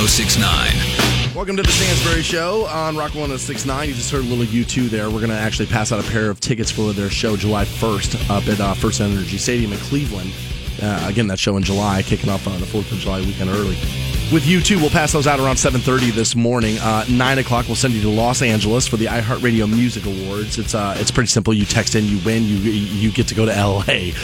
1069. 0.00 1.36
Welcome 1.36 1.56
to 1.58 1.62
the 1.62 1.70
Stansbury 1.70 2.22
Show 2.22 2.64
on 2.68 2.96
Rock 2.96 3.14
1069. 3.14 3.88
You 3.88 3.94
just 3.94 4.10
heard 4.10 4.24
a 4.24 4.26
little 4.26 4.46
U2 4.46 4.88
there. 4.88 5.10
We're 5.10 5.18
going 5.18 5.28
to 5.28 5.36
actually 5.36 5.66
pass 5.66 5.92
out 5.92 6.02
a 6.02 6.10
pair 6.10 6.30
of 6.30 6.40
tickets 6.40 6.70
for 6.70 6.94
their 6.94 7.10
show 7.10 7.36
July 7.36 7.66
1st 7.66 8.30
up 8.30 8.48
at 8.48 8.58
uh, 8.60 8.72
First 8.72 9.02
Energy 9.02 9.36
Stadium 9.36 9.74
in 9.74 9.78
Cleveland. 9.80 10.32
Uh, 10.82 11.04
again, 11.06 11.26
that 11.26 11.38
show 11.38 11.58
in 11.58 11.62
July, 11.62 12.00
kicking 12.00 12.30
off 12.30 12.46
on 12.46 12.58
the 12.60 12.66
4th 12.66 12.90
of 12.92 12.98
July 12.98 13.20
weekend 13.20 13.50
early. 13.50 13.76
With 14.32 14.44
U2, 14.44 14.76
we'll 14.76 14.88
pass 14.88 15.12
those 15.12 15.26
out 15.26 15.38
around 15.38 15.56
7.30 15.56 16.12
this 16.12 16.34
morning. 16.34 16.78
Uh, 16.78 17.04
9 17.10 17.38
o'clock, 17.38 17.66
we'll 17.66 17.76
send 17.76 17.92
you 17.92 18.00
to 18.00 18.08
Los 18.08 18.40
Angeles 18.40 18.86
for 18.86 18.96
the 18.96 19.04
iHeartRadio 19.04 19.68
Music 19.68 20.06
Awards. 20.06 20.58
It's 20.58 20.74
uh, 20.74 20.96
it's 20.98 21.10
pretty 21.10 21.28
simple. 21.28 21.52
You 21.52 21.66
text 21.66 21.94
in, 21.94 22.06
you 22.06 22.18
win, 22.24 22.44
you, 22.44 22.56
you 22.56 23.12
get 23.12 23.28
to 23.28 23.34
go 23.34 23.44
to 23.44 23.54
L.A. 23.54 24.14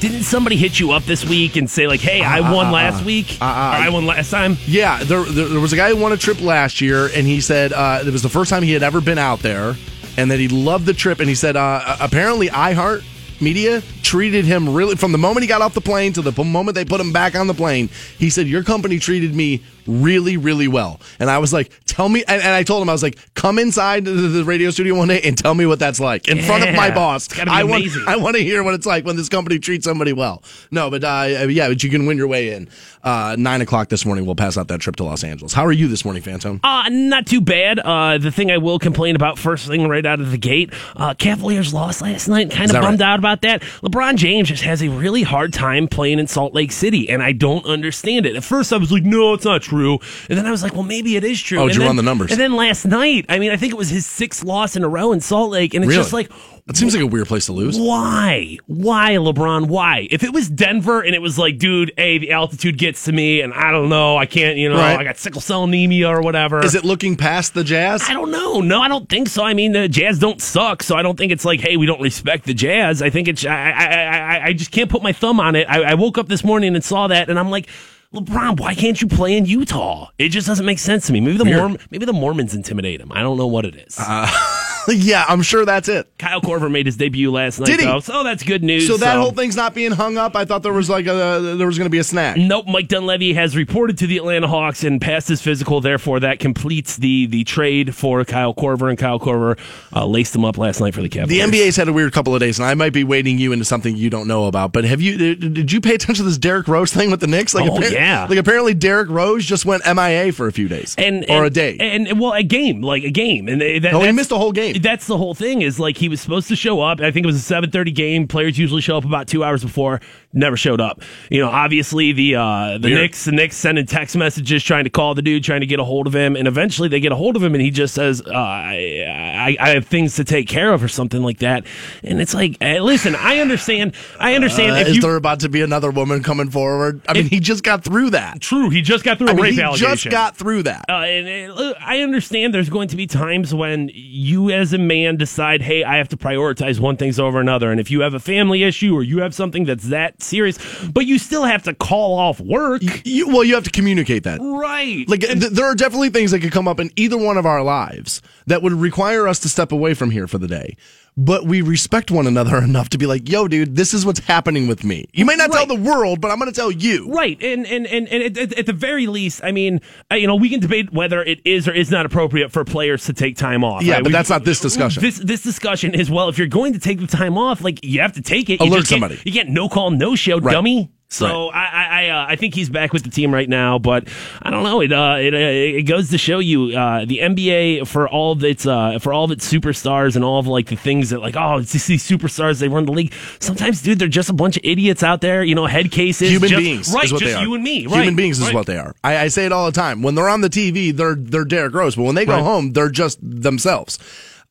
Didn't 0.00 0.22
somebody 0.22 0.56
hit 0.56 0.80
you 0.80 0.92
up 0.92 1.04
this 1.04 1.24
week 1.24 1.56
and 1.56 1.68
say 1.70 1.86
like, 1.86 2.00
"Hey, 2.00 2.22
I 2.22 2.40
won 2.40 2.72
last 2.72 3.04
week. 3.04 3.36
uh, 3.40 3.44
or 3.44 3.48
I 3.84 3.88
won 3.90 4.06
last 4.06 4.30
time"? 4.30 4.56
Yeah, 4.66 5.02
there, 5.04 5.22
there, 5.24 5.46
there 5.46 5.60
was 5.60 5.72
a 5.74 5.76
guy 5.76 5.90
who 5.90 5.96
won 5.96 6.12
a 6.12 6.16
trip 6.16 6.40
last 6.40 6.80
year, 6.80 7.10
and 7.14 7.26
he 7.26 7.40
said 7.42 7.72
uh, 7.74 8.02
it 8.04 8.10
was 8.10 8.22
the 8.22 8.28
first 8.30 8.48
time 8.50 8.62
he 8.62 8.72
had 8.72 8.82
ever 8.82 9.00
been 9.02 9.18
out 9.18 9.40
there, 9.40 9.76
and 10.16 10.30
that 10.30 10.38
he 10.40 10.48
loved 10.48 10.86
the 10.86 10.94
trip. 10.94 11.20
And 11.20 11.28
he 11.28 11.34
said 11.34 11.54
uh, 11.54 11.96
apparently 12.00 12.48
iHeart 12.48 13.04
Media 13.42 13.82
treated 14.10 14.44
him 14.44 14.74
really 14.74 14.96
from 14.96 15.12
the 15.12 15.18
moment 15.18 15.42
he 15.42 15.46
got 15.46 15.62
off 15.62 15.72
the 15.72 15.80
plane 15.80 16.12
to 16.12 16.20
the 16.20 16.42
moment 16.42 16.74
they 16.74 16.84
put 16.84 17.00
him 17.00 17.12
back 17.12 17.36
on 17.36 17.46
the 17.46 17.54
plane. 17.54 17.88
He 18.18 18.28
said 18.28 18.48
your 18.48 18.64
company 18.64 18.98
treated 18.98 19.36
me 19.36 19.62
really, 19.86 20.36
really 20.36 20.66
well, 20.66 21.00
and 21.20 21.30
I 21.30 21.38
was 21.38 21.52
like, 21.52 21.70
"Tell 21.86 22.08
me." 22.08 22.24
And, 22.26 22.42
and 22.42 22.52
I 22.52 22.64
told 22.64 22.82
him 22.82 22.88
I 22.88 22.92
was 22.92 23.04
like, 23.04 23.18
"Come 23.34 23.60
inside 23.60 24.04
the, 24.04 24.10
the 24.10 24.44
radio 24.44 24.70
studio 24.70 24.96
one 24.96 25.06
day 25.06 25.20
and 25.22 25.38
tell 25.38 25.54
me 25.54 25.64
what 25.64 25.78
that's 25.78 26.00
like 26.00 26.26
in 26.26 26.42
front 26.42 26.68
of 26.68 26.74
my 26.74 26.90
boss. 26.90 27.26
It's 27.26 27.36
gotta 27.36 27.52
be 27.52 27.56
I 27.56 27.62
want, 27.62 27.84
amazing. 27.84 28.04
I 28.08 28.16
want 28.16 28.34
to 28.34 28.42
hear 28.42 28.64
what 28.64 28.74
it's 28.74 28.84
like 28.84 29.04
when 29.04 29.14
this 29.14 29.28
company 29.28 29.60
treats 29.60 29.84
somebody 29.84 30.12
well." 30.12 30.42
No, 30.72 30.90
but 30.90 31.04
uh, 31.04 31.46
yeah, 31.48 31.68
but 31.68 31.84
you 31.84 31.88
can 31.88 32.06
win 32.06 32.16
your 32.16 32.26
way 32.26 32.52
in. 32.52 32.68
Uh, 33.04 33.36
Nine 33.38 33.60
o'clock 33.60 33.88
this 33.90 34.04
morning, 34.04 34.26
we'll 34.26 34.34
pass 34.34 34.58
out 34.58 34.66
that 34.68 34.80
trip 34.80 34.96
to 34.96 35.04
Los 35.04 35.22
Angeles. 35.22 35.52
How 35.52 35.64
are 35.64 35.72
you 35.72 35.86
this 35.86 36.04
morning, 36.04 36.22
Fantone? 36.22 36.60
Uh, 36.64 36.88
not 36.90 37.26
too 37.26 37.40
bad. 37.40 37.78
Uh, 37.78 38.18
the 38.18 38.32
thing 38.32 38.50
I 38.50 38.58
will 38.58 38.80
complain 38.80 39.14
about 39.14 39.38
first 39.38 39.68
thing 39.68 39.88
right 39.88 40.04
out 40.04 40.20
of 40.20 40.32
the 40.32 40.38
gate, 40.38 40.72
uh, 40.96 41.14
Cavaliers 41.14 41.72
lost 41.72 42.02
last 42.02 42.28
night. 42.28 42.50
Kind 42.50 42.70
of 42.70 42.82
bummed 42.82 43.00
right? 43.00 43.06
out 43.06 43.18
about 43.20 43.42
that. 43.42 43.62
LeBron 43.82 43.99
James 44.16 44.48
just 44.48 44.62
has 44.62 44.82
a 44.82 44.88
really 44.88 45.22
hard 45.22 45.52
time 45.52 45.86
playing 45.88 46.18
in 46.18 46.26
Salt 46.26 46.54
Lake 46.54 46.72
City, 46.72 47.08
and 47.08 47.22
I 47.22 47.32
don't 47.32 47.64
understand 47.66 48.26
it. 48.26 48.34
At 48.36 48.44
first, 48.44 48.72
I 48.72 48.76
was 48.76 48.90
like, 48.90 49.02
no, 49.04 49.34
it's 49.34 49.44
not 49.44 49.62
true. 49.62 49.98
And 50.28 50.38
then 50.38 50.46
I 50.46 50.50
was 50.50 50.62
like, 50.62 50.72
well, 50.74 50.82
maybe 50.82 51.16
it 51.16 51.24
is 51.24 51.40
true. 51.40 51.58
Oh, 51.58 51.62
did 51.68 51.72
and 51.72 51.74
you 51.74 51.80
then, 51.80 51.86
run 51.88 51.96
the 51.96 52.02
numbers? 52.02 52.30
And 52.32 52.40
then 52.40 52.54
last 52.56 52.84
night, 52.84 53.26
I 53.28 53.38
mean, 53.38 53.50
I 53.50 53.56
think 53.56 53.72
it 53.72 53.76
was 53.76 53.90
his 53.90 54.06
sixth 54.06 54.44
loss 54.44 54.76
in 54.76 54.84
a 54.84 54.88
row 54.88 55.12
in 55.12 55.20
Salt 55.20 55.50
Lake, 55.50 55.74
and 55.74 55.84
it's 55.84 55.88
Really? 55.90 56.02
just 56.02 56.12
like, 56.12 56.30
That 56.70 56.76
seems 56.76 56.94
like 56.94 57.02
a 57.02 57.06
weird 57.08 57.26
place 57.26 57.46
to 57.46 57.52
lose. 57.52 57.76
why? 57.76 58.56
Why, 58.66 59.14
LeBron? 59.14 59.66
Why? 59.66 60.06
If 60.08 60.22
it 60.22 60.32
was 60.32 60.48
Denver 60.48 61.00
and 61.02 61.16
it 61.16 61.18
was 61.20 61.36
like, 61.36 61.58
dude, 61.58 61.90
hey, 61.96 62.18
the 62.18 62.30
altitude 62.30 62.78
gets 62.78 63.06
to 63.06 63.12
me, 63.12 63.40
and 63.40 63.52
I 63.52 63.72
don't 63.72 63.88
know, 63.88 64.16
I 64.16 64.26
can't, 64.26 64.56
you 64.56 64.68
know, 64.68 64.76
Right. 64.76 64.96
I 64.96 65.02
got 65.02 65.18
sickle 65.18 65.40
cell 65.40 65.64
anemia 65.64 66.08
or 66.08 66.22
whatever. 66.22 66.64
Is 66.64 66.76
it 66.76 66.84
looking 66.84 67.16
past 67.16 67.54
the 67.54 67.64
Jazz? 67.64 68.04
I 68.08 68.12
don't 68.12 68.30
know. 68.30 68.60
No, 68.60 68.80
I 68.80 68.86
don't 68.86 69.08
think 69.08 69.26
so. 69.28 69.42
I 69.42 69.52
mean, 69.52 69.72
the 69.72 69.88
Jazz 69.88 70.20
don't 70.20 70.40
suck, 70.40 70.84
so 70.84 70.94
I 70.94 71.02
don't 71.02 71.18
think 71.18 71.32
it's 71.32 71.44
like, 71.44 71.58
hey, 71.60 71.76
we 71.76 71.86
don't 71.86 72.00
respect 72.00 72.44
the 72.44 72.54
Jazz. 72.54 73.02
I 73.02 73.10
think 73.10 73.26
it's, 73.26 73.44
I, 73.44 73.50
I, 73.52 73.84
I, 73.84 74.36
I- 74.36 74.44
I 74.44 74.52
just 74.52 74.70
can't 74.70 74.88
put 74.88 75.02
my 75.02 75.12
thumb 75.12 75.40
on 75.40 75.56
it. 75.56 75.68
I, 75.68 75.82
I 75.82 75.94
woke 75.94 76.18
up 76.18 76.28
this 76.28 76.44
morning 76.44 76.76
and 76.76 76.84
saw 76.84 77.08
that, 77.08 77.28
and 77.28 77.36
I'm 77.36 77.50
like, 77.50 77.66
LeBron, 78.14 78.60
why 78.60 78.74
can't 78.76 79.00
you 79.02 79.08
play 79.08 79.36
in 79.36 79.44
Utah? 79.44 80.10
It 80.18 80.28
just 80.28 80.46
doesn't 80.46 80.66
make 80.66 80.78
sense 80.78 81.06
to 81.08 81.12
me. 81.12 81.20
Maybe 81.20 81.36
the. 81.36 81.44
Mormon, 81.44 81.78
maybe 81.90 82.06
the 82.06 82.12
Mormons 82.12 82.54
intimidate 82.54 83.00
him. 83.00 83.10
I 83.12 83.22
don't 83.22 83.38
know 83.38 83.46
what 83.48 83.64
it 83.64 83.74
is. 83.74 83.96
Uh, 83.98 84.28
yeah, 84.88 85.24
I'm 85.28 85.42
sure 85.42 85.64
that's 85.64 85.88
it. 85.88 86.08
Kyle 86.18 86.40
Korver 86.40 86.70
made 86.70 86.86
his 86.86 86.96
debut 86.96 87.30
last 87.30 87.58
night, 87.60 87.66
Did 87.66 87.80
he? 87.80 87.86
though, 87.86 88.00
so 88.00 88.22
that's 88.24 88.42
good 88.42 88.62
news. 88.62 88.86
So 88.86 88.96
that 88.98 89.16
whole 89.18 89.30
thing's 89.32 89.56
not 89.56 89.74
being 89.74 89.92
hung 89.92 90.16
up. 90.18 90.36
I 90.36 90.44
thought 90.44 90.62
there 90.62 90.72
was 90.72 90.88
like 90.90 91.06
a 91.06 91.54
there 91.56 91.66
was 91.66 91.78
going 91.78 91.86
to 91.86 91.90
be 91.90 91.98
a 91.98 92.04
snack. 92.04 92.36
Nope, 92.36 92.66
Mike 92.68 92.88
Dunleavy 92.88 93.34
has 93.34 93.56
reported 93.56 93.98
to 93.98 94.06
the 94.06 94.16
Atlanta 94.18 94.48
Hawks 94.48 94.84
and 94.84 95.00
passed 95.00 95.28
his 95.28 95.40
physical. 95.42 95.80
Therefore, 95.80 96.20
that 96.20 96.38
completes 96.40 96.96
the 96.96 97.26
the 97.26 97.44
trade 97.44 97.94
for 97.94 98.24
Kyle 98.24 98.54
Korver, 98.54 98.88
and 98.88 98.98
Kyle 98.98 99.18
Korver 99.20 99.58
uh, 99.94 100.06
laced 100.06 100.34
him 100.34 100.44
up 100.44 100.58
last 100.58 100.80
night 100.80 100.94
for 100.94 101.02
the 101.02 101.08
Cavs. 101.08 101.28
The 101.28 101.40
NBA's 101.40 101.76
had 101.76 101.88
a 101.88 101.92
weird 101.92 102.12
couple 102.12 102.34
of 102.34 102.40
days, 102.40 102.58
and 102.58 102.66
I 102.66 102.74
might 102.74 102.92
be 102.92 103.04
wading 103.04 103.38
you 103.38 103.52
into 103.52 103.64
something 103.64 103.96
you 103.96 104.10
don't 104.10 104.26
know 104.28 104.46
about. 104.46 104.72
But 104.72 104.84
have 104.84 105.00
you? 105.00 105.34
Did 105.36 105.72
you 105.72 105.80
pay 105.80 105.94
attention 105.94 106.24
to 106.24 106.28
this 106.28 106.38
Derrick 106.38 106.68
Rose 106.68 106.92
thing 106.92 107.10
with 107.10 107.20
the 107.20 107.26
Knicks? 107.26 107.54
Like, 107.54 107.68
Oh, 107.70 107.74
appar- 107.78 107.90
yeah. 107.92 108.26
Like 108.28 108.38
apparently 108.38 108.74
Derrick 108.74 109.08
Rose 109.10 109.44
just 109.44 109.64
went 109.64 109.82
MIA 109.86 110.32
for 110.32 110.46
a 110.46 110.52
few 110.52 110.68
days, 110.68 110.94
and 110.98 111.24
or 111.28 111.38
and- 111.38 111.46
a 111.46 111.50
day. 111.50 111.76
and 111.78 112.18
well, 112.20 112.32
a 112.32 112.42
game 112.42 112.80
like 112.82 113.04
a 113.04 113.10
game, 113.10 113.48
and 113.48 113.60
they- 113.60 113.78
that, 113.78 113.92
No, 113.92 114.00
he 114.02 114.12
missed 114.12 114.32
a 114.32 114.36
whole 114.38 114.52
game. 114.52 114.69
That's 114.78 115.06
the 115.06 115.18
whole 115.18 115.34
thing. 115.34 115.62
Is 115.62 115.78
like 115.80 115.96
he 115.96 116.08
was 116.08 116.20
supposed 116.20 116.48
to 116.48 116.56
show 116.56 116.80
up. 116.80 117.00
I 117.00 117.10
think 117.10 117.24
it 117.24 117.26
was 117.26 117.36
a 117.36 117.40
seven 117.40 117.70
thirty 117.70 117.92
game. 117.92 118.26
Players 118.28 118.58
usually 118.58 118.80
show 118.80 118.96
up 118.96 119.04
about 119.04 119.26
two 119.26 119.44
hours 119.44 119.62
before. 119.62 120.00
Never 120.32 120.56
showed 120.56 120.80
up. 120.80 121.02
You 121.28 121.40
know, 121.40 121.48
obviously 121.48 122.12
the 122.12 122.36
uh, 122.36 122.78
the 122.78 122.88
Weird. 122.88 123.00
Knicks, 123.00 123.24
the 123.24 123.32
Knicks 123.32 123.56
sending 123.56 123.84
text 123.84 124.16
messages 124.16 124.62
trying 124.62 124.84
to 124.84 124.90
call 124.90 125.16
the 125.16 125.22
dude, 125.22 125.42
trying 125.42 125.60
to 125.62 125.66
get 125.66 125.80
a 125.80 125.84
hold 125.84 126.06
of 126.06 126.14
him, 126.14 126.36
and 126.36 126.46
eventually 126.46 126.88
they 126.88 127.00
get 127.00 127.10
a 127.10 127.16
hold 127.16 127.34
of 127.34 127.42
him, 127.42 127.52
and 127.52 127.60
he 127.60 127.72
just 127.72 127.94
says, 127.94 128.22
uh, 128.24 128.30
I, 128.30 129.04
I, 129.08 129.56
"I 129.58 129.68
have 129.70 129.88
things 129.88 130.14
to 130.16 130.24
take 130.24 130.46
care 130.46 130.72
of" 130.72 130.84
or 130.84 130.88
something 130.88 131.20
like 131.20 131.38
that. 131.38 131.66
And 132.04 132.20
it's 132.20 132.32
like, 132.32 132.56
eh, 132.60 132.78
listen, 132.80 133.16
I 133.16 133.38
understand. 133.38 133.96
I 134.20 134.36
understand. 134.36 134.76
Uh, 134.76 134.76
if 134.76 134.88
is 134.88 134.96
you, 134.96 135.02
there 135.02 135.16
about 135.16 135.40
to 135.40 135.48
be 135.48 135.62
another 135.62 135.90
woman 135.90 136.22
coming 136.22 136.48
forward? 136.48 137.00
I 137.08 137.14
mean, 137.14 137.26
he 137.26 137.40
just 137.40 137.64
got 137.64 137.82
through 137.82 138.10
that. 138.10 138.40
True, 138.40 138.70
he 138.70 138.82
just 138.82 139.02
got 139.02 139.18
through 139.18 139.28
a 139.28 139.30
I 139.30 139.34
mean, 139.34 139.42
rape 139.42 139.54
he 139.54 139.62
allegation. 139.62 139.88
just 139.88 140.10
got 140.10 140.36
through 140.36 140.62
that. 140.62 140.84
Uh, 140.88 140.92
and, 140.92 141.26
and, 141.26 141.54
look, 141.54 141.76
I 141.80 142.02
understand 142.02 142.54
there's 142.54 142.70
going 142.70 142.86
to 142.86 142.96
be 142.96 143.08
times 143.08 143.52
when 143.52 143.90
you, 143.92 144.50
as 144.50 144.72
a 144.72 144.78
man, 144.78 145.16
decide, 145.16 145.62
hey, 145.62 145.82
I 145.82 145.96
have 145.96 146.08
to 146.10 146.16
prioritize 146.16 146.78
one 146.78 146.96
thing's 146.96 147.18
over 147.18 147.40
another. 147.40 147.72
And 147.72 147.80
if 147.80 147.90
you 147.90 148.02
have 148.02 148.14
a 148.14 148.20
family 148.20 148.62
issue 148.62 148.94
or 148.94 149.02
you 149.02 149.18
have 149.18 149.34
something 149.34 149.64
that's 149.64 149.88
that 149.88 150.19
serious, 150.22 150.58
but 150.92 151.06
you 151.06 151.18
still 151.18 151.44
have 151.44 151.62
to 151.64 151.74
call 151.74 152.18
off 152.18 152.40
work. 152.40 152.82
You, 153.04 153.28
well, 153.28 153.44
you 153.44 153.54
have 153.54 153.64
to 153.64 153.70
communicate 153.70 154.24
that. 154.24 154.40
right. 154.40 155.08
Like 155.08 155.20
th- 155.20 155.38
there 155.38 155.66
are 155.66 155.74
definitely 155.74 156.10
things 156.10 156.30
that 156.32 156.40
could 156.40 156.52
come 156.52 156.68
up 156.68 156.80
in 156.80 156.90
either 156.96 157.16
one 157.16 157.36
of 157.38 157.46
our 157.46 157.62
lives 157.62 158.22
that 158.46 158.62
would 158.62 158.72
require 158.72 159.26
us 159.28 159.38
to 159.40 159.48
step 159.48 159.72
away 159.72 159.94
from 159.94 160.10
here 160.10 160.26
for 160.26 160.38
the 160.38 160.48
day. 160.48 160.76
But 161.16 161.44
we 161.44 161.60
respect 161.60 162.10
one 162.10 162.26
another 162.26 162.56
enough 162.64 162.88
to 162.90 162.98
be 162.98 163.06
like, 163.06 163.28
"Yo, 163.28 163.48
dude, 163.48 163.76
this 163.76 163.92
is 163.92 164.06
what's 164.06 164.20
happening 164.20 164.68
with 164.68 164.84
me." 164.84 165.06
You 165.12 165.24
may 165.26 165.36
not 165.36 165.52
tell 165.52 165.66
the 165.66 165.74
world, 165.74 166.20
but 166.20 166.30
I'm 166.30 166.38
going 166.38 166.50
to 166.50 166.54
tell 166.56 166.70
you. 166.70 167.10
Right, 167.12 167.40
and 167.42 167.66
and 167.66 167.86
and, 167.86 168.08
and 168.08 168.38
at, 168.38 168.52
at, 168.58 168.66
the 168.66 168.72
very 168.72 169.06
least, 169.06 169.42
I 169.44 169.52
mean, 169.52 169.80
uh, 170.10 170.14
you 170.14 170.26
know, 170.26 170.36
we 170.36 170.48
can 170.48 170.60
debate 170.60 170.92
whether 170.92 171.22
it 171.22 171.40
is 171.44 171.68
or 171.68 171.72
is 171.72 171.90
not 171.90 172.06
appropriate 172.06 172.52
for 172.52 172.64
players 172.64 173.04
to 173.06 173.12
take 173.12 173.36
time 173.36 173.64
off. 173.64 173.82
Yeah, 173.82 173.94
right? 173.94 174.02
but 174.02 174.08
We- 174.08 174.12
that's 174.12 174.30
not 174.30 174.44
this 174.44 174.60
discussion. 174.60 175.02
This 175.02 175.18
this 175.18 175.42
discussion 175.42 175.94
is 175.94 176.10
well, 176.10 176.28
if 176.28 176.38
you're 176.38 176.46
going 176.46 176.72
to 176.74 176.78
take 176.78 177.00
the 177.00 177.06
time 177.06 177.36
off, 177.36 177.60
like 177.62 177.84
you 177.84 178.00
have 178.00 178.12
to 178.12 178.22
take 178.22 178.48
it. 178.48 178.60
You 178.60 178.66
Alert 178.66 178.76
can't- 178.76 178.86
somebody. 178.88 179.20
You 179.24 179.32
can't 179.32 179.50
no 179.50 179.68
call, 179.68 179.90
no 179.90 180.14
show, 180.14 180.38
Right. 180.38 180.52
dummy. 180.52 180.90
So 181.12 181.48
I 181.48 181.64
I 181.64 181.84
I, 182.04 182.08
uh, 182.10 182.26
I 182.28 182.36
think 182.36 182.54
he's 182.54 182.70
back 182.70 182.92
with 182.92 183.02
the 183.02 183.10
team 183.10 183.34
right 183.34 183.48
now, 183.48 183.80
but 183.80 184.06
I 184.40 184.50
don't 184.50 184.62
know. 184.62 184.80
It 184.80 184.92
uh, 184.92 185.16
it, 185.18 185.34
uh, 185.34 185.38
it 185.78 185.82
goes 185.82 186.10
to 186.10 186.18
show 186.18 186.38
you 186.38 186.76
uh, 186.78 187.04
the 187.04 187.18
NBA 187.18 187.88
for 187.88 188.08
all 188.08 188.30
of 188.32 188.44
its 188.44 188.64
uh, 188.64 189.00
for 189.00 189.12
all 189.12 189.24
of 189.24 189.32
its 189.32 189.52
superstars 189.52 190.14
and 190.14 190.24
all 190.24 190.38
of 190.38 190.46
like 190.46 190.66
the 190.68 190.76
things 190.76 191.10
that 191.10 191.18
like 191.20 191.34
oh 191.36 191.58
it's 191.58 191.72
just 191.72 191.88
these 191.88 192.08
superstars 192.08 192.60
they 192.60 192.68
run 192.68 192.86
the 192.86 192.92
league. 192.92 193.12
Sometimes, 193.40 193.82
dude, 193.82 193.98
they're 193.98 194.06
just 194.06 194.30
a 194.30 194.32
bunch 194.32 194.56
of 194.56 194.62
idiots 194.64 195.02
out 195.02 195.20
there. 195.20 195.42
You 195.42 195.56
know, 195.56 195.66
head 195.66 195.90
cases, 195.90 196.30
Human 196.30 196.48
just- 196.48 196.62
beings 196.62 196.94
right? 196.94 197.04
is 197.06 197.12
what 197.12 197.20
just 197.22 197.34
they 197.34 197.40
are. 197.40 197.42
you 197.44 197.54
and 197.54 197.64
me, 197.64 197.86
right? 197.86 197.96
Human 198.02 198.14
beings 198.14 198.38
is 198.38 198.46
right. 198.46 198.54
what 198.54 198.66
they 198.66 198.78
are. 198.78 198.94
I, 199.02 199.18
I 199.18 199.28
say 199.28 199.46
it 199.46 199.52
all 199.52 199.66
the 199.66 199.72
time. 199.72 200.02
When 200.02 200.14
they're 200.14 200.28
on 200.28 200.42
the 200.42 200.48
TV, 200.50 200.96
they're 200.96 201.16
they're 201.16 201.44
Derrick 201.44 201.74
Rose, 201.74 201.96
but 201.96 202.04
when 202.04 202.14
they 202.14 202.24
go 202.24 202.34
Right. 202.34 202.42
home, 202.44 202.72
they're 202.72 202.88
just 202.88 203.18
themselves. 203.20 203.98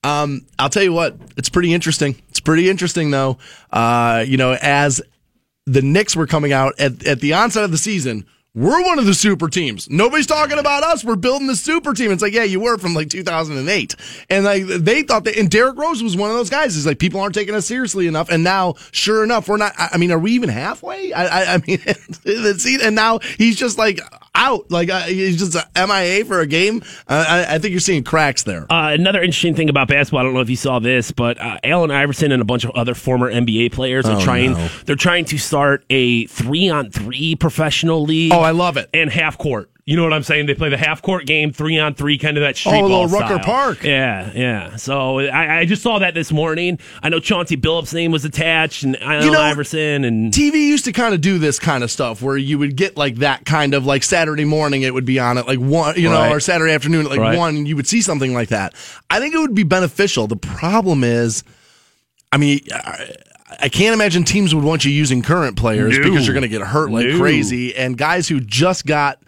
Um, 0.03 0.45
I'll 0.57 0.69
tell 0.69 0.83
you 0.83 0.91
what, 0.93 1.15
it's 1.37 1.49
pretty 1.49 1.73
interesting. 1.73 2.15
It's 2.29 2.41
pretty 2.41 2.69
interesting 2.69 3.11
though. 3.11 3.37
Uh, 3.71 4.25
you 4.27 4.35
know, 4.37 4.57
as 4.61 5.01
the 5.69 5.81
Knicks 5.81 6.15
were 6.15 6.27
coming 6.27 6.51
out 6.51 6.79
at, 6.79 7.05
at 7.05 7.21
the 7.21 7.33
onset 7.33 7.63
of 7.63 7.71
the 7.71 7.77
season, 7.77 8.25
we're 8.59 8.83
one 8.85 8.99
of 8.99 9.05
the 9.05 9.13
super 9.13 9.47
teams. 9.47 9.89
Nobody's 9.89 10.27
talking 10.27 10.59
about 10.59 10.83
us. 10.83 11.03
We're 11.05 11.15
building 11.15 11.47
the 11.47 11.55
super 11.55 11.93
team. 11.93 12.11
It's 12.11 12.21
like, 12.21 12.33
yeah, 12.33 12.43
you 12.43 12.59
were 12.59 12.77
from 12.77 12.93
like 12.93 13.09
2008. 13.09 13.95
And 14.29 14.43
like 14.45 14.65
they 14.65 15.03
thought 15.03 15.23
that, 15.23 15.37
and 15.37 15.49
Derrick 15.49 15.77
Rose 15.77 16.03
was 16.03 16.17
one 16.17 16.29
of 16.29 16.35
those 16.35 16.49
guys. 16.49 16.75
It's 16.75 16.85
like 16.85 16.99
people 16.99 17.21
aren't 17.21 17.35
taking 17.35 17.55
us 17.55 17.65
seriously 17.65 18.05
enough. 18.07 18.29
And 18.29 18.43
now, 18.43 18.75
sure 18.91 19.23
enough, 19.23 19.47
we're 19.47 19.57
not. 19.57 19.73
I 19.77 19.97
mean, 19.97 20.11
are 20.11 20.19
we 20.19 20.31
even 20.33 20.49
halfway? 20.49 21.13
I, 21.13 21.25
I, 21.25 21.53
I 21.53 21.57
mean, 21.65 21.79
it's, 21.85 22.83
and 22.83 22.95
now 22.95 23.19
he's 23.37 23.55
just 23.55 23.77
like 23.77 23.99
out. 24.35 24.69
Like 24.69 24.89
uh, 24.89 25.01
he's 25.03 25.39
just 25.39 25.55
a 25.55 25.67
MIA 25.87 26.25
for 26.25 26.39
a 26.41 26.47
game. 26.47 26.83
Uh, 27.07 27.25
I, 27.27 27.55
I 27.55 27.59
think 27.59 27.71
you're 27.71 27.79
seeing 27.79 28.03
cracks 28.03 28.43
there. 28.43 28.63
Uh, 28.71 28.91
another 28.93 29.21
interesting 29.21 29.55
thing 29.55 29.69
about 29.69 29.87
basketball, 29.87 30.19
I 30.19 30.23
don't 30.23 30.33
know 30.33 30.41
if 30.41 30.49
you 30.49 30.55
saw 30.55 30.79
this, 30.79 31.11
but 31.11 31.39
uh, 31.39 31.57
Allen 31.63 31.91
Iverson 31.91 32.31
and 32.31 32.41
a 32.41 32.45
bunch 32.45 32.65
of 32.65 32.71
other 32.71 32.93
former 32.93 33.31
NBA 33.31 33.71
players 33.71 34.05
are 34.05 34.17
Oh, 34.17 34.23
trying. 34.23 34.53
no. 34.53 34.67
They're 34.85 34.95
trying 34.95 35.25
to 35.25 35.37
start 35.37 35.85
a 35.89 36.25
three-on-three 36.27 37.35
professional 37.37 38.03
league. 38.03 38.33
oh, 38.33 38.48
I 38.49 38.51
love 38.51 38.77
it. 38.77 38.89
and 38.93 39.09
half 39.09 39.37
court. 39.37 39.71
You 39.85 39.95
know 39.95 40.03
what 40.03 40.13
I'm 40.13 40.21
saying? 40.21 40.45
They 40.45 40.53
play 40.53 40.69
the 40.69 40.77
half 40.77 41.01
court 41.01 41.25
game, 41.25 41.51
three 41.51 41.79
on 41.79 41.95
three, 41.95 42.19
kind 42.19 42.37
of 42.37 42.41
that 42.41 42.55
street 42.55 42.73
Oh, 42.75 42.85
a 42.85 42.89
ball 42.89 43.05
little 43.05 43.19
Rucker 43.19 43.33
style. 43.35 43.39
Park. 43.43 43.83
Yeah, 43.83 44.31
yeah. 44.35 44.75
So 44.75 45.17
I, 45.19 45.61
I 45.61 45.65
just 45.65 45.81
saw 45.81 45.97
that 45.97 46.13
this 46.13 46.31
morning. 46.31 46.77
I 47.01 47.09
know 47.09 47.19
Chauncey 47.19 47.57
Billups' 47.57 47.91
name 47.91 48.11
was 48.11 48.23
attached, 48.23 48.83
and 48.83 49.01
Allen 49.01 49.25
You 49.25 49.31
know, 49.31 49.41
Iverson, 49.41 50.03
and 50.05 50.31
TV 50.31 50.57
used 50.67 50.85
to 50.85 50.91
kind 50.91 51.15
of 51.15 51.21
do 51.21 51.39
this 51.39 51.57
kind 51.57 51.83
of 51.83 51.89
stuff 51.89 52.21
where 52.21 52.37
you 52.37 52.59
would 52.59 52.75
get 52.75 52.97
like 52.97 53.15
that 53.15 53.45
kind 53.45 53.73
of 53.73 53.83
like 53.83 54.03
Saturday 54.03 54.45
morning 54.45 54.83
it 54.83 54.93
would 54.93 55.05
be 55.05 55.17
on 55.17 55.39
at 55.39 55.47
like 55.47 55.57
one, 55.59 55.95
you 55.95 56.03
know, 56.07 56.19
Right. 56.19 56.31
or 56.33 56.39
Saturday 56.39 56.71
afternoon 56.73 57.05
at 57.05 57.09
like 57.09 57.19
Right. 57.19 57.37
one, 57.37 57.65
you 57.65 57.75
would 57.75 57.87
see 57.87 58.01
something 58.03 58.31
like 58.35 58.49
that. 58.49 58.75
I 59.09 59.19
think 59.19 59.33
it 59.33 59.39
would 59.39 59.55
be 59.55 59.63
beneficial. 59.63 60.27
The 60.27 60.35
problem 60.35 61.03
is, 61.03 61.43
I 62.31 62.37
mean, 62.37 62.59
I, 62.71 63.15
I 63.61 63.69
can't 63.69 63.93
imagine 63.93 64.23
teams 64.23 64.55
would 64.55 64.63
want 64.63 64.85
you 64.85 64.91
using 64.91 65.21
current 65.21 65.57
players 65.57 65.97
No. 65.97 66.03
because 66.05 66.25
you're 66.25 66.33
going 66.33 66.43
to 66.43 66.47
get 66.49 66.61
hurt 66.61 66.91
like 66.91 67.07
No. 67.07 67.17
crazy, 67.19 67.75
and 67.75 67.97
guys 67.97 68.27
who 68.27 68.39
just 68.39 68.85
got. 68.85 69.19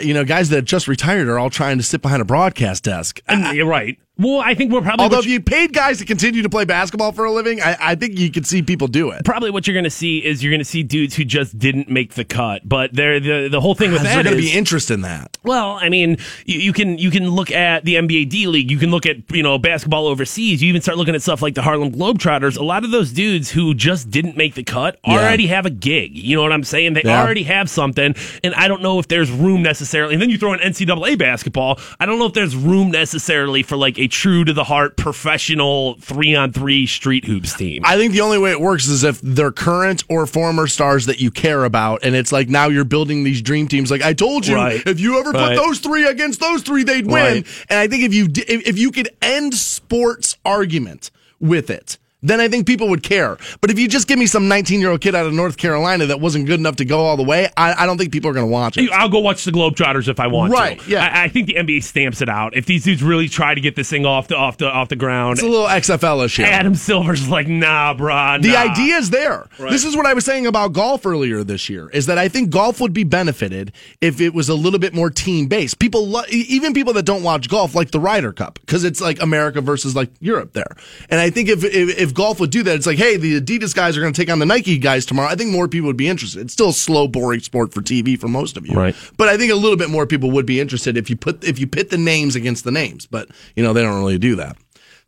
you 0.00 0.14
know, 0.14 0.22
guys 0.24 0.50
that 0.50 0.62
just 0.62 0.86
retired 0.86 1.26
are 1.28 1.40
all 1.40 1.50
trying 1.50 1.76
to 1.76 1.82
sit 1.82 2.00
behind 2.02 2.22
a 2.22 2.24
broadcast 2.24 2.84
desk. 2.84 3.20
And 3.26 3.56
you're 3.56 3.66
right. 3.66 3.98
Well, 4.18 4.40
I 4.40 4.54
think 4.54 4.72
we're 4.72 4.80
probably 4.82 5.04
Although 5.04 5.20
if 5.20 5.26
you 5.26 5.40
paid 5.40 5.72
guys 5.72 5.98
to 5.98 6.04
continue 6.04 6.42
to 6.42 6.48
play 6.48 6.64
basketball 6.64 7.12
for 7.12 7.24
a 7.24 7.30
living, 7.32 7.60
I, 7.62 7.76
I 7.80 7.94
think 7.94 8.18
you 8.18 8.30
could 8.32 8.46
see 8.46 8.62
people 8.62 8.88
do 8.88 9.10
it. 9.10 9.24
probably 9.24 9.50
what 9.52 9.66
you're 9.66 9.74
going 9.74 9.84
to 9.84 9.90
see 9.90 10.24
is 10.24 10.42
you're 10.42 10.50
going 10.50 10.58
to 10.58 10.64
see 10.64 10.82
dudes 10.82 11.14
who 11.14 11.24
just 11.24 11.56
didn't 11.56 11.88
make 11.88 12.14
the 12.14 12.24
cut. 12.24 12.68
But 12.68 12.92
they're 12.92 13.20
the 13.20 13.48
the 13.48 13.60
whole 13.60 13.74
thing 13.76 13.92
with 13.92 14.02
that 14.02 14.24
going 14.24 14.36
to 14.36 14.42
be 14.42 14.50
interest 14.52 14.90
in 14.90 15.02
that? 15.02 15.36
Well, 15.44 15.78
I 15.80 15.88
mean, 15.88 16.18
you, 16.46 16.58
you 16.58 16.72
can 16.72 16.98
you 16.98 17.10
can 17.12 17.28
look 17.30 17.52
at 17.52 17.84
the 17.84 17.94
NBA 17.94 18.28
D 18.28 18.48
League. 18.48 18.70
You 18.72 18.78
can 18.78 18.90
look 18.90 19.06
at 19.06 19.18
you 19.30 19.42
know 19.44 19.56
basketball 19.56 20.08
overseas. 20.08 20.60
You 20.62 20.68
even 20.68 20.82
start 20.82 20.98
looking 20.98 21.14
at 21.14 21.22
stuff 21.22 21.40
like 21.40 21.54
the 21.54 21.62
Harlem 21.62 21.92
Globetrotters. 21.92 22.58
A 22.58 22.64
lot 22.64 22.84
of 22.84 22.90
those 22.90 23.12
dudes 23.12 23.52
who 23.52 23.72
just 23.72 24.10
didn't 24.10 24.36
make 24.36 24.54
the 24.54 24.64
cut 24.64 24.98
Yeah. 25.06 25.12
already 25.12 25.46
have 25.46 25.64
a 25.64 25.70
gig. 25.70 26.16
You 26.16 26.34
know 26.34 26.42
what 26.42 26.52
I'm 26.52 26.64
saying? 26.64 26.94
They 26.94 27.02
Yeah. 27.04 27.22
already 27.22 27.44
have 27.44 27.70
something, 27.70 28.16
and 28.42 28.54
I 28.56 28.66
don't 28.66 28.82
know 28.82 28.98
if 28.98 29.06
there's 29.06 29.30
room 29.30 29.62
necessarily. 29.62 30.14
And 30.14 30.20
then 30.22 30.28
you 30.30 30.38
throw 30.38 30.52
in 30.54 30.60
NCAA 30.60 31.14
basketball. 31.16 31.78
I 32.00 32.06
don't 32.06 32.18
know 32.18 32.26
if 32.26 32.32
there's 32.32 32.56
room 32.56 32.90
necessarily 32.90 33.62
for 33.62 33.76
like 33.76 33.96
a 33.98 34.07
true 34.08 34.44
to 34.44 34.52
the 34.52 34.64
heart 34.64 34.96
professional 34.96 35.94
three 36.00 36.34
on 36.34 36.52
three 36.52 36.86
street 36.86 37.24
hoops 37.24 37.54
team. 37.54 37.82
I 37.84 37.96
think 37.96 38.12
the 38.12 38.20
only 38.22 38.38
way 38.38 38.50
it 38.50 38.60
works 38.60 38.86
is 38.88 39.04
if 39.04 39.20
they're 39.20 39.52
current 39.52 40.04
or 40.08 40.26
former 40.26 40.66
stars 40.66 41.06
that 41.06 41.20
you 41.20 41.30
care 41.30 41.64
about, 41.64 42.04
and 42.04 42.14
it's 42.16 42.32
like 42.32 42.48
now 42.48 42.68
you're 42.68 42.84
building 42.84 43.24
these 43.24 43.42
dream 43.42 43.68
teams. 43.68 43.90
Like 43.90 44.02
I 44.02 44.12
told 44.14 44.46
you, 44.46 44.56
Right. 44.56 44.82
if 44.86 44.98
you 45.00 45.18
ever 45.20 45.32
put 45.32 45.38
Right. 45.40 45.56
those 45.56 45.78
three 45.78 46.06
against 46.06 46.40
those 46.40 46.62
three, 46.62 46.82
they'd 46.82 47.06
win. 47.06 47.14
Right. 47.14 47.46
And 47.68 47.78
I 47.78 47.86
think 47.88 48.02
if 48.04 48.14
you 48.14 48.28
if 48.34 48.78
you 48.78 48.90
could 48.90 49.10
end 49.22 49.54
sports 49.54 50.36
argument 50.44 51.10
with 51.40 51.70
it. 51.70 51.98
Then 52.20 52.40
I 52.40 52.48
think 52.48 52.66
people 52.66 52.88
would 52.88 53.02
care. 53.04 53.36
But 53.60 53.70
if 53.70 53.78
you 53.78 53.86
just 53.86 54.08
give 54.08 54.18
me 54.18 54.26
some 54.26 54.48
19 54.48 54.80
year 54.80 54.90
old 54.90 55.00
kid 55.00 55.14
out 55.14 55.26
of 55.26 55.32
North 55.32 55.56
Carolina 55.56 56.06
that 56.06 56.20
wasn't 56.20 56.46
good 56.46 56.58
enough 56.58 56.76
to 56.76 56.84
go 56.84 57.00
all 57.00 57.16
the 57.16 57.22
way, 57.22 57.48
I, 57.56 57.84
I 57.84 57.86
don't 57.86 57.96
think 57.96 58.10
people 58.12 58.28
are 58.30 58.32
going 58.34 58.46
to 58.46 58.50
watch 58.52 58.76
it. 58.76 58.90
I'll 58.90 59.08
go 59.08 59.20
watch 59.20 59.44
the 59.44 59.52
Globetrotters 59.52 60.08
if 60.08 60.18
I 60.18 60.26
want 60.26 60.52
Right, 60.52 60.80
to. 60.80 60.90
yeah. 60.90 61.06
I, 61.06 61.24
I 61.24 61.28
think 61.28 61.46
the 61.46 61.54
NBA 61.54 61.84
stamps 61.84 62.20
it 62.20 62.28
out. 62.28 62.56
If 62.56 62.66
these 62.66 62.82
dudes 62.84 63.02
really 63.04 63.28
try 63.28 63.54
to 63.54 63.60
get 63.60 63.76
this 63.76 63.88
thing 63.88 64.04
off 64.04 64.26
the 64.28 64.36
off 64.36 64.56
the 64.56 64.68
off 64.68 64.88
the 64.88 64.96
ground, 64.96 65.34
It's 65.38 65.42
a 65.42 65.48
little 65.48 65.66
XFL 65.68 66.24
issue. 66.24 66.42
Adam 66.42 66.74
Silver's 66.74 67.28
like, 67.28 67.46
nah, 67.46 67.94
brah. 67.94 68.42
The 68.42 68.56
idea 68.56 68.96
is 68.96 69.10
there. 69.10 69.46
This 69.58 69.84
is 69.84 69.96
what 69.96 70.06
I 70.06 70.14
was 70.14 70.24
saying 70.24 70.46
about 70.46 70.72
golf 70.72 71.06
earlier 71.06 71.44
this 71.44 71.68
year 71.68 71.88
is 71.90 72.06
that 72.06 72.18
I 72.18 72.26
think 72.28 72.50
golf 72.50 72.80
would 72.80 72.92
be 72.92 73.04
benefited 73.04 73.72
if 74.00 74.20
it 74.20 74.34
was 74.34 74.48
a 74.48 74.54
little 74.54 74.80
bit 74.80 74.92
more 74.92 75.08
team 75.10 75.46
based. 75.46 75.78
People, 75.78 76.06
lo- 76.08 76.22
even 76.30 76.72
people 76.74 76.94
that 76.94 77.04
don't 77.04 77.22
watch 77.22 77.48
golf, 77.48 77.76
like 77.76 77.92
the 77.92 78.00
Ryder 78.00 78.32
Cup 78.32 78.58
because 78.60 78.82
it's 78.82 79.00
like 79.00 79.22
America 79.22 79.60
versus 79.60 79.94
like 79.94 80.10
Europe 80.20 80.52
there. 80.52 80.72
And 81.10 81.20
I 81.20 81.30
think 81.30 81.48
if, 81.48 81.62
if 81.64 82.07
if 82.07 82.07
golf 82.14 82.40
would 82.40 82.50
do 82.50 82.62
that, 82.62 82.74
it's 82.76 82.86
like, 82.86 82.98
hey, 82.98 83.16
the 83.16 83.40
Adidas 83.40 83.74
guys 83.74 83.96
are 83.96 84.00
going 84.00 84.12
to 84.12 84.20
take 84.20 84.30
on 84.30 84.38
the 84.38 84.46
Nike 84.46 84.78
guys 84.78 85.06
tomorrow. 85.06 85.28
I 85.28 85.34
think 85.34 85.50
more 85.50 85.68
people 85.68 85.86
would 85.86 85.96
be 85.96 86.08
interested. 86.08 86.40
It's 86.42 86.52
still 86.52 86.70
a 86.70 86.72
slow, 86.72 87.08
boring 87.08 87.40
sport 87.40 87.72
for 87.72 87.80
TV 87.82 88.18
for 88.18 88.28
most 88.28 88.56
of 88.56 88.66
you, 88.66 88.74
Right. 88.74 88.94
But 89.16 89.28
I 89.28 89.36
think 89.36 89.52
a 89.52 89.56
little 89.56 89.76
bit 89.76 89.90
more 89.90 90.06
people 90.06 90.30
would 90.32 90.46
be 90.46 90.60
interested 90.60 90.96
if 90.96 91.10
you 91.10 91.16
put 91.16 91.44
if 91.44 91.58
you 91.58 91.66
pit 91.66 91.90
the 91.90 91.98
names 91.98 92.36
against 92.36 92.64
the 92.64 92.70
names. 92.70 93.06
But 93.06 93.28
you 93.56 93.62
know 93.62 93.72
they 93.72 93.82
don't 93.82 93.98
really 93.98 94.18
do 94.18 94.36
that. 94.36 94.56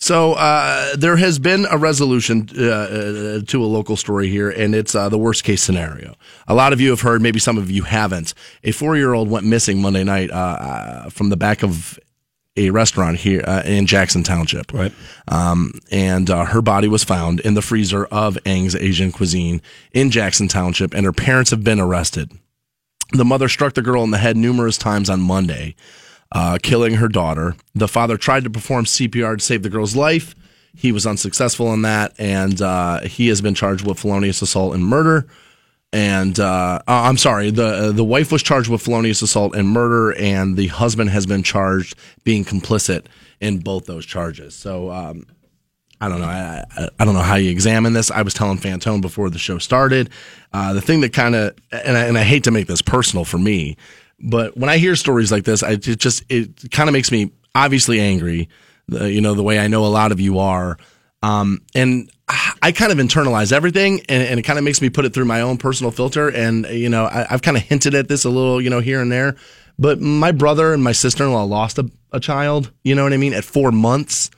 So 0.03 0.33
uh, 0.33 0.97
there 0.97 1.17
has 1.17 1.39
been 1.39 1.67
a 1.71 1.77
resolution 1.77 2.49
uh, 2.59 2.65
uh, 2.65 3.41
to 3.47 3.63
a 3.63 3.67
local 3.67 3.97
story 3.97 4.29
here, 4.31 4.49
and 4.49 4.75
it's 4.75 4.95
uh, 4.95 5.11
the 5.11 5.19
worst 5.19 5.45
case 5.45 5.63
scenario. 5.63 6.15
A 6.49 6.55
lot 6.55 6.73
of 6.73 6.81
you 6.81 6.89
have 6.89 7.03
heard, 7.03 7.21
maybe 7.21 7.39
some 7.39 7.59
of 7.59 7.71
you 7.71 7.83
haven't. 7.83 8.33
A 8.65 8.73
four 8.73 8.97
year 8.97 9.13
old 9.13 9.29
went 9.29 9.45
missing 9.45 9.83
Monday 9.83 10.03
night 10.03 10.31
uh, 10.31 10.35
uh, 10.35 11.11
from 11.11 11.29
the 11.29 11.37
back 11.37 11.63
of 11.63 11.99
a 12.57 12.71
restaurant 12.71 13.19
here 13.19 13.43
uh, 13.47 13.63
in 13.65 13.87
Jackson 13.87 14.23
Township. 14.23 14.73
Right. 14.73 14.93
Um, 15.29 15.73
and 15.91 16.29
uh, 16.29 16.45
her 16.47 16.63
body 16.63 16.89
was 16.89 17.05
found 17.05 17.41
in 17.41 17.55
the 17.55 17.63
freezer 17.63 18.07
of 18.07 18.39
Ang's 18.45 18.75
Asian 18.75 19.13
Cuisine 19.13 19.63
in 19.93 20.11
Jackson 20.11 20.49
Township, 20.49 20.95
and 20.95 21.05
her 21.05 21.13
parents 21.13 21.51
have 21.51 21.65
been 21.65 21.81
arrested. 21.81 22.33
The 23.13 23.25
mother 23.25 23.49
struck 23.49 23.75
the 23.75 23.83
girl 23.83 24.05
in 24.05 24.11
the 24.11 24.19
head 24.19 24.37
numerous 24.37 24.79
times 24.79 25.11
on 25.11 25.21
Monday, 25.21 25.75
uh, 26.33 26.59
killing 26.63 26.95
her 26.95 27.09
daughter. 27.09 27.57
The 27.75 27.89
father 27.89 28.17
tried 28.17 28.45
to 28.45 28.51
perform 28.51 28.85
CPR 28.85 29.39
to 29.39 29.45
save 29.45 29.63
the 29.63 29.71
girl's 29.71 29.97
life. 29.97 30.35
He 30.75 30.93
was 30.93 31.07
unsuccessful 31.07 31.73
in 31.73 31.83
that, 31.83 32.15
and 32.19 32.63
uh, 32.63 33.01
he 33.01 33.29
has 33.29 33.41
been 33.41 33.55
charged 33.55 33.85
with 33.85 33.99
felonious 33.99 34.41
assault 34.43 34.75
and 34.75 34.85
murder. 34.85 35.27
And 35.93 36.39
uh, 36.39 36.45
uh, 36.45 36.81
I'm 36.87 37.17
sorry, 37.17 37.51
the 37.51 37.91
the 37.93 38.05
wife 38.05 38.31
was 38.31 38.43
charged 38.43 38.69
with 38.69 38.83
felonious 38.83 39.23
assault 39.23 39.57
and 39.57 39.69
murder, 39.69 40.13
and 40.13 40.57
the 40.57 40.69
husband 40.69 41.11
has 41.11 41.27
been 41.27 41.43
charged 41.43 41.97
being 42.23 42.45
complicit 42.45 43.07
in 43.41 43.59
both 43.59 43.87
those 43.87 44.07
charges. 44.07 44.55
So 44.55 44.91
um, 44.91 45.27
I 46.01 46.09
don't 46.09 46.21
know. 46.21 46.27
I, 46.27 46.65
I, 46.77 46.89
I 47.01 47.05
don't 47.05 47.15
know 47.15 47.21
how 47.21 47.35
you 47.35 47.51
examine 47.51 47.93
this. 47.93 48.11
I 48.11 48.23
was 48.23 48.35
telling 48.35 48.59
Fantone 48.59 49.01
before 49.01 49.31
the 49.31 49.39
show 49.39 49.59
started. 49.59 50.11
Uh, 50.53 50.73
the 50.73 50.81
thing 50.81 51.01
that 51.01 51.13
kind 51.13 51.35
of, 51.35 51.55
and 51.73 51.97
I, 51.97 52.05
and 52.05 52.17
I 52.17 52.23
hate 52.23 52.45
to 52.45 52.51
make 52.51 52.69
this 52.69 52.83
personal 52.83 53.25
for 53.25 53.39
me, 53.39 53.77
but 54.21 54.57
when 54.57 54.71
I 54.71 54.79
hear 54.79 54.97
stories 54.97 55.33
like 55.33 55.45
this, 55.45 55.63
I 55.63 55.73
it 55.73 55.99
just 55.99 56.23
it 56.29 56.71
kind 56.71 56.89
of 56.89 56.93
makes 56.93 57.11
me 57.11 57.33
obviously 57.55 58.01
angry. 58.01 58.49
The, 58.89 59.11
you 59.11 59.21
know 59.21 59.35
the 59.35 59.43
way 59.43 59.59
I 59.59 59.69
know 59.69 59.85
a 59.85 59.89
lot 59.89 60.13
of 60.13 60.21
you 60.21 60.39
are, 60.39 60.79
um, 61.23 61.61
and 61.75 62.11
I 62.63 62.73
kind 62.73 62.93
of 62.93 62.99
internalize 62.99 63.53
everything, 63.53 64.01
and, 64.09 64.23
and 64.23 64.39
it 64.39 64.43
kind 64.43 64.59
of 64.59 64.65
makes 64.65 64.83
me 64.83 64.91
put 64.91 65.05
it 65.05 65.15
through 65.15 65.25
my 65.25 65.41
own 65.41 65.57
personal 65.57 65.91
filter. 65.91 66.29
And 66.29 66.67
you 66.67 66.89
know, 66.89 67.07
I, 67.07 67.27
I've 67.31 67.43
kind 67.43 67.57
of 67.57 67.63
hinted 67.63 67.95
at 67.95 68.09
this 68.09 68.25
a 68.25 68.31
little, 68.31 68.61
you 68.61 68.71
know, 68.71 68.81
here 68.81 69.01
and 69.01 69.11
there. 69.11 69.37
But 69.79 70.01
my 70.01 70.33
brother 70.33 70.75
and 70.75 70.85
my 70.85 70.93
sister 70.93 71.25
in 71.25 71.33
law 71.33 71.45
lost 71.45 71.79
a, 71.79 71.91
a 72.13 72.21
child. 72.21 72.71
You 72.85 72.95
know 72.95 73.05
what 73.05 73.13
I 73.13 73.17
mean? 73.17 73.33
At 73.33 73.45
four 73.45 73.73
months 73.73 74.31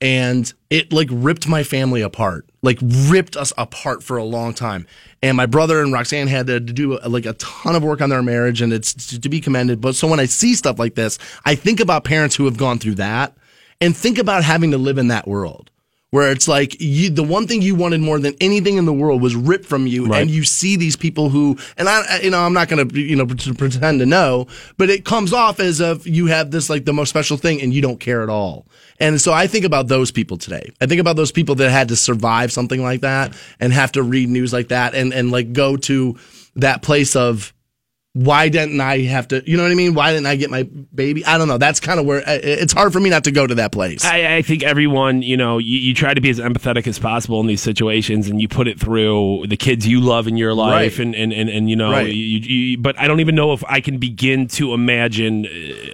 and 0.00 0.52
it 0.68 0.92
like 0.92 1.08
ripped 1.10 1.48
my 1.48 1.62
family 1.62 2.02
apart 2.02 2.48
like 2.62 2.78
ripped 2.82 3.36
us 3.36 3.52
apart 3.56 4.02
for 4.02 4.18
a 4.18 4.24
long 4.24 4.52
time 4.52 4.86
and 5.22 5.36
my 5.36 5.46
brother 5.46 5.80
and 5.80 5.92
roxanne 5.92 6.28
had 6.28 6.46
to 6.46 6.60
do 6.60 6.98
uh, 6.98 7.08
like 7.08 7.24
a 7.24 7.32
ton 7.34 7.74
of 7.74 7.82
work 7.82 8.02
on 8.02 8.10
their 8.10 8.22
marriage 8.22 8.60
and 8.60 8.72
it's 8.72 9.18
to 9.18 9.28
be 9.28 9.40
commended 9.40 9.80
but 9.80 9.94
so 9.94 10.06
when 10.06 10.20
i 10.20 10.26
see 10.26 10.54
stuff 10.54 10.78
like 10.78 10.94
this 10.94 11.18
i 11.46 11.54
think 11.54 11.80
about 11.80 12.04
parents 12.04 12.36
who 12.36 12.44
have 12.44 12.58
gone 12.58 12.78
through 12.78 12.94
that 12.94 13.34
and 13.80 13.96
think 13.96 14.18
about 14.18 14.44
having 14.44 14.70
to 14.70 14.78
live 14.78 14.98
in 14.98 15.08
that 15.08 15.26
world 15.26 15.70
where 16.16 16.30
it's 16.32 16.48
like 16.48 16.80
you, 16.80 17.10
the 17.10 17.22
one 17.22 17.46
thing 17.46 17.60
you 17.60 17.74
wanted 17.74 18.00
more 18.00 18.18
than 18.18 18.34
anything 18.40 18.78
in 18.78 18.86
the 18.86 18.92
world 18.92 19.20
was 19.20 19.36
ripped 19.36 19.66
from 19.66 19.86
you, 19.86 20.06
Right. 20.06 20.22
and 20.22 20.30
you 20.30 20.44
see 20.44 20.74
these 20.76 20.96
people 20.96 21.28
who, 21.28 21.58
and 21.76 21.90
I, 21.90 22.20
you 22.22 22.30
know, 22.30 22.40
I'm 22.40 22.54
not 22.54 22.68
going 22.68 22.88
to, 22.88 22.98
you 22.98 23.16
know, 23.16 23.26
pretend 23.26 24.00
to 24.00 24.06
know, 24.06 24.46
but 24.78 24.88
it 24.88 25.04
comes 25.04 25.34
off 25.34 25.60
as 25.60 25.78
if 25.78 26.06
you 26.06 26.24
have 26.28 26.50
this 26.50 26.70
like 26.70 26.86
the 26.86 26.94
most 26.94 27.10
special 27.10 27.36
thing, 27.36 27.60
and 27.60 27.74
you 27.74 27.82
don't 27.82 28.00
care 28.00 28.22
at 28.22 28.30
all. 28.30 28.66
And 28.98 29.20
so 29.20 29.30
I 29.30 29.46
think 29.46 29.66
about 29.66 29.88
those 29.88 30.10
people 30.10 30.38
today. 30.38 30.72
I 30.80 30.86
think 30.86 31.02
about 31.02 31.16
those 31.16 31.32
people 31.32 31.54
that 31.56 31.70
had 31.70 31.88
to 31.88 31.96
survive 31.96 32.50
something 32.50 32.82
like 32.82 33.02
that 33.02 33.36
and 33.60 33.70
have 33.74 33.92
to 33.92 34.02
read 34.02 34.30
news 34.30 34.54
like 34.54 34.68
that, 34.68 34.94
and 34.94 35.12
and 35.12 35.30
like 35.30 35.52
go 35.52 35.76
to 35.76 36.16
that 36.54 36.80
place 36.80 37.14
of 37.14 37.52
why 38.16 38.48
didn't 38.48 38.80
I 38.80 39.00
have 39.02 39.28
to? 39.28 39.42
You 39.48 39.58
know 39.58 39.62
what 39.64 39.72
I 39.72 39.74
mean? 39.74 39.92
Why 39.92 40.10
didn't 40.10 40.24
I 40.26 40.36
get 40.36 40.48
my 40.48 40.62
baby? 40.94 41.22
I 41.26 41.36
don't 41.36 41.48
know. 41.48 41.58
That's 41.58 41.80
kind 41.80 42.00
of 42.00 42.06
where 42.06 42.22
it's 42.26 42.72
hard 42.72 42.94
for 42.94 42.98
me 42.98 43.10
not 43.10 43.24
to 43.24 43.30
go 43.30 43.46
to 43.46 43.54
that 43.56 43.72
place. 43.72 44.06
I, 44.06 44.36
I 44.36 44.42
think 44.42 44.62
everyone, 44.62 45.20
you 45.20 45.36
know, 45.36 45.58
you, 45.58 45.76
you 45.78 45.92
try 45.92 46.14
to 46.14 46.20
be 46.22 46.30
as 46.30 46.38
empathetic 46.38 46.86
as 46.86 46.98
possible 46.98 47.40
in 47.40 47.46
these 47.46 47.60
situations, 47.60 48.28
and 48.28 48.40
you 48.40 48.48
put 48.48 48.68
it 48.68 48.80
through 48.80 49.44
the 49.48 49.56
kids 49.58 49.86
you 49.86 50.00
love 50.00 50.26
in 50.26 50.38
your 50.38 50.54
life, 50.54 50.98
Right. 50.98 51.06
and, 51.06 51.14
and, 51.14 51.30
and, 51.32 51.50
and 51.50 51.68
you 51.68 51.76
know, 51.76 51.90
Right. 51.92 52.06
you, 52.06 52.38
you, 52.38 52.78
but 52.78 52.98
I 52.98 53.06
don't 53.06 53.20
even 53.20 53.34
know 53.34 53.52
if 53.52 53.62
I 53.68 53.82
can 53.82 53.98
begin 53.98 54.46
to 54.48 54.72
imagine 54.72 55.44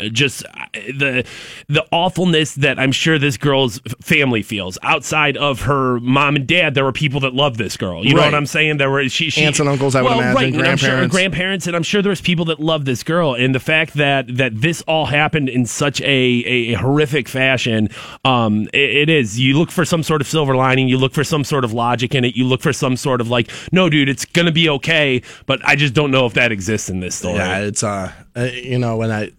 uh, 0.01 0.09
just 0.09 0.45
uh, 0.45 0.67
the 0.75 1.25
the 1.67 1.85
awfulness 1.91 2.55
that 2.55 2.79
I'm 2.79 2.93
sure 2.93 3.19
this 3.19 3.37
girl's 3.37 3.81
family 4.01 4.43
feels 4.43 4.79
outside 4.85 5.37
of 5.37 5.63
her 5.63 5.99
mom 5.99 6.37
and 6.37 6.47
dad. 6.47 6.75
There 6.75 6.85
were 6.85 6.93
people 6.93 7.19
that 7.21 7.35
loved 7.35 7.57
this 7.59 7.77
girl. 7.77 8.07
You 8.07 8.15
know 8.15 8.23
what 8.23 8.35
I'm 8.35 8.47
saying? 8.47 8.77
There 8.77 8.91
were 8.91 9.09
she, 9.09 9.29
she 9.31 9.43
Aunts 9.45 9.59
and 9.59 9.69
uncles, 9.69 9.97
I 9.97 10.03
would 10.03 10.13
imagine, 10.13 10.35
right, 10.35 10.55
and 10.55 10.63
I'm 10.69 10.77
sure 10.77 10.89
grandparents. 10.91 11.15
grandparents, 11.17 11.67
and 11.67 11.75
I'm 11.75 11.83
sure 11.83 12.01
there's 12.13 12.21
people 12.21 12.45
that 12.45 12.61
love 12.61 12.85
this 12.85 13.03
girl, 13.03 13.33
and 13.33 13.55
the 13.55 13.61
fact 13.61 13.95
that 13.95 14.37
that 14.37 14.61
this 14.61 14.83
all 14.83 15.07
happened 15.07 15.49
in 15.49 15.65
such 15.65 15.99
a, 16.03 16.05
a, 16.05 16.75
horrific 16.75 17.27
fashion, 17.27 17.89
um, 18.27 18.69
it, 18.75 19.09
it 19.09 19.09
is. 19.09 19.41
You 19.41 19.59
look 19.59 19.71
for 19.71 19.87
some 19.87 20.03
sort 20.03 20.21
of 20.21 20.27
silver 20.27 20.55
lining, 20.55 20.89
you 20.89 20.99
look 20.99 21.15
for 21.15 21.25
some 21.25 21.43
sort 21.43 21.65
of 21.65 21.73
logic 21.73 22.15
in 22.15 22.23
it, 22.23 22.37
you 22.37 22.45
look 22.45 22.61
for 22.61 22.75
some 22.75 22.99
sort 22.99 23.23
of 23.23 23.29
like, 23.31 23.51
no, 23.73 23.89
dude, 23.89 24.11
it's 24.11 24.27
gonna 24.27 24.53
be 24.53 24.69
okay, 24.69 25.23
but 25.47 25.67
I 25.67 25.75
just 25.75 25.95
don't 25.95 26.11
know 26.11 26.27
if 26.27 26.35
that 26.35 26.53
exists 26.53 26.91
in 26.91 27.01
this 27.01 27.15
story. 27.15 27.37
Yeah, 27.37 27.61
it's 27.61 27.83
uh, 27.83 28.13
uh, 28.37 28.43
you 28.53 28.79
know, 28.79 28.99
when 28.99 29.11
I 29.11 29.31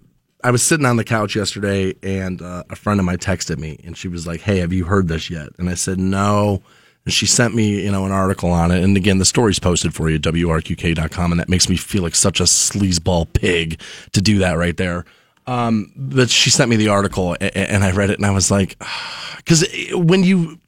I 0.44 0.50
was 0.50 0.64
sitting 0.64 0.88
on 0.88 0.98
the 0.98 1.04
couch 1.04 1.36
yesterday, 1.36 1.94
and 2.02 2.42
uh, 2.42 2.64
a 2.72 2.76
friend 2.76 3.00
of 3.00 3.06
mine 3.06 3.20
texted 3.20 3.60
me, 3.60 3.80
and 3.84 3.96
she 3.96 4.08
was 4.08 4.26
like, 4.26 4.42
"Hey, 4.42 4.58
have 4.58 4.74
you 4.74 4.86
heard 4.86 5.08
this 5.10 5.30
yet?" 5.30 5.50
And 5.60 5.70
I 5.70 5.76
said, 5.76 6.00
"No." 6.00 6.64
And 7.06 7.14
she 7.14 7.26
sent 7.26 7.54
me, 7.54 7.84
you 7.84 7.92
know, 7.92 8.06
an 8.06 8.12
article 8.12 8.52
on 8.52 8.72
it. 8.72 8.84
And 8.84 8.96
again, 8.96 9.18
the 9.18 9.26
story's 9.26 9.60
posted 9.60 9.94
for 9.94 10.10
you 10.10 10.16
at 10.16 10.22
wrqk.com, 10.22 11.32
and 11.32 11.40
that 11.40 11.50
makes 11.50 11.68
me 11.68 11.76
feel 11.76 12.02
like 12.04 12.16
such 12.16 12.40
a 12.40 12.44
sleazeball 12.44 13.32
pig 13.34 13.82
to 14.14 14.22
do 14.22 14.40
that 14.40 14.54
right 14.54 14.78
there. 14.78 15.06
Um, 15.46 15.92
but 15.96 16.30
she 16.30 16.50
sent 16.50 16.70
me 16.70 16.78
the 16.78 16.88
article, 16.88 17.36
and, 17.42 17.56
and 17.56 17.84
I 17.84 17.92
read 17.92 18.10
it, 18.10 18.18
and 18.18 18.26
I 18.26 18.32
was 18.32 18.50
like, 18.50 18.82
because 19.38 19.66
when 19.92 20.24
you 20.24 20.60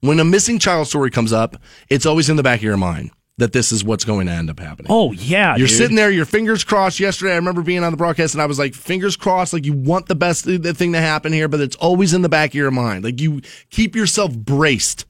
when 0.00 0.18
a 0.18 0.24
missing 0.24 0.58
child 0.58 0.88
story 0.88 1.10
comes 1.10 1.32
up, 1.32 1.56
it's 1.88 2.06
always 2.06 2.28
in 2.28 2.36
the 2.36 2.42
back 2.42 2.58
of 2.58 2.64
your 2.64 2.76
mind 2.76 3.10
that 3.38 3.52
this 3.52 3.72
is 3.72 3.82
what's 3.82 4.04
going 4.04 4.26
to 4.26 4.32
end 4.32 4.50
up 4.50 4.58
happening. 4.60 4.88
Oh 4.90 5.12
yeah, 5.12 5.56
You're 5.56 5.66
dude. 5.66 5.76
sitting 5.76 5.96
there, 5.96 6.10
your 6.10 6.24
fingers 6.24 6.64
crossed. 6.64 7.00
Yesterday, 7.00 7.32
I 7.32 7.36
remember 7.36 7.62
being 7.62 7.84
on 7.84 7.90
the 7.90 7.96
broadcast, 7.96 8.34
and 8.34 8.42
I 8.42 8.46
was 8.46 8.58
like, 8.58 8.74
fingers 8.74 9.16
crossed. 9.16 9.52
Like 9.52 9.64
you 9.64 9.72
want 9.72 10.06
the 10.06 10.14
best 10.14 10.44
thing 10.44 10.92
to 10.92 11.00
happen 11.00 11.32
here, 11.32 11.48
but 11.48 11.60
it's 11.60 11.76
always 11.76 12.14
in 12.14 12.22
the 12.22 12.28
back 12.28 12.50
of 12.50 12.54
your 12.54 12.70
mind. 12.70 13.04
Like 13.04 13.20
you 13.20 13.40
keep 13.70 13.94
yourself 13.94 14.36
braced 14.36 15.06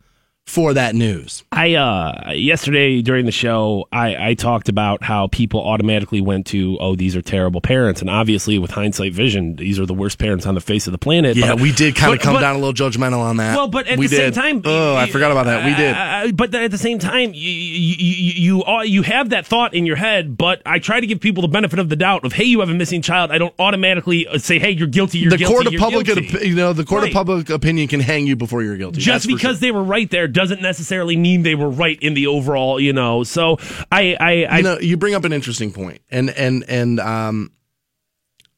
for 0.53 0.75
that 0.75 0.95
news. 0.95 1.45
I 1.51 1.75
uh 1.77 2.33
yesterday 2.33 3.01
during 3.01 3.25
the 3.25 3.33
show 3.33 3.89
I, 3.91 4.29
I 4.31 4.35
talked 4.35 4.69
about 4.69 5.03
how 5.03 5.27
people 5.29 5.61
automatically 5.61 6.21
went 6.21 6.47
to 6.49 6.77
oh 6.79 6.95
these 6.95 7.17
are 7.17 7.23
terrible 7.23 7.63
parents 7.63 8.03
and 8.03 8.11
obviously 8.11 8.59
with 8.59 8.71
hindsight 8.71 9.15
vision 9.15 9.57
these 9.57 9.79
are 9.81 9.87
the 9.87 9.95
worst 9.95 10.19
parents 10.19 10.45
on 10.45 10.55
the 10.55 10.61
face 10.61 10.87
of 10.87 10.93
the 10.93 10.99
planet. 10.99 11.37
Yeah, 11.37 11.55
but, 11.55 11.63
we 11.63 11.73
did 11.73 11.97
kind 11.97 12.13
of 12.13 12.21
come 12.21 12.35
but- 12.35 12.41
down 12.41 12.57
a 12.57 12.59
little 12.59 12.75
judgmental 12.75 13.21
on 13.21 13.39
that. 13.39 13.57
Well, 13.57 13.69
but 13.69 13.87
at 13.87 13.99
we 13.99 14.09
the 14.09 14.17
did. 14.17 14.35
same 14.35 14.61
time, 14.61 14.63
oh, 14.67 14.95
I 14.95 15.09
forgot 15.09 15.31
about 15.33 15.47
that. 15.47 15.65
We 15.65 15.75
did. 15.75 15.95
Uh, 15.97 16.33
but 16.37 16.55
at 16.55 16.71
the 16.71 16.79
same 16.79 16.99
time, 16.99 17.33
you 17.33 17.51
you, 17.51 17.95
you 17.99 18.33
you 18.59 18.65
are- 18.65 18.85
you 18.85 19.03
have 19.03 19.31
that 19.31 19.47
thought 19.47 19.73
in 19.73 19.87
your 19.87 19.97
head. 19.97 20.37
But 20.37 20.61
I 20.67 20.79
try 20.81 21.01
to 21.01 21.07
give 21.07 21.21
people 21.21 21.41
the 21.43 21.49
benefit 21.49 21.79
of 21.79 21.89
the 21.89 21.97
doubt 21.97 22.25
of 22.27 22.33
hey, 22.35 22.45
you 22.45 22.61
have 22.61 22.69
a 22.69 22.75
missing 22.75 23.01
child. 23.01 23.31
I 23.31 23.39
don't 23.39 23.55
automatically 23.59 24.27
uh, 24.27 24.37
say 24.39 24.59
hey, 24.59 24.71
you're 24.73 24.87
guilty. 24.89 25.19
You're 25.21 25.31
the 25.31 25.39
guilty. 25.39 25.55
court 25.55 25.67
of 25.69 25.75
public, 25.75 26.09
op- 26.11 26.43
you 26.43 26.55
know, 26.55 26.73
the 26.75 26.85
court 26.85 27.03
Right. 27.03 27.11
of 27.11 27.15
public 27.15 27.49
opinion 27.51 27.89
can 27.89 28.01
hang 28.01 28.27
you 28.27 28.37
before 28.37 28.63
you're 28.63 28.77
guilty. 28.77 29.01
just 29.01 29.27
That's 29.27 29.27
because 29.27 29.57
sure. 29.57 29.61
they 29.61 29.71
were 29.71 29.83
right 29.85 30.11
there 30.11 30.29
doesn't 30.43 30.61
necessarily 30.61 31.17
mean 31.17 31.43
they 31.43 31.55
were 31.55 31.71
right 31.71 31.99
in 32.03 32.15
the 32.15 32.27
overall, 32.27 32.81
you 32.81 32.93
know. 32.93 33.23
So 33.23 33.59
I, 33.91 34.17
I, 34.19 34.45
I 34.45 34.57
you 34.59 34.63
know, 34.63 34.79
you 34.79 34.97
bring 34.97 35.15
up 35.15 35.25
an 35.25 35.33
interesting 35.33 35.73
point, 35.73 36.03
and 36.11 36.31
and 36.31 36.65
and 36.69 36.99
um, 37.01 37.53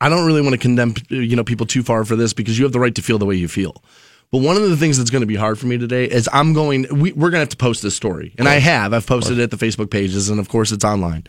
I 0.01 0.09
don't 0.09 0.27
really 0.27 0.43
want 0.43 0.55
to 0.55 0.59
condemn 0.59 0.95
you 1.09 1.37
know 1.37 1.45
people 1.45 1.67
too 1.67 1.83
far 1.83 2.05
for 2.05 2.17
this 2.17 2.33
because 2.33 2.59
you 2.59 2.65
have 2.65 2.73
the 2.73 2.81
right 2.81 2.95
to 2.95 3.03
feel 3.03 3.19
the 3.19 3.27
way 3.27 3.37
you 3.37 3.49
feel. 3.49 3.83
But 4.31 4.43
one 4.43 4.57
of 4.57 4.69
the 4.69 4.77
things 4.77 4.99
that's 4.99 5.11
going 5.11 5.21
to 5.21 5.27
be 5.27 5.37
hard 5.37 5.59
for 5.59 5.67
me 5.67 5.79
today 5.79 6.07
is 6.07 6.29
I'm 6.33 6.55
going. 6.55 6.87
We, 6.91 7.13
we're 7.13 7.31
going 7.31 7.35
to 7.35 7.39
have 7.41 7.49
to 7.51 7.57
post 7.57 7.83
this 7.83 7.95
story, 7.95 8.35
and 8.39 8.49
I 8.49 8.55
have. 8.55 8.93
I've 8.93 9.07
posted 9.07 9.39
it 9.39 9.43
at 9.43 9.51
the 9.51 9.57
Facebook 9.57 9.91
pages, 9.91 10.29
and 10.29 10.41
of 10.41 10.49
course 10.49 10.73
it's 10.73 10.85
online. 10.85 11.25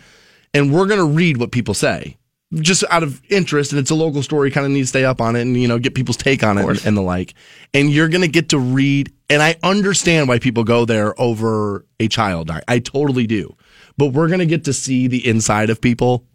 And 0.54 0.74
we're 0.74 0.88
going 0.88 1.00
to 1.00 1.06
read 1.06 1.38
what 1.38 1.52
people 1.52 1.74
say, 1.74 2.18
just 2.56 2.84
out 2.90 3.04
of 3.04 3.22
interest. 3.30 3.74
And 3.74 3.80
it's 3.80 3.92
a 3.92 3.96
local 3.96 4.24
story, 4.24 4.50
kind 4.50 4.66
of 4.66 4.72
need 4.72 4.82
to 4.82 4.88
stay 4.88 5.06
up 5.06 5.22
on 5.22 5.36
it, 5.36 5.42
and 5.42 5.56
you 5.56 5.68
know 5.68 5.78
get 5.78 5.94
people's 5.94 6.18
take 6.18 6.44
on 6.44 6.58
it 6.58 6.66
and, 6.66 6.86
and 6.86 6.98
the 6.98 7.02
like. 7.02 7.34
And 7.74 7.92
you're 7.92 8.10
going 8.10 8.22
to 8.22 8.28
get 8.28 8.50
to 8.50 8.58
read. 8.60 9.12
And 9.30 9.42
I 9.42 9.56
understand 9.64 10.28
why 10.28 10.40
people 10.40 10.64
go 10.64 10.86
there 10.86 11.20
over 11.20 11.86
a 12.00 12.08
child. 12.08 12.52
I, 12.52 12.62
I 12.68 12.80
totally 12.80 13.26
do. 13.28 13.56
But 13.98 14.08
we're 14.08 14.28
going 14.28 14.40
to 14.40 14.46
get 14.46 14.66
to 14.66 14.74
see 14.74 15.08
the 15.08 15.26
inside 15.28 15.70
of 15.70 15.82
people 15.82 16.26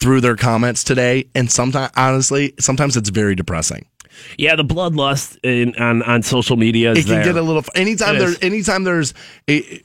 through 0.00 0.20
their 0.22 0.34
comments 0.36 0.82
today. 0.82 1.28
And 1.34 1.50
sometimes, 1.50 1.92
honestly, 1.96 2.54
sometimes 2.58 2.96
it's 2.96 3.10
very 3.10 3.34
depressing. 3.34 3.86
yeah, 4.38 4.56
the 4.56 4.64
bloodlust 4.64 5.38
in, 5.42 5.74
on 5.76 6.02
on 6.02 6.22
social 6.22 6.56
media 6.56 6.92
is 6.92 6.98
It 6.98 7.02
can 7.04 7.14
there. 7.16 7.24
get 7.24 7.36
a 7.36 7.42
little. 7.42 7.64
Anytime 7.74 8.18
there's, 8.18 8.42
anytime 8.42 8.84
there's 8.84 9.14
a. 9.48 9.80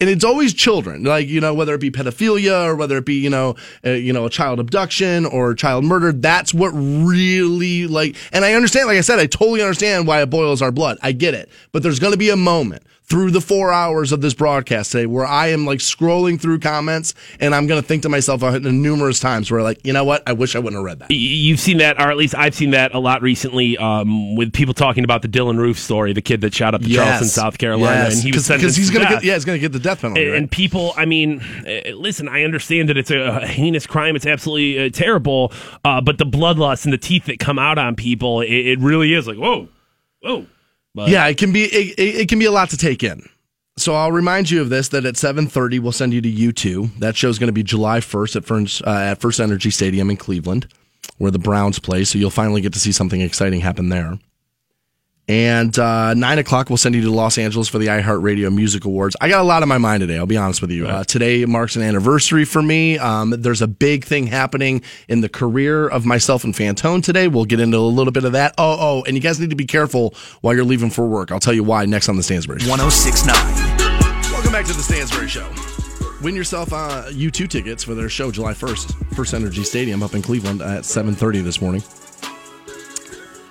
And 0.00 0.10
it's 0.10 0.24
always 0.24 0.52
children, 0.52 1.04
like 1.04 1.28
you 1.28 1.40
know, 1.40 1.54
whether 1.54 1.72
it 1.74 1.80
be 1.80 1.90
pedophilia 1.90 2.66
or 2.66 2.74
whether 2.74 2.96
it 2.96 3.06
be 3.06 3.14
you 3.14 3.30
know, 3.30 3.54
uh, 3.84 3.90
you 3.90 4.12
know, 4.12 4.26
a 4.26 4.30
child 4.30 4.58
abduction 4.58 5.24
or 5.24 5.54
child 5.54 5.84
murder. 5.84 6.12
That's 6.12 6.52
what 6.52 6.70
really 6.70 7.86
like. 7.86 8.16
And 8.32 8.44
I 8.44 8.54
understand, 8.54 8.88
like 8.88 8.98
I 8.98 9.02
said, 9.02 9.20
I 9.20 9.26
totally 9.26 9.62
understand 9.62 10.06
why 10.06 10.20
it 10.20 10.30
boils 10.30 10.60
our 10.62 10.72
blood. 10.72 10.98
I 11.00 11.12
get 11.12 11.34
it, 11.34 11.48
but 11.70 11.82
there's 11.82 12.00
going 12.00 12.12
to 12.12 12.18
be 12.18 12.30
a 12.30 12.36
moment 12.36 12.82
through 13.06 13.30
the 13.30 13.40
four 13.40 13.70
hours 13.70 14.12
of 14.12 14.22
this 14.22 14.32
broadcast 14.32 14.92
today 14.92 15.04
where 15.04 15.26
I 15.26 15.48
am 15.48 15.66
like 15.66 15.80
scrolling 15.80 16.40
through 16.40 16.60
comments 16.60 17.12
and 17.38 17.54
I'm 17.54 17.66
going 17.66 17.80
to 17.80 17.86
think 17.86 18.02
to 18.04 18.08
myself 18.08 18.40
numerous 18.62 19.20
times 19.20 19.50
where 19.50 19.62
like, 19.62 19.78
you 19.84 19.92
know 19.92 20.04
what, 20.04 20.22
I 20.26 20.32
wish 20.32 20.56
I 20.56 20.58
wouldn't 20.58 20.76
have 20.78 20.84
read 20.84 21.00
that. 21.00 21.10
You've 21.10 21.60
seen 21.60 21.76
that, 21.78 22.00
or 22.00 22.10
at 22.10 22.16
least 22.16 22.34
I've 22.34 22.54
seen 22.54 22.70
that 22.70 22.94
a 22.94 22.98
lot 22.98 23.20
recently, 23.20 23.76
um, 23.76 24.36
with 24.36 24.54
people 24.54 24.72
talking 24.72 25.04
about 25.04 25.20
the 25.20 25.28
Dylann 25.28 25.58
Roof 25.58 25.78
story, 25.78 26.14
the 26.14 26.22
kid 26.22 26.40
that 26.40 26.54
shot 26.54 26.74
up 26.74 26.80
the 26.80 26.94
Charleston, 26.94 27.28
South 27.28 27.58
Carolina, 27.58 28.04
Yes. 28.04 28.14
and 28.14 28.22
he 28.24 28.32
was 28.32 28.46
sentenced 28.46 28.78
he's 28.78 28.88
to 28.88 28.94
gonna 28.94 29.04
death. 29.04 29.14
get 29.20 29.24
yeah, 29.24 29.34
he's 29.34 29.44
gonna 29.44 29.58
get 29.58 29.72
the 29.72 29.78
death 29.78 30.00
penalty. 30.00 30.22
And, 30.22 30.30
right? 30.32 30.38
and 30.38 30.50
people, 30.50 30.94
I 30.96 31.04
mean, 31.04 31.42
uh, 31.66 31.90
listen, 31.94 32.26
I 32.28 32.42
understand 32.44 32.88
that 32.88 32.96
it's 32.96 33.10
a 33.10 33.46
heinous 33.46 33.86
crime. 33.86 34.16
It's 34.16 34.26
absolutely 34.26 34.86
uh, 34.86 34.90
terrible. 34.90 35.52
Uh, 35.84 36.00
but 36.00 36.16
the 36.16 36.24
bloodlust 36.26 36.84
and 36.84 36.92
the 36.92 36.98
teeth 36.98 37.26
that 37.26 37.38
come 37.38 37.58
out 37.58 37.76
on 37.76 37.96
people, 37.96 38.40
it, 38.40 38.48
it 38.50 38.78
really 38.80 39.12
is 39.12 39.26
like, 39.26 39.36
whoa, 39.36 39.68
whoa. 40.22 40.46
But 40.94 41.08
yeah, 41.08 41.26
it 41.26 41.38
can 41.38 41.52
be 41.52 41.64
it, 41.64 41.98
it, 41.98 42.28
can 42.28 42.38
be 42.38 42.44
a 42.44 42.52
lot 42.52 42.70
to 42.70 42.76
take 42.76 43.02
in. 43.02 43.28
So 43.76 43.94
I'll 43.94 44.12
remind 44.12 44.50
you 44.50 44.60
of 44.60 44.68
this 44.68 44.88
that 44.88 45.04
at 45.04 45.14
7:30 45.14 45.80
we'll 45.80 45.92
send 45.92 46.12
you 46.12 46.20
to 46.20 46.30
U2. 46.30 46.98
That 47.00 47.16
show's 47.16 47.38
going 47.38 47.48
to 47.48 47.52
be 47.52 47.64
July 47.64 47.98
1st 47.98 48.36
at 48.36 48.44
First, 48.44 48.82
uh, 48.86 48.90
at 48.90 49.20
First 49.20 49.40
Energy 49.40 49.70
Stadium 49.70 50.10
in 50.10 50.16
Cleveland, 50.16 50.68
where 51.18 51.32
the 51.32 51.38
Browns 51.38 51.78
play. 51.80 52.04
So 52.04 52.18
you'll 52.18 52.30
finally 52.30 52.60
get 52.60 52.72
to 52.74 52.80
see 52.80 52.92
something 52.92 53.20
exciting 53.20 53.60
happen 53.60 53.88
there. 53.88 54.18
And 55.26 55.78
uh, 55.78 56.12
nine 56.12 56.38
o'clock, 56.38 56.68
we'll 56.68 56.76
send 56.76 56.94
you 56.94 57.00
to 57.02 57.10
Los 57.10 57.38
Angeles 57.38 57.66
for 57.68 57.78
the 57.78 57.86
iHeartRadio 57.86 58.54
Music 58.54 58.84
Awards. 58.84 59.16
I 59.22 59.30
got 59.30 59.40
a 59.40 59.44
lot 59.44 59.62
on 59.62 59.68
my 59.68 59.78
mind 59.78 60.02
today. 60.02 60.18
I'll 60.18 60.26
be 60.26 60.36
honest 60.36 60.60
with 60.60 60.70
you. 60.70 60.86
Uh, 60.86 61.04
today 61.04 61.46
marks 61.46 61.76
an 61.76 61.82
anniversary 61.82 62.44
for 62.44 62.60
me. 62.60 62.98
Um, 62.98 63.30
there's 63.30 63.62
a 63.62 63.66
big 63.66 64.04
thing 64.04 64.26
happening 64.26 64.82
in 65.08 65.22
the 65.22 65.30
career 65.30 65.88
of 65.88 66.04
myself 66.04 66.44
and 66.44 66.52
Fantone 66.52 67.02
today. 67.02 67.26
We'll 67.28 67.46
get 67.46 67.58
into 67.58 67.78
a 67.78 67.80
little 67.80 68.12
bit 68.12 68.24
of 68.24 68.32
that. 68.32 68.54
Oh, 68.58 68.76
oh, 68.78 69.04
and 69.06 69.16
you 69.16 69.22
guys 69.22 69.40
need 69.40 69.50
to 69.50 69.56
be 69.56 69.64
careful 69.64 70.14
while 70.42 70.54
you're 70.54 70.64
leaving 70.64 70.90
for 70.90 71.06
work. 71.06 71.32
I'll 71.32 71.40
tell 71.40 71.54
you 71.54 71.64
why 71.64 71.86
next 71.86 72.10
on 72.10 72.16
the 72.16 72.22
Stansbury 72.22 72.60
Show. 72.60 72.68
1069. 72.68 73.34
Welcome 74.30 74.52
back 74.52 74.66
to 74.66 74.74
the 74.74 74.82
Stansbury 74.82 75.28
Show. 75.28 75.48
Win 76.22 76.34
yourself 76.36 76.72
uh, 76.72 77.04
U2 77.08 77.48
tickets 77.48 77.82
for 77.82 77.94
their 77.94 78.10
show 78.10 78.30
July 78.30 78.52
1st, 78.52 79.14
First 79.14 79.32
Energy 79.32 79.62
Stadium 79.62 80.02
up 80.02 80.14
in 80.14 80.20
Cleveland 80.22 80.60
at 80.60 80.84
7:30 80.84 81.42
this 81.42 81.62
morning. 81.62 81.82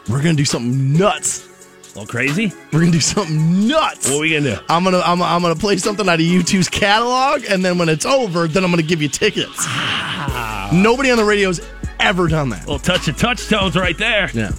We're 0.09 0.21
gonna 0.21 0.33
do 0.33 0.45
something 0.45 0.93
nuts. 0.93 1.47
A 1.93 1.99
little 1.99 2.11
crazy. 2.11 2.51
We're 2.71 2.79
gonna 2.79 2.91
do 2.91 2.99
something 2.99 3.67
nuts. 3.67 4.09
What 4.09 4.17
are 4.17 4.21
we 4.21 4.33
gonna 4.33 4.55
do? 4.55 4.61
I'm 4.69 4.83
gonna 4.83 4.99
I'm, 4.99 5.21
I'm 5.21 5.41
gonna 5.41 5.55
play 5.55 5.77
something 5.77 6.07
out 6.09 6.15
of 6.15 6.25
U2's 6.25 6.69
catalog, 6.69 7.43
and 7.47 7.63
then 7.63 7.77
when 7.77 7.89
it's 7.89 8.05
over, 8.05 8.47
then 8.47 8.63
I'm 8.63 8.71
gonna 8.71 8.81
give 8.81 9.01
you 9.01 9.09
tickets. 9.09 9.55
Ah. 9.59 10.69
Nobody 10.73 11.11
on 11.11 11.17
the 11.17 11.25
radio's 11.25 11.61
ever 11.99 12.27
done 12.27 12.49
that. 12.49 12.65
A 12.65 12.71
little 12.71 12.79
touch 12.79 13.07
of 13.07 13.17
touchstones 13.17 13.75
right 13.75 13.97
there. 13.97 14.29
Yeah, 14.33 14.51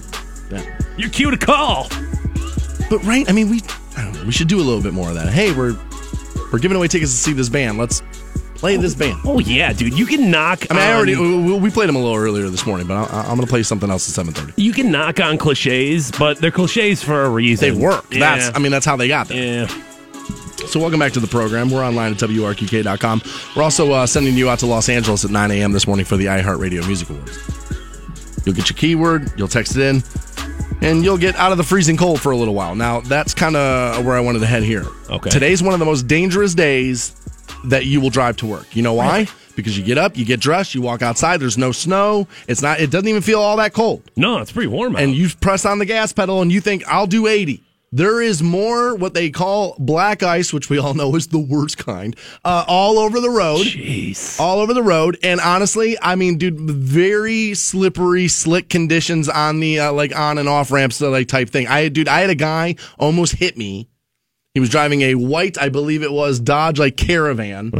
yeah. 0.50 0.78
You're 0.96 1.10
cue 1.10 1.30
to 1.30 1.36
call. 1.36 1.88
But 2.88 3.02
right, 3.04 3.28
I 3.28 3.32
mean, 3.32 3.50
we 3.50 3.62
I 3.96 4.04
don't 4.04 4.14
know, 4.14 4.24
we 4.24 4.32
should 4.32 4.48
do 4.48 4.58
a 4.58 4.62
little 4.62 4.82
bit 4.82 4.92
more 4.92 5.08
of 5.08 5.14
that. 5.16 5.32
Hey, 5.32 5.52
we're 5.52 5.76
we're 6.52 6.60
giving 6.60 6.76
away 6.76 6.86
tickets 6.86 7.10
to 7.10 7.18
see 7.18 7.32
this 7.32 7.48
band. 7.48 7.78
Let's 7.78 8.02
play 8.64 8.78
this 8.78 8.94
band. 8.94 9.20
Oh 9.26 9.40
yeah, 9.40 9.74
dude. 9.74 9.92
You 9.92 10.06
can 10.06 10.30
knock. 10.30 10.66
I 10.70 10.74
mean, 10.74 10.82
I 10.82 10.94
already 10.94 11.14
we, 11.16 11.70
played 11.70 11.86
them 11.86 11.96
a 11.96 11.98
little 11.98 12.16
earlier 12.16 12.48
this 12.48 12.64
morning, 12.64 12.86
but 12.86 12.94
I, 12.94 13.20
I'm 13.20 13.36
gonna 13.36 13.46
play 13.46 13.62
something 13.62 13.90
else 13.90 14.18
at 14.18 14.26
7:30. 14.26 14.54
You 14.56 14.72
can 14.72 14.90
knock 14.90 15.20
on 15.20 15.36
cliches, 15.36 16.10
but 16.12 16.38
they're 16.38 16.50
cliches 16.50 17.04
for 17.04 17.24
a 17.24 17.28
reason. 17.28 17.74
They 17.74 17.78
work. 17.78 18.06
Yeah. 18.10 18.20
That's 18.20 18.56
I 18.56 18.60
mean, 18.60 18.72
that's 18.72 18.86
how 18.86 18.96
they 18.96 19.06
got 19.06 19.28
there. 19.28 19.66
yeah. 19.66 19.84
So 20.68 20.80
welcome 20.80 20.98
back 20.98 21.12
to 21.12 21.20
the 21.20 21.26
program. 21.26 21.70
We're 21.70 21.84
online 21.84 22.12
at 22.12 22.18
WRQK.com. 22.18 23.22
We're 23.54 23.62
also 23.62 23.92
uh, 23.92 24.06
sending 24.06 24.34
you 24.34 24.48
out 24.48 24.60
to 24.60 24.66
Los 24.66 24.88
Angeles 24.88 25.26
at 25.26 25.30
9 25.30 25.50
a.m. 25.50 25.72
this 25.72 25.86
morning 25.86 26.06
for 26.06 26.16
the 26.16 26.24
iHeartRadio 26.24 26.86
Music 26.86 27.10
Awards. 27.10 27.38
You'll 28.46 28.54
get 28.54 28.70
your 28.70 28.76
keyword, 28.76 29.30
you'll 29.36 29.46
text 29.46 29.76
it 29.76 29.82
in, 29.82 30.02
and 30.80 31.04
you'll 31.04 31.18
get 31.18 31.36
out 31.36 31.52
of 31.52 31.58
the 31.58 31.64
freezing 31.64 31.98
cold 31.98 32.18
for 32.18 32.32
a 32.32 32.36
little 32.36 32.54
while. 32.54 32.74
Now, 32.74 33.00
that's 33.00 33.34
kind 33.34 33.56
of 33.56 34.06
where 34.06 34.16
I 34.16 34.20
wanted 34.20 34.38
to 34.38 34.46
head 34.46 34.62
here. 34.62 34.86
Okay. 35.10 35.28
Today's 35.28 35.62
one 35.62 35.74
of 35.74 35.80
the 35.80 35.86
most 35.86 36.06
dangerous 36.06 36.54
days 36.54 37.14
that 37.64 37.86
you 37.86 38.00
will 38.00 38.10
drive 38.10 38.36
to 38.38 38.46
work. 38.46 38.74
You 38.74 38.82
know 38.82 38.94
why? 38.94 39.26
Because 39.56 39.78
you 39.78 39.84
get 39.84 39.98
up, 39.98 40.16
you 40.16 40.24
get 40.24 40.40
dressed, 40.40 40.74
you 40.74 40.82
walk 40.82 41.00
outside, 41.02 41.38
there's 41.40 41.58
no 41.58 41.70
snow. 41.72 42.26
It's 42.48 42.62
not 42.62 42.80
it 42.80 42.90
doesn't 42.90 43.08
even 43.08 43.22
feel 43.22 43.40
all 43.40 43.56
that 43.58 43.72
cold. 43.72 44.02
No, 44.16 44.38
it's 44.38 44.52
pretty 44.52 44.68
warm 44.68 44.96
out. 44.96 45.02
and 45.02 45.14
you 45.14 45.28
press 45.40 45.64
on 45.64 45.78
the 45.78 45.86
gas 45.86 46.12
pedal 46.12 46.42
and 46.42 46.50
you 46.50 46.60
think 46.60 46.86
I'll 46.88 47.06
do 47.06 47.26
80. 47.26 47.62
There 47.92 48.20
is 48.20 48.42
more 48.42 48.96
what 48.96 49.14
they 49.14 49.30
call 49.30 49.76
black 49.78 50.24
ice, 50.24 50.52
which 50.52 50.68
we 50.68 50.78
all 50.78 50.94
know 50.94 51.14
is 51.14 51.28
the 51.28 51.38
worst 51.38 51.78
kind, 51.78 52.16
uh, 52.44 52.64
all 52.66 52.98
over 52.98 53.20
the 53.20 53.30
road. 53.30 53.64
Jeez. 53.66 54.40
All 54.40 54.58
over 54.58 54.74
the 54.74 54.82
road, 54.82 55.16
and 55.22 55.38
honestly, 55.40 55.96
I 56.02 56.16
mean, 56.16 56.36
dude, 56.36 56.58
very 56.58 57.54
slippery, 57.54 58.26
slick 58.26 58.68
conditions 58.68 59.28
on 59.28 59.60
the 59.60 59.78
uh, 59.78 59.92
like 59.92 60.12
on 60.16 60.38
and 60.38 60.48
off 60.48 60.72
ramps, 60.72 61.00
uh, 61.00 61.08
like 61.08 61.28
type 61.28 61.50
thing. 61.50 61.68
I, 61.68 61.86
dude, 61.86 62.08
I 62.08 62.22
had 62.22 62.30
a 62.30 62.34
guy 62.34 62.74
almost 62.98 63.36
hit 63.36 63.56
me. 63.56 63.88
He 64.54 64.60
was 64.60 64.68
driving 64.68 65.02
a 65.02 65.16
white, 65.16 65.60
I 65.60 65.68
believe 65.68 66.04
it 66.04 66.12
was 66.12 66.38
Dodge 66.38 66.78
like 66.78 66.96
Caravan. 66.96 67.72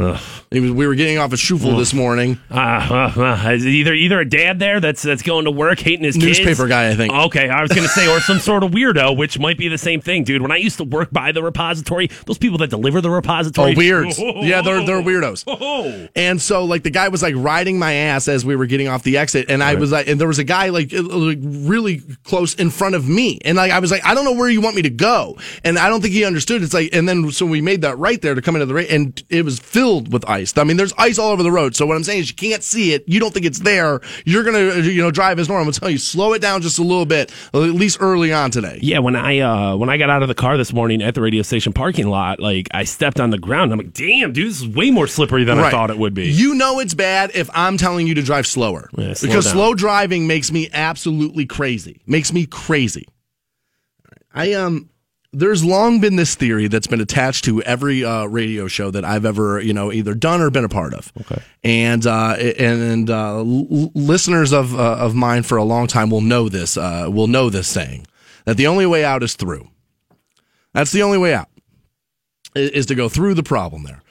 He 0.51 0.59
was, 0.59 0.71
we 0.73 0.85
were 0.85 0.95
getting 0.95 1.17
off 1.17 1.31
a 1.31 1.37
Shuffel 1.37 1.77
this 1.77 1.93
morning. 1.93 2.37
Uh, 2.51 3.13
uh, 3.17 3.21
uh, 3.21 3.51
either 3.53 3.93
either 3.93 4.19
a 4.19 4.27
dad 4.27 4.59
there 4.59 4.81
that's 4.81 5.01
that's 5.01 5.21
going 5.21 5.45
to 5.45 5.51
work 5.51 5.79
hating 5.79 6.03
his 6.03 6.15
kids? 6.15 6.25
Newspaper 6.37 6.67
guy, 6.67 6.89
I 6.89 6.95
think. 6.95 7.13
Okay, 7.13 7.47
I 7.47 7.61
was 7.61 7.71
going 7.71 7.83
to 7.83 7.87
say, 7.87 8.13
or 8.13 8.19
some 8.19 8.39
sort 8.39 8.61
of 8.63 8.71
weirdo, 8.71 9.15
which 9.15 9.39
might 9.39 9.57
be 9.57 9.69
the 9.69 9.77
same 9.77 10.01
thing, 10.01 10.25
dude. 10.25 10.41
When 10.41 10.51
I 10.51 10.57
used 10.57 10.75
to 10.79 10.83
work 10.83 11.11
by 11.11 11.31
the 11.31 11.41
repository, 11.41 12.09
those 12.25 12.37
people 12.37 12.57
that 12.57 12.71
deliver 12.71 12.99
the 12.99 13.09
repository, 13.09 13.71
Oh, 13.71 13.77
weirds. 13.77 14.19
Yeah, 14.19 14.61
they're 14.61 14.85
they're 14.85 15.01
weirdos. 15.01 15.45
Oh, 15.47 16.09
And 16.13 16.41
so, 16.41 16.65
like, 16.65 16.83
the 16.83 16.89
guy 16.89 17.07
was 17.07 17.23
like 17.23 17.35
riding 17.37 17.79
my 17.79 17.93
ass 17.93 18.27
as 18.27 18.43
we 18.43 18.57
were 18.57 18.65
getting 18.65 18.89
off 18.89 19.03
the 19.03 19.17
exit, 19.17 19.45
and 19.49 19.63
I 19.63 19.75
was 19.75 19.93
like, 19.93 20.09
and 20.09 20.19
there 20.19 20.27
was 20.27 20.39
a 20.39 20.43
guy 20.43 20.67
like, 20.69 20.91
like 20.91 21.39
really 21.41 22.01
close 22.25 22.53
in 22.55 22.69
front 22.69 22.95
of 22.95 23.07
me, 23.07 23.39
and 23.45 23.55
like 23.55 23.71
I 23.71 23.79
was 23.79 23.91
like, 23.91 24.05
I 24.05 24.13
don't 24.13 24.25
know 24.25 24.33
where 24.33 24.49
you 24.49 24.59
want 24.59 24.75
me 24.75 24.81
to 24.81 24.89
go, 24.89 25.37
and 25.63 25.79
I 25.79 25.87
don't 25.87 26.01
think 26.01 26.13
he 26.13 26.25
understood. 26.25 26.64
It's 26.65 26.73
like, 26.73 26.89
and 26.93 27.07
then 27.07 27.31
so 27.31 27.45
we 27.45 27.61
made 27.61 27.81
that 27.81 27.97
right 27.97 28.21
there 28.21 28.35
to 28.35 28.41
come 28.41 28.55
into 28.55 28.65
the 28.65 28.73
right, 28.73 28.89
and 28.89 29.21
it 29.29 29.45
was 29.45 29.59
filled 29.59 30.11
with 30.11 30.27
ice. 30.27 30.57
I 30.57 30.63
mean, 30.63 30.77
there's 30.77 30.93
ice 30.97 31.17
all 31.17 31.31
over 31.31 31.43
the 31.43 31.51
road. 31.51 31.75
So 31.75 31.85
what 31.85 31.95
I'm 31.95 32.03
saying 32.03 32.21
is, 32.21 32.29
you 32.29 32.35
can't 32.35 32.63
see 32.63 32.93
it. 32.93 33.03
You 33.07 33.19
don't 33.19 33.33
think 33.33 33.45
it's 33.45 33.59
there. 33.59 34.01
You're 34.25 34.43
gonna, 34.43 34.81
you 34.81 35.01
know, 35.01 35.11
drive 35.11 35.39
as 35.39 35.47
normal. 35.47 35.61
I'm 35.61 35.65
gonna 35.67 35.79
tell 35.79 35.89
you, 35.89 35.97
slow 35.97 36.33
it 36.33 36.41
down 36.41 36.61
just 36.61 36.79
a 36.79 36.83
little 36.83 37.05
bit, 37.05 37.31
at 37.53 37.59
least 37.59 37.99
early 38.01 38.33
on 38.33 38.51
today. 38.51 38.79
Yeah, 38.81 38.99
when 38.99 39.15
I 39.15 39.39
uh 39.39 39.75
when 39.75 39.89
I 39.89 39.97
got 39.97 40.09
out 40.09 40.21
of 40.21 40.27
the 40.27 40.35
car 40.35 40.57
this 40.57 40.73
morning 40.73 41.01
at 41.01 41.15
the 41.15 41.21
radio 41.21 41.43
station 41.43 41.71
parking 41.71 42.07
lot, 42.07 42.39
like 42.39 42.67
I 42.71 42.83
stepped 42.83 43.19
on 43.19 43.29
the 43.29 43.37
ground. 43.37 43.71
I'm 43.71 43.77
like, 43.77 43.93
damn, 43.93 44.33
dude, 44.33 44.49
this 44.49 44.61
is 44.61 44.67
way 44.67 44.91
more 44.91 45.07
slippery 45.07 45.43
than 45.43 45.59
I 45.59 45.69
thought 45.69 45.89
it 45.89 45.97
would 45.97 46.13
be. 46.13 46.31
You 46.31 46.55
know 46.55 46.79
it's 46.79 46.93
bad 46.93 47.31
if 47.35 47.49
I'm 47.53 47.77
telling 47.77 48.07
you 48.07 48.15
to 48.15 48.21
drive 48.21 48.47
slower. 48.47 48.89
Yeah, 48.97 49.13
slow 49.13 49.29
because 49.29 49.45
down. 49.45 49.53
slow 49.53 49.73
driving 49.75 50.27
makes 50.27 50.51
me 50.51 50.69
absolutely 50.73 51.45
crazy. 51.45 52.01
Makes 52.07 52.33
me 52.33 52.45
crazy. 52.45 53.05
I 54.33 54.53
um 54.53 54.89
there's 55.37 55.63
long 55.63 55.99
been 55.99 56.15
this 56.15 56.35
theory 56.35 56.67
that's 56.67 56.87
been 56.87 57.01
attached 57.01 57.45
to 57.45 57.61
every 57.63 58.03
uh, 58.03 58.25
radio 58.25 58.67
show 58.67 58.91
that 58.91 59.03
I've 59.05 59.25
ever, 59.25 59.59
you 59.59 59.73
know, 59.73 59.91
either 59.91 60.13
done 60.13 60.41
or 60.41 60.49
been 60.49 60.63
a 60.63 60.69
part 60.69 60.93
of. 60.93 61.11
Okay. 61.21 61.41
And 61.63 62.05
uh, 62.07 62.35
and, 62.39 62.81
and 62.81 63.09
uh, 63.09 63.37
l- 63.39 63.91
listeners 63.93 64.51
of 64.53 64.73
uh, 64.73 64.95
of 64.97 65.13
mine 65.15 65.43
for 65.43 65.57
a 65.57 65.63
long 65.63 65.87
time 65.87 66.09
will 66.09 66.21
know 66.21 66.49
this. 66.49 66.77
Uh, 66.77 67.07
will 67.11 67.27
know 67.27 67.49
this 67.49 67.67
saying 67.67 68.07
that 68.45 68.57
the 68.57 68.67
only 68.67 68.85
way 68.85 69.03
out 69.03 69.23
is 69.23 69.35
through. 69.35 69.67
That's 70.73 70.91
the 70.91 71.03
only 71.03 71.17
way 71.17 71.33
out 71.33 71.49
i- 72.55 72.59
is 72.59 72.85
to 72.87 72.95
go 72.95 73.09
through 73.09 73.33
the 73.35 73.43
problem 73.43 73.83
there. 73.83 74.01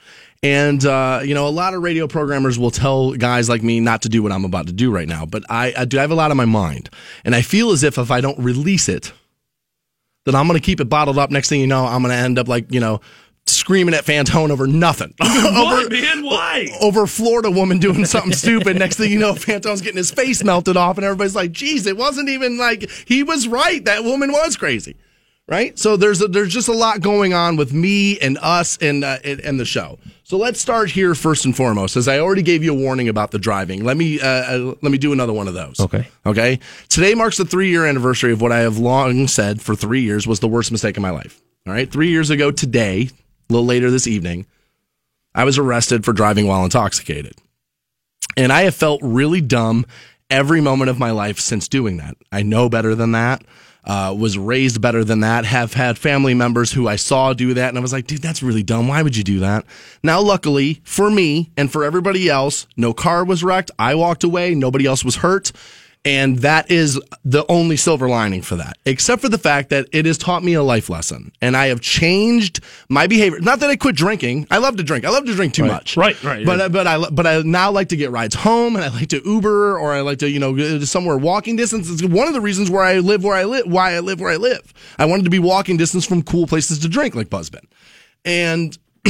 And 0.43 0.85
uh, 0.85 1.21
you 1.23 1.33
know, 1.33 1.47
a 1.47 1.49
lot 1.49 1.73
of 1.73 1.81
radio 1.81 2.07
programmers 2.07 2.59
will 2.59 2.71
tell 2.71 3.13
guys 3.13 3.49
like 3.49 3.63
me 3.63 3.79
not 3.79 4.03
to 4.03 4.09
do 4.09 4.21
what 4.21 4.31
I'm 4.31 4.45
about 4.45 4.67
to 4.67 4.73
do 4.73 4.91
right 4.91 5.07
now. 5.07 5.25
But 5.25 5.43
I, 5.49 5.73
I 5.75 5.85
do 5.85 5.97
have 5.97 6.11
a 6.11 6.15
lot 6.15 6.29
on 6.31 6.37
my 6.37 6.45
mind, 6.45 6.89
and 7.23 7.33
I 7.33 7.41
feel 7.41 7.71
as 7.71 7.83
if 7.83 7.97
if 7.97 8.11
I 8.11 8.21
don't 8.21 8.37
release 8.37 8.87
it, 8.87 9.11
then 10.25 10.35
I'm 10.35 10.47
going 10.47 10.59
to 10.59 10.65
keep 10.65 10.79
it 10.79 10.89
bottled 10.89 11.17
up. 11.17 11.31
Next 11.31 11.49
thing 11.49 11.61
you 11.61 11.67
know, 11.67 11.85
I'm 11.85 12.01
going 12.01 12.11
to 12.11 12.17
end 12.17 12.37
up 12.37 12.47
like 12.47 12.71
you 12.71 12.79
know 12.79 13.01
screaming 13.47 13.93
at 13.93 14.03
Fantone 14.05 14.49
over 14.49 14.65
nothing. 14.67 15.13
Why, 15.19 15.85
man? 15.89 16.25
Why? 16.25 16.67
over 16.81 17.05
Florida 17.07 17.51
woman 17.51 17.77
doing 17.77 18.05
something 18.05 18.33
stupid. 18.33 18.77
Next 18.77 18.97
thing 18.97 19.11
you 19.11 19.19
know, 19.19 19.33
Fantone's 19.33 19.81
getting 19.81 19.97
his 19.97 20.11
face 20.11 20.43
melted 20.43 20.77
off, 20.77 20.97
and 20.97 21.05
everybody's 21.05 21.35
like, 21.35 21.51
"Geez, 21.51 21.85
it 21.85 21.97
wasn't 21.97 22.29
even 22.29 22.57
like 22.57 22.89
he 23.07 23.23
was 23.23 23.47
right. 23.47 23.83
That 23.85 24.03
woman 24.03 24.31
was 24.31 24.57
crazy." 24.57 24.95
Right. 25.47 25.77
So 25.77 25.95
there's 25.95 26.23
a, 26.23 26.27
there's 26.27 26.51
just 26.51 26.69
a 26.69 26.73
lot 26.73 27.01
going 27.01 27.35
on 27.35 27.55
with 27.55 27.71
me 27.71 28.17
and 28.17 28.39
us 28.41 28.79
and, 28.81 29.03
uh, 29.03 29.19
and 29.23 29.39
and 29.41 29.59
the 29.59 29.65
show. 29.65 29.99
So 30.23 30.37
let's 30.37 30.59
start 30.59 30.89
here 30.89 31.13
first 31.13 31.45
and 31.45 31.55
foremost. 31.55 31.95
As 31.95 32.07
I 32.07 32.17
already 32.17 32.41
gave 32.41 32.63
you 32.63 32.71
a 32.71 32.75
warning 32.75 33.09
about 33.09 33.29
the 33.29 33.37
driving, 33.37 33.83
let 33.83 33.95
me 33.95 34.19
uh, 34.19 34.27
uh, 34.27 34.75
let 34.81 34.91
me 34.91 34.97
do 34.97 35.13
another 35.13 35.33
one 35.33 35.47
of 35.47 35.53
those. 35.53 35.79
Okay. 35.79 36.07
Okay. 36.25 36.59
Today 36.89 37.13
marks 37.13 37.37
the 37.37 37.45
three 37.45 37.69
year 37.69 37.85
anniversary 37.85 38.33
of 38.33 38.41
what 38.41 38.51
I 38.51 38.59
have 38.59 38.79
long 38.79 39.27
said 39.27 39.61
for 39.61 39.75
three 39.75 40.01
years 40.01 40.25
was 40.25 40.39
the 40.39 40.47
worst 40.47 40.71
mistake 40.71 40.97
of 40.97 41.03
my 41.03 41.11
life. 41.11 41.39
All 41.67 41.73
right. 41.73 41.91
Three 41.91 42.09
years 42.09 42.31
ago 42.31 42.49
today, 42.49 43.11
a 43.47 43.53
little 43.53 43.67
later 43.67 43.91
this 43.91 44.07
evening, 44.07 44.47
I 45.35 45.43
was 45.43 45.59
arrested 45.59 46.05
for 46.05 46.11
driving 46.11 46.47
while 46.47 46.63
intoxicated. 46.63 47.35
And 48.35 48.51
I 48.51 48.63
have 48.63 48.73
felt 48.73 48.99
really 49.03 49.41
dumb 49.41 49.85
every 50.31 50.59
moment 50.59 50.89
of 50.89 50.97
my 50.97 51.11
life 51.11 51.39
since 51.39 51.67
doing 51.67 51.97
that. 51.97 52.15
I 52.31 52.41
know 52.41 52.67
better 52.67 52.95
than 52.95 53.11
that. 53.11 53.43
Uh, 53.85 54.15
was 54.17 54.35
raised 54.35 54.81
better 54.81 55.03
than 55.03 55.19
that. 55.19 55.45
Have 55.45 55.75
had 55.75 55.99
family 55.99 56.33
members 56.33 56.71
who 56.71 56.87
I 56.87 56.95
saw 56.95 57.33
do 57.33 57.53
that, 57.53 57.69
and 57.69 57.77
I 57.77 57.81
was 57.81 57.93
like, 57.93 58.07
dude, 58.07 58.21
that's 58.21 58.41
really 58.41 58.63
dumb. 58.63 58.87
Why 58.87 59.03
would 59.03 59.15
you 59.15 59.23
do 59.23 59.39
that? 59.41 59.63
Now, 60.01 60.21
luckily 60.21 60.81
for 60.83 61.11
me 61.11 61.51
and 61.55 61.71
for 61.71 61.83
everybody 61.83 62.27
else, 62.27 62.65
no 62.75 62.93
car 62.93 63.23
was 63.23 63.43
wrecked. 63.43 63.69
I 63.77 63.93
walked 63.93 64.23
away. 64.23 64.55
Nobody 64.55 64.87
else 64.87 65.05
was 65.05 65.17
hurt. 65.17 65.51
And 66.05 66.37
that 66.39 66.69
is 66.69 67.01
the 67.23 67.43
only 67.49 67.75
silver 67.77 68.07
lining 68.07 68.43
for 68.43 68.55
that, 68.57 68.77
except 68.85 69.23
for 69.23 69.27
the 69.29 69.39
fact 69.39 69.71
that 69.71 69.87
it 69.91 70.05
has 70.05 70.19
taught 70.19 70.43
me 70.43 70.53
a 70.53 70.61
life 70.61 70.87
lesson. 70.87 71.31
And 71.41 71.57
I 71.57 71.65
have 71.67 71.81
changed 71.81 72.59
my 72.89 73.07
behavior. 73.07 73.39
Not 73.39 73.59
that 73.61 73.71
I 73.71 73.75
quit 73.75 73.95
drinking. 73.95 74.45
I 74.51 74.59
love 74.59 74.77
to 74.77 74.83
drink. 74.83 75.03
I 75.03 75.09
love 75.09 75.25
to 75.25 75.33
drink 75.33 75.55
too 75.55 75.65
much. 75.65 75.97
Right, 75.97 76.21
right, 76.23 76.45
But 76.45 76.59
yeah. 76.59 76.67
but 76.67 76.85
I 76.85 77.09
but 77.09 77.25
I 77.25 77.41
now 77.41 77.71
like 77.71 77.89
to 77.89 77.95
get 77.97 78.11
rides 78.11 78.35
home, 78.35 78.75
and 78.75 78.85
I 78.85 78.89
like 78.89 79.09
to 79.09 79.21
Uber, 79.25 79.79
or 79.79 79.93
I 79.93 80.01
like 80.01 80.19
to 80.19 80.29
you 80.29 80.39
know 80.39 80.55
go 80.55 80.77
to 80.77 80.85
somewhere 80.85 81.17
walking 81.17 81.55
distance. 81.55 81.89
It's 81.89 82.03
one 82.03 82.27
of 82.27 82.35
the 82.35 82.41
reasons 82.41 82.69
where 82.69 82.83
I 82.83 82.99
live 82.99 83.23
where 83.23 83.35
I 83.35 83.45
live. 83.45 83.65
Why 83.65 83.95
I 83.95 83.99
live 84.01 84.19
where 84.21 84.31
I 84.31 84.37
live. 84.37 84.73
I 84.99 85.05
wanted 85.05 85.23
to 85.23 85.31
be 85.31 85.39
walking 85.39 85.75
distance 85.75 86.05
from 86.05 86.21
cool 86.21 86.45
places 86.45 86.77
to 86.79 86.87
drink, 86.87 87.15
like 87.15 87.29
Buzzbin, 87.29 87.65
and 88.23 88.77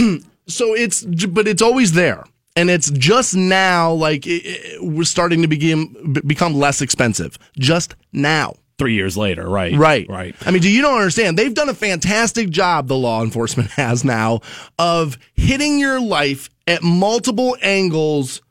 so 0.48 0.74
it's 0.74 1.04
but 1.04 1.46
it's 1.46 1.62
always 1.62 1.92
there. 1.92 2.24
And 2.56 2.70
it's 2.70 2.90
just 2.92 3.36
now, 3.36 3.92
like 3.92 4.26
it, 4.26 4.44
it, 4.46 4.84
we're 4.84 5.04
starting 5.04 5.42
to 5.42 5.48
begin 5.48 6.14
be- 6.14 6.22
become 6.22 6.54
less 6.54 6.82
expensive. 6.82 7.38
Just 7.60 7.96
now. 8.14 8.56
Three 8.78 8.94
years 8.94 9.16
later, 9.16 9.48
right? 9.48 9.74
Right. 9.74 10.06
Right. 10.10 10.36
I 10.46 10.52
mean, 10.52 10.62
do 10.62 10.70
you 10.70 10.82
don't 10.82 10.98
understand? 10.98 11.38
They've 11.38 11.54
done 11.54 11.70
a 11.70 11.74
fantastic 11.74 12.50
job, 12.50 12.88
the 12.90 12.98
law 12.98 13.24
enforcement 13.24 13.70
has 13.72 14.04
now, 14.04 14.42
of 14.78 15.18
hitting 15.34 15.80
your 15.80 16.02
life 16.02 16.50
at 16.68 16.84
multiple 16.84 17.56
angles 17.62 18.42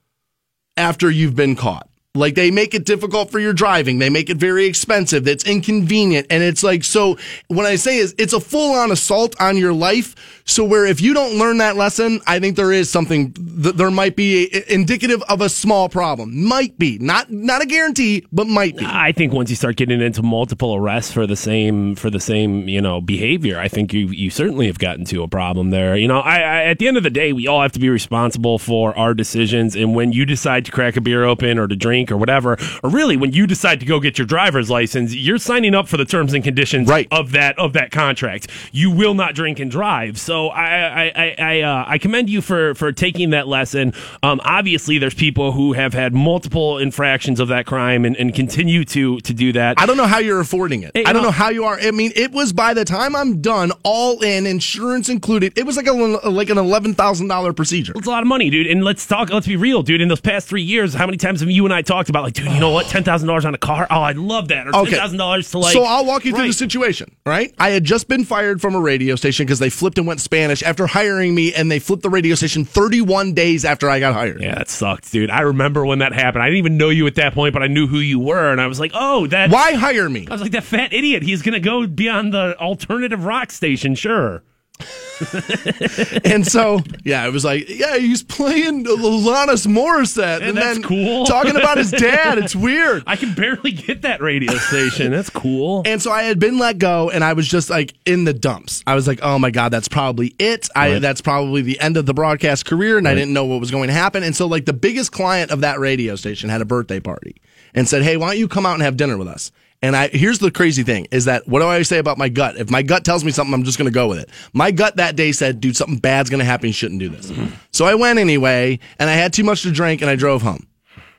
after 0.78 1.10
you've 1.10 1.36
been 1.36 1.56
caught. 1.56 1.88
Like 2.16 2.36
they 2.36 2.52
make 2.52 2.74
it 2.74 2.84
difficult 2.84 3.32
for 3.32 3.40
your 3.40 3.52
driving. 3.52 3.98
They 3.98 4.08
make 4.08 4.30
it 4.30 4.36
very 4.36 4.66
expensive. 4.66 5.26
It's 5.26 5.42
inconvenient. 5.44 6.28
And 6.30 6.44
it's 6.44 6.62
like, 6.62 6.84
so 6.84 7.18
what 7.48 7.66
I 7.66 7.74
say 7.74 7.96
is 7.96 8.14
it's 8.18 8.32
a 8.32 8.38
full 8.38 8.72
on 8.72 8.92
assault 8.92 9.34
on 9.40 9.56
your 9.56 9.72
life. 9.72 10.14
So 10.44 10.62
where 10.62 10.86
if 10.86 11.00
you 11.00 11.12
don't 11.12 11.38
learn 11.38 11.58
that 11.58 11.74
lesson, 11.74 12.20
I 12.24 12.38
think 12.38 12.54
there 12.54 12.70
is 12.70 12.88
something 12.88 13.34
that 13.36 13.76
there 13.76 13.90
might 13.90 14.14
be 14.14 14.48
indicative 14.68 15.22
of 15.28 15.40
a 15.40 15.48
small 15.48 15.88
problem. 15.88 16.44
Might 16.44 16.78
be. 16.78 16.98
Not, 16.98 17.32
not 17.32 17.62
a 17.62 17.66
guarantee, 17.66 18.24
but 18.30 18.46
might 18.46 18.76
be. 18.76 18.84
I 18.86 19.10
think 19.10 19.32
once 19.32 19.50
you 19.50 19.56
start 19.56 19.74
getting 19.74 20.00
into 20.00 20.22
multiple 20.22 20.76
arrests 20.76 21.12
for 21.12 21.26
the 21.26 21.34
same 21.34 21.96
for 21.96 22.10
the 22.10 22.20
same 22.20 22.68
you 22.68 22.80
know 22.80 23.00
behavior, 23.00 23.58
I 23.58 23.66
think 23.66 23.92
you 23.92 24.06
you 24.08 24.30
certainly 24.30 24.66
have 24.66 24.78
gotten 24.78 25.04
to 25.06 25.24
a 25.24 25.28
problem 25.28 25.70
there. 25.70 25.96
You 25.96 26.06
know, 26.06 26.20
I, 26.20 26.36
I 26.36 26.64
at 26.64 26.78
the 26.78 26.86
end 26.86 26.96
of 26.96 27.02
the 27.02 27.10
day, 27.10 27.32
we 27.32 27.48
all 27.48 27.62
have 27.62 27.72
to 27.72 27.80
be 27.80 27.88
responsible 27.88 28.58
for 28.58 28.96
our 28.96 29.14
decisions. 29.14 29.74
And 29.74 29.96
when 29.96 30.12
you 30.12 30.24
decide 30.24 30.64
to 30.66 30.70
crack 30.70 30.96
a 30.96 31.00
beer 31.00 31.24
open 31.24 31.58
or 31.58 31.66
to 31.66 31.74
drink 31.74 32.03
or 32.10 32.16
whatever, 32.16 32.56
or 32.82 32.90
really 32.90 33.16
when 33.16 33.32
you 33.32 33.46
decide 33.46 33.80
to 33.80 33.86
go 33.86 34.00
get 34.00 34.18
your 34.18 34.26
driver's 34.26 34.70
license, 34.70 35.14
you're 35.14 35.38
signing 35.38 35.74
up 35.74 35.88
for 35.88 35.96
the 35.96 36.04
terms 36.04 36.32
and 36.34 36.42
conditions 36.44 36.88
Right. 36.88 37.08
of 37.10 37.32
that 37.32 37.58
of 37.58 37.72
that 37.74 37.90
contract. 37.90 38.48
You 38.72 38.90
will 38.90 39.14
not 39.14 39.34
drink 39.34 39.58
and 39.60 39.70
drive. 39.70 40.18
So 40.18 40.48
I 40.48 40.64
I 40.64 41.12
I 41.14 41.34
I, 41.38 41.60
uh, 41.62 41.84
I 41.86 41.98
commend 41.98 42.28
you 42.30 42.40
for 42.40 42.74
for 42.74 42.92
taking 42.92 43.30
that 43.30 43.46
lesson. 43.48 43.92
Um, 44.22 44.40
obviously, 44.44 44.98
there's 44.98 45.14
people 45.14 45.52
who 45.52 45.72
have 45.74 45.94
had 45.94 46.14
multiple 46.14 46.78
infractions 46.78 47.40
of 47.40 47.48
that 47.48 47.66
crime 47.66 48.04
and, 48.04 48.16
and 48.16 48.34
continue 48.34 48.84
to 48.86 49.20
to 49.20 49.32
do 49.34 49.52
that. 49.52 49.80
I 49.80 49.86
don't 49.86 49.96
know 49.96 50.06
how 50.06 50.18
you're 50.18 50.40
affording 50.40 50.82
it. 50.82 50.92
Hey, 50.94 51.04
I 51.04 51.12
don't 51.12 51.22
know 51.22 51.30
how 51.30 51.50
you 51.50 51.64
are. 51.64 51.78
I 51.80 51.90
mean, 51.90 52.12
it 52.16 52.32
was 52.32 52.52
by 52.52 52.74
the 52.74 52.84
time 52.84 53.14
I'm 53.16 53.40
done, 53.40 53.72
all 53.82 54.20
in, 54.22 54.46
insurance 54.46 55.08
included. 55.08 55.52
It 55.56 55.64
was 55.66 55.76
like 55.76 55.86
a 55.86 55.92
like 55.92 56.50
an 56.50 56.58
eleven 56.58 56.94
thousand 56.94 57.28
dollar 57.28 57.52
procedure. 57.52 57.92
It's 57.96 58.06
a 58.06 58.10
lot 58.10 58.22
of 58.22 58.28
money, 58.28 58.50
dude. 58.50 58.66
And 58.66 58.84
let's 58.84 59.06
talk. 59.06 59.30
Let's 59.30 59.46
be 59.46 59.56
real, 59.56 59.82
dude. 59.82 60.00
In 60.00 60.08
those 60.08 60.20
past 60.20 60.48
three 60.48 60.62
years, 60.62 60.94
how 60.94 61.06
many 61.06 61.16
times 61.16 61.40
have 61.40 61.50
you 61.50 61.64
and 61.64 61.72
I 61.72 61.82
talked 61.82 61.93
about 62.00 62.22
like, 62.24 62.34
dude, 62.34 62.46
you 62.52 62.60
know 62.60 62.70
what? 62.70 62.86
Ten 62.94 63.04
thousand 63.04 63.28
dollars 63.28 63.44
on 63.44 63.54
a 63.54 63.58
car. 63.58 63.86
Oh, 63.90 64.00
I'd 64.02 64.16
love 64.16 64.48
that. 64.48 64.66
Or 64.68 64.72
ten 64.72 64.80
Okay. 65.00 65.16
dollars 65.16 65.50
to 65.52 65.58
like. 65.58 65.72
so 65.72 65.82
I'll 65.84 66.04
walk 66.04 66.24
you 66.24 66.32
through 66.32 66.40
Right. 66.42 66.46
the 66.48 66.52
situation. 66.52 67.14
Right? 67.26 67.54
I 67.58 67.70
had 67.70 67.84
just 67.84 68.08
been 68.08 68.24
fired 68.24 68.60
from 68.60 68.74
a 68.74 68.80
radio 68.80 69.16
station 69.16 69.46
because 69.46 69.58
they 69.58 69.70
flipped 69.70 69.98
and 69.98 70.06
went 70.06 70.20
Spanish 70.20 70.62
after 70.62 70.86
hiring 70.86 71.34
me, 71.34 71.54
and 71.54 71.70
they 71.70 71.78
flipped 71.78 72.02
the 72.02 72.10
radio 72.10 72.34
station 72.34 72.64
31 72.64 73.32
days 73.34 73.64
after 73.64 73.88
I 73.88 74.00
got 74.00 74.14
hired. 74.14 74.40
Yeah, 74.40 74.54
that 74.56 74.68
sucked, 74.68 75.10
dude. 75.12 75.30
I 75.30 75.40
remember 75.42 75.84
when 75.86 76.00
that 76.00 76.12
happened. 76.12 76.42
I 76.42 76.46
didn't 76.46 76.58
even 76.58 76.76
know 76.76 76.88
you 76.90 77.06
at 77.06 77.14
that 77.16 77.34
point, 77.34 77.52
but 77.52 77.62
I 77.62 77.66
knew 77.68 77.86
who 77.86 77.98
you 77.98 78.18
were, 78.20 78.50
and 78.52 78.60
I 78.60 78.66
was 78.66 78.78
like, 78.80 78.92
oh, 78.94 79.26
that. 79.28 79.50
Why 79.50 79.72
hire 79.74 80.08
me? 80.08 80.26
I 80.28 80.32
was 80.32 80.40
like, 80.42 80.52
that 80.52 80.64
fat 80.64 80.92
idiot. 80.92 81.22
He's 81.22 81.42
gonna 81.42 81.60
go 81.60 81.86
be 81.86 82.08
on 82.08 82.30
the 82.30 82.56
alternative 82.58 83.24
rock 83.24 83.50
station, 83.52 83.94
sure. 83.94 84.42
and 86.24 86.44
so 86.44 86.80
yeah, 87.04 87.24
it 87.26 87.32
was 87.32 87.44
like 87.44 87.68
yeah, 87.68 87.96
he's 87.96 88.24
playing 88.24 88.84
Alanis 88.84 89.66
Morissette, 89.66 90.42
and 90.42 90.56
that's 90.56 90.78
then 90.78 90.82
cool. 90.82 91.24
talking 91.26 91.54
about 91.54 91.78
his 91.78 91.92
dad. 91.92 92.38
It's 92.38 92.56
weird. 92.56 93.04
I 93.06 93.14
can 93.14 93.32
barely 93.34 93.70
get 93.70 94.02
that 94.02 94.20
radio 94.20 94.52
station. 94.54 95.12
That's 95.12 95.30
cool. 95.30 95.82
And 95.86 96.02
so 96.02 96.10
I 96.10 96.24
had 96.24 96.40
been 96.40 96.58
let 96.58 96.78
go, 96.78 97.10
and 97.10 97.22
I 97.22 97.34
was 97.34 97.46
just 97.46 97.70
like 97.70 97.94
in 98.04 98.24
the 98.24 98.34
dumps. 98.34 98.82
I 98.86 98.96
was 98.96 99.06
like, 99.06 99.20
"Oh 99.22 99.38
my 99.38 99.52
god, 99.52 99.68
that's 99.68 99.88
probably 99.88 100.34
it. 100.40 100.68
I 100.74 100.98
that's 100.98 101.20
probably 101.20 101.62
the 101.62 101.78
end 101.78 101.96
of 101.96 102.06
the 102.06 102.14
broadcast 102.14 102.66
career." 102.66 102.98
And 102.98 103.06
I 103.06 103.14
didn't 103.14 103.32
know 103.32 103.44
what 103.44 103.60
was 103.60 103.70
going 103.70 103.88
to 103.88 103.94
happen. 103.94 104.24
And 104.24 104.34
so, 104.34 104.46
like, 104.46 104.64
the 104.64 104.72
biggest 104.72 105.12
client 105.12 105.52
of 105.52 105.60
that 105.60 105.78
radio 105.78 106.16
station 106.16 106.50
had 106.50 106.60
a 106.60 106.64
birthday 106.66 106.98
party 106.98 107.36
and 107.72 107.88
said, 107.88 108.02
"Hey, 108.02 108.16
why 108.16 108.30
don't 108.30 108.38
you 108.38 108.48
come 108.48 108.66
out 108.66 108.74
and 108.74 108.82
have 108.82 108.96
dinner 108.96 109.16
with 109.16 109.28
us?" 109.28 109.52
And 109.84 109.94
I 109.94 110.08
here's 110.08 110.38
the 110.38 110.50
crazy 110.50 110.82
thing 110.82 111.08
is 111.10 111.26
that 111.26 111.46
what 111.46 111.60
do 111.60 111.66
I 111.66 111.82
say 111.82 111.98
about 111.98 112.16
my 112.16 112.30
gut? 112.30 112.56
If 112.56 112.70
my 112.70 112.80
gut 112.80 113.04
tells 113.04 113.22
me 113.22 113.30
something, 113.30 113.52
I'm 113.52 113.64
just 113.64 113.76
going 113.76 113.84
to 113.84 113.92
go 113.92 114.08
with 114.08 114.18
it. 114.18 114.30
My 114.54 114.70
gut 114.70 114.96
that 114.96 115.14
day 115.14 115.30
said, 115.30 115.60
"Dude, 115.60 115.76
something 115.76 115.98
bad's 115.98 116.30
going 116.30 116.38
to 116.38 116.44
happen. 116.46 116.68
You 116.68 116.72
shouldn't 116.72 117.00
do 117.00 117.10
this." 117.10 117.30
So 117.70 117.84
I 117.84 117.94
went 117.94 118.18
anyway, 118.18 118.78
and 118.98 119.10
I 119.10 119.12
had 119.12 119.34
too 119.34 119.44
much 119.44 119.60
to 119.64 119.70
drink, 119.70 120.00
and 120.00 120.08
I 120.08 120.16
drove 120.16 120.40
home. 120.40 120.66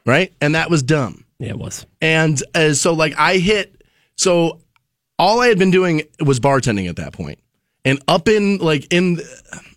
Right, 0.04 0.34
and 0.42 0.56
that 0.56 0.72
was 0.72 0.82
dumb. 0.82 1.26
Yeah, 1.38 1.50
it 1.50 1.60
was. 1.60 1.86
And 2.02 2.42
uh, 2.56 2.74
so, 2.74 2.94
like, 2.94 3.14
I 3.20 3.38
hit. 3.38 3.84
So, 4.18 4.62
all 5.20 5.42
I 5.42 5.48
had 5.48 5.60
been 5.60 5.72
doing 5.72 6.02
was 6.20 6.40
bartending 6.40 6.90
at 6.90 6.96
that 6.96 7.14
point, 7.14 7.38
and 7.84 8.02
up 8.08 8.28
in 8.28 8.58
like 8.58 8.92
in 8.92 9.22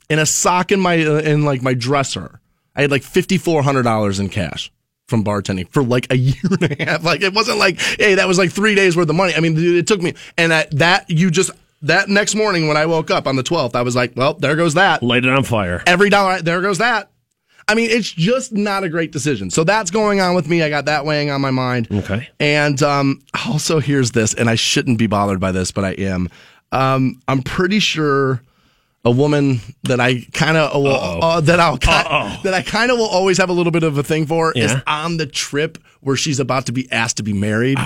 in 0.09 0.19
a 0.19 0.25
sock 0.25 0.73
in 0.73 0.81
my 0.81 1.05
uh, 1.05 1.19
in 1.19 1.45
like 1.45 1.61
my 1.61 1.75
dresser, 1.75 2.41
I 2.75 2.81
had 2.81 2.91
like 2.91 3.03
fifty 3.03 3.37
four 3.37 3.63
hundred 3.63 3.83
dollars 3.83 4.19
in 4.19 4.31
cash 4.31 4.73
from 5.09 5.25
bartending 5.25 5.69
for 5.71 5.83
like 5.83 6.07
a 6.13 6.17
year 6.31 6.37
and 6.45 6.71
a 6.81 6.85
half. 6.85 7.03
Like, 7.03 7.23
it 7.23 7.35
wasn't 7.35 7.59
like, 7.59 7.81
hey, 7.81 8.15
that 8.15 8.29
was 8.29 8.39
like 8.39 8.53
three 8.53 8.75
days 8.75 8.97
worth 8.97 9.09
of 9.09 9.17
money. 9.17 9.35
I 9.35 9.41
mean, 9.41 9.55
it 9.59 9.87
took 9.87 10.01
me, 10.01 10.15
and 10.37 10.53
that 10.53 10.71
that 10.79 11.11
you 11.11 11.31
just 11.31 11.51
that 11.83 12.09
next 12.09 12.35
morning 12.35 12.69
when 12.69 12.77
I 12.77 12.87
woke 12.87 13.11
up 13.11 13.27
on 13.27 13.37
the 13.37 13.43
twelfth, 13.43 13.75
I 13.75 13.83
was 13.83 13.97
like, 13.97 14.13
well, 14.17 14.35
there 14.35 14.55
goes 14.57 14.75
that 14.75 15.03
Light 15.03 15.25
it 15.25 15.31
on 15.31 15.43
fire. 15.45 15.83
every 15.87 16.11
dollar 16.11 16.41
there 16.43 16.61
goes 16.61 16.79
that 16.79 17.11
i 17.71 17.75
mean 17.75 17.91
it's 17.91 18.11
just 18.11 18.51
not 18.53 18.83
a 18.83 18.89
great 18.89 19.13
decision 19.13 19.51
so 19.51 19.63
that's 19.63 19.91
going 19.91 20.21
on 20.23 20.35
with 20.35 20.49
me 20.49 20.63
i 20.63 20.71
got 20.71 20.87
that 20.87 21.05
weighing 21.05 21.31
on 21.31 21.39
my 21.41 21.51
mind 21.51 21.87
Okay. 21.93 22.27
and 22.41 22.83
um, 22.83 23.21
also 23.47 23.79
here's 23.79 24.13
this 24.13 24.33
and 24.33 24.49
i 24.49 24.55
shouldn't 24.55 24.99
be 24.99 25.07
bothered 25.07 25.39
by 25.39 25.53
this 25.53 25.71
but 25.71 25.85
i 25.85 25.91
am 25.91 26.31
um, 26.73 27.21
i'm 27.29 27.43
pretty 27.43 27.79
sure 27.79 28.41
a 29.05 29.11
woman 29.11 29.61
that 29.85 30.01
I 30.01 30.27
kind 30.33 30.57
of 30.57 30.71
uh, 30.75 31.41
that 31.43 31.61
I'll 31.61 31.75
Uh-oh. 31.75 32.41
that 32.45 32.55
I 32.55 32.63
kind 32.63 32.91
of 32.91 32.99
will 32.99 33.07
always 33.07 33.39
have 33.39 33.49
a 33.49 33.53
little 33.53 33.73
bit 33.73 33.83
of 33.83 33.97
a 33.99 34.03
thing 34.03 34.27
for 34.27 34.53
is 34.53 34.75
on 34.87 35.17
the 35.17 35.27
trip 35.27 35.79
where 36.01 36.17
she's 36.17 36.41
about 36.41 36.67
to 36.67 36.73
be 36.73 36.91
asked 36.93 37.17
to 37.19 37.23
be 37.23 37.33
married. 37.33 37.79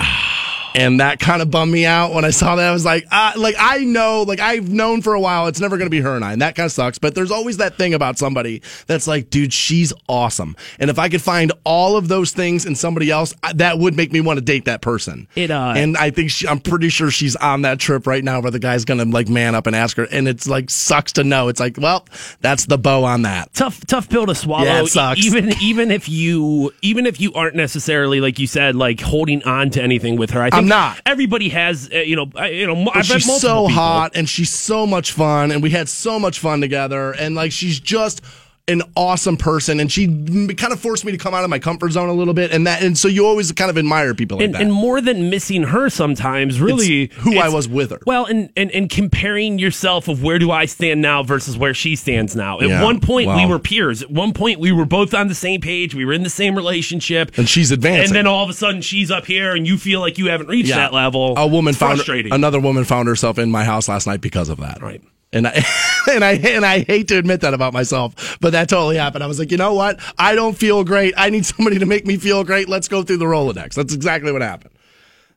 And 0.75 0.99
that 0.99 1.19
kind 1.19 1.41
of 1.41 1.51
bummed 1.51 1.71
me 1.71 1.85
out 1.85 2.13
when 2.13 2.25
I 2.25 2.29
saw 2.31 2.55
that. 2.55 2.67
I 2.67 2.71
was 2.71 2.85
like, 2.85 3.05
uh, 3.11 3.33
like 3.37 3.55
I 3.59 3.79
know, 3.79 4.23
like 4.23 4.39
I've 4.39 4.69
known 4.69 5.01
for 5.01 5.13
a 5.13 5.19
while, 5.19 5.47
it's 5.47 5.59
never 5.59 5.77
going 5.77 5.85
to 5.85 5.91
be 5.91 6.01
her 6.01 6.15
and 6.15 6.23
I, 6.25 6.33
and 6.33 6.41
that 6.41 6.55
kind 6.55 6.65
of 6.65 6.71
sucks. 6.71 6.97
But 6.97 7.15
there's 7.15 7.31
always 7.31 7.57
that 7.57 7.77
thing 7.77 7.93
about 7.93 8.17
somebody 8.17 8.61
that's 8.87 9.07
like, 9.07 9.29
dude, 9.29 9.53
she's 9.53 9.93
awesome, 10.07 10.55
and 10.79 10.89
if 10.89 10.97
I 10.97 11.09
could 11.09 11.21
find 11.21 11.51
all 11.63 11.97
of 11.97 12.07
those 12.07 12.31
things 12.31 12.65
in 12.65 12.75
somebody 12.75 13.11
else, 13.11 13.33
that 13.53 13.77
would 13.79 13.95
make 13.95 14.11
me 14.11 14.21
want 14.21 14.37
to 14.37 14.45
date 14.45 14.65
that 14.65 14.81
person. 14.81 15.27
It, 15.35 15.51
uh, 15.51 15.73
and 15.75 15.97
I 15.97 16.09
think 16.09 16.31
she, 16.31 16.47
I'm 16.47 16.59
pretty 16.59 16.89
sure 16.89 17.11
she's 17.11 17.35
on 17.35 17.63
that 17.63 17.79
trip 17.79 18.07
right 18.07 18.23
now 18.23 18.41
where 18.41 18.51
the 18.51 18.59
guy's 18.59 18.85
going 18.85 18.99
to 18.99 19.05
like 19.05 19.29
man 19.29 19.55
up 19.55 19.67
and 19.67 19.75
ask 19.75 19.97
her, 19.97 20.07
and 20.11 20.27
it's 20.27 20.47
like 20.47 20.69
sucks 20.69 21.13
to 21.13 21.23
know. 21.23 21.49
It's 21.49 21.59
like, 21.59 21.77
well, 21.77 22.07
that's 22.41 22.65
the 22.65 22.77
bow 22.77 23.03
on 23.03 23.23
that. 23.23 23.53
Tough, 23.53 23.85
tough 23.85 24.09
pill 24.09 24.25
to 24.25 24.35
swallow. 24.35 24.65
Yeah, 24.65 24.81
it 24.81 24.87
sucks. 24.87 25.23
Even, 25.23 25.53
even 25.61 25.91
if 25.91 26.09
you, 26.09 26.71
even 26.81 27.05
if 27.05 27.19
you 27.19 27.33
aren't 27.33 27.55
necessarily 27.55 28.21
like 28.21 28.39
you 28.39 28.47
said, 28.47 28.75
like 28.75 28.99
holding 28.99 29.43
on 29.43 29.69
to 29.71 29.81
anything 29.81 30.15
with 30.15 30.31
her. 30.31 30.41
I 30.41 30.49
think 30.49 30.55
I'm 30.55 30.62
not. 30.63 31.01
Everybody 31.05 31.49
has, 31.49 31.89
uh, 31.93 31.97
you 31.97 32.15
know, 32.15 32.29
you 32.45 32.67
know. 32.67 32.85
But 32.85 32.97
I've 32.97 33.05
she's 33.05 33.25
so 33.25 33.67
people. 33.67 33.69
hot 33.69 34.11
and 34.15 34.27
she's 34.27 34.51
so 34.51 34.85
much 34.85 35.11
fun 35.11 35.51
and 35.51 35.61
we 35.61 35.69
had 35.69 35.89
so 35.89 36.19
much 36.19 36.39
fun 36.39 36.61
together 36.61 37.11
and 37.11 37.35
like 37.35 37.51
she's 37.51 37.79
just 37.79 38.21
an 38.69 38.81
awesome 38.95 39.35
person 39.35 39.81
and 39.81 39.91
she 39.91 40.07
kind 40.55 40.71
of 40.71 40.79
forced 40.79 41.03
me 41.03 41.11
to 41.11 41.17
come 41.17 41.33
out 41.33 41.43
of 41.43 41.49
my 41.49 41.59
comfort 41.59 41.91
zone 41.91 42.07
a 42.07 42.13
little 42.13 42.33
bit 42.33 42.49
and 42.53 42.65
that 42.65 42.81
and 42.81 42.97
so 42.97 43.09
you 43.09 43.25
always 43.25 43.51
kind 43.51 43.69
of 43.69 43.77
admire 43.77 44.13
people 44.13 44.37
like 44.37 44.45
And, 44.45 44.53
that 44.55 44.61
and 44.61 44.71
more 44.71 45.01
than 45.01 45.29
missing 45.29 45.63
her, 45.63 45.89
sometimes 45.89 46.61
really 46.61 47.03
It's 47.03 47.15
who 47.15 47.37
I 47.39 47.49
was 47.49 47.67
with 47.67 47.91
her. 47.91 47.99
Well, 48.05 48.23
and, 48.25 48.49
and 48.55 48.71
and 48.71 48.89
comparing 48.89 49.59
yourself 49.59 50.07
of 50.07 50.23
where 50.23 50.39
do 50.39 50.49
I 50.49 50.63
stand 50.65 51.01
now 51.01 51.23
versus 51.23 51.57
where 51.57 51.73
she 51.73 51.97
stands 51.97 52.37
now. 52.37 52.61
At 52.61 52.69
Yeah, 52.69 52.81
one 52.83 53.01
point, 53.01 53.27
we 53.35 53.45
were 53.45 53.59
peers. 53.59 54.01
At 54.01 54.11
one 54.11 54.31
point, 54.31 54.61
we 54.61 54.71
were 54.71 54.85
both 54.85 55.13
on 55.13 55.27
the 55.27 55.35
same 55.35 55.59
page. 55.59 55.93
We 55.93 56.05
were 56.05 56.13
in 56.13 56.23
the 56.23 56.29
same 56.29 56.55
relationship. 56.55 57.37
and 57.37 57.49
she's 57.49 57.69
advancing 57.71 58.05
And 58.05 58.15
then 58.15 58.27
all 58.27 58.45
of 58.45 58.49
a 58.49 58.53
sudden, 58.53 58.81
she's 58.81 59.11
up 59.11 59.25
here, 59.25 59.53
and 59.53 59.67
you 59.67 59.77
feel 59.77 59.99
like 59.99 60.17
you 60.17 60.27
haven't 60.27 60.47
reached 60.47 60.69
Yeah. 60.69 60.77
that 60.77 60.93
level. 60.93 61.33
a 61.37 61.45
woman 61.45 61.71
It's 61.71 61.79
found 61.79 61.97
frustrating. 61.97 62.31
another 62.31 62.61
woman 62.61 62.85
found 62.85 63.09
herself 63.09 63.37
in 63.37 63.51
my 63.51 63.65
house 63.65 63.89
last 63.89 64.07
night 64.07 64.21
because 64.21 64.47
of 64.47 64.59
that 64.59 64.81
Right. 64.81 65.01
And 65.33 65.47
I 65.47 65.65
and 66.11 66.23
I 66.23 66.33
and 66.33 66.65
I 66.65 66.79
hate 66.79 67.07
to 67.09 67.17
admit 67.17 67.41
that 67.41 67.53
about 67.53 67.73
myself, 67.73 68.37
but 68.39 68.51
that 68.51 68.69
totally 68.69 68.97
happened. 68.97 69.23
I 69.23 69.27
was 69.27 69.39
like, 69.39 69.51
you 69.51 69.57
know 69.57 69.73
what? 69.73 69.99
I 70.17 70.35
don't 70.35 70.57
feel 70.57 70.83
great. 70.83 71.13
I 71.17 71.29
need 71.29 71.45
somebody 71.53 71.79
to 71.79 71.85
make 71.85 72.05
me 72.05 72.17
feel 72.17 72.43
great. 72.43 72.69
Let's 72.69 72.87
go 72.87 73.03
through 73.03 73.17
the 73.17 73.25
Rolodex. 73.25 73.73
That's 73.73 73.93
exactly 73.93 74.31
what 74.31 74.41
happened. 74.41 74.73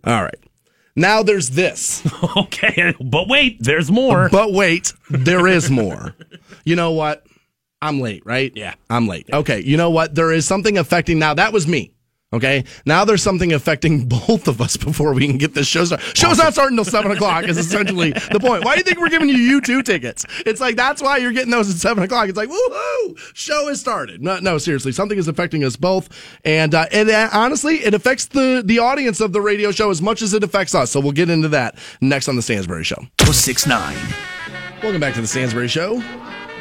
All 0.04 0.22
right. 0.22 0.38
Now 0.94 1.22
there's 1.22 1.50
this. 1.50 2.06
okay, 2.37 2.94
but 3.00 3.28
wait, 3.28 3.59
there's 3.61 3.90
more. 3.90 4.28
But 4.30 4.52
wait, 4.52 4.92
there 5.11 5.46
is 5.46 5.70
more. 5.70 6.14
You 6.64 6.76
know 6.76 6.92
what? 6.92 7.26
I'm 7.82 8.00
late, 8.00 8.24
right? 8.24 8.50
Yeah. 8.54 8.74
I'm 8.88 9.06
late. 9.06 9.28
Okay. 9.30 9.62
You 9.62 9.76
know 9.76 9.90
what? 9.90 10.14
There 10.14 10.32
is 10.32 10.46
something 10.46 10.78
affecting 10.78 11.18
now. 11.18 11.35
That 11.35 11.52
was 11.52 11.66
me. 11.66 11.92
Okay. 12.32 12.64
Now 12.84 13.04
there's 13.04 13.22
something 13.22 13.52
affecting 13.52 14.08
both 14.08 14.48
of 14.48 14.60
us 14.60 14.76
before 14.76 15.12
we 15.14 15.26
can 15.26 15.38
get 15.38 15.54
this 15.54 15.66
show 15.66 15.84
started. 15.84 16.16
Show's 16.16 16.38
not 16.38 16.52
starting 16.52 16.76
until 16.76 16.90
seven 16.90 17.12
o'clock 17.12 17.44
is 17.44 17.56
essentially 17.56 18.10
the 18.32 18.40
point. 18.40 18.64
Why 18.64 18.74
do 18.74 18.78
you 18.80 18.84
think 18.84 18.98
we're 18.98 19.08
giving 19.08 19.28
you 19.28 19.60
U2 19.60 19.84
tickets? 19.84 20.26
It's 20.44 20.60
like 20.60 20.76
that's 20.76 21.00
why 21.00 21.18
you're 21.18 21.32
getting 21.32 21.50
those 21.52 21.70
at 21.70 21.76
seven 21.76 22.02
o'clock. 22.02 22.28
It's 22.28 22.36
like, 22.36 22.48
woohoo! 22.48 23.18
Show 23.34 23.68
has 23.68 23.80
started. 23.80 24.22
No, 24.22 24.40
no, 24.40 24.58
seriously. 24.58 24.92
Something 24.92 25.18
is 25.18 25.28
affecting 25.28 25.62
us 25.64 25.76
both. 25.76 26.08
And 26.44 26.74
uh, 26.74 26.86
and 26.90 27.08
uh, 27.08 27.28
honestly, 27.32 27.76
it 27.76 27.94
affects 27.94 28.26
the 28.26 28.62
the 28.64 28.80
audience 28.80 29.20
of 29.20 29.32
the 29.32 29.40
radio 29.40 29.70
show 29.70 29.90
as 29.90 30.02
much 30.02 30.20
as 30.20 30.34
it 30.34 30.42
affects 30.42 30.74
us. 30.74 30.90
So 30.90 31.00
we'll 31.00 31.12
get 31.12 31.30
into 31.30 31.48
that 31.48 31.78
next 32.00 32.28
on 32.28 32.34
the 32.36 32.42
Stansbury 32.42 32.84
Show. 32.84 32.96
1069. 33.20 33.96
Welcome 34.82 35.00
back 35.00 35.14
to 35.14 35.20
the 35.20 35.26
Stansbury 35.26 35.68
Show. 35.68 36.02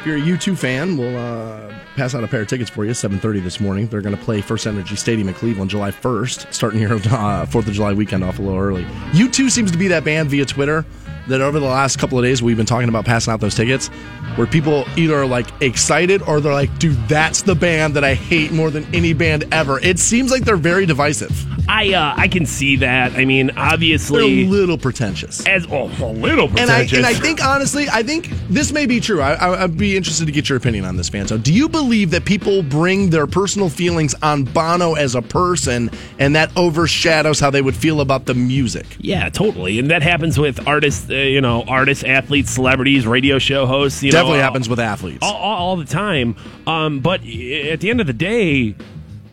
If 0.05 0.09
you're 0.09 0.17
a 0.17 0.37
U2 0.37 0.55
fan, 0.55 0.97
we'll 0.97 1.17
uh, 1.17 1.73
pass 1.95 2.13
out 2.13 2.23
a 2.23 2.27
pair 2.27 2.41
of 2.41 2.47
tickets 2.47 2.69
for 2.69 2.85
you. 2.85 2.91
7:30 2.91 3.43
this 3.43 3.59
morning. 3.59 3.87
They're 3.87 4.01
going 4.01 4.15
to 4.15 4.23
play 4.23 4.39
First 4.39 4.67
Energy 4.67 4.95
Stadium 4.95 5.29
in 5.29 5.33
Cleveland, 5.33 5.71
July 5.71 5.89
1st, 5.89 6.53
starting 6.53 6.79
here 6.79 6.93
uh, 7.09 7.47
Fourth 7.47 7.67
of 7.67 7.73
July 7.73 7.91
weekend 7.91 8.23
off 8.23 8.37
a 8.37 8.43
little 8.43 8.59
early. 8.59 8.83
U2 9.13 9.49
seems 9.49 9.71
to 9.71 9.79
be 9.79 9.87
that 9.87 10.03
band 10.03 10.29
via 10.29 10.45
Twitter 10.45 10.85
that 11.27 11.41
over 11.41 11.59
the 11.59 11.65
last 11.65 11.97
couple 11.99 12.17
of 12.17 12.23
days 12.23 12.41
we've 12.41 12.57
been 12.57 12.65
talking 12.65 12.89
about 12.89 13.05
passing 13.05 13.31
out 13.33 13.39
those 13.39 13.55
tickets, 13.55 13.87
where 14.35 14.47
people 14.47 14.85
either 14.95 15.15
are 15.15 15.25
like 15.25 15.47
excited 15.61 16.21
or 16.23 16.39
they're 16.41 16.53
like, 16.53 16.77
"Dude, 16.79 16.97
that's 17.07 17.41
the 17.41 17.55
band 17.55 17.93
that 17.95 18.03
I 18.03 18.13
hate 18.13 18.51
more 18.51 18.69
than 18.69 18.85
any 18.93 19.13
band 19.13 19.45
ever." 19.51 19.79
It 19.79 19.99
seems 19.99 20.31
like 20.31 20.43
they're 20.43 20.55
very 20.57 20.85
divisive. 20.85 21.45
I 21.67 21.93
uh, 21.93 22.13
I 22.15 22.27
can 22.27 22.45
see 22.45 22.75
that. 22.77 23.13
I 23.13 23.25
mean, 23.25 23.49
obviously, 23.57 24.43
They're 24.43 24.45
a 24.45 24.49
little 24.51 24.77
pretentious. 24.77 25.45
as 25.47 25.65
oh, 25.71 25.85
a 25.99 26.05
little 26.11 26.47
And 26.49 26.69
I, 26.69 26.85
pretentious. 26.85 26.97
and 26.97 27.05
I 27.07 27.13
think 27.15 27.43
honestly, 27.43 27.87
I 27.91 28.03
think 28.03 28.29
this 28.49 28.71
may 28.71 28.85
be 28.85 28.99
true. 28.99 29.19
I, 29.19 29.33
I, 29.33 29.63
I'd 29.63 29.75
be 29.75 29.97
interested 29.97 30.25
to 30.27 30.31
get 30.31 30.47
your 30.47 30.59
opinion 30.59 30.85
on 30.85 30.95
this, 30.95 31.09
Fanto. 31.09 31.41
Do 31.41 31.51
you 31.51 31.67
believe 31.67 32.11
that 32.11 32.23
people 32.23 32.61
bring 32.61 33.09
their 33.09 33.25
personal 33.25 33.69
feelings 33.69 34.13
on 34.21 34.43
Bono 34.43 34.93
as 34.93 35.15
a 35.15 35.23
person, 35.23 35.89
and 36.19 36.35
that 36.35 36.51
overshadows 36.55 37.39
how 37.39 37.49
they 37.49 37.63
would 37.63 37.75
feel 37.75 37.99
about 37.99 38.25
the 38.27 38.35
music? 38.35 38.85
Yeah, 38.99 39.29
totally, 39.29 39.79
and 39.79 39.89
that 39.89 40.03
happens 40.03 40.37
with 40.37 40.67
artists, 40.67 41.09
uh, 41.15 41.19
you 41.19 41.41
know, 41.41 41.63
artists, 41.63 42.03
athletes, 42.03 42.51
celebrities, 42.51 43.07
radio 43.07 43.39
show 43.39 43.65
hosts. 43.65 44.03
You 44.03 44.11
Definitely 44.11 44.37
know, 44.39 44.43
happens 44.43 44.67
with 44.69 44.79
athletes. 44.79 45.19
all, 45.21 45.33
all, 45.35 45.57
all 45.57 45.75
the 45.77 45.85
time. 45.85 46.35
Um, 46.67 46.99
but 46.99 47.21
at 47.21 47.79
the 47.79 47.89
end 47.89 48.01
of 48.01 48.07
the 48.07 48.13
day, 48.13 48.75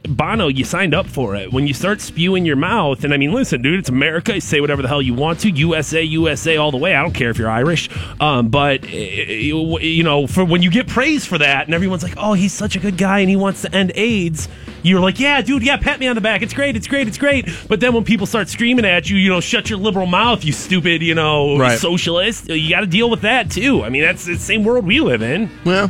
Bono, 0.08 0.48
you 0.48 0.64
signed 0.64 0.94
up 0.94 1.06
for 1.06 1.36
it. 1.36 1.52
When 1.52 1.66
you 1.66 1.74
start 1.74 2.00
spewing 2.00 2.44
your 2.44 2.56
mouth, 2.56 3.04
and 3.04 3.14
I 3.14 3.16
mean, 3.16 3.32
listen, 3.32 3.62
dude, 3.62 3.78
it's 3.78 3.88
America. 3.88 4.34
You 4.34 4.40
say 4.40 4.60
whatever 4.60 4.82
the 4.82 4.88
hell 4.88 5.00
you 5.00 5.14
want 5.14 5.40
to. 5.40 5.50
USA, 5.50 6.02
USA, 6.02 6.56
all 6.56 6.70
the 6.72 6.76
way. 6.76 6.94
I 6.94 7.02
don't 7.02 7.12
care 7.14 7.30
if 7.30 7.38
you're 7.38 7.48
Irish. 7.50 7.88
Um, 8.20 8.48
but 8.48 8.84
uh, 8.84 8.88
you 8.88 9.78
you 9.78 10.02
know, 10.02 10.26
for 10.26 10.44
when 10.44 10.62
you 10.62 10.70
get 10.70 10.88
praise 10.88 11.24
for 11.24 11.38
that, 11.38 11.66
and 11.66 11.74
everyone's 11.74 12.02
like, 12.02 12.14
"Oh, 12.16 12.32
he's 12.32 12.52
such 12.52 12.74
a 12.74 12.80
good 12.80 12.96
guy, 12.98 13.20
and 13.20 13.30
he 13.30 13.36
wants 13.36 13.62
to 13.62 13.72
end 13.74 13.92
AIDS." 13.94 14.48
You're 14.82 14.98
like, 15.00 15.20
"Yeah, 15.20 15.40
dude, 15.40 15.62
yeah, 15.62 15.76
pat 15.76 16.00
me 16.00 16.08
on 16.08 16.16
the 16.16 16.20
back. 16.20 16.42
It's 16.42 16.52
great, 16.54 16.74
it's 16.74 16.88
great, 16.88 17.06
it's 17.06 17.18
great." 17.18 17.46
But 17.68 17.78
then 17.78 17.94
when 17.94 18.02
people 18.02 18.26
start 18.26 18.48
screaming 18.48 18.84
at 18.84 19.08
you, 19.08 19.16
you 19.16 19.28
know, 19.30 19.40
shut 19.40 19.70
your 19.70 19.78
liberal 19.78 20.06
mouth, 20.06 20.44
you 20.44 20.52
stupid, 20.52 21.02
you 21.02 21.14
know, 21.14 21.56
Right. 21.56 21.78
socialist. 21.78 22.48
You 22.48 22.68
got 22.70 22.80
to 22.80 22.86
deal 22.86 23.08
with 23.08 23.20
that 23.20 23.50
too. 23.52 23.84
I 23.84 23.88
mean, 23.88 24.02
that's 24.02 24.24
the 24.24 24.36
same 24.36 24.64
world 24.64 24.84
we 24.84 24.98
live 25.00 25.22
in. 25.22 25.48
Well, 25.64 25.88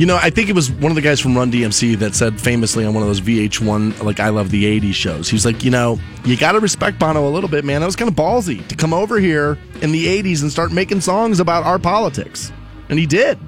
you 0.00 0.06
know, 0.06 0.16
I 0.16 0.30
think 0.30 0.48
it 0.48 0.54
was 0.54 0.70
one 0.70 0.90
of 0.90 0.96
the 0.96 1.02
guys 1.02 1.20
from 1.20 1.36
Run 1.36 1.52
DMC 1.52 1.98
that 1.98 2.14
said 2.14 2.40
famously 2.40 2.86
on 2.86 2.94
one 2.94 3.02
of 3.02 3.08
those 3.10 3.20
VH1 3.20 4.02
like 4.02 4.18
I 4.18 4.30
love 4.30 4.50
the 4.50 4.64
'80s 4.80 4.94
shows. 4.94 5.28
He 5.28 5.34
was 5.34 5.44
like, 5.44 5.62
you 5.62 5.70
know, 5.70 6.00
you 6.24 6.38
got 6.38 6.52
to 6.52 6.60
respect 6.60 6.98
Bono 6.98 7.28
a 7.28 7.32
little 7.32 7.50
bit, 7.50 7.66
man. 7.66 7.82
That 7.82 7.86
was 7.86 7.96
kind 7.96 8.08
of 8.08 8.16
ballsy 8.16 8.66
to 8.68 8.76
come 8.76 8.94
over 8.94 9.20
here 9.20 9.58
in 9.82 9.92
the 9.92 10.06
'80s 10.06 10.40
and 10.40 10.50
start 10.50 10.72
making 10.72 11.02
songs 11.02 11.38
about 11.38 11.64
our 11.64 11.78
politics, 11.78 12.50
and 12.88 12.98
he 12.98 13.04
did. 13.04 13.38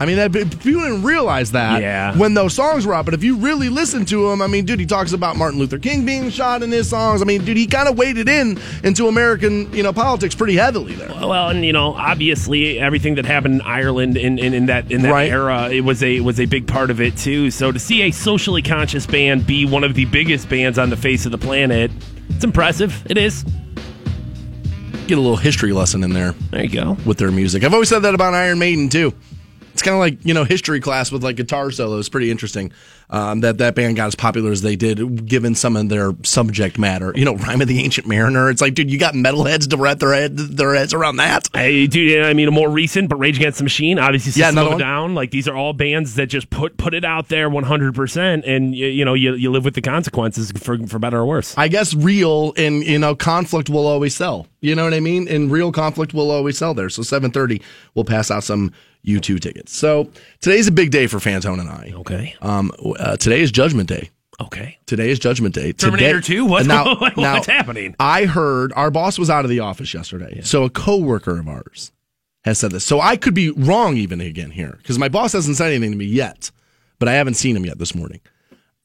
I 0.00 0.06
mean, 0.06 0.16
that, 0.16 0.32
people 0.32 0.80
didn't 0.82 1.02
realize 1.02 1.50
that 1.52 1.82
Yeah. 1.82 2.16
when 2.16 2.34
those 2.34 2.54
songs 2.54 2.86
were 2.86 2.94
out. 2.94 3.04
But 3.04 3.14
if 3.14 3.24
you 3.24 3.36
really 3.36 3.68
listen 3.68 4.04
to 4.06 4.30
him, 4.30 4.40
I 4.40 4.46
mean, 4.46 4.64
dude, 4.64 4.78
he 4.78 4.86
talks 4.86 5.12
about 5.12 5.36
Martin 5.36 5.58
Luther 5.58 5.78
King 5.78 6.06
being 6.06 6.30
shot 6.30 6.62
in 6.62 6.70
his 6.70 6.88
songs. 6.88 7.20
I 7.20 7.24
mean, 7.24 7.44
dude, 7.44 7.56
he 7.56 7.66
kind 7.66 7.88
of 7.88 7.98
waded 7.98 8.28
in 8.28 8.58
into 8.84 9.08
American, 9.08 9.72
you 9.74 9.82
know, 9.82 9.92
politics 9.92 10.34
pretty 10.36 10.54
heavily 10.56 10.94
there. 10.94 11.08
Well, 11.08 11.48
and 11.48 11.64
you 11.64 11.72
know, 11.72 11.94
obviously, 11.94 12.78
everything 12.78 13.16
that 13.16 13.26
happened 13.26 13.54
in 13.54 13.60
Ireland 13.62 14.16
in, 14.16 14.38
in, 14.38 14.54
in 14.54 14.66
that 14.66 14.90
in 14.92 15.02
that 15.02 15.10
Right. 15.12 15.30
era, 15.30 15.68
it 15.70 15.80
was 15.82 16.02
a 16.02 16.20
was 16.20 16.38
a 16.38 16.46
big 16.46 16.66
part 16.68 16.90
of 16.90 17.00
it 17.00 17.16
too. 17.16 17.50
So 17.50 17.72
to 17.72 17.78
see 17.78 18.02
a 18.02 18.10
socially 18.12 18.62
conscious 18.62 19.06
band 19.06 19.46
be 19.46 19.66
one 19.66 19.82
of 19.82 19.94
the 19.94 20.04
biggest 20.04 20.48
bands 20.48 20.78
on 20.78 20.90
the 20.90 20.96
face 20.96 21.26
of 21.26 21.32
the 21.32 21.38
planet, 21.38 21.90
it's 22.30 22.44
impressive. 22.44 23.02
It 23.10 23.18
is. 23.18 23.44
Get 25.06 25.16
a 25.16 25.20
little 25.22 25.36
history 25.36 25.72
lesson 25.72 26.04
in 26.04 26.12
there. 26.12 26.34
There 26.50 26.62
you 26.62 26.68
go. 26.68 26.96
with 27.06 27.16
their 27.16 27.30
music. 27.30 27.64
I've 27.64 27.72
always 27.72 27.88
said 27.88 28.00
that 28.00 28.14
about 28.14 28.34
Iron 28.34 28.58
Maiden 28.58 28.90
too. 28.90 29.14
It's 29.78 29.84
kind 29.84 29.94
of 29.94 30.00
like 30.00 30.24
you 30.26 30.34
know 30.34 30.42
history 30.42 30.80
class 30.80 31.12
with 31.12 31.22
like 31.22 31.36
guitar 31.36 31.70
solos. 31.70 32.08
Pretty 32.08 32.32
interesting 32.32 32.72
um, 33.10 33.42
that 33.42 33.58
that 33.58 33.76
band 33.76 33.94
got 33.94 34.08
as 34.08 34.16
popular 34.16 34.50
as 34.50 34.62
they 34.62 34.74
did, 34.74 35.24
given 35.24 35.54
some 35.54 35.76
of 35.76 35.88
their 35.88 36.14
subject 36.24 36.80
matter. 36.80 37.12
You 37.14 37.24
know, 37.24 37.36
Rhyme 37.36 37.62
of 37.62 37.68
the 37.68 37.78
Ancient 37.78 38.08
Mariner. 38.08 38.50
It's 38.50 38.60
like, 38.60 38.74
dude, 38.74 38.90
you 38.90 38.98
got 38.98 39.14
metalheads 39.14 39.70
to 39.70 39.76
wrap 39.76 40.00
their 40.00 40.12
head 40.12 40.36
their 40.36 40.74
heads 40.74 40.92
around 40.92 41.18
that. 41.18 41.48
Hey, 41.54 41.86
dude, 41.86 42.24
I 42.24 42.32
mean, 42.34 42.48
a 42.48 42.50
more 42.50 42.68
recent, 42.68 43.08
but 43.08 43.20
Rage 43.20 43.36
Against 43.36 43.58
the 43.58 43.64
Machine, 43.64 44.00
obviously, 44.00 44.40
Yeah, 44.40 44.50
System 44.50 44.72
of. 44.72 44.78
Down. 44.80 45.14
Like 45.14 45.30
these 45.30 45.46
are 45.46 45.54
all 45.54 45.72
bands 45.72 46.16
that 46.16 46.26
just 46.26 46.50
put 46.50 46.76
put 46.76 46.92
it 46.92 47.04
out 47.04 47.28
there 47.28 47.48
one 47.48 47.62
hundred 47.62 47.94
percent, 47.94 48.44
and 48.46 48.74
you, 48.74 48.88
you 48.88 49.04
know, 49.04 49.14
you, 49.14 49.34
you 49.34 49.52
live 49.52 49.64
with 49.64 49.74
the 49.74 49.80
consequences 49.80 50.50
for 50.52 50.76
for 50.88 50.98
better 50.98 51.18
or 51.18 51.26
worse. 51.26 51.54
I 51.56 51.68
guess 51.68 51.94
real 51.94 52.52
and 52.56 52.84
you 52.84 52.98
know 52.98 53.14
conflict 53.14 53.70
will 53.70 53.86
always 53.86 54.16
sell. 54.16 54.48
You 54.60 54.74
know 54.74 54.82
what 54.82 54.92
I 54.92 54.98
mean? 54.98 55.28
And 55.28 55.52
real 55.52 55.70
conflict 55.70 56.12
will 56.12 56.32
always 56.32 56.58
sell 56.58 56.74
there. 56.74 56.90
So 56.90 57.02
seven 57.02 57.30
thirty, 57.30 57.62
we'll 57.94 58.04
pass 58.04 58.28
out 58.28 58.42
some 58.42 58.72
U 59.08 59.20
two 59.20 59.38
tickets. 59.38 59.76
So 59.76 60.10
today's 60.40 60.68
a 60.68 60.72
big 60.72 60.90
day 60.90 61.06
for 61.06 61.18
Fantone 61.18 61.60
and 61.60 61.68
I. 61.68 61.92
Okay. 61.96 62.34
Um, 62.40 62.70
uh, 62.98 63.16
today 63.16 63.40
is 63.40 63.50
Judgment 63.50 63.88
Day. 63.88 64.10
Okay. 64.40 64.78
Today 64.86 65.10
is 65.10 65.18
Judgment 65.18 65.54
Day. 65.54 65.72
Terminator 65.72 66.20
Today, 66.20 66.34
2? 66.36 66.44
What's- 66.44 66.66
now, 66.68 66.94
what's 66.96 67.16
now, 67.16 67.42
happening? 67.42 67.96
I 67.98 68.24
heard 68.26 68.72
our 68.74 68.90
boss 68.90 69.18
was 69.18 69.30
out 69.30 69.44
of 69.44 69.50
the 69.50 69.60
office 69.60 69.92
yesterday. 69.92 70.40
So 70.42 70.62
a 70.64 70.70
coworker 70.70 71.38
of 71.40 71.48
ours 71.48 71.90
has 72.44 72.58
said 72.58 72.70
this. 72.70 72.84
So 72.84 73.00
I 73.00 73.16
could 73.16 73.34
be 73.34 73.50
wrong 73.50 73.96
even 73.96 74.20
again 74.20 74.50
here 74.52 74.76
because 74.78 74.98
my 74.98 75.08
boss 75.08 75.32
hasn't 75.32 75.56
said 75.56 75.68
anything 75.72 75.90
to 75.90 75.96
me 75.96 76.04
yet, 76.04 76.50
but 76.98 77.08
I 77.08 77.14
haven't 77.14 77.34
seen 77.34 77.56
him 77.56 77.66
yet 77.66 77.78
this 77.78 77.94
morning. 77.94 78.20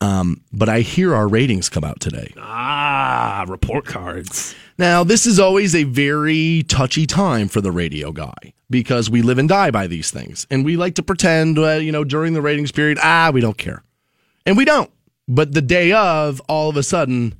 Um, 0.03 0.41
but 0.51 0.67
I 0.67 0.81
hear 0.81 1.15
our 1.15 1.29
ratings 1.29 1.69
come 1.69 1.85
out 1.85 2.01
today. 2.01 2.33
Ah, 2.37 3.45
report 3.47 3.85
cards. 3.85 4.53
Now, 4.77 5.05
this 5.05 5.25
is 5.25 5.39
always 5.39 5.73
a 5.73 5.85
very 5.85 6.63
touchy 6.67 7.07
time 7.07 7.47
for 7.47 7.61
the 7.61 7.71
radio 7.71 8.11
guy 8.11 8.53
because 8.69 9.09
we 9.09 9.21
live 9.21 9.37
and 9.37 9.47
die 9.47 9.71
by 9.71 9.87
these 9.87 10.11
things. 10.11 10.45
And 10.49 10.65
we 10.65 10.75
like 10.75 10.95
to 10.95 11.03
pretend, 11.03 11.57
uh, 11.57 11.75
you 11.75 11.93
know, 11.93 12.03
during 12.03 12.33
the 12.33 12.41
ratings 12.41 12.71
period, 12.71 12.97
ah, 13.01 13.31
we 13.33 13.39
don't 13.39 13.57
care. 13.57 13.81
And 14.45 14.57
we 14.57 14.65
don't. 14.65 14.91
But 15.29 15.53
the 15.53 15.61
day 15.61 15.93
of, 15.93 16.41
all 16.49 16.69
of 16.69 16.75
a 16.75 16.83
sudden, 16.83 17.35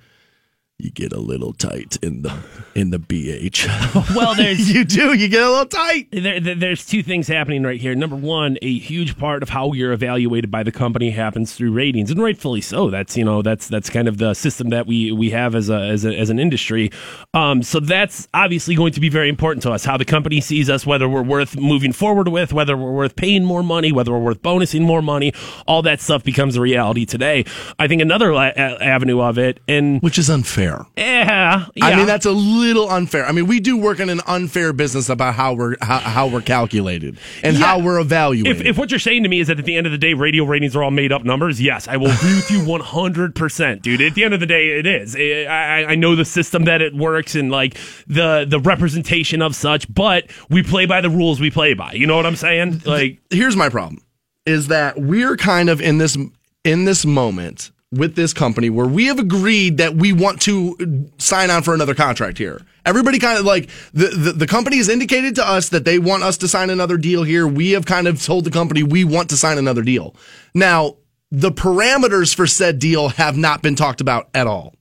you 0.79 0.89
get 0.89 1.13
a 1.13 1.19
little 1.19 1.53
tight 1.53 1.97
in 2.01 2.23
the 2.23 2.33
in 2.75 2.89
the 2.89 2.97
BH. 2.97 3.69
Well, 4.15 4.33
there's 4.35 4.71
you 4.73 4.83
do. 4.83 5.13
You 5.13 5.27
get 5.27 5.43
a 5.43 5.49
little 5.49 5.65
tight. 5.65 6.07
There, 6.11 6.39
there- 6.39 6.55
there's 6.55 6.85
two 6.85 7.03
things 7.03 7.27
happening 7.27 7.63
right 7.63 7.79
here. 7.79 7.93
Number 7.95 8.15
one, 8.15 8.57
a 8.61 8.77
huge 8.79 9.17
part 9.17 9.43
of 9.43 9.49
how 9.49 9.73
you're 9.73 9.91
evaluated 9.93 10.49
by 10.51 10.63
the 10.63 10.71
company 10.71 11.11
happens 11.11 11.53
through 11.53 11.71
ratings, 11.73 12.09
and 12.11 12.21
rightfully 12.21 12.59
so. 12.61 12.89
That's 12.89 13.15
you 13.15 13.23
know 13.23 13.41
that's 13.41 13.67
that's 13.67 13.89
kind 13.89 14.07
of 14.07 14.17
the 14.17 14.33
system 14.33 14.69
that 14.69 14.87
we 14.87 15.11
we 15.11 15.29
have 15.29 15.53
as 15.55 15.69
a 15.69 15.75
as, 15.75 16.05
a, 16.05 16.15
as 16.17 16.29
an 16.29 16.39
industry. 16.39 16.91
Um, 17.33 17.61
so 17.63 17.79
that's 17.79 18.27
obviously 18.33 18.75
going 18.75 18.93
to 18.93 18.99
be 18.99 19.09
very 19.09 19.29
important 19.29 19.61
to 19.63 19.71
us. 19.71 19.85
How 19.85 19.95
the 19.97 20.05
company 20.05 20.41
sees 20.41 20.69
us, 20.69 20.85
whether 20.85 21.07
we're 21.07 21.21
worth 21.23 21.55
moving 21.55 21.93
forward 21.93 22.27
with, 22.29 22.51
whether 22.51 22.75
we're 22.75 22.91
worth 22.93 23.15
paying 23.15 23.45
more 23.45 23.63
money, 23.63 23.91
whether 23.91 24.11
we're 24.11 24.19
worth 24.19 24.41
bonusing 24.41 24.81
more 24.81 25.01
money. 25.03 25.33
All 25.67 25.83
that 25.83 26.01
stuff 26.01 26.23
becomes 26.23 26.55
a 26.55 26.61
reality 26.61 27.05
today. 27.05 27.45
I 27.79 27.87
think 27.87 28.01
another 28.01 28.33
la- 28.33 28.51
avenue 28.55 29.21
of 29.21 29.37
it, 29.37 29.59
and 29.67 30.01
Which 30.01 30.17
is 30.17 30.29
unfair. 30.29 30.62
Yeah, 30.97 31.65
yeah. 31.75 31.85
I 31.85 31.95
mean, 31.95 32.05
that's 32.05 32.25
a 32.25 32.31
little 32.31 32.89
unfair. 32.89 33.25
I 33.25 33.31
mean, 33.31 33.47
we 33.47 33.59
do 33.59 33.77
work 33.77 33.99
in 33.99 34.09
an 34.09 34.21
unfair 34.27 34.73
business 34.73 35.09
about 35.09 35.35
how 35.35 35.53
we're 35.53 35.75
how, 35.81 35.99
how 35.99 36.27
we're 36.27 36.41
calculated 36.41 37.17
and 37.43 37.57
Yeah. 37.57 37.65
how 37.65 37.79
we're 37.79 37.99
evaluated. 37.99 38.61
If, 38.61 38.65
if 38.65 38.77
what 38.77 38.91
you're 38.91 38.99
saying 38.99 39.23
to 39.23 39.29
me 39.29 39.39
is 39.39 39.47
that 39.47 39.59
at 39.59 39.65
the 39.65 39.75
end 39.75 39.85
of 39.85 39.91
the 39.91 39.97
day, 39.97 40.13
radio 40.13 40.43
ratings 40.43 40.75
are 40.75 40.83
all 40.83 40.91
made 40.91 41.11
up 41.11 41.23
numbers, 41.23 41.61
yes, 41.61 41.87
I 41.87 41.97
will 41.97 42.11
agree 42.11 42.35
with 42.35 42.49
you 42.51 42.59
100%, 42.59 43.81
dude. 43.81 44.01
At 44.01 44.15
the 44.15 44.23
end 44.23 44.33
of 44.33 44.39
the 44.39 44.45
day, 44.45 44.77
it 44.79 44.85
is. 44.87 45.15
I, 45.15 45.43
I- 45.49 45.85
I 45.93 45.95
know 45.95 46.15
the 46.15 46.25
system 46.25 46.65
that 46.65 46.81
it 46.81 46.95
works 46.95 47.35
and 47.35 47.51
like 47.51 47.77
the 48.07 48.45
the 48.47 48.59
representation 48.59 49.41
of 49.41 49.55
such, 49.55 49.91
but 49.93 50.25
we 50.49 50.63
play 50.63 50.85
by 50.85 51.01
the 51.01 51.09
rules 51.09 51.39
we 51.39 51.51
play 51.51 51.73
by. 51.73 51.91
You 51.93 52.07
know 52.07 52.15
what 52.15 52.25
I'm 52.25 52.35
saying? 52.35 52.81
Like, 52.85 53.19
here's 53.29 53.55
my 53.55 53.69
problem 53.69 54.01
is 54.45 54.67
that 54.67 54.99
we're 54.99 55.35
kind 55.37 55.69
of 55.69 55.81
in 55.81 55.97
this 55.97 56.17
in 56.63 56.85
this 56.85 57.05
moment 57.05 57.71
with 57.93 58.15
this 58.15 58.33
company 58.33 58.69
where 58.69 58.87
we 58.87 59.05
have 59.05 59.19
agreed 59.19 59.77
that 59.77 59.95
we 59.95 60.13
want 60.13 60.41
to 60.41 61.09
sign 61.17 61.49
on 61.49 61.63
for 61.63 61.73
another 61.73 61.95
contract 61.95 62.37
here. 62.37 62.61
Everybody 62.85 63.19
kind 63.19 63.39
of 63.39 63.45
like 63.45 63.69
the, 63.93 64.07
the 64.07 64.31
the 64.33 64.47
company 64.47 64.77
has 64.77 64.89
indicated 64.89 65.35
to 65.35 65.47
us 65.47 65.69
that 65.69 65.85
they 65.85 65.99
want 65.99 66.23
us 66.23 66.37
to 66.37 66.47
sign 66.47 66.69
another 66.69 66.97
deal 66.97 67.23
here. 67.23 67.47
We 67.47 67.71
have 67.71 67.85
kind 67.85 68.07
of 68.07 68.21
told 68.21 68.43
the 68.43 68.51
company 68.51 68.83
we 68.83 69.03
want 69.03 69.29
to 69.29 69.37
sign 69.37 69.57
another 69.57 69.83
deal. 69.83 70.15
Now, 70.53 70.97
the 71.31 71.51
parameters 71.51 72.35
for 72.35 72.45
said 72.45 72.79
deal 72.79 73.09
have 73.09 73.37
not 73.37 73.61
been 73.61 73.75
talked 73.75 74.01
about 74.01 74.29
at 74.33 74.47
all. 74.47 74.75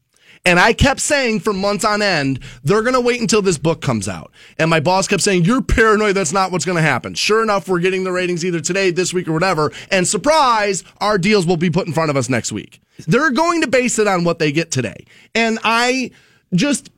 And 0.44 0.58
I 0.58 0.72
kept 0.72 0.98
saying 0.98 1.40
for 1.40 1.52
months 1.52 1.84
on 1.84 2.02
end, 2.02 2.40
they're 2.64 2.82
going 2.82 2.94
to 2.94 3.00
wait 3.00 3.20
until 3.20 3.42
this 3.42 3.58
book 3.58 3.80
comes 3.80 4.08
out. 4.08 4.32
And 4.58 4.68
my 4.68 4.80
boss 4.80 5.06
kept 5.06 5.22
saying, 5.22 5.44
You're 5.44 5.62
paranoid. 5.62 6.16
That's 6.16 6.32
not 6.32 6.50
what's 6.50 6.64
going 6.64 6.76
to 6.76 6.82
happen. 6.82 7.14
Sure 7.14 7.42
enough, 7.42 7.68
we're 7.68 7.78
getting 7.78 8.02
the 8.02 8.10
ratings 8.10 8.44
either 8.44 8.60
today, 8.60 8.90
this 8.90 9.14
week, 9.14 9.28
or 9.28 9.32
whatever. 9.32 9.70
And 9.90 10.06
surprise, 10.06 10.82
our 11.00 11.16
deals 11.16 11.46
will 11.46 11.56
be 11.56 11.70
put 11.70 11.86
in 11.86 11.92
front 11.92 12.10
of 12.10 12.16
us 12.16 12.28
next 12.28 12.50
week. 12.50 12.80
They're 13.06 13.30
going 13.30 13.60
to 13.62 13.68
base 13.68 13.98
it 14.00 14.08
on 14.08 14.24
what 14.24 14.40
they 14.40 14.50
get 14.50 14.72
today. 14.72 15.06
And 15.34 15.60
I 15.62 16.10
just, 16.54 16.90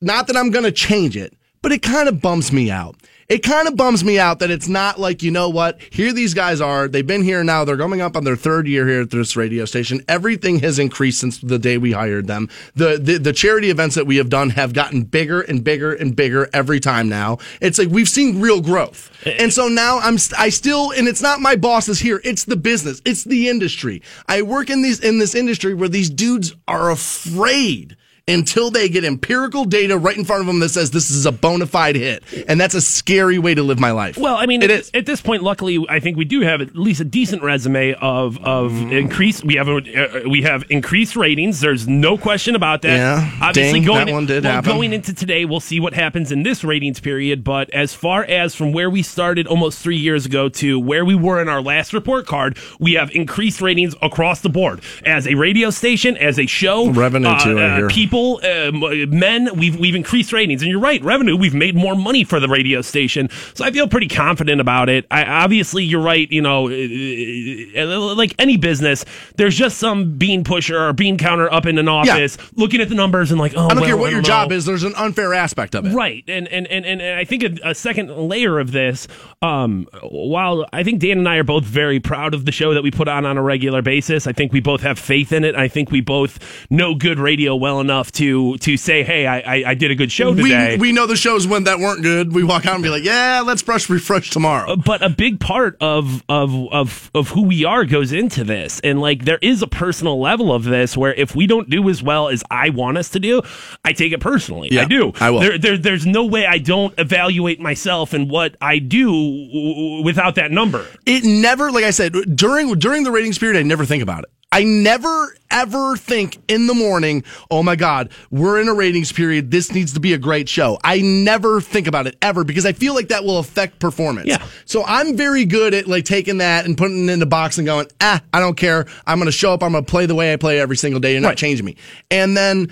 not 0.00 0.26
that 0.26 0.36
I'm 0.36 0.50
going 0.50 0.64
to 0.64 0.72
change 0.72 1.16
it, 1.16 1.34
but 1.62 1.70
it 1.70 1.82
kind 1.82 2.08
of 2.08 2.20
bums 2.20 2.52
me 2.52 2.70
out. 2.70 2.96
It 3.28 3.42
kind 3.42 3.68
of 3.68 3.76
bums 3.76 4.02
me 4.02 4.18
out 4.18 4.38
that 4.38 4.50
it's 4.50 4.68
not 4.68 4.98
like, 4.98 5.22
you 5.22 5.30
know 5.30 5.50
what, 5.50 5.78
here 5.90 6.14
these 6.14 6.32
guys 6.32 6.62
are. 6.62 6.88
They've 6.88 7.06
been 7.06 7.22
here 7.22 7.44
now. 7.44 7.62
They're 7.62 7.76
coming 7.76 8.00
up 8.00 8.16
on 8.16 8.24
their 8.24 8.36
third 8.36 8.66
year 8.66 8.88
here 8.88 9.02
at 9.02 9.10
this 9.10 9.36
radio 9.36 9.66
station. 9.66 10.02
Everything 10.08 10.60
has 10.60 10.78
increased 10.78 11.20
since 11.20 11.36
the 11.36 11.58
day 11.58 11.76
we 11.76 11.92
hired 11.92 12.26
them. 12.26 12.48
The, 12.74 12.96
the, 12.96 13.18
the 13.18 13.34
charity 13.34 13.68
events 13.68 13.96
that 13.96 14.06
we 14.06 14.16
have 14.16 14.30
done 14.30 14.48
have 14.50 14.72
gotten 14.72 15.02
bigger 15.02 15.42
and 15.42 15.62
bigger 15.62 15.92
and 15.92 16.16
bigger 16.16 16.48
every 16.54 16.80
time 16.80 17.10
now. 17.10 17.36
It's 17.60 17.78
like 17.78 17.88
we've 17.88 18.08
seen 18.08 18.40
real 18.40 18.62
growth. 18.62 19.10
And 19.26 19.52
so 19.52 19.68
now 19.68 19.98
I'm, 19.98 20.16
I 20.38 20.48
still, 20.48 20.92
and 20.92 21.06
it's 21.06 21.20
not 21.20 21.38
my 21.38 21.54
bosses 21.54 21.98
here. 21.98 22.22
It's 22.24 22.44
the 22.44 22.56
business. 22.56 23.02
It's 23.04 23.24
the 23.24 23.50
industry. 23.50 24.00
I 24.26 24.40
work 24.40 24.70
in 24.70 24.80
these, 24.80 25.00
in 25.00 25.18
this 25.18 25.34
industry 25.34 25.74
where 25.74 25.90
these 25.90 26.08
dudes 26.08 26.56
are 26.66 26.90
afraid 26.90 27.94
until 28.28 28.70
they 28.70 28.88
get 28.88 29.04
empirical 29.04 29.64
data 29.64 29.96
right 29.96 30.16
in 30.16 30.24
front 30.24 30.40
of 30.40 30.46
them 30.46 30.60
that 30.60 30.68
says 30.68 30.90
this 30.90 31.10
is 31.10 31.26
a 31.26 31.32
bona 31.32 31.66
fide 31.66 31.96
hit. 31.96 32.22
And 32.46 32.60
that's 32.60 32.74
a 32.74 32.80
scary 32.80 33.38
way 33.38 33.54
to 33.54 33.62
live 33.62 33.80
my 33.80 33.90
life. 33.90 34.16
Well, 34.16 34.36
I 34.36 34.46
mean, 34.46 34.62
it 34.62 34.70
at, 34.70 34.80
is. 34.80 34.90
at 34.94 35.06
this 35.06 35.20
point, 35.20 35.42
luckily, 35.42 35.84
I 35.88 36.00
think 36.00 36.16
we 36.16 36.24
do 36.24 36.42
have 36.42 36.60
at 36.60 36.76
least 36.76 37.00
a 37.00 37.04
decent 37.04 37.42
resume 37.42 37.94
of 37.94 38.38
of 38.44 38.92
increased. 38.92 39.44
We 39.44 39.54
have 39.56 39.68
a, 39.68 39.76
uh, 39.76 40.28
we 40.28 40.42
have 40.42 40.64
increased 40.70 41.16
ratings. 41.16 41.60
There's 41.60 41.88
no 41.88 42.18
question 42.18 42.54
about 42.54 42.82
that. 42.82 42.96
Yeah, 42.96 43.38
obviously 43.40 43.80
ding, 43.80 43.86
going 43.86 44.06
that 44.06 44.12
one 44.12 44.26
did 44.26 44.44
well, 44.44 44.54
happen. 44.54 44.70
going 44.70 44.92
into 44.92 45.14
today, 45.14 45.44
we'll 45.44 45.60
see 45.60 45.80
what 45.80 45.94
happens 45.94 46.30
in 46.30 46.42
this 46.42 46.62
ratings 46.62 47.00
period. 47.00 47.42
But 47.42 47.70
as 47.70 47.94
far 47.94 48.24
as 48.24 48.54
from 48.54 48.72
where 48.72 48.90
we 48.90 49.02
started 49.02 49.46
almost 49.46 49.80
three 49.80 49.96
years 49.96 50.26
ago 50.26 50.48
to 50.50 50.78
where 50.78 51.04
we 51.04 51.14
were 51.14 51.40
in 51.40 51.48
our 51.48 51.62
last 51.62 51.92
report 51.92 52.26
card, 52.26 52.58
we 52.78 52.94
have 52.94 53.10
increased 53.12 53.60
ratings 53.60 53.94
across 54.02 54.40
the 54.40 54.48
board 54.48 54.82
as 55.04 55.26
a 55.26 55.34
radio 55.34 55.70
station, 55.70 56.16
as 56.16 56.38
a 56.38 56.46
show, 56.46 56.90
Revenue, 56.90 57.28
uh, 57.28 57.44
too, 57.44 57.58
uh, 57.58 57.76
hear. 57.76 57.88
People, 58.18 58.40
um, 58.44 59.18
men. 59.18 59.56
We've 59.56 59.78
we've 59.78 59.94
increased 59.94 60.32
ratings, 60.32 60.62
and 60.62 60.70
you're 60.70 60.80
right. 60.80 61.02
Revenue. 61.02 61.36
We've 61.36 61.54
made 61.54 61.74
more 61.74 61.94
money 61.94 62.24
for 62.24 62.40
the 62.40 62.48
radio 62.48 62.82
station, 62.82 63.28
so 63.54 63.64
I 63.64 63.70
feel 63.70 63.88
pretty 63.88 64.08
confident 64.08 64.60
about 64.60 64.88
it. 64.88 65.06
I, 65.10 65.24
obviously, 65.24 65.84
you're 65.84 66.02
right. 66.02 66.30
You 66.30 66.42
know, 66.42 66.68
uh, 66.68 66.72
uh, 66.72 68.14
like 68.14 68.34
any 68.38 68.56
business, 68.56 69.04
there's 69.36 69.56
just 69.56 69.78
some 69.78 70.16
bean 70.18 70.44
pusher 70.44 70.78
or 70.78 70.92
bean 70.92 71.18
counter 71.18 71.52
up 71.52 71.66
in 71.66 71.78
an 71.78 71.88
office 71.88 72.38
looking 72.54 72.80
at 72.80 72.88
the 72.88 72.94
numbers 72.94 73.30
and 73.30 73.40
like, 73.40 73.52
oh, 73.56 73.66
I 73.66 73.68
don't 73.68 73.78
well, 73.78 73.86
care 73.86 73.96
what 73.96 74.10
your 74.10 74.20
don't 74.20 74.26
job 74.26 74.50
know. 74.50 74.56
is, 74.56 74.64
there's 74.64 74.84
an 74.84 74.94
unfair 74.96 75.34
aspect 75.34 75.74
of 75.74 75.86
it. 75.86 75.94
Right, 75.94 76.24
and 76.28 76.48
and 76.48 76.66
and 76.66 76.84
and 76.84 77.02
I 77.02 77.24
think 77.24 77.42
a, 77.42 77.70
a 77.70 77.74
second 77.74 78.10
layer 78.10 78.58
of 78.58 78.72
this, 78.72 79.08
um, 79.42 79.86
while 80.02 80.66
I 80.72 80.82
think 80.82 81.00
Dan 81.00 81.18
and 81.18 81.28
I 81.28 81.36
are 81.36 81.44
both 81.44 81.64
very 81.64 82.00
proud 82.00 82.34
of 82.34 82.44
the 82.44 82.52
show 82.52 82.74
that 82.74 82.82
we 82.82 82.90
put 82.90 83.08
on 83.08 83.24
on 83.24 83.38
a 83.38 83.42
regular 83.42 83.82
basis, 83.82 84.26
I 84.26 84.32
think 84.32 84.52
we 84.52 84.60
both 84.60 84.82
have 84.82 84.98
faith 84.98 85.32
in 85.32 85.44
it. 85.44 85.54
I 85.54 85.68
think 85.68 85.90
we 85.90 86.00
both 86.00 86.38
know 86.70 86.94
good 86.94 87.18
radio 87.18 87.54
well 87.56 87.80
enough 87.80 88.07
to 88.12 88.56
to 88.58 88.76
say, 88.76 89.02
hey, 89.02 89.26
I 89.26 89.38
I, 89.40 89.62
I 89.70 89.74
did 89.74 89.90
a 89.90 89.94
good 89.94 90.10
show 90.12 90.34
today. 90.34 90.76
We, 90.76 90.88
we 90.88 90.92
know 90.92 91.06
the 91.06 91.16
shows 91.16 91.46
when 91.46 91.64
that 91.64 91.78
weren't 91.78 92.02
good. 92.02 92.32
We 92.34 92.44
walk 92.44 92.66
out 92.66 92.74
and 92.74 92.82
be 92.82 92.88
like, 92.90 93.04
yeah, 93.04 93.42
let's 93.44 93.62
brush 93.62 93.88
refresh 93.90 94.30
tomorrow. 94.30 94.72
Uh, 94.72 94.76
but 94.76 95.02
a 95.02 95.08
big 95.08 95.40
part 95.40 95.76
of 95.80 96.22
of 96.28 96.54
of 96.72 97.10
of 97.14 97.28
who 97.30 97.42
we 97.42 97.64
are 97.64 97.84
goes 97.84 98.12
into 98.12 98.44
this 98.44 98.80
and 98.80 99.00
like 99.00 99.24
there 99.24 99.38
is 99.42 99.62
a 99.62 99.66
personal 99.66 100.20
level 100.20 100.52
of 100.52 100.64
this 100.64 100.96
where 100.96 101.14
if 101.14 101.34
we 101.34 101.46
don't 101.46 101.68
do 101.70 101.88
as 101.88 102.02
well 102.02 102.28
as 102.28 102.42
I 102.50 102.70
want 102.70 102.98
us 102.98 103.08
to 103.10 103.20
do 103.20 103.42
I 103.84 103.92
take 103.92 104.12
it 104.12 104.20
personally 104.20 104.68
Yeah, 104.70 104.82
I 104.82 104.84
do 104.86 105.12
I 105.20 105.30
will. 105.30 105.40
there, 105.40 105.58
there 105.58 105.78
there's 105.78 106.06
no 106.06 106.24
way 106.26 106.46
I 106.46 106.58
don't 106.58 106.94
evaluate 106.98 107.60
myself 107.60 108.12
and 108.12 108.30
what 108.30 108.56
I 108.60 108.78
do 108.78 109.06
w- 109.06 110.02
without 110.04 110.34
that 110.36 110.50
number 110.50 110.86
it 111.06 111.24
never 111.24 111.70
like 111.70 111.84
i 111.84 111.90
said 111.90 112.12
during 112.34 112.74
during 112.78 113.04
the 113.04 113.10
ratings 113.10 113.38
period 113.38 113.58
i 113.58 113.62
never 113.62 113.84
think 113.84 114.02
about 114.02 114.24
it 114.24 114.30
i 114.52 114.62
never 114.64 115.36
ever 115.50 115.96
think 115.96 116.38
in 116.48 116.66
the 116.66 116.74
morning 116.74 117.22
oh 117.50 117.62
my 117.62 117.74
god 117.76 118.10
we're 118.30 118.60
in 118.60 118.68
a 118.68 118.74
ratings 118.74 119.12
period. 119.12 119.50
This 119.50 119.72
needs 119.72 119.94
to 119.94 120.00
be 120.00 120.12
a 120.12 120.18
great 120.18 120.48
show. 120.48 120.78
I 120.84 121.00
never 121.00 121.60
think 121.60 121.86
about 121.86 122.06
it 122.06 122.16
ever 122.22 122.44
because 122.44 122.66
i 122.66 122.72
feel 122.72 122.94
like 122.94 123.08
that 123.08 123.24
will 123.24 123.38
affect 123.38 123.78
performance. 123.78 124.26
Yeah. 124.28 124.44
so 124.64 124.84
i'm 124.86 125.16
very 125.16 125.44
good 125.44 125.74
at 125.74 125.86
like 125.86 126.04
taking 126.04 126.38
that 126.38 126.64
and 126.66 126.76
putting 126.76 127.08
it 127.08 127.12
in 127.12 127.18
the 127.18 127.26
box 127.26 127.58
and 127.58 127.66
going 127.66 127.86
ah 128.00 128.20
i 128.32 128.40
don't 128.40 128.56
care. 128.56 128.86
I'm 129.06 129.18
gonna 129.18 129.32
show 129.32 129.52
up. 129.52 129.62
I'm 129.62 129.72
gonna 129.72 129.84
play 129.84 130.06
the 130.06 130.14
way 130.14 130.32
i 130.32 130.36
play 130.36 130.60
every 130.60 130.76
single 130.76 131.00
day. 131.00 131.12
You're 131.12 131.20
not 131.22 131.28
Right. 131.28 131.38
changing 131.38 131.64
me. 131.66 131.76
And 132.10 132.36
then 132.36 132.70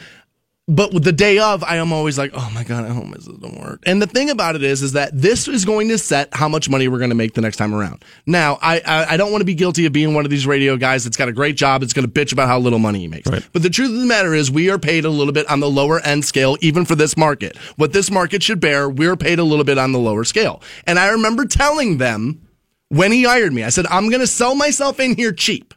but 0.68 0.90
the 1.04 1.12
day 1.12 1.38
of, 1.38 1.62
I 1.62 1.76
am 1.76 1.92
always 1.92 2.18
like, 2.18 2.32
oh 2.34 2.50
my 2.52 2.64
god, 2.64 2.84
I 2.84 2.88
hope 2.88 3.06
this 3.14 3.26
doesn't 3.26 3.60
work. 3.60 3.84
And 3.86 4.02
the 4.02 4.06
thing 4.08 4.30
about 4.30 4.56
it 4.56 4.64
is, 4.64 4.82
is 4.82 4.92
that 4.92 5.10
this 5.12 5.46
is 5.46 5.64
going 5.64 5.88
to 5.88 5.98
set 5.98 6.34
how 6.34 6.48
much 6.48 6.68
money 6.68 6.88
we're 6.88 6.98
going 6.98 7.10
to 7.10 7.16
make 7.16 7.34
the 7.34 7.40
next 7.40 7.56
time 7.56 7.72
around. 7.72 8.04
Now, 8.26 8.58
I 8.60 8.80
I, 8.80 9.12
I 9.12 9.16
don't 9.16 9.30
want 9.30 9.42
to 9.42 9.46
be 9.46 9.54
guilty 9.54 9.86
of 9.86 9.92
being 9.92 10.12
one 10.12 10.24
of 10.24 10.30
these 10.30 10.44
radio 10.44 10.76
guys 10.76 11.04
that's 11.04 11.16
got 11.16 11.28
a 11.28 11.32
great 11.32 11.56
job. 11.56 11.82
That's 11.82 11.92
going 11.92 12.06
to 12.06 12.12
bitch 12.12 12.32
about 12.32 12.48
how 12.48 12.58
little 12.58 12.80
money 12.80 12.98
he 12.98 13.08
makes. 13.08 13.30
But 13.52 13.62
the 13.62 13.70
truth 13.70 13.90
of 13.90 14.00
the 14.00 14.06
matter 14.06 14.34
is, 14.34 14.50
we 14.50 14.68
are 14.70 14.78
paid 14.78 15.04
a 15.04 15.10
little 15.10 15.32
bit 15.32 15.48
on 15.48 15.60
the 15.60 15.70
lower 15.70 16.00
end 16.00 16.24
scale, 16.24 16.56
even 16.60 16.84
for 16.84 16.96
this 16.96 17.16
market. 17.16 17.56
What 17.76 17.92
this 17.92 18.10
market 18.10 18.42
should 18.42 18.58
bear, 18.58 18.88
we're 18.88 19.16
paid 19.16 19.38
a 19.38 19.44
little 19.44 19.64
bit 19.64 19.78
on 19.78 19.92
the 19.92 20.00
lower 20.00 20.24
scale. 20.24 20.62
And 20.84 20.98
I 20.98 21.10
remember 21.10 21.44
telling 21.44 21.98
them 21.98 22.42
when 22.88 23.12
he 23.12 23.22
hired 23.22 23.52
me, 23.52 23.62
I 23.62 23.68
said, 23.68 23.86
I'm 23.86 24.08
going 24.10 24.20
to 24.20 24.26
sell 24.26 24.56
myself 24.56 24.98
in 24.98 25.14
here 25.14 25.32
cheap 25.32 25.74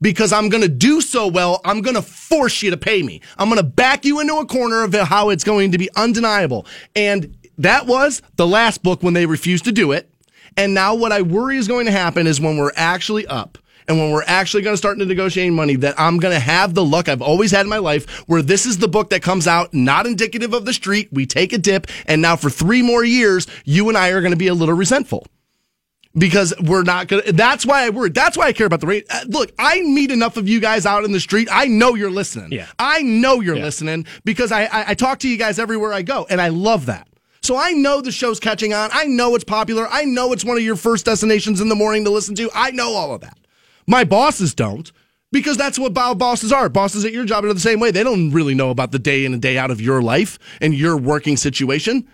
because 0.00 0.32
I'm 0.32 0.48
going 0.48 0.62
to 0.62 0.68
do 0.68 1.00
so 1.00 1.26
well. 1.26 1.60
I'm 1.64 1.82
going 1.82 1.96
to 1.96 2.02
force 2.02 2.62
you 2.62 2.70
to 2.70 2.76
pay 2.76 3.02
me. 3.02 3.20
I'm 3.36 3.48
going 3.48 3.58
to 3.58 3.66
back 3.66 4.04
you 4.04 4.20
into 4.20 4.36
a 4.36 4.46
corner 4.46 4.84
of 4.84 4.94
how 4.94 5.30
it's 5.30 5.44
going 5.44 5.72
to 5.72 5.78
be 5.78 5.88
undeniable. 5.96 6.66
And 6.94 7.36
that 7.58 7.86
was 7.86 8.22
the 8.36 8.46
last 8.46 8.82
book 8.82 9.02
when 9.02 9.14
they 9.14 9.26
refused 9.26 9.64
to 9.64 9.72
do 9.72 9.92
it. 9.92 10.10
And 10.56 10.74
now 10.74 10.94
what 10.94 11.12
I 11.12 11.22
worry 11.22 11.56
is 11.56 11.68
going 11.68 11.86
to 11.86 11.92
happen 11.92 12.26
is 12.26 12.40
when 12.40 12.56
we're 12.56 12.72
actually 12.74 13.26
up 13.26 13.58
and 13.86 13.98
when 13.98 14.10
we're 14.10 14.24
actually 14.26 14.62
going 14.62 14.74
to 14.74 14.78
start 14.78 14.98
negotiating 14.98 15.54
money 15.54 15.76
that 15.76 15.98
I'm 15.98 16.18
going 16.18 16.34
to 16.34 16.40
have 16.40 16.74
the 16.74 16.84
luck 16.84 17.08
I've 17.08 17.22
always 17.22 17.50
had 17.50 17.62
in 17.62 17.70
my 17.70 17.78
life 17.78 18.28
where 18.28 18.42
this 18.42 18.66
is 18.66 18.78
the 18.78 18.88
book 18.88 19.10
that 19.10 19.22
comes 19.22 19.46
out 19.46 19.72
not 19.72 20.06
indicative 20.06 20.52
of 20.52 20.66
the 20.66 20.72
street. 20.72 21.08
We 21.12 21.26
take 21.26 21.52
a 21.52 21.58
dip 21.58 21.86
and 22.06 22.20
now 22.20 22.36
for 22.36 22.50
three 22.50 22.82
more 22.82 23.04
years, 23.04 23.46
you 23.64 23.88
and 23.88 23.96
I 23.96 24.10
are 24.10 24.20
going 24.20 24.32
to 24.32 24.36
be 24.36 24.48
a 24.48 24.54
little 24.54 24.74
resentful 24.74 25.26
because 26.16 26.54
we're 26.60 26.82
not 26.82 27.08
gonna. 27.08 27.32
That's 27.32 27.64
why 27.66 27.84
I 27.86 27.90
worry. 27.90 28.10
That's 28.10 28.36
why 28.36 28.46
I 28.46 28.52
care 28.52 28.66
about 28.66 28.80
the 28.80 28.86
rate. 28.86 29.06
Uh, 29.10 29.20
look, 29.28 29.52
I 29.58 29.80
meet 29.82 30.10
enough 30.10 30.36
of 30.36 30.48
you 30.48 30.60
guys 30.60 30.86
out 30.86 31.04
in 31.04 31.12
the 31.12 31.20
street. 31.20 31.48
I 31.50 31.66
know 31.66 31.94
you're 31.94 32.10
listening. 32.10 32.52
Yeah. 32.52 32.66
I 32.78 33.02
know 33.02 33.40
you're 33.40 33.56
Yeah. 33.56 33.64
listening 33.64 34.06
because 34.24 34.50
I, 34.52 34.64
I 34.64 34.84
I 34.90 34.94
talk 34.94 35.18
to 35.20 35.28
you 35.28 35.36
guys 35.36 35.58
everywhere 35.58 35.92
I 35.92 36.02
go, 36.02 36.26
and 36.28 36.40
I 36.40 36.48
love 36.48 36.86
that. 36.86 37.08
So 37.40 37.56
I 37.56 37.70
know 37.72 38.00
the 38.00 38.10
show's 38.12 38.40
catching 38.40 38.74
on. 38.74 38.90
I 38.92 39.04
know 39.04 39.34
it's 39.34 39.44
popular. 39.44 39.86
I 39.88 40.04
know 40.04 40.32
it's 40.32 40.44
one 40.44 40.56
of 40.56 40.62
your 40.62 40.76
first 40.76 41.04
destinations 41.06 41.60
in 41.60 41.68
the 41.68 41.76
morning 41.76 42.04
to 42.04 42.10
listen 42.10 42.34
to. 42.34 42.50
I 42.54 42.72
know 42.72 42.92
all 42.94 43.14
of 43.14 43.20
that. 43.20 43.38
My 43.86 44.04
bosses 44.04 44.54
don't. 44.54 44.90
because 45.30 45.58
that's 45.58 45.78
what 45.78 45.92
bo- 45.92 46.14
bosses 46.14 46.52
are. 46.54 46.70
Bosses 46.70 47.04
at 47.04 47.12
your 47.12 47.24
job 47.26 47.44
are 47.44 47.52
the 47.52 47.60
same 47.60 47.80
way. 47.80 47.90
They 47.90 48.02
don't 48.02 48.30
really 48.32 48.54
know 48.54 48.70
about 48.70 48.92
the 48.92 48.98
day 48.98 49.26
in 49.26 49.34
and 49.34 49.42
day 49.42 49.58
out 49.58 49.70
of 49.70 49.78
your 49.78 50.00
life 50.00 50.38
and 50.60 50.74
your 50.74 50.96
working 50.96 51.36
situation. 51.36 52.08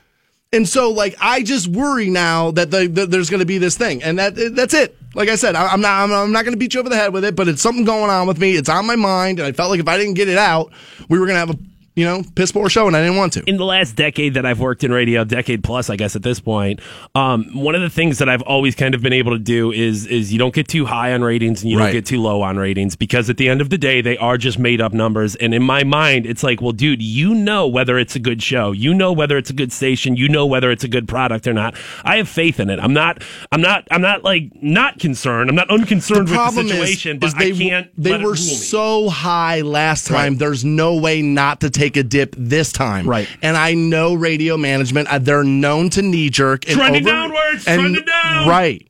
And 0.54 0.68
so, 0.68 0.90
like, 0.90 1.16
I 1.20 1.42
just 1.42 1.66
worry 1.66 2.08
now 2.10 2.52
that 2.52 2.70
the, 2.70 2.86
the, 2.86 3.06
there's 3.06 3.28
going 3.28 3.40
to 3.40 3.46
be 3.46 3.58
this 3.58 3.76
thing, 3.76 4.04
and 4.04 4.18
that 4.20 4.34
that's 4.54 4.72
it. 4.72 4.96
Like 5.14 5.28
I 5.28 5.34
said, 5.34 5.56
I, 5.56 5.66
I'm 5.66 5.80
not 5.80 6.04
I'm, 6.04 6.12
I'm 6.12 6.32
not 6.32 6.44
going 6.44 6.52
to 6.54 6.58
beat 6.58 6.74
you 6.74 6.80
over 6.80 6.88
the 6.88 6.96
head 6.96 7.12
with 7.12 7.24
it, 7.24 7.34
but 7.34 7.48
it's 7.48 7.60
something 7.60 7.84
going 7.84 8.08
on 8.08 8.28
with 8.28 8.38
me. 8.38 8.52
It's 8.54 8.68
on 8.68 8.86
my 8.86 8.94
mind, 8.94 9.40
and 9.40 9.48
I 9.48 9.52
felt 9.52 9.70
like 9.70 9.80
if 9.80 9.88
I 9.88 9.98
didn't 9.98 10.14
get 10.14 10.28
it 10.28 10.38
out, 10.38 10.72
we 11.08 11.18
were 11.18 11.26
going 11.26 11.34
to 11.34 11.40
have 11.40 11.50
a 11.50 11.58
you 11.96 12.04
know, 12.04 12.24
piss 12.34 12.50
poor 12.50 12.68
show, 12.68 12.86
and 12.88 12.96
I 12.96 13.02
didn't 13.02 13.16
want 13.16 13.34
to. 13.34 13.44
In 13.46 13.56
the 13.56 13.64
last 13.64 13.94
decade 13.94 14.34
that 14.34 14.44
I've 14.44 14.58
worked 14.58 14.82
in 14.82 14.90
radio, 14.92 15.22
decade 15.24 15.62
plus, 15.62 15.90
I 15.90 15.96
guess 15.96 16.16
at 16.16 16.22
this 16.24 16.40
point, 16.40 16.80
um, 17.14 17.44
one 17.54 17.74
of 17.76 17.82
the 17.82 17.90
things 17.90 18.18
that 18.18 18.28
I've 18.28 18.42
always 18.42 18.74
kind 18.74 18.94
of 18.94 19.02
been 19.02 19.12
able 19.12 19.32
to 19.32 19.38
do 19.38 19.70
is 19.70 20.06
is 20.06 20.32
you 20.32 20.38
don't 20.38 20.54
get 20.54 20.66
too 20.66 20.86
high 20.86 21.12
on 21.12 21.22
ratings 21.22 21.62
and 21.62 21.70
you 21.70 21.78
Right. 21.78 21.86
don't 21.86 21.92
get 21.92 22.06
too 22.06 22.20
low 22.20 22.42
on 22.42 22.56
ratings 22.56 22.96
because 22.96 23.30
at 23.30 23.36
the 23.36 23.48
end 23.48 23.60
of 23.60 23.70
the 23.70 23.78
day, 23.78 24.00
they 24.00 24.16
are 24.18 24.36
just 24.36 24.58
made 24.58 24.80
up 24.80 24.92
numbers. 24.92 25.36
And 25.36 25.54
in 25.54 25.62
my 25.62 25.84
mind, 25.84 26.26
it's 26.26 26.42
like, 26.42 26.60
well, 26.60 26.72
dude, 26.72 27.00
you 27.00 27.34
know 27.34 27.68
whether 27.68 27.96
it's 27.98 28.16
a 28.16 28.20
good 28.20 28.42
show, 28.42 28.72
you 28.72 28.92
know 28.92 29.12
whether 29.12 29.36
it's 29.38 29.50
a 29.50 29.54
good 29.54 29.72
station, 29.72 30.16
you 30.16 30.28
know 30.28 30.46
whether 30.46 30.70
it's 30.72 30.82
a 30.84 30.88
good 30.88 31.06
product 31.06 31.46
or 31.46 31.52
not. 31.52 31.74
I 32.04 32.16
have 32.16 32.28
faith 32.28 32.58
in 32.58 32.70
it. 32.70 32.80
I'm 32.80 32.92
not, 32.92 33.22
I'm 33.52 33.60
not, 33.60 33.86
I'm 33.92 34.00
not 34.02 34.24
like 34.24 34.50
not 34.60 34.98
concerned. 34.98 35.48
I'm 35.48 35.56
not 35.56 35.70
unconcerned 35.70 36.28
with 36.28 36.38
the 36.38 36.50
situation, 36.50 37.18
is, 37.18 37.20
but 37.20 37.26
is 37.26 37.34
they, 37.58 37.66
I 37.66 37.68
can't. 37.70 37.90
They 37.96 38.18
were 38.18 38.34
so 38.36 39.08
high 39.10 39.60
last 39.60 40.06
time. 40.08 40.32
Right. 40.32 40.38
There's 40.40 40.64
no 40.64 40.96
way 40.96 41.22
not 41.22 41.60
to 41.60 41.70
take 41.70 41.83
a 41.96 42.02
dip 42.02 42.34
this 42.38 42.72
time. 42.72 43.08
Right. 43.08 43.28
And 43.42 43.56
I 43.56 43.74
know 43.74 44.14
radio 44.14 44.56
management. 44.56 45.08
uh, 45.08 45.18
They're 45.18 45.44
known 45.44 45.90
to 45.90 46.02
knee 46.02 46.30
jerk. 46.30 46.66
and 46.68 46.76
Trending 46.76 47.02
over- 47.06 47.10
downwards, 47.14 47.66
and- 47.66 47.80
trending 47.80 48.04
down. 48.04 48.48
Right. 48.48 48.86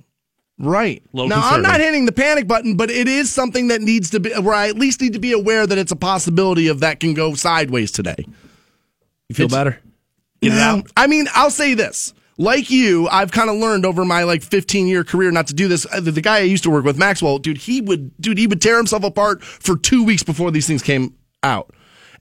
Right. 0.58 1.02
Little 1.12 1.28
now, 1.28 1.42
I'm 1.42 1.62
not 1.62 1.80
hitting 1.80 2.06
the 2.06 2.12
panic 2.12 2.46
button, 2.46 2.76
but 2.76 2.88
it 2.90 3.08
is 3.08 3.28
something 3.30 3.68
that 3.68 3.82
needs 3.82 4.10
to 4.10 4.20
be, 4.20 4.30
where 4.30 4.54
I 4.54 4.68
at 4.68 4.78
least 4.78 5.00
need 5.00 5.14
to 5.14 5.18
be 5.18 5.32
aware 5.32 5.66
that 5.66 5.76
it's 5.78 5.90
a 5.90 5.96
possibility 5.96 6.68
of 6.68 6.80
that 6.80 7.00
can 7.00 7.12
go 7.12 7.34
sideways 7.34 7.90
today. 7.90 8.14
You 9.28 9.34
feel 9.34 9.46
It's- 9.46 9.58
better? 9.58 9.80
Get 10.40 10.52
it 10.52 10.58
out. 10.58 10.86
I 10.96 11.06
mean, 11.06 11.26
I'll 11.34 11.50
say 11.50 11.74
this. 11.74 12.12
Like 12.36 12.68
you, 12.70 13.08
I've 13.08 13.30
kind 13.32 13.48
of 13.48 13.56
learned 13.56 13.86
over 13.86 14.04
my 14.04 14.24
like 14.24 14.42
15 14.42 14.86
year 14.86 15.02
career 15.04 15.30
not 15.30 15.46
to 15.48 15.54
do 15.54 15.68
this. 15.68 15.86
Uh, 15.92 16.00
The, 16.00 16.10
the 16.12 16.20
guy 16.20 16.36
I 16.38 16.40
used 16.42 16.64
to 16.64 16.70
work 16.70 16.84
with, 16.84 16.98
Maxwell, 16.98 17.38
dude, 17.38 17.58
he 17.58 17.80
would, 17.80 18.10
dude, 18.20 18.38
he 18.38 18.46
would 18.46 18.60
tear 18.60 18.76
himself 18.76 19.04
apart 19.04 19.42
for 19.42 19.76
two 19.76 20.04
weeks 20.04 20.22
before 20.22 20.50
these 20.50 20.66
things 20.66 20.82
came 20.82 21.14
out. 21.42 21.73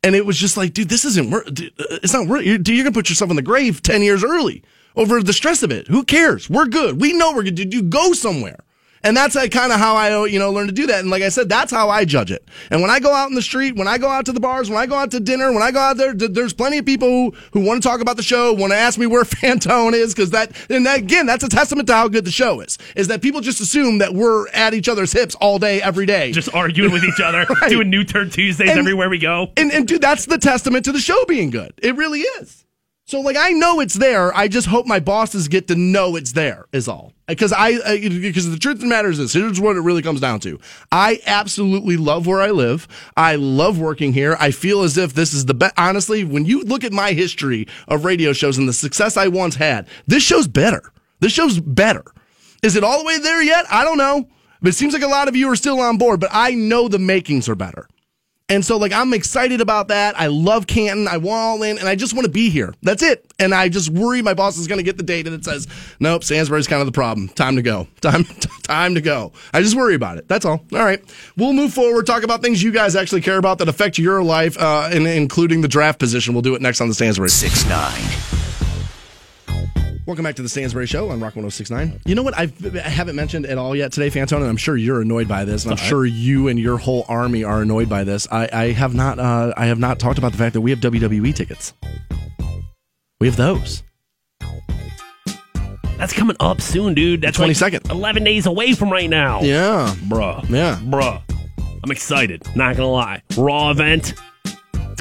And 0.03 0.15
it 0.15 0.25
was 0.25 0.37
just 0.37 0.57
like, 0.57 0.73
dude, 0.73 0.89
this 0.89 1.05
isn't 1.05 1.31
worth, 1.31 1.47
uh, 1.47 1.99
it's 2.03 2.13
not 2.13 2.27
worth, 2.27 2.43
you're, 2.43 2.59
you're 2.59 2.85
to 2.85 2.91
put 2.91 3.09
yourself 3.09 3.29
in 3.29 3.37
the 3.37 3.41
grave 3.41 3.81
10 3.81 4.01
years 4.01 4.23
early 4.23 4.63
over 4.95 5.23
the 5.23 5.33
stress 5.33 5.63
of 5.63 5.71
it. 5.71 5.87
Who 5.87 6.03
cares? 6.03 6.49
We're 6.49 6.67
good. 6.67 6.99
We 6.99 7.13
know 7.13 7.33
we're 7.33 7.43
good. 7.43 7.55
Dude, 7.55 7.73
you 7.73 7.81
go 7.81 8.13
somewhere. 8.13 8.59
And 9.03 9.15
that's 9.17 9.35
uh, 9.35 9.41
like 9.41 9.51
kind 9.51 9.71
of 9.71 9.79
how 9.79 9.95
I, 9.95 10.25
you 10.27 10.39
know, 10.39 10.51
learned 10.51 10.69
to 10.69 10.73
do 10.75 10.87
that. 10.87 10.99
And 11.01 11.09
like 11.09 11.23
I 11.23 11.29
said, 11.29 11.49
that's 11.49 11.71
how 11.71 11.89
I 11.89 12.05
judge 12.05 12.31
it. 12.31 12.47
And 12.71 12.81
when 12.81 12.89
I 12.89 12.99
go 12.99 13.11
out 13.13 13.27
in 13.29 13.35
the 13.35 13.41
street, 13.41 13.75
when 13.75 13.87
I 13.87 13.97
go 13.97 14.07
out 14.09 14.25
to 14.27 14.31
the 14.31 14.39
bars, 14.39 14.69
when 14.69 14.79
I 14.79 14.85
go 14.85 14.95
out 14.95 15.11
to 15.11 15.19
dinner, 15.19 15.51
when 15.51 15.61
I 15.61 15.71
go 15.71 15.79
out 15.79 15.97
there, 15.97 16.13
there's 16.13 16.53
plenty 16.53 16.77
of 16.77 16.85
people 16.85 17.07
who, 17.09 17.33
who 17.51 17.59
want 17.65 17.83
to 17.83 17.87
talk 17.89 17.99
about 18.01 18.15
the 18.17 18.23
show, 18.23 18.53
want 18.53 18.71
to 18.71 18.77
ask 18.77 18.97
me 18.97 19.05
where 19.05 19.23
Fantone 19.23 19.93
is, 19.93 20.13
because 20.13 20.29
that, 20.31 20.51
and 20.69 20.85
that, 20.85 20.99
again, 20.99 21.25
that's 21.25 21.43
a 21.43 21.49
testament 21.49 21.87
to 21.87 21.93
how 21.93 22.07
good 22.07 22.23
the 22.25 22.31
show 22.31 22.61
is. 22.61 22.77
Is 22.95 23.07
that 23.09 23.21
people 23.21 23.41
just 23.41 23.59
assume 23.59 23.97
that 23.97 24.13
we're 24.13 24.47
at 24.49 24.73
each 24.73 24.87
other's 24.87 25.11
hips 25.11 25.35
all 25.35 25.59
day, 25.59 25.81
every 25.81 26.05
day. 26.05 26.31
Just 26.31 26.53
arguing 26.53 26.91
with 26.93 27.03
each 27.03 27.19
other, 27.19 27.45
Right. 27.61 27.69
doing 27.69 27.89
new 27.89 28.03
turn 28.03 28.29
Tuesdays 28.29 28.69
And- 28.69 28.79
everywhere 28.79 29.09
we 29.09 29.19
go. 29.19 29.51
and, 29.57 29.71
and 29.71 29.87
dude, 29.87 30.01
that's 30.01 30.25
the 30.25 30.37
testament 30.37 30.85
to 30.85 30.91
the 30.91 30.99
show 30.99 31.25
being 31.25 31.49
good. 31.49 31.73
It 31.81 31.95
really 31.97 32.21
is. 32.21 32.65
So 33.05 33.19
like 33.19 33.35
I 33.37 33.51
know 33.51 33.79
it's 33.79 33.95
there. 33.95 34.35
I 34.35 34.47
just 34.47 34.67
hope 34.67 34.85
my 34.85 34.99
bosses 34.99 35.47
get 35.47 35.67
to 35.67 35.75
know 35.75 36.15
it's 36.15 36.31
there. 36.31 36.65
Is 36.71 36.87
all. 36.87 37.13
Because 37.27 37.51
I 37.51 37.97
because 37.99 38.49
the 38.49 38.57
truth 38.57 38.75
of 38.75 38.81
the 38.81 38.87
matter 38.87 39.09
is 39.09 39.17
this. 39.17 39.33
Here's 39.33 39.59
what 39.59 39.75
it 39.75 39.81
really 39.81 40.01
comes 40.01 40.21
down 40.21 40.39
to. 40.41 40.59
I 40.91 41.19
absolutely 41.25 41.97
love 41.97 42.27
where 42.27 42.41
I 42.41 42.51
live. 42.51 42.87
I 43.17 43.35
love 43.35 43.77
working 43.79 44.13
here. 44.13 44.37
I 44.39 44.51
feel 44.51 44.83
as 44.83 44.97
if 44.97 45.13
this 45.13 45.33
is 45.33 45.45
the 45.45 45.53
best. 45.53 45.73
Honestly, 45.77 46.23
when 46.23 46.45
you 46.45 46.63
look 46.63 46.83
at 46.83 46.93
my 46.93 47.11
history 47.11 47.67
of 47.87 48.05
radio 48.05 48.31
shows 48.31 48.57
and 48.57 48.69
the 48.69 48.73
success 48.73 49.17
I 49.17 49.27
once 49.27 49.55
had, 49.55 49.87
this 50.07 50.23
show's 50.23 50.47
better. 50.47 50.81
This 51.19 51.33
show's 51.33 51.59
better. 51.59 52.05
Is 52.63 52.75
it 52.77 52.83
all 52.83 52.99
the 52.99 53.05
way 53.05 53.17
there 53.19 53.43
yet? 53.43 53.65
I 53.69 53.83
don't 53.83 53.97
know. 53.97 54.29
But 54.61 54.69
it 54.69 54.75
seems 54.75 54.93
like 54.93 55.03
a 55.03 55.07
lot 55.07 55.27
of 55.27 55.35
you 55.35 55.51
are 55.51 55.57
still 55.57 55.81
on 55.81 55.97
board. 55.97 56.21
But 56.21 56.29
I 56.31 56.51
know 56.51 56.87
the 56.87 56.99
makings 56.99 57.49
are 57.49 57.55
better. 57.55 57.87
And 58.53 58.63
so, 58.63 58.77
like, 58.77 58.91
I'm 58.91 59.15
excited 59.15 59.61
about 59.61 59.87
that. 59.87 60.13
I 60.15 60.27
love 60.27 60.67
Canton. 60.67 61.07
I 61.07 61.17
want 61.17 61.39
all 61.39 61.63
in, 61.63 61.79
and 61.79 61.87
I 61.87 61.95
just 61.95 62.13
want 62.13 62.25
to 62.25 62.31
be 62.31 62.51
here. 62.51 62.71
That's 62.83 63.01
it. 63.01 63.33
And 63.39 63.51
I 63.51 63.67
just 63.67 63.89
worry 63.89 64.21
my 64.21 64.35
boss 64.35 64.59
is 64.59 64.67
going 64.67 64.77
to 64.77 64.83
get 64.83 64.95
the 64.95 65.03
data 65.03 65.31
that 65.31 65.43
says, 65.43 65.67
"Nope, 65.99 66.23
Stansbury's 66.23 66.67
kind 66.67 66.79
of 66.79 66.85
the 66.85 66.91
problem. 66.91 67.29
Time 67.29 67.55
to 67.55 67.63
go. 67.63 67.87
Time, 68.01 68.25
time 68.61 68.93
to 68.93 69.01
go." 69.01 69.31
I 69.55 69.61
just 69.63 69.75
worry 69.75 69.95
about 69.95 70.19
it. 70.19 70.27
That's 70.27 70.45
all. 70.45 70.63
All 70.71 70.85
right, 70.85 71.01
we'll 71.35 71.53
move 71.53 71.73
forward. 71.73 72.05
Talk 72.05 72.21
about 72.21 72.43
things 72.43 72.61
you 72.61 72.71
guys 72.71 72.95
actually 72.95 73.21
care 73.21 73.39
about 73.39 73.57
that 73.57 73.69
affect 73.69 73.97
your 73.97 74.21
life, 74.21 74.55
uh, 74.59 74.87
and 74.93 75.07
including 75.07 75.61
the 75.61 75.67
draft 75.67 75.97
position. 75.97 76.35
We'll 76.35 76.43
do 76.43 76.53
it 76.53 76.61
next 76.61 76.79
on 76.79 76.89
the 76.89 76.93
Stansbury. 76.93 77.29
Six 77.31 77.65
nine. 77.67 78.52
Welcome 80.05 80.23
back 80.25 80.35
to 80.35 80.41
the 80.41 80.49
Stansbury 80.49 80.85
Show 80.85 81.05
on 81.11 81.21
Rock 81.21 81.35
1069. 81.37 82.01
You 82.05 82.15
know 82.15 82.23
what 82.23 82.37
I've, 82.37 82.75
I 82.75 82.79
haven't 82.79 83.15
mentioned 83.15 83.45
at 83.45 83.57
all 83.57 83.73
yet 83.73 83.93
today, 83.93 84.09
Fantone, 84.09 84.37
and 84.37 84.47
I'm 84.47 84.57
sure 84.57 84.75
you're 84.75 84.99
annoyed 85.01 85.29
by 85.29 85.45
this, 85.45 85.63
and 85.63 85.71
I'm 85.71 85.77
sure 85.77 86.05
you 86.05 86.49
and 86.49 86.59
your 86.59 86.77
whole 86.77 87.05
army 87.07 87.45
are 87.45 87.61
annoyed 87.61 87.87
by 87.87 88.03
this. 88.03 88.27
I, 88.29 88.49
I 88.51 88.71
have 88.73 88.93
not 88.93 89.17
uh, 89.17 89.53
I 89.55 89.67
have 89.67 89.79
not 89.79 89.99
talked 89.99 90.17
about 90.17 90.33
the 90.33 90.37
fact 90.37 90.53
that 90.53 90.61
we 90.61 90.71
have 90.71 90.81
WWE 90.81 91.33
tickets. 91.33 91.73
We 93.21 93.27
have 93.27 93.37
those. 93.37 93.81
That's 95.97 96.11
coming 96.11 96.35
up 96.41 96.59
soon, 96.59 96.95
dude. 96.95 97.21
That's 97.21 97.39
like 97.39 97.51
22nd. 97.51 97.89
11 97.89 98.25
days 98.25 98.45
away 98.45 98.73
from 98.73 98.91
right 98.91 99.09
now. 99.09 99.41
Yeah. 99.41 99.95
Bruh. 100.09 100.47
Yeah. 100.49 100.79
Bruh. 100.83 101.21
I'm 101.81 101.91
excited. 101.91 102.45
Not 102.57 102.75
going 102.75 102.87
to 102.87 102.87
lie. 102.87 103.21
Raw 103.37 103.71
event. 103.71 104.15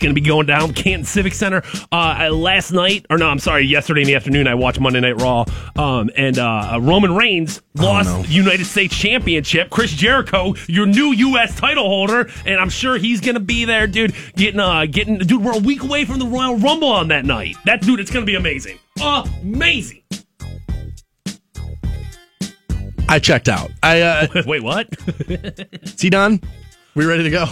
Going 0.03 0.17
to 0.17 0.21
be 0.21 0.27
going 0.27 0.47
down 0.47 0.75
Canton 0.75 1.05
Civic 1.05 1.33
Center. 1.33 1.63
Uh, 1.93 2.29
last 2.33 2.73
night, 2.73 3.07
or 3.09 3.19
no, 3.19 3.29
I'm 3.29 3.39
sorry, 3.39 3.65
yesterday 3.67 4.01
in 4.01 4.09
the 4.09 4.17
afternoon, 4.17 4.49
I 4.49 4.57
watched 4.57 4.81
Monday 4.81 4.99
Night 4.99 5.21
Raw. 5.21 5.45
Um, 5.77 6.11
and 6.17 6.41
uh, 6.41 6.81
Roman 6.83 7.15
Reigns 7.15 7.63
lost 7.77 8.09
no. 8.09 8.25
United 8.25 8.65
States 8.65 8.97
Championship. 8.99 9.71
Chris 9.71 9.93
Jericho, 9.93 10.55
your 10.67 10.87
new 10.87 11.13
U.S. 11.13 11.55
title 11.55 11.87
holder, 11.87 12.29
and 12.45 12.59
I'm 12.59 12.69
sure 12.69 12.99
he's 12.99 13.21
going 13.21 13.35
to 13.35 13.41
be 13.41 13.65
there, 13.65 13.87
dude. 13.87 14.13
Getting, 14.35 14.59
uh, 14.59 14.87
getting, 14.87 15.19
dude, 15.19 15.41
we're 15.41 15.55
a 15.55 15.61
week 15.61 15.85
away 15.85 16.05
from 16.05 16.19
the 16.19 16.27
Royal 16.27 16.57
Rumble 16.57 16.91
on 16.91 17.07
that 17.09 17.25
night. 17.25 17.55
That 17.65 17.83
dude, 17.83 18.01
it's 18.01 18.11
going 18.11 18.27
to 18.27 18.31
be 18.31 18.35
amazing. 18.35 18.81
Amazing. 19.01 20.03
I 23.09 23.21
checked 23.21 23.49
out. 23.49 23.71
I 23.85 24.01
uh, 24.01 24.27
Wait, 24.47 24.65
what? 24.65 24.89
is 25.29 26.01
he 26.01 26.11
done? 26.11 26.41
We 26.95 27.07
ready 27.07 27.23
to 27.23 27.31
go? 27.31 27.47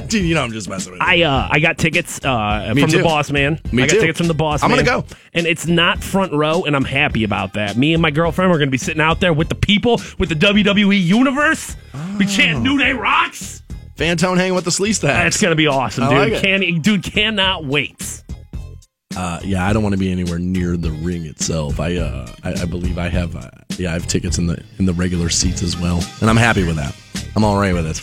Dude, 0.06 0.24
you 0.24 0.34
know 0.34 0.42
I'm 0.42 0.52
just 0.52 0.66
messing 0.68 0.92
with 0.92 1.00
you. 1.02 1.06
I 1.06 1.20
uh, 1.22 1.48
I 1.50 1.60
got 1.60 1.76
tickets 1.76 2.24
uh, 2.24 2.72
Me 2.74 2.80
from 2.80 2.90
too. 2.90 2.98
the 2.98 3.02
boss 3.04 3.30
man. 3.30 3.60
Me 3.70 3.82
I 3.82 3.86
got 3.86 3.92
too. 3.94 4.00
tickets 4.00 4.16
from 4.18 4.28
the 4.28 4.34
boss. 4.34 4.62
I'm 4.62 4.70
man. 4.70 4.82
gonna 4.84 5.02
go. 5.02 5.06
and 5.34 5.46
it's 5.46 5.66
not 5.66 6.02
front 6.02 6.32
row, 6.32 6.64
and 6.64 6.74
I'm 6.74 6.84
happy 6.84 7.24
about 7.24 7.52
that. 7.54 7.76
Me 7.76 7.92
and 7.92 8.00
my 8.00 8.10
girlfriend 8.10 8.50
are 8.50 8.58
gonna 8.58 8.70
be 8.70 8.78
sitting 8.78 9.02
out 9.02 9.20
there 9.20 9.34
with 9.34 9.50
the 9.50 9.54
people 9.54 10.00
with 10.18 10.30
the 10.30 10.34
WWE 10.36 10.98
universe. 11.04 11.76
We 12.18 12.24
Oh. 12.24 12.28
chant 12.28 12.62
New 12.62 12.78
Day 12.78 12.92
rocks. 12.92 13.62
Fantone 13.96 14.38
hanging 14.38 14.54
with 14.54 14.64
the 14.64 14.70
Sleece 14.70 14.98
That's 15.00 15.38
gonna 15.38 15.54
be 15.54 15.66
awesome, 15.66 16.04
I 16.04 16.08
dude. 16.08 16.18
like 16.18 16.32
it. 16.32 16.42
Can 16.42 16.80
dude 16.80 17.02
cannot 17.02 17.66
wait. 17.66 18.22
Uh, 19.14 19.40
yeah, 19.44 19.66
I 19.68 19.72
don't 19.74 19.82
want 19.82 19.92
to 19.92 19.98
be 19.98 20.10
anywhere 20.10 20.38
near 20.38 20.76
the 20.78 20.92
ring 20.92 21.26
itself. 21.26 21.78
I, 21.80 21.96
uh, 21.96 22.26
I, 22.44 22.52
I 22.62 22.64
believe 22.64 22.96
I 22.96 23.08
have, 23.08 23.34
uh, 23.34 23.50
yeah, 23.76 23.90
I 23.90 23.94
have 23.94 24.06
tickets 24.06 24.38
in 24.38 24.46
the 24.46 24.62
in 24.78 24.86
the 24.86 24.92
regular 24.94 25.28
seats 25.28 25.62
as 25.62 25.76
well, 25.76 26.02
and 26.22 26.30
I'm 26.30 26.36
happy 26.38 26.64
with 26.64 26.76
that. 26.76 26.94
I'm 27.36 27.44
all 27.44 27.60
right 27.60 27.74
with 27.74 27.86
it. 27.86 28.00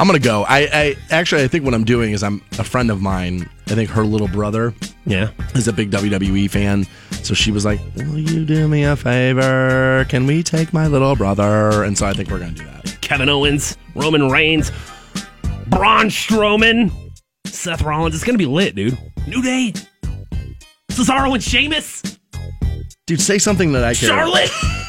I'm 0.00 0.06
gonna 0.06 0.18
go. 0.20 0.44
I, 0.48 0.68
I 0.72 0.96
actually, 1.10 1.42
I 1.42 1.48
think 1.48 1.64
what 1.64 1.74
I'm 1.74 1.84
doing 1.84 2.12
is 2.12 2.22
I'm 2.22 2.40
a 2.58 2.64
friend 2.64 2.90
of 2.90 3.00
mine. 3.02 3.48
I 3.66 3.74
think 3.74 3.90
her 3.90 4.04
little 4.04 4.28
brother 4.28 4.72
Yeah. 5.06 5.30
is 5.54 5.66
a 5.68 5.72
big 5.72 5.90
WWE 5.90 6.48
fan, 6.50 6.86
so 7.22 7.34
she 7.34 7.50
was 7.50 7.64
like, 7.64 7.80
"Will 7.96 8.18
you 8.18 8.44
do 8.44 8.68
me 8.68 8.84
a 8.84 8.94
favor? 8.96 10.06
Can 10.08 10.26
we 10.26 10.42
take 10.44 10.72
my 10.72 10.86
little 10.86 11.16
brother?" 11.16 11.82
And 11.82 11.98
so 11.98 12.06
I 12.06 12.12
think 12.12 12.30
we're 12.30 12.38
gonna 12.38 12.52
do 12.52 12.64
that. 12.64 12.96
Kevin 13.00 13.28
Owens, 13.28 13.76
Roman 13.96 14.28
Reigns, 14.30 14.70
Braun 15.66 16.06
Strowman, 16.10 16.92
Seth 17.46 17.82
Rollins. 17.82 18.14
It's 18.14 18.24
gonna 18.24 18.38
be 18.38 18.46
lit, 18.46 18.76
dude. 18.76 18.96
New 19.26 19.42
Day, 19.42 19.72
Cesaro 20.92 21.34
and 21.34 21.42
Sheamus, 21.42 22.02
Dude, 23.06 23.20
say 23.20 23.38
something 23.38 23.72
that 23.72 23.82
I 23.84 23.88
about. 23.90 23.96
Charlotte. 23.96 24.50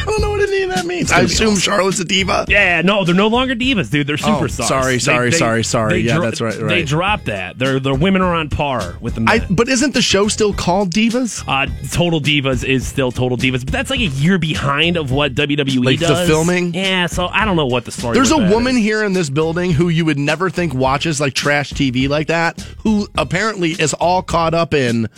I 0.00 0.04
don't 0.04 0.20
know 0.20 0.30
what 0.30 0.40
any 0.48 0.62
of 0.62 0.70
that 0.70 0.86
means. 0.86 1.12
I 1.12 1.20
assume 1.20 1.48
awesome. 1.50 1.60
Charlotte's 1.60 2.00
a 2.00 2.04
diva. 2.04 2.44
Yeah, 2.48 2.82
no, 2.82 3.04
they're 3.04 3.14
no 3.14 3.28
longer 3.28 3.54
divas, 3.54 3.90
dude. 3.90 4.06
They're 4.06 4.16
superstars. 4.16 4.60
Oh, 4.60 4.64
sorry, 4.66 4.98
sorry, 4.98 5.32
sorry, 5.32 5.64
sorry. 5.64 5.92
they 6.02 6.08
Yeah, 6.08 6.18
that's 6.20 6.40
right, 6.40 6.54
They 6.58 6.82
dropped 6.84 7.26
that. 7.26 7.58
Their 7.58 7.78
their 7.80 7.94
women 7.94 8.22
are 8.22 8.34
on 8.34 8.48
par 8.48 8.96
with 9.00 9.14
the 9.14 9.20
men. 9.22 9.40
I, 9.42 9.46
but 9.50 9.68
isn't 9.68 9.94
the 9.94 10.02
show 10.02 10.28
still 10.28 10.52
called 10.54 10.92
Divas? 10.92 11.44
uh, 11.46 11.66
Total 11.92 12.20
Divas 12.20 12.64
is 12.64 12.86
still 12.86 13.12
Total 13.12 13.36
Divas, 13.36 13.64
but 13.64 13.72
that's 13.72 13.90
like 13.90 14.00
a 14.00 14.04
year 14.06 14.38
behind 14.38 14.96
of 14.96 15.10
what 15.10 15.34
WWE 15.34 15.84
Like 15.84 15.98
the 16.00 16.06
does. 16.06 16.28
filming? 16.28 16.74
Yeah, 16.74 17.06
so 17.06 17.26
I 17.26 17.44
don't 17.44 17.56
know 17.56 17.66
what 17.66 17.84
the 17.84 17.92
story. 17.92 18.18
Is. 18.18 18.28
There's 18.30 18.40
a 18.40 18.50
woman 18.50 18.76
is. 18.76 18.82
here 18.82 19.02
in 19.04 19.12
this 19.12 19.30
building 19.30 19.72
who 19.72 19.88
you 19.88 20.04
would 20.04 20.18
never 20.18 20.50
think 20.50 20.74
watches 20.74 21.20
like 21.20 21.34
trash 21.34 21.72
TV 21.72 22.08
like 22.08 22.28
that, 22.28 22.60
who 22.82 23.06
apparently 23.16 23.70
is 23.72 23.92
all 23.94 24.22
caught 24.22 24.54
up 24.54 24.74
in 24.74 25.08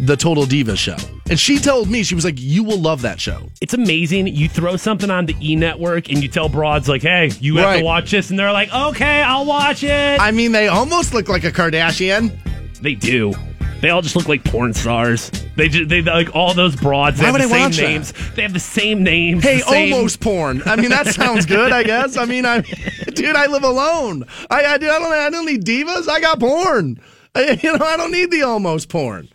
the 0.00 0.16
Total 0.16 0.44
Divas 0.44 0.78
show. 0.78 0.96
And 1.28 1.38
she 1.38 1.58
told 1.58 1.90
me, 1.90 2.02
she 2.02 2.14
was 2.14 2.24
like, 2.24 2.36
you 2.38 2.62
will 2.64 2.78
love 2.78 3.02
that 3.02 3.20
show. 3.20 3.48
It's 3.60 3.74
amazing. 3.74 4.28
You 4.28 4.48
throw 4.48 4.76
something 4.76 5.10
on 5.10 5.26
the 5.26 5.36
E 5.40 5.56
network 5.56 6.08
and 6.08 6.22
you 6.22 6.28
tell 6.28 6.48
broads, 6.48 6.88
like, 6.88 7.02
hey, 7.02 7.30
you 7.40 7.56
have 7.56 7.64
Right. 7.66 7.78
to 7.80 7.84
watch 7.84 8.10
this. 8.10 8.30
And 8.30 8.38
they're 8.38 8.52
like, 8.52 8.72
okay, 8.72 9.22
I'll 9.22 9.44
watch 9.44 9.82
it. 9.82 10.20
I 10.20 10.30
mean, 10.30 10.52
they 10.52 10.68
almost 10.68 11.12
look 11.14 11.28
like 11.28 11.44
a 11.44 11.50
Kardashian. 11.52 12.32
they 12.80 12.94
do. 12.94 13.32
They 13.80 13.90
all 13.90 14.02
just 14.02 14.16
look 14.16 14.26
like 14.28 14.42
porn 14.42 14.74
stars. 14.74 15.30
They 15.56 15.68
just, 15.68 15.88
they 15.88 16.02
like 16.02 16.34
all 16.34 16.52
those 16.52 16.74
broads. 16.74 17.18
They 17.18 17.22
Why 17.22 17.26
have 17.26 17.34
would 17.34 17.42
the 17.42 17.54
I 17.54 17.58
same 17.58 17.62
watch 17.62 17.76
that? 17.76 17.82
names. 17.82 18.34
They 18.34 18.42
have 18.42 18.52
the 18.52 18.58
same 18.58 19.04
names. 19.04 19.44
Hey, 19.44 19.58
the 19.58 19.62
same- 19.64 19.92
almost 19.94 20.18
porn. 20.20 20.62
I 20.66 20.74
mean, 20.76 20.90
that 20.90 21.06
sounds 21.08 21.46
good. 21.46 21.70
I 21.72 21.84
guess. 21.84 22.16
I 22.16 22.24
mean, 22.24 22.44
I, 22.44 22.60
dude, 23.14 23.36
I 23.36 23.46
live 23.46 23.62
alone. 23.64 24.24
I, 24.50 24.64
I, 24.64 24.78
dude, 24.78 24.90
I 24.90 24.98
don't, 24.98 25.12
I 25.12 25.30
don't 25.30 25.46
need 25.46 25.64
divas. 25.64 26.08
I 26.08 26.20
got 26.20 26.40
porn. 26.40 27.00
I, 27.36 27.58
you 27.62 27.76
know, 27.78 27.84
I 27.84 27.96
don't 27.96 28.10
need 28.10 28.30
the 28.32 28.42
almost 28.42 28.88
porn. 28.88 29.28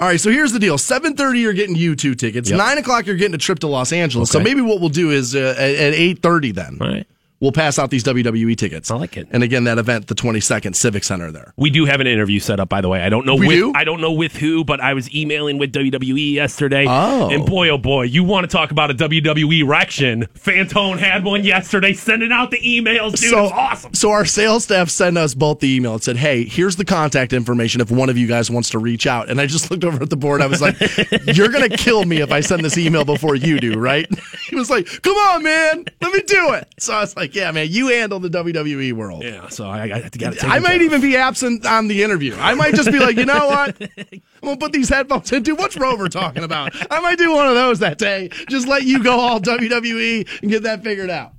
All 0.00 0.06
right, 0.06 0.20
so 0.20 0.30
here's 0.30 0.52
the 0.52 0.60
deal: 0.60 0.78
seven 0.78 1.16
thirty, 1.16 1.40
you're 1.40 1.52
getting 1.52 1.74
U 1.74 1.96
two 1.96 2.14
tickets. 2.14 2.50
Yep. 2.50 2.58
Nine 2.58 2.78
o'clock, 2.78 3.06
you're 3.06 3.16
getting 3.16 3.34
a 3.34 3.38
trip 3.38 3.58
to 3.60 3.66
Los 3.66 3.92
Angeles. 3.92 4.30
So 4.30 4.38
maybe 4.38 4.60
what 4.60 4.80
we'll 4.80 4.90
do 4.90 5.10
is 5.10 5.34
uh, 5.34 5.54
at, 5.58 5.70
at 5.74 5.94
eight 5.94 6.22
thirty, 6.22 6.52
then 6.52 6.78
All 6.80 6.88
right. 6.88 7.06
We'll 7.40 7.52
pass 7.52 7.78
out 7.78 7.90
these 7.90 8.04
WWE 8.04 8.56
tickets. 8.56 8.90
I 8.90 8.96
like 8.96 9.16
it. 9.16 9.28
And 9.30 9.42
again, 9.42 9.64
that 9.64 9.78
event, 9.78 10.06
the 10.06 10.14
twenty 10.14 10.40
second 10.40 10.74
Civic 10.74 11.04
Center 11.04 11.30
there. 11.30 11.52
We 11.56 11.70
do 11.70 11.84
have 11.84 12.00
an 12.00 12.06
interview 12.06 12.40
set 12.40 12.60
up, 12.60 12.68
by 12.68 12.80
the 12.80 12.88
way. 12.88 13.02
I 13.02 13.08
don't 13.08 13.26
know 13.26 13.34
We 13.36 13.46
with 13.48 13.56
do? 13.56 13.72
I 13.74 13.84
don't 13.84 14.00
know 14.00 14.12
with 14.12 14.36
who, 14.36 14.64
but 14.64 14.80
I 14.80 14.94
was 14.94 15.12
emailing 15.14 15.58
with 15.58 15.72
WWE 15.72 16.32
yesterday. 16.34 16.86
Oh. 16.88 17.30
And 17.30 17.44
boy, 17.46 17.68
oh 17.70 17.78
boy, 17.78 18.02
you 18.04 18.24
want 18.24 18.48
to 18.48 18.54
talk 18.54 18.70
about 18.70 18.90
a 18.90 18.94
WWE 18.94 19.60
erection. 19.60 20.26
Fantone 20.34 20.98
had 20.98 21.24
one 21.24 21.44
yesterday, 21.44 21.92
sending 21.92 22.32
out 22.32 22.50
the 22.50 22.58
emails, 22.58 23.12
dude. 23.20 23.30
so 23.30 23.44
it's 23.44 23.52
awesome. 23.52 23.94
So 23.94 24.10
our 24.10 24.24
sales 24.24 24.64
staff 24.64 24.88
sent 24.90 25.16
us 25.18 25.34
both 25.34 25.60
the 25.60 25.74
email 25.74 25.94
and 25.94 26.02
said, 26.02 26.16
"Hey, 26.16 26.44
here's 26.44 26.76
the 26.76 26.84
contact 26.84 27.32
information 27.32 27.80
if 27.80 27.90
one 27.90 28.08
of 28.08 28.16
you 28.18 28.26
guys 28.26 28.50
wants 28.50 28.70
to 28.70 28.78
reach 28.78 29.06
out." 29.06 29.28
And 29.28 29.40
I 29.40 29.46
just 29.46 29.70
looked 29.70 29.84
over 29.84 30.02
at 30.02 30.10
the 30.10 30.16
board. 30.16 30.42
I 30.42 30.46
was 30.46 30.60
like, 30.60 30.76
"You're 31.36 31.48
gonna 31.48 31.68
kill 31.68 32.04
me 32.04 32.20
if 32.20 32.32
I 32.32 32.40
send 32.40 32.64
this 32.64 32.76
email 32.78 33.04
before 33.04 33.34
you 33.36 33.58
do, 33.60 33.78
right?" 33.78 34.06
He 34.48 34.56
was 34.56 34.70
like, 34.70 34.86
"Come 35.02 35.14
on, 35.14 35.42
man, 35.42 35.84
let 36.00 36.12
me 36.12 36.22
do 36.22 36.54
it." 36.54 36.66
So 36.78 36.94
I 36.94 37.00
was 37.00 37.14
like, 37.16 37.27
"Yeah, 37.34 37.50
man, 37.52 37.68
you 37.70 37.88
handle 37.88 38.18
the 38.20 38.28
WWE 38.30 38.92
world." 38.92 39.22
Yeah, 39.22 39.48
so 39.48 39.66
I, 39.66 39.82
I 39.82 39.88
got 39.88 40.34
to 40.34 40.46
I 40.46 40.58
might 40.58 40.82
even 40.82 41.00
be 41.00 41.16
absent 41.16 41.66
on 41.66 41.88
the 41.88 42.02
interview. 42.02 42.34
I 42.36 42.54
might 42.54 42.74
just 42.74 42.90
be 42.90 42.98
like, 42.98 43.16
you 43.16 43.26
know 43.26 43.46
what? 43.46 43.76
I'm 43.98 44.20
gonna 44.42 44.56
put 44.56 44.72
these 44.72 44.88
headphones 44.88 45.32
in. 45.32 45.42
Dude, 45.42 45.58
what's 45.58 45.76
Rover 45.76 46.08
talking 46.08 46.44
about? 46.44 46.72
I 46.90 47.00
might 47.00 47.18
do 47.18 47.32
one 47.32 47.48
of 47.48 47.54
those 47.54 47.80
that 47.80 47.98
day. 47.98 48.30
Just 48.48 48.68
let 48.68 48.84
you 48.84 49.02
go 49.02 49.18
all 49.18 49.40
WWE 49.40 50.42
and 50.42 50.50
get 50.50 50.62
that 50.64 50.82
figured 50.82 51.10
out. 51.10 51.32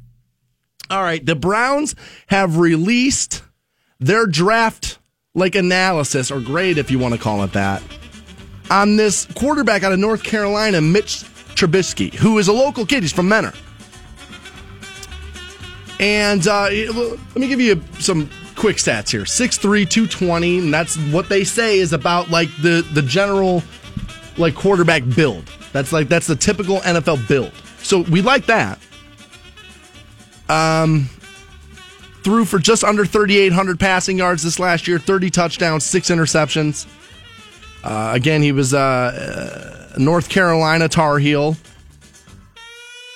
All 0.90 1.04
right, 1.04 1.24
the 1.24 1.36
Browns 1.36 1.96
have 2.28 2.58
released 2.58 3.44
their 4.00 4.26
draft 4.26 4.98
like 5.36 5.56
analysis 5.56 6.32
or 6.32 6.40
grade, 6.40 6.78
if 6.78 6.90
you 6.90 7.00
want 7.00 7.14
to 7.14 7.20
call 7.20 7.44
it 7.44 7.54
that, 7.54 7.84
on 8.72 8.96
this 8.96 9.26
quarterback 9.36 9.84
out 9.84 9.92
of 9.92 10.00
North 10.00 10.24
Carolina, 10.24 10.82
Mitch 10.82 11.24
Trubisky, 11.56 12.14
who 12.14 12.38
is 12.38 12.48
a 12.48 12.54
local 12.54 12.86
kid. 12.86 13.04
He's 13.04 13.14
from 13.14 13.30
Mentor. 13.30 13.54
And 16.00 16.48
uh, 16.48 16.70
let 16.70 17.36
me 17.36 17.48
give 17.48 17.60
you 17.60 17.82
some 18.00 18.30
quick 18.56 18.78
stats 18.78 19.10
here 19.10 19.24
6'3, 19.24 19.90
220, 19.90 20.60
and 20.60 20.74
that's 20.74 20.98
what 21.12 21.30
they 21.30 21.44
say 21.44 21.80
is 21.80 21.94
about 21.94 22.30
like 22.30 22.50
the, 22.62 22.88
the 22.94 23.02
general 23.02 23.64
like 24.38 24.56
quarterback 24.56 25.04
build. 25.16 25.46
That's 25.74 25.92
like 25.92 26.08
that's 26.08 26.28
the 26.28 26.36
typical 26.36 26.80
NFL 26.80 27.28
build. 27.28 27.52
So 27.80 28.02
we 28.02 28.22
like 28.22 28.46
that. 28.48 28.80
Um 30.48 31.10
threw 32.24 32.46
for 32.46 32.60
just 32.60 32.84
under 32.84 33.06
3800 33.06 33.80
passing 33.80 34.18
yards 34.18 34.44
this 34.44 34.60
last 34.60 34.88
year, 34.88 35.00
30 35.00 35.30
touchdowns, 35.30 35.86
6 35.86 36.10
interceptions. 36.10 36.86
Uh, 37.84 38.12
again, 38.14 38.42
he 38.42 38.52
was 38.52 38.74
uh, 38.74 39.90
uh, 39.96 39.98
North 39.98 40.30
Carolina 40.30 40.90
Tar 40.90 41.18
Heel. 41.18 41.56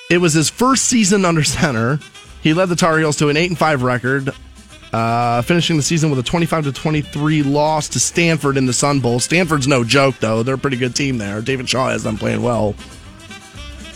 It 0.10 0.20
was 0.20 0.34
his 0.34 0.50
first 0.50 0.86
season 0.86 1.26
under 1.26 1.44
center. 1.44 2.00
He 2.44 2.54
led 2.54 2.68
the 2.68 2.76
Tar 2.76 3.00
Heels 3.00 3.16
to 3.18 3.30
an 3.30 3.38
8 3.38 3.52
and 3.52 3.58
5 3.58 3.84
record, 3.84 4.34
uh, 4.92 5.42
finishing 5.44 5.78
the 5.78 5.84
season 5.84 6.10
with 6.10 6.20
a 6.20 6.24
25 6.24 6.66
to 6.66 6.72
23 6.74 7.42
loss 7.42 7.88
to 7.90 8.00
Stanford 8.02 8.58
in 8.58 8.66
the 8.66 8.74
Sun 8.74 9.00
Bowl. 9.00 9.22
Stanford's 9.22 9.68
no 9.68 9.86
joke, 9.86 10.16
though. 10.20 10.44
They're 10.44 10.56
a 10.56 10.60
pretty 10.60 10.78
good 10.78 10.94
team 10.94 11.18
there. 11.18 11.42
David 11.42 11.70
Shaw 11.70 11.90
has 11.90 12.04
them 12.04 12.18
playing 12.18 12.44
well. 12.44 12.76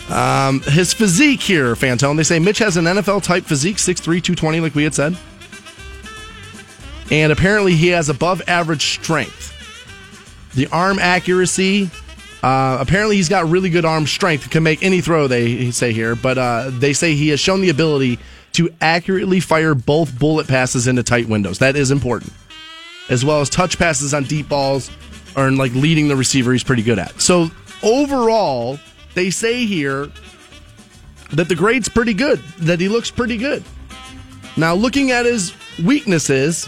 Um, 0.10 0.62
his 0.62 0.94
physique 0.94 1.42
here, 1.42 1.76
Fantone. 1.76 2.16
They 2.16 2.24
say 2.24 2.40
Mitch 2.40 2.60
has 2.60 2.78
an 2.78 2.86
NFL 2.86 3.24
type 3.24 3.44
physique, 3.44 3.76
6'3, 3.76 4.04
220, 4.04 4.62
like 4.62 4.74
we 4.74 4.86
had 4.86 4.96
said. 4.96 5.18
And 7.12 7.32
apparently 7.34 7.76
he 7.76 7.90
has 7.90 8.08
above 8.08 8.42
average 8.48 9.00
strength. 9.00 9.54
The 10.56 10.68
arm 10.68 11.00
accuracy, 11.00 11.90
uh, 12.42 12.78
apparently 12.80 13.18
he's 13.18 13.30
got 13.30 13.50
really 13.50 13.70
good 13.70 13.84
arm 13.84 14.08
strength, 14.08 14.50
can 14.50 14.64
make 14.64 14.82
any 14.82 15.02
throw, 15.02 15.28
they 15.28 15.72
say 15.72 15.92
here, 15.92 16.16
but 16.16 16.38
uh, 16.38 16.72
they 16.72 16.94
say 16.94 17.14
he 17.14 17.30
has 17.30 17.40
shown 17.42 17.60
the 17.60 17.70
ability 17.70 18.18
to 18.58 18.74
accurately 18.82 19.40
fire 19.40 19.76
both 19.76 20.18
bullet 20.18 20.48
passes 20.48 20.88
into 20.88 21.04
tight 21.04 21.30
windows. 21.30 21.60
That 21.60 21.76
is 21.76 21.92
important. 21.92 22.34
As 23.08 23.24
well 23.24 23.40
as 23.40 23.52
touch 23.52 23.78
passes 23.78 24.16
on 24.16 24.24
deep 24.24 24.50
balls 24.50 24.90
or 25.36 25.52
like 25.52 25.72
leading 25.74 26.08
the 26.08 26.16
receiver, 26.16 26.52
he's 26.52 26.64
pretty 26.64 26.82
good 26.82 26.98
at. 26.98 27.22
So 27.22 27.52
overall, 27.84 28.80
they 29.14 29.30
say 29.30 29.66
here 29.68 30.10
that 31.34 31.50
the 31.50 31.56
grade's 31.56 31.88
pretty 31.88 32.16
good, 32.16 32.40
that 32.58 32.80
he 32.80 32.90
looks 32.90 33.12
pretty 33.12 33.38
good. 33.38 33.64
Now, 34.58 34.74
looking 34.74 35.12
at 35.12 35.26
his 35.26 35.54
weaknesses, 35.86 36.68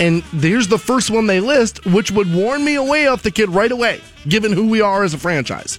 and 0.00 0.24
here's 0.24 0.66
the 0.66 0.78
first 0.78 1.10
one 1.10 1.28
they 1.28 1.38
list, 1.38 1.86
which 1.86 2.10
would 2.10 2.32
warn 2.34 2.64
me 2.64 2.74
away 2.74 3.06
off 3.06 3.22
the 3.22 3.30
kid 3.30 3.50
right 3.50 3.70
away, 3.70 4.00
given 4.26 4.52
who 4.52 4.68
we 4.68 4.80
are 4.80 5.04
as 5.04 5.14
a 5.14 5.18
franchise. 5.18 5.78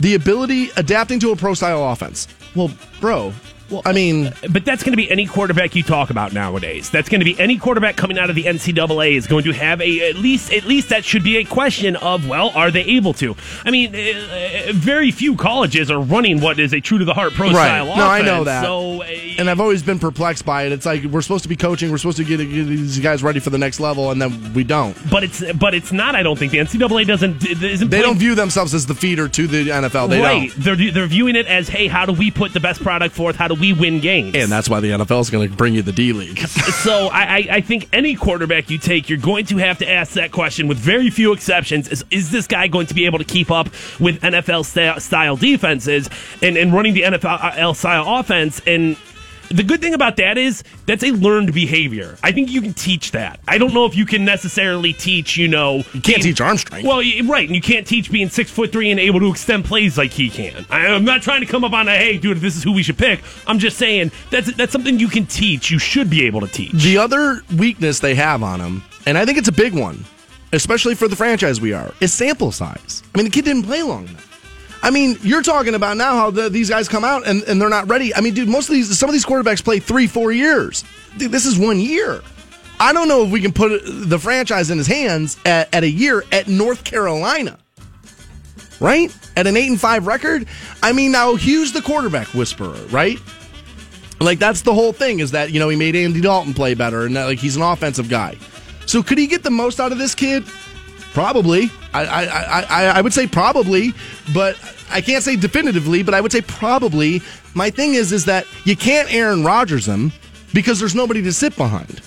The 0.00 0.16
ability 0.16 0.70
adapting 0.76 1.20
to 1.20 1.30
a 1.30 1.36
pro 1.36 1.54
style 1.54 1.84
offense. 1.92 2.26
Well, 2.56 2.72
bro, 3.00 3.32
well, 3.70 3.82
I 3.84 3.92
mean, 3.92 4.32
But 4.50 4.64
that's 4.64 4.82
going 4.82 4.92
to 4.92 4.96
be 4.96 5.10
any 5.10 5.26
quarterback 5.26 5.74
you 5.74 5.82
talk 5.82 6.10
about 6.10 6.32
nowadays. 6.32 6.90
That's 6.90 7.08
going 7.08 7.20
to 7.20 7.24
be 7.24 7.38
any 7.38 7.56
quarterback 7.58 7.96
coming 7.96 8.18
out 8.18 8.28
of 8.30 8.36
the 8.36 8.44
NCAA 8.44 9.12
is 9.16 9.26
going 9.26 9.44
to 9.44 9.52
have 9.52 9.80
a 9.80 10.10
at 10.10 10.16
least 10.16 10.52
at 10.52 10.64
least 10.64 10.88
that 10.90 11.04
should 11.04 11.22
be 11.24 11.36
a 11.38 11.44
question 11.44 11.96
of 11.96 12.28
well, 12.28 12.50
are 12.54 12.70
they 12.70 12.82
able 12.82 13.12
to? 13.14 13.36
I 13.64 13.70
mean, 13.70 13.94
uh, 13.94 13.98
uh, 13.98 14.72
very 14.72 15.10
few 15.10 15.36
colleges 15.36 15.90
are 15.90 16.00
running 16.00 16.40
what 16.40 16.58
is 16.58 16.72
a 16.72 16.80
true 16.80 16.98
to 16.98 17.04
the 17.04 17.14
heart 17.14 17.32
pro 17.34 17.46
Right. 17.48 17.54
style 17.54 17.86
No, 17.86 17.92
offense. 17.92 18.08
I 18.08 18.22
know 18.22 18.44
that. 18.44 18.64
So, 18.64 19.02
uh, 19.02 19.06
and 19.38 19.48
I've 19.50 19.60
always 19.60 19.82
been 19.82 19.98
perplexed 19.98 20.44
by 20.44 20.64
it. 20.64 20.72
It's 20.72 20.86
like 20.86 21.04
we're 21.04 21.22
supposed 21.22 21.42
to 21.44 21.48
be 21.48 21.56
coaching, 21.56 21.90
we're 21.90 21.98
supposed 21.98 22.18
to 22.18 22.24
get, 22.24 22.38
get 22.38 22.48
these 22.48 22.98
guys 22.98 23.22
ready 23.22 23.40
for 23.40 23.50
the 23.50 23.58
next 23.58 23.80
level, 23.80 24.10
and 24.10 24.20
then 24.20 24.52
we 24.54 24.64
don't. 24.64 24.96
but 25.10 25.24
it's 25.24 25.42
but 25.54 25.74
it's 25.74 25.92
not. 25.92 26.14
I 26.14 26.22
don't 26.22 26.38
think 26.38 26.52
the 26.52 26.58
NCAA 26.58 27.06
doesn't 27.06 27.44
isn't 27.46 27.88
They 27.90 27.98
playing- 27.98 28.02
don't 28.02 28.18
view 28.18 28.34
themselves 28.34 28.74
as 28.74 28.86
the 28.86 28.94
feeder 28.94 29.28
to 29.28 29.46
the 29.46 29.68
NFL. 29.70 30.08
They 30.08 30.20
right. 30.20 30.50
don't. 30.50 30.64
They're 30.78 30.92
they're 30.92 31.06
viewing 31.06 31.36
it 31.36 31.46
as 31.46 31.68
hey, 31.68 31.86
how 31.86 32.06
do 32.06 32.12
we 32.12 32.30
put 32.30 32.52
the 32.52 32.60
best 32.60 32.82
product 32.82 33.14
forth? 33.14 33.36
How 33.36 33.48
do 33.48 33.54
we 33.60 33.72
win 33.72 34.00
games? 34.00 34.34
And 34.34 34.50
that's 34.50 34.68
why 34.68 34.80
the 34.80 34.90
NFL 34.90 35.20
is 35.20 35.30
going 35.30 35.48
to 35.48 35.54
bring 35.54 35.74
you 35.74 35.82
the 35.82 35.92
D 35.92 36.12
League. 36.12 36.38
so 36.48 37.08
I, 37.08 37.20
I, 37.20 37.46
I 37.50 37.60
think 37.60 37.88
any 37.92 38.14
quarterback 38.14 38.70
you 38.70 38.78
take, 38.78 39.08
you're 39.08 39.18
going 39.18 39.46
to 39.46 39.58
have 39.58 39.78
to 39.78 39.88
ask 39.88 40.14
that 40.14 40.32
question 40.32 40.66
with 40.66 40.78
very 40.78 41.10
few 41.10 41.32
exceptions. 41.32 41.88
Is, 41.88 42.04
is 42.10 42.30
this 42.30 42.46
guy 42.46 42.68
going 42.68 42.86
to 42.86 42.94
be 42.94 43.06
able 43.06 43.18
to 43.18 43.24
keep 43.24 43.50
up 43.50 43.66
with 43.98 44.20
NFL 44.22 44.64
style 45.00 45.36
defenses 45.36 46.08
and, 46.42 46.56
and 46.56 46.72
running 46.72 46.94
the 46.94 47.02
NFL 47.02 47.24
uh, 47.40 47.72
style 47.74 48.18
offense? 48.18 48.60
And 48.66 48.96
the 49.50 49.62
good 49.64 49.80
thing 49.80 49.94
about 49.94 50.16
that 50.16 50.38
is 50.38 50.62
that's 50.86 51.02
a 51.02 51.10
learned 51.10 51.52
behavior. 51.52 52.16
I 52.22 52.32
think 52.32 52.50
you 52.50 52.62
can 52.62 52.72
teach 52.72 53.10
that. 53.12 53.40
I 53.48 53.58
don't 53.58 53.74
know 53.74 53.84
if 53.84 53.96
you 53.96 54.06
can 54.06 54.24
necessarily 54.24 54.92
teach, 54.92 55.36
you 55.36 55.48
know, 55.48 55.82
You 55.92 56.00
can't 56.00 56.22
teach 56.22 56.40
arm 56.40 56.56
strength. 56.56 56.86
well, 56.86 56.98
right, 57.24 57.46
and 57.46 57.54
you 57.54 57.60
can't 57.60 57.86
teach 57.86 58.10
being 58.12 58.28
six 58.28 58.50
foot 58.50 58.70
three 58.72 58.90
and 58.90 59.00
able 59.00 59.20
to 59.20 59.28
extend 59.30 59.64
plays 59.64 59.98
like 59.98 60.12
he 60.12 60.30
can. 60.30 60.64
I, 60.70 60.86
I'm 60.86 61.04
not 61.04 61.22
trying 61.22 61.40
to 61.40 61.46
come 61.46 61.64
up 61.64 61.72
on 61.72 61.88
a 61.88 61.96
hey, 61.96 62.16
dude, 62.16 62.38
this 62.38 62.56
is 62.56 62.62
who 62.62 62.72
we 62.72 62.82
should 62.82 62.96
pick. 62.98 63.22
I'm 63.46 63.58
just 63.58 63.76
saying 63.76 64.12
that's 64.30 64.54
that's 64.54 64.72
something 64.72 64.98
you 64.98 65.08
can 65.08 65.26
teach. 65.26 65.70
You 65.70 65.78
should 65.78 66.08
be 66.08 66.24
able 66.26 66.40
to 66.40 66.48
teach. 66.48 66.72
The 66.72 66.98
other 66.98 67.42
weakness 67.58 67.98
they 67.98 68.14
have 68.14 68.42
on 68.42 68.60
him, 68.60 68.82
and 69.06 69.18
I 69.18 69.24
think 69.24 69.36
it's 69.38 69.48
a 69.48 69.52
big 69.52 69.74
one, 69.74 70.04
especially 70.52 70.94
for 70.94 71.08
the 71.08 71.16
franchise 71.16 71.60
we 71.60 71.72
are, 71.72 71.92
is 72.00 72.12
sample 72.12 72.52
size. 72.52 73.02
I 73.14 73.18
mean, 73.18 73.24
the 73.24 73.30
kid 73.32 73.44
didn't 73.46 73.64
play 73.64 73.82
long 73.82 74.06
enough. 74.06 74.29
I 74.82 74.90
mean, 74.90 75.18
you're 75.22 75.42
talking 75.42 75.74
about 75.74 75.96
now 75.96 76.14
how 76.14 76.30
the, 76.30 76.48
these 76.48 76.70
guys 76.70 76.88
come 76.88 77.04
out 77.04 77.26
and, 77.26 77.42
and 77.44 77.60
they're 77.60 77.68
not 77.68 77.88
ready. 77.88 78.14
I 78.14 78.20
mean, 78.20 78.34
dude, 78.34 78.48
most 78.48 78.68
of 78.68 78.74
these, 78.74 78.98
some 78.98 79.08
of 79.08 79.12
these 79.12 79.26
quarterbacks 79.26 79.62
play 79.62 79.78
three, 79.78 80.06
four 80.06 80.32
years. 80.32 80.84
Dude, 81.18 81.32
this 81.32 81.44
is 81.44 81.58
one 81.58 81.78
year. 81.78 82.22
I 82.78 82.94
don't 82.94 83.08
know 83.08 83.22
if 83.24 83.30
we 83.30 83.42
can 83.42 83.52
put 83.52 83.82
the 83.84 84.18
franchise 84.18 84.70
in 84.70 84.78
his 84.78 84.86
hands 84.86 85.36
at, 85.44 85.74
at 85.74 85.84
a 85.84 85.90
year 85.90 86.24
at 86.32 86.48
North 86.48 86.84
Carolina. 86.84 87.58
Right? 88.80 89.14
At 89.36 89.46
an 89.46 89.58
8 89.58 89.68
and 89.68 89.80
5 89.80 90.06
record? 90.06 90.46
I 90.82 90.94
mean, 90.94 91.12
now 91.12 91.34
Hue's 91.34 91.72
the 91.72 91.82
quarterback 91.82 92.28
whisperer, 92.28 92.80
right? 92.86 93.18
Like 94.20 94.38
that's 94.38 94.62
the 94.62 94.74
whole 94.74 94.92
thing 94.92 95.20
is 95.20 95.30
that 95.30 95.50
you 95.50 95.58
know 95.58 95.68
he 95.70 95.76
made 95.76 95.96
Andy 95.96 96.20
Dalton 96.20 96.52
play 96.52 96.74
better 96.74 97.06
and 97.06 97.16
that, 97.16 97.24
like 97.24 97.38
he's 97.38 97.56
an 97.56 97.62
offensive 97.62 98.08
guy. 98.08 98.36
So 98.86 99.02
could 99.02 99.18
he 99.18 99.26
get 99.26 99.42
the 99.42 99.50
most 99.50 99.80
out 99.80 99.92
of 99.92 99.98
this 99.98 100.14
kid? 100.14 100.44
Probably. 101.12 101.70
I 101.92 102.04
I, 102.04 102.60
I, 102.62 102.84
I 102.98 103.00
would 103.00 103.12
say 103.12 103.26
probably, 103.26 103.92
but 104.32 104.56
I 104.90 105.00
can't 105.00 105.22
say 105.24 105.36
definitively. 105.36 106.02
But 106.02 106.14
I 106.14 106.20
would 106.20 106.32
say 106.32 106.40
probably. 106.42 107.22
My 107.54 107.68
thing 107.70 107.94
is 107.94 108.12
is 108.12 108.26
that 108.26 108.46
you 108.64 108.76
can't 108.76 109.12
Aaron 109.12 109.44
Rodgers 109.44 109.86
him 109.86 110.12
because 110.54 110.78
there's 110.78 110.94
nobody 110.94 111.20
to 111.22 111.32
sit 111.32 111.56
behind. 111.56 112.00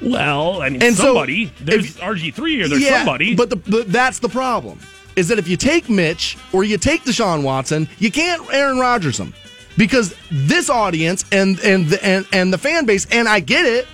Well, 0.00 0.62
I 0.62 0.68
mean, 0.70 0.82
And 0.82 0.96
so, 0.96 1.04
somebody. 1.04 1.52
there's 1.60 1.84
if- 1.96 2.00
RG 2.00 2.34
three 2.34 2.60
or 2.62 2.68
there's 2.68 2.82
yeah, 2.82 2.96
somebody. 2.98 3.36
But, 3.36 3.50
the, 3.50 3.56
but 3.56 3.92
that's 3.92 4.18
the 4.18 4.28
problem. 4.28 4.80
is 5.14 5.28
that 5.28 5.38
if 5.38 5.46
you 5.46 5.56
take 5.56 5.88
Mitch 5.88 6.36
or 6.52 6.64
you 6.64 6.76
take 6.78 7.04
Deshaun 7.04 7.42
Watson, 7.44 7.88
you 7.98 8.10
can't 8.10 8.42
Aaron 8.52 8.78
Rodgers 8.78 9.18
them 9.18 9.32
because 9.76 10.14
this 10.30 10.68
audience 10.70 11.24
and 11.30 11.60
and 11.60 11.92
and 12.02 12.26
and 12.32 12.52
the 12.52 12.58
fan 12.58 12.84
base, 12.86 13.06
and 13.12 13.28
I 13.28 13.38
get 13.40 13.64
it, 13.64 13.86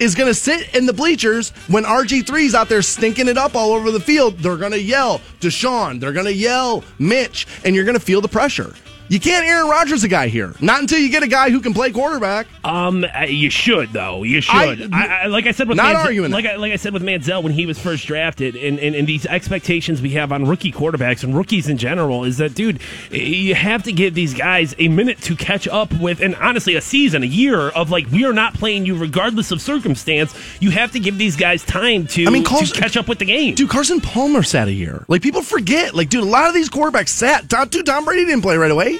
is 0.00 0.14
going 0.14 0.28
to 0.28 0.34
sit 0.34 0.74
in 0.74 0.86
the 0.86 0.92
bleachers 0.92 1.50
when 1.68 1.84
RG3's 1.84 2.54
out 2.54 2.68
there 2.68 2.82
stinking 2.82 3.28
it 3.28 3.38
up 3.38 3.54
all 3.54 3.72
over 3.72 3.90
the 3.90 4.00
field. 4.00 4.38
They're 4.38 4.56
going 4.56 4.72
to 4.72 4.80
yell 4.80 5.20
Deshaun, 5.40 6.00
they're 6.00 6.12
going 6.12 6.26
to 6.26 6.34
yell 6.34 6.84
Mitch, 6.98 7.46
and 7.64 7.74
you're 7.74 7.84
going 7.84 7.98
to 7.98 8.04
feel 8.04 8.20
the 8.20 8.28
pressure. 8.28 8.74
You 9.08 9.20
can't 9.20 9.46
Aaron 9.46 9.68
Rodgers 9.68 10.02
a 10.04 10.08
guy 10.08 10.28
here. 10.28 10.52
Not 10.60 10.80
until 10.80 10.98
you 10.98 11.10
get 11.10 11.22
a 11.22 11.28
guy 11.28 11.50
who 11.50 11.60
can 11.60 11.72
play 11.74 11.92
quarterback. 11.92 12.48
Um, 12.64 13.04
uh, 13.04 13.22
you 13.22 13.50
should 13.50 13.92
though. 13.92 14.24
You 14.24 14.40
should. 14.40 14.92
I, 14.92 15.22
I, 15.22 15.26
like 15.26 15.46
I 15.46 15.52
said 15.52 15.68
with 15.68 15.76
not 15.76 15.94
Manziel, 15.94 16.04
arguing 16.04 16.30
like 16.32 16.44
I, 16.44 16.56
like 16.56 16.72
I 16.72 16.76
said 16.76 16.92
with 16.92 17.02
Manziel 17.02 17.42
when 17.42 17.52
he 17.52 17.66
was 17.66 17.78
first 17.78 18.06
drafted, 18.06 18.56
and, 18.56 18.78
and, 18.80 18.96
and 18.96 19.06
these 19.06 19.24
expectations 19.26 20.02
we 20.02 20.10
have 20.10 20.32
on 20.32 20.46
rookie 20.46 20.72
quarterbacks 20.72 21.22
and 21.22 21.36
rookies 21.36 21.68
in 21.68 21.76
general 21.78 22.24
is 22.24 22.38
that 22.38 22.54
dude, 22.54 22.80
you 23.10 23.54
have 23.54 23.84
to 23.84 23.92
give 23.92 24.14
these 24.14 24.34
guys 24.34 24.74
a 24.78 24.88
minute 24.88 25.20
to 25.22 25.36
catch 25.36 25.68
up 25.68 25.92
with, 26.00 26.20
and 26.20 26.34
honestly, 26.36 26.74
a 26.74 26.80
season, 26.80 27.22
a 27.22 27.26
year 27.26 27.68
of 27.68 27.90
like 27.90 28.10
we 28.10 28.24
are 28.24 28.32
not 28.32 28.54
playing 28.54 28.86
you 28.86 28.96
regardless 28.96 29.52
of 29.52 29.60
circumstance. 29.60 30.34
You 30.60 30.70
have 30.72 30.92
to 30.92 31.00
give 31.00 31.18
these 31.18 31.36
guys 31.36 31.64
time 31.64 32.06
to, 32.08 32.26
I 32.26 32.30
mean, 32.30 32.44
to 32.44 32.72
catch 32.74 32.96
up 32.96 33.08
with 33.08 33.18
the 33.18 33.24
game. 33.24 33.54
Dude, 33.54 33.70
Carson 33.70 34.00
Palmer 34.00 34.42
sat 34.42 34.68
a 34.68 34.72
year. 34.72 35.04
Like 35.06 35.22
people 35.22 35.42
forget. 35.42 35.94
Like, 35.94 36.08
dude, 36.08 36.22
a 36.22 36.26
lot 36.26 36.48
of 36.48 36.54
these 36.54 36.68
quarterbacks 36.68 37.10
sat. 37.10 37.48
Tom, 37.48 37.68
dude, 37.68 37.86
Tom 37.86 38.04
Brady 38.04 38.24
didn't 38.24 38.42
play 38.42 38.56
right 38.56 38.70
away. 38.70 38.95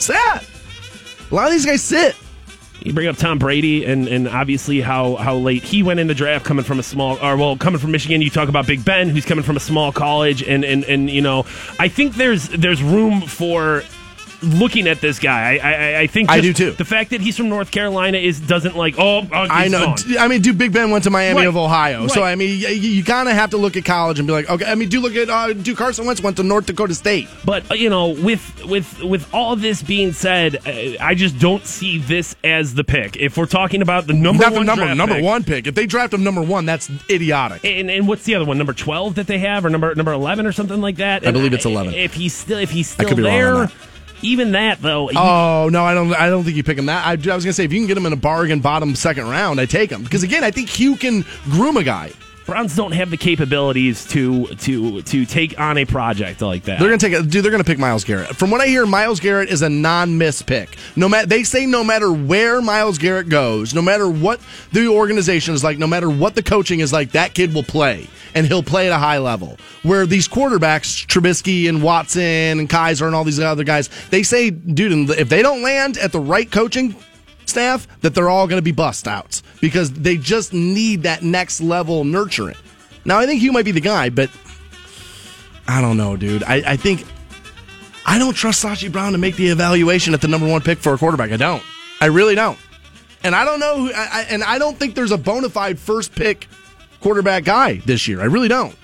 Sat. 0.00 0.44
A 1.30 1.34
lot 1.34 1.46
of 1.46 1.52
these 1.52 1.66
guys 1.66 1.82
sit. 1.82 2.16
You 2.82 2.94
bring 2.94 3.08
up 3.08 3.16
Tom 3.16 3.38
Brady 3.38 3.84
and, 3.84 4.08
and 4.08 4.26
obviously 4.26 4.80
how, 4.80 5.16
how 5.16 5.36
late 5.36 5.62
he 5.62 5.82
went 5.82 6.00
in 6.00 6.06
the 6.06 6.14
draft 6.14 6.46
coming 6.46 6.64
from 6.64 6.78
a 6.78 6.82
small 6.82 7.18
or 7.22 7.36
well 7.36 7.56
coming 7.56 7.78
from 7.78 7.90
Michigan. 7.90 8.22
You 8.22 8.30
talk 8.30 8.48
about 8.48 8.66
Big 8.66 8.84
Ben 8.84 9.10
who's 9.10 9.26
coming 9.26 9.44
from 9.44 9.56
a 9.56 9.60
small 9.60 9.92
college 9.92 10.42
and, 10.42 10.64
and, 10.64 10.84
and 10.84 11.10
you 11.10 11.20
know 11.20 11.44
I 11.78 11.88
think 11.88 12.14
there's 12.14 12.48
there's 12.48 12.82
room 12.82 13.20
for 13.20 13.82
looking 14.42 14.86
at 14.88 15.00
this 15.00 15.18
guy. 15.18 15.56
I 15.56 15.70
I, 15.70 16.00
I 16.00 16.06
think 16.06 16.30
I 16.30 16.40
do 16.40 16.52
too. 16.52 16.72
The 16.72 16.84
fact 16.84 17.10
that 17.10 17.20
he's 17.20 17.36
from 17.36 17.48
North 17.48 17.70
Carolina 17.70 18.18
is 18.18 18.40
doesn't 18.40 18.76
like 18.76 18.94
oh, 18.98 19.26
I 19.32 19.68
know. 19.68 19.94
gone. 19.96 20.18
I 20.18 20.28
mean, 20.28 20.40
dude, 20.42 20.58
Big 20.58 20.72
Ben 20.72 20.90
went 20.90 21.04
to 21.04 21.10
Miami 21.10 21.40
Right. 21.40 21.48
of 21.48 21.56
Ohio, 21.56 22.06
so 22.06 22.22
I 22.22 22.34
mean, 22.34 22.58
you, 22.60 22.68
you 22.68 23.04
kind 23.04 23.28
of 23.28 23.34
have 23.34 23.50
to 23.50 23.56
look 23.56 23.76
at 23.76 23.84
college 23.84 24.18
and 24.18 24.26
be 24.26 24.32
like, 24.32 24.48
okay. 24.50 24.64
I 24.64 24.74
mean, 24.74 24.88
do 24.88 25.00
look 25.00 25.14
at 25.14 25.30
uh, 25.30 25.52
do 25.52 25.74
Carson 25.74 26.06
Wentz 26.06 26.22
went 26.22 26.36
to 26.38 26.42
North 26.42 26.66
Dakota 26.66 26.94
State. 26.94 27.28
But 27.44 27.70
uh, 27.70 27.74
you 27.74 27.90
know, 27.90 28.08
with 28.08 28.64
with 28.64 29.02
with 29.02 29.32
all 29.34 29.56
this 29.56 29.82
being 29.82 30.12
said, 30.12 30.56
uh, 30.66 31.02
I 31.04 31.14
just 31.14 31.38
don't 31.38 31.64
see 31.64 31.98
this 31.98 32.36
as 32.44 32.74
the 32.74 32.84
pick. 32.84 33.16
If 33.16 33.36
we're 33.36 33.46
talking 33.46 33.82
about 33.82 34.06
the 34.06 34.12
number 34.12 34.42
Not 34.42 34.54
the 34.54 34.64
number 34.64 34.84
draft 34.84 34.96
number 34.96 35.14
pick, 35.16 35.24
one 35.24 35.44
pick. 35.44 35.66
If 35.66 35.74
they 35.74 35.86
draft 35.86 36.12
him 36.14 36.24
number 36.24 36.42
one, 36.42 36.66
that's 36.66 36.90
idiotic. 37.08 37.64
And, 37.64 37.90
and 37.90 38.06
what's 38.08 38.24
the 38.24 38.34
other 38.34 38.44
one? 38.44 38.58
Number 38.58 38.72
twelve 38.72 39.14
that 39.16 39.26
they 39.26 39.38
have, 39.38 39.64
or 39.64 39.70
number 39.70 39.94
number 39.94 40.12
eleven, 40.12 40.46
or 40.46 40.52
something 40.52 40.80
like 40.80 40.96
that. 40.96 41.26
I 41.26 41.30
believe 41.30 41.52
it's 41.52 41.64
11. 41.64 41.94
If 41.94 42.14
he's 42.14 42.34
still 42.34 42.58
if 42.58 42.70
he's 42.70 42.88
still 42.90 43.08
could 43.08 43.16
be 43.16 43.22
wrong 43.22 43.32
on 43.42 43.66
there. 43.66 43.70
Even 44.22 44.52
that 44.52 44.82
though. 44.82 45.10
Oh 45.14 45.68
no, 45.70 45.84
I 45.84 45.94
don't. 45.94 46.14
I 46.14 46.28
don't 46.28 46.44
think 46.44 46.56
you 46.56 46.62
pick 46.62 46.78
him. 46.78 46.86
That 46.86 47.06
I, 47.06 47.12
I 47.12 47.34
was 47.34 47.44
gonna 47.44 47.52
say 47.52 47.64
if 47.64 47.72
you 47.72 47.78
can 47.80 47.86
get 47.86 47.96
him 47.96 48.06
in 48.06 48.12
a 48.12 48.16
bargain 48.16 48.60
bottom 48.60 48.94
second 48.94 49.28
round, 49.28 49.60
I 49.60 49.66
take 49.66 49.90
him 49.90 50.02
because 50.02 50.22
again, 50.22 50.44
I 50.44 50.50
think 50.50 50.68
Hue 50.68 50.96
can 50.96 51.24
groom 51.44 51.76
a 51.76 51.82
guy. 51.82 52.12
Browns 52.50 52.74
don't 52.74 52.90
have 52.90 53.10
the 53.10 53.16
capabilities 53.16 54.04
to 54.06 54.46
to 54.46 55.02
to 55.02 55.24
take 55.24 55.60
on 55.60 55.78
a 55.78 55.84
project 55.84 56.42
like 56.42 56.64
that. 56.64 56.80
They're 56.80 56.88
gonna 56.88 56.98
take 56.98 57.12
a 57.12 57.22
dude. 57.22 57.44
They're 57.44 57.52
gonna 57.52 57.62
pick 57.62 57.78
Myles 57.78 58.02
Garrett. 58.02 58.34
From 58.34 58.50
what 58.50 58.60
I 58.60 58.66
hear, 58.66 58.86
Myles 58.86 59.20
Garrett 59.20 59.50
is 59.50 59.62
a 59.62 59.68
non-miss 59.68 60.42
pick. 60.42 60.76
No 60.96 61.08
matter 61.08 61.28
they 61.28 61.44
say, 61.44 61.64
no 61.64 61.84
matter 61.84 62.12
where 62.12 62.60
Myles 62.60 62.98
Garrett 62.98 63.28
goes, 63.28 63.72
no 63.72 63.82
matter 63.82 64.10
what 64.10 64.40
the 64.72 64.88
organization 64.88 65.54
is 65.54 65.62
like, 65.62 65.78
no 65.78 65.86
matter 65.86 66.10
what 66.10 66.34
the 66.34 66.42
coaching 66.42 66.80
is 66.80 66.92
like, 66.92 67.12
that 67.12 67.34
kid 67.34 67.54
will 67.54 67.62
play 67.62 68.08
and 68.34 68.48
he'll 68.48 68.64
play 68.64 68.88
at 68.88 68.92
a 68.92 68.98
high 68.98 69.18
level. 69.18 69.56
Where 69.84 70.04
these 70.04 70.26
quarterbacks, 70.26 71.06
Trubisky 71.06 71.68
and 71.68 71.84
Watson 71.84 72.58
and 72.58 72.68
Kizer 72.68 73.06
and 73.06 73.14
all 73.14 73.22
these 73.22 73.38
other 73.38 73.62
guys, 73.62 73.90
they 74.10 74.24
say, 74.24 74.50
dude, 74.50 75.10
if 75.10 75.28
they 75.28 75.42
don't 75.42 75.62
land 75.62 75.98
at 75.98 76.10
the 76.10 76.20
right 76.20 76.50
coaching 76.50 76.96
staff, 77.50 77.86
that 78.00 78.14
they're 78.14 78.30
all 78.30 78.46
going 78.46 78.58
to 78.58 78.62
be 78.62 78.72
bust 78.72 79.06
outs 79.06 79.42
because 79.60 79.92
they 79.92 80.16
just 80.16 80.52
need 80.52 81.02
that 81.02 81.22
next 81.22 81.60
level 81.60 82.04
nurturing. 82.04 82.56
Now, 83.04 83.18
I 83.18 83.26
think 83.26 83.40
Hue 83.40 83.52
might 83.52 83.64
be 83.64 83.72
the 83.72 83.80
guy, 83.80 84.08
but 84.08 84.30
I 85.68 85.80
don't 85.80 85.96
know, 85.96 86.16
dude. 86.16 86.42
I, 86.42 86.62
I 86.66 86.76
think 86.76 87.04
I 88.06 88.18
don't 88.18 88.34
trust 88.34 88.64
Sashi 88.64 88.90
Brown 88.90 89.12
to 89.12 89.18
make 89.18 89.36
the 89.36 89.48
evaluation 89.48 90.14
at 90.14 90.20
the 90.20 90.28
number 90.28 90.48
one 90.48 90.60
pick 90.60 90.78
for 90.78 90.94
a 90.94 90.98
quarterback. 90.98 91.32
I 91.32 91.36
don't. 91.36 91.62
I 92.00 92.06
really 92.06 92.34
don't. 92.34 92.58
And 93.22 93.34
I 93.34 93.44
don't 93.44 93.60
know. 93.60 93.76
Who, 93.76 93.92
I, 93.92 94.08
I, 94.12 94.22
and 94.30 94.42
I 94.42 94.58
don't 94.58 94.78
think 94.78 94.94
there's 94.94 95.12
a 95.12 95.18
bona 95.18 95.50
fide 95.50 95.78
first 95.78 96.14
pick 96.14 96.48
quarterback 97.00 97.44
guy 97.44 97.76
this 97.84 98.08
year. 98.08 98.20
I 98.20 98.24
really 98.24 98.48
don't. 98.48 98.74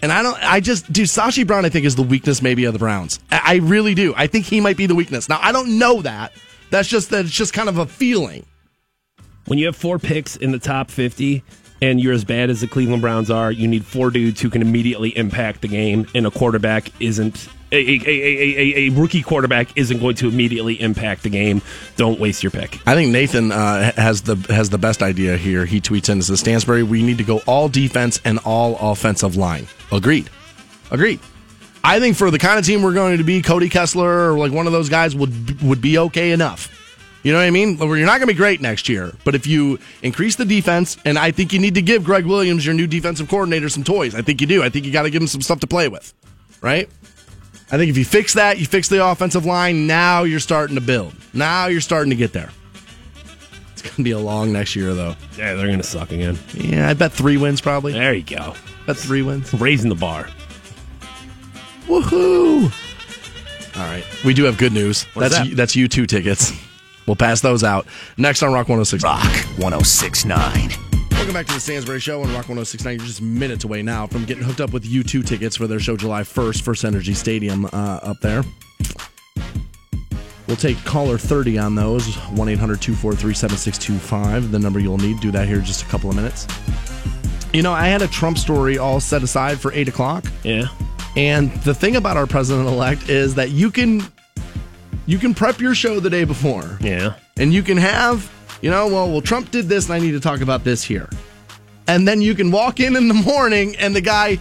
And 0.00 0.12
I 0.12 0.22
don't. 0.22 0.36
I 0.42 0.60
just, 0.60 0.92
dude. 0.92 1.06
Sashi 1.06 1.46
Brown, 1.46 1.64
I 1.64 1.68
think, 1.68 1.84
is 1.84 1.96
the 1.96 2.02
weakness 2.02 2.42
maybe 2.42 2.64
of 2.64 2.72
the 2.72 2.78
Browns. 2.78 3.20
I, 3.30 3.40
I 3.44 3.54
really 3.56 3.94
do. 3.94 4.14
I 4.16 4.26
think 4.26 4.46
he 4.46 4.60
might 4.60 4.76
be 4.76 4.86
the 4.86 4.94
weakness. 4.94 5.28
Now, 5.28 5.38
I 5.40 5.52
don't 5.52 5.78
know 5.78 6.02
that. 6.02 6.32
That's 6.72 6.88
just 6.88 7.10
that. 7.10 7.26
It's 7.26 7.34
just 7.34 7.52
kind 7.52 7.68
of 7.68 7.78
a 7.78 7.86
feeling. 7.86 8.44
when 9.46 9.58
you 9.58 9.66
have 9.66 9.76
four 9.76 9.98
picks 9.98 10.36
in 10.36 10.52
the 10.52 10.58
top 10.58 10.90
50 10.90 11.44
and 11.82 12.00
you're 12.00 12.12
as 12.14 12.24
bad 12.24 12.48
as 12.48 12.60
the 12.62 12.66
Cleveland 12.66 13.02
Browns 13.02 13.30
are, 13.30 13.50
you 13.52 13.68
need 13.68 13.84
four 13.84 14.10
dudes 14.10 14.40
who 14.40 14.48
can 14.48 14.62
immediately 14.62 15.16
impact 15.16 15.60
the 15.62 15.68
game, 15.68 16.06
and 16.14 16.26
a 16.26 16.30
quarterback 16.30 16.90
isn't. 17.00 17.48
A, 17.72 17.76
a, 17.76 18.00
a, 18.06 18.08
a, 18.08 18.76
a 18.76 18.88
rookie 18.90 19.22
quarterback 19.22 19.68
isn't 19.76 19.98
going 19.98 20.14
to 20.16 20.28
immediately 20.28 20.80
impact 20.80 21.22
the 21.22 21.30
game. 21.30 21.60
Don't 21.96 22.20
waste 22.20 22.42
your 22.42 22.50
pick. 22.52 22.78
I 22.86 22.94
think 22.94 23.12
Nathan 23.12 23.50
uh, 23.50 23.92
has 23.96 24.22
the 24.22 24.36
has 24.52 24.68
the 24.70 24.78
best 24.78 25.02
idea 25.02 25.36
here. 25.38 25.64
He 25.66 25.80
tweets 25.80 26.08
in 26.10 26.18
as 26.18 26.28
the 26.28 26.36
Stansbury, 26.36 26.82
we 26.82 27.02
need 27.02 27.18
to 27.18 27.24
go 27.24 27.38
all 27.46 27.68
defense 27.68 28.20
and 28.24 28.38
all 28.44 28.76
offensive 28.92 29.36
line. 29.36 29.66
Agreed. 29.90 30.28
Agreed. 30.90 31.18
I 31.84 31.98
think 31.98 32.16
for 32.16 32.30
the 32.30 32.38
kind 32.38 32.58
of 32.58 32.64
team 32.64 32.82
we're 32.82 32.94
going 32.94 33.18
to 33.18 33.24
be, 33.24 33.42
Cody 33.42 33.68
Kessler 33.68 34.32
or 34.32 34.38
like 34.38 34.52
one 34.52 34.66
of 34.66 34.72
those 34.72 34.88
guys 34.88 35.16
would 35.16 35.60
would 35.62 35.80
be 35.80 35.98
okay 35.98 36.32
enough. 36.32 36.78
You 37.22 37.32
know 37.32 37.38
what 37.38 37.44
I 37.44 37.50
mean? 37.50 37.78
You're 37.78 37.98
not 37.98 38.18
going 38.18 38.22
to 38.22 38.26
be 38.26 38.34
great 38.34 38.60
next 38.60 38.88
year, 38.88 39.12
but 39.24 39.36
if 39.36 39.46
you 39.46 39.78
increase 40.02 40.34
the 40.34 40.44
defense, 40.44 40.96
and 41.04 41.16
I 41.16 41.30
think 41.30 41.52
you 41.52 41.60
need 41.60 41.76
to 41.76 41.82
give 41.82 42.02
Gregg 42.02 42.26
Williams, 42.26 42.66
your 42.66 42.74
new 42.74 42.88
defensive 42.88 43.28
coordinator, 43.28 43.68
some 43.68 43.84
toys. 43.84 44.14
I 44.16 44.22
think 44.22 44.40
you 44.40 44.48
do. 44.48 44.62
I 44.62 44.68
think 44.68 44.86
you 44.86 44.92
got 44.92 45.02
to 45.02 45.10
give 45.10 45.22
him 45.22 45.28
some 45.28 45.40
stuff 45.40 45.60
to 45.60 45.68
play 45.68 45.86
with, 45.86 46.12
right? 46.60 46.88
I 47.70 47.78
think 47.78 47.90
if 47.90 47.96
you 47.96 48.04
fix 48.04 48.34
that, 48.34 48.58
you 48.58 48.66
fix 48.66 48.88
the 48.88 49.04
offensive 49.06 49.46
line. 49.46 49.86
Now 49.86 50.24
you're 50.24 50.40
starting 50.40 50.74
to 50.74 50.80
build. 50.80 51.14
Now 51.32 51.66
you're 51.66 51.80
starting 51.80 52.10
to 52.10 52.16
get 52.16 52.32
there. 52.32 52.50
It's 53.72 53.82
going 53.82 53.96
to 53.96 54.02
be 54.02 54.10
a 54.10 54.18
long 54.18 54.52
next 54.52 54.74
year, 54.74 54.92
though. 54.92 55.14
Yeah, 55.38 55.54
they're 55.54 55.68
going 55.68 55.78
to 55.78 55.84
suck 55.84 56.10
again. 56.10 56.38
Yeah, 56.54 56.88
I 56.88 56.94
bet 56.94 57.12
three 57.12 57.36
wins 57.36 57.60
probably. 57.60 57.92
There 57.92 58.14
you 58.14 58.24
go. 58.24 58.54
Bet 58.86 58.96
three 58.96 59.22
wins. 59.22 59.54
Raising 59.54 59.88
the 59.88 59.94
bar. 59.94 60.28
Woohoo! 61.92 62.72
All 63.76 63.82
right, 63.82 64.04
we 64.24 64.32
do 64.32 64.44
have 64.44 64.56
good 64.56 64.72
news. 64.72 65.04
What's 65.12 65.34
that's 65.34 65.48
that? 65.48 65.56
that's 65.56 65.76
you 65.76 65.88
two 65.88 66.06
tickets. 66.06 66.50
We'll 67.06 67.16
pass 67.16 67.42
those 67.42 67.62
out 67.62 67.86
next 68.16 68.42
on 68.42 68.50
Rock 68.50 68.68
106. 68.70 69.04
Rock 69.04 69.22
1069. 69.58 70.70
Welcome 71.10 71.34
back 71.34 71.46
to 71.48 71.52
the 71.52 71.60
Stansbury 71.60 72.00
Show 72.00 72.22
on 72.22 72.28
Rock 72.28 72.48
1069. 72.48 72.96
You're 72.96 73.06
just 73.06 73.20
minutes 73.20 73.64
away 73.64 73.82
now 73.82 74.06
from 74.06 74.24
getting 74.24 74.42
hooked 74.42 74.62
up 74.62 74.72
with 74.72 74.84
U2 74.84 75.26
tickets 75.26 75.54
for 75.54 75.66
their 75.66 75.78
show 75.78 75.94
July 75.94 76.22
1st, 76.22 76.62
First 76.62 76.84
Energy 76.86 77.12
Stadium 77.12 77.66
uh, 77.66 78.00
up 78.02 78.16
there. 78.22 78.42
We'll 80.46 80.56
take 80.56 80.82
caller 80.84 81.18
30 81.18 81.58
on 81.58 81.74
those 81.74 82.14
1 82.14 82.48
800 82.48 82.80
243 82.80 83.34
7625. 83.34 84.50
The 84.50 84.58
number 84.58 84.80
you'll 84.80 84.96
need. 84.96 85.20
Do 85.20 85.30
that 85.32 85.46
here 85.46 85.58
in 85.58 85.64
just 85.64 85.82
a 85.82 85.86
couple 85.86 86.08
of 86.08 86.16
minutes. 86.16 86.46
You 87.52 87.62
know, 87.62 87.72
I 87.74 87.88
had 87.88 88.00
a 88.00 88.08
Trump 88.08 88.38
story 88.38 88.78
all 88.78 88.98
set 88.98 89.22
aside 89.22 89.60
for 89.60 89.74
8 89.74 89.88
o'clock. 89.88 90.24
Yeah. 90.42 90.68
And 91.16 91.52
the 91.62 91.74
thing 91.74 91.96
about 91.96 92.16
our 92.16 92.26
president 92.26 92.68
elect 92.68 93.08
is 93.08 93.34
that 93.34 93.50
you 93.50 93.70
can 93.70 94.02
you 95.06 95.18
can 95.18 95.34
prep 95.34 95.60
your 95.60 95.74
show 95.74 96.00
the 96.00 96.10
day 96.10 96.24
before. 96.24 96.78
Yeah. 96.80 97.14
And 97.36 97.52
you 97.52 97.62
can 97.62 97.76
have, 97.76 98.30
you 98.60 98.70
know, 98.70 98.86
well, 98.86 99.10
well 99.10 99.20
Trump 99.20 99.50
did 99.50 99.68
this 99.68 99.86
and 99.86 99.94
I 99.94 99.98
need 99.98 100.12
to 100.12 100.20
talk 100.20 100.40
about 100.40 100.64
this 100.64 100.82
here. 100.82 101.08
And 101.88 102.06
then 102.06 102.22
you 102.22 102.34
can 102.34 102.50
walk 102.50 102.80
in 102.80 102.96
in 102.96 103.08
the 103.08 103.14
morning 103.14 103.76
and 103.76 103.94
the 103.94 104.00
guy 104.00 104.38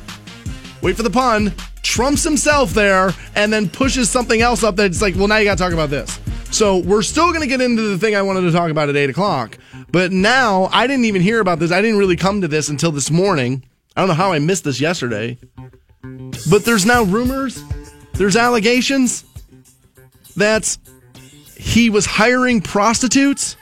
wait 0.82 0.96
for 0.96 1.04
the 1.04 1.10
pun, 1.10 1.54
trumps 1.82 2.24
himself 2.24 2.74
there 2.74 3.12
and 3.36 3.52
then 3.52 3.70
pushes 3.70 4.10
something 4.10 4.42
else 4.42 4.64
up 4.64 4.76
that's 4.76 5.02
like, 5.02 5.16
well, 5.16 5.28
now 5.28 5.38
you 5.38 5.46
got 5.46 5.58
to 5.58 5.64
talk 5.64 5.74
about 5.74 5.90
this. 5.90 6.20
So 6.52 6.78
we're 6.80 7.02
still 7.02 7.30
going 7.30 7.42
to 7.42 7.48
get 7.48 7.62
into 7.62 7.82
the 7.82 7.98
thing 7.98 8.16
I 8.16 8.22
wanted 8.22 8.42
to 8.42 8.52
talk 8.52 8.70
about 8.70 8.90
at 8.90 8.96
8 8.96 9.10
o'clock. 9.10 9.58
But 9.90 10.12
now 10.12 10.70
I 10.72 10.86
didn't 10.88 11.06
even 11.06 11.22
hear 11.22 11.40
about 11.40 11.60
this. 11.60 11.72
I 11.72 11.82
didn't 11.82 11.98
really 11.98 12.16
come 12.16 12.42
to 12.42 12.48
this 12.48 12.70
until 12.70 12.92
this 12.92 13.10
morning. 13.10 13.64
I 13.96 14.02
don't 14.02 14.08
know 14.08 14.14
how 14.14 14.32
I 14.32 14.40
missed 14.40 14.64
this 14.64 14.80
yesterday. 14.80 15.38
But 16.50 16.66
there's 16.66 16.86
now 16.86 17.04
rumors, 17.04 17.64
there's 18.14 18.36
allegations 18.36 19.24
that 20.36 20.78
he 21.58 21.90
was 21.90 22.06
hiring 22.06 22.62
prostitutes. 22.62 23.56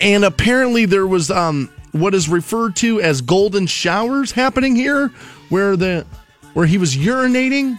And 0.00 0.24
apparently 0.24 0.84
there 0.86 1.06
was 1.06 1.30
um, 1.30 1.70
what 1.92 2.14
is 2.14 2.28
referred 2.28 2.76
to 2.76 3.00
as 3.00 3.20
golden 3.20 3.66
showers 3.66 4.32
happening 4.32 4.76
here, 4.76 5.08
where 5.48 5.76
the 5.76 6.06
where 6.54 6.66
he 6.66 6.78
was 6.78 6.96
urinating. 6.96 7.78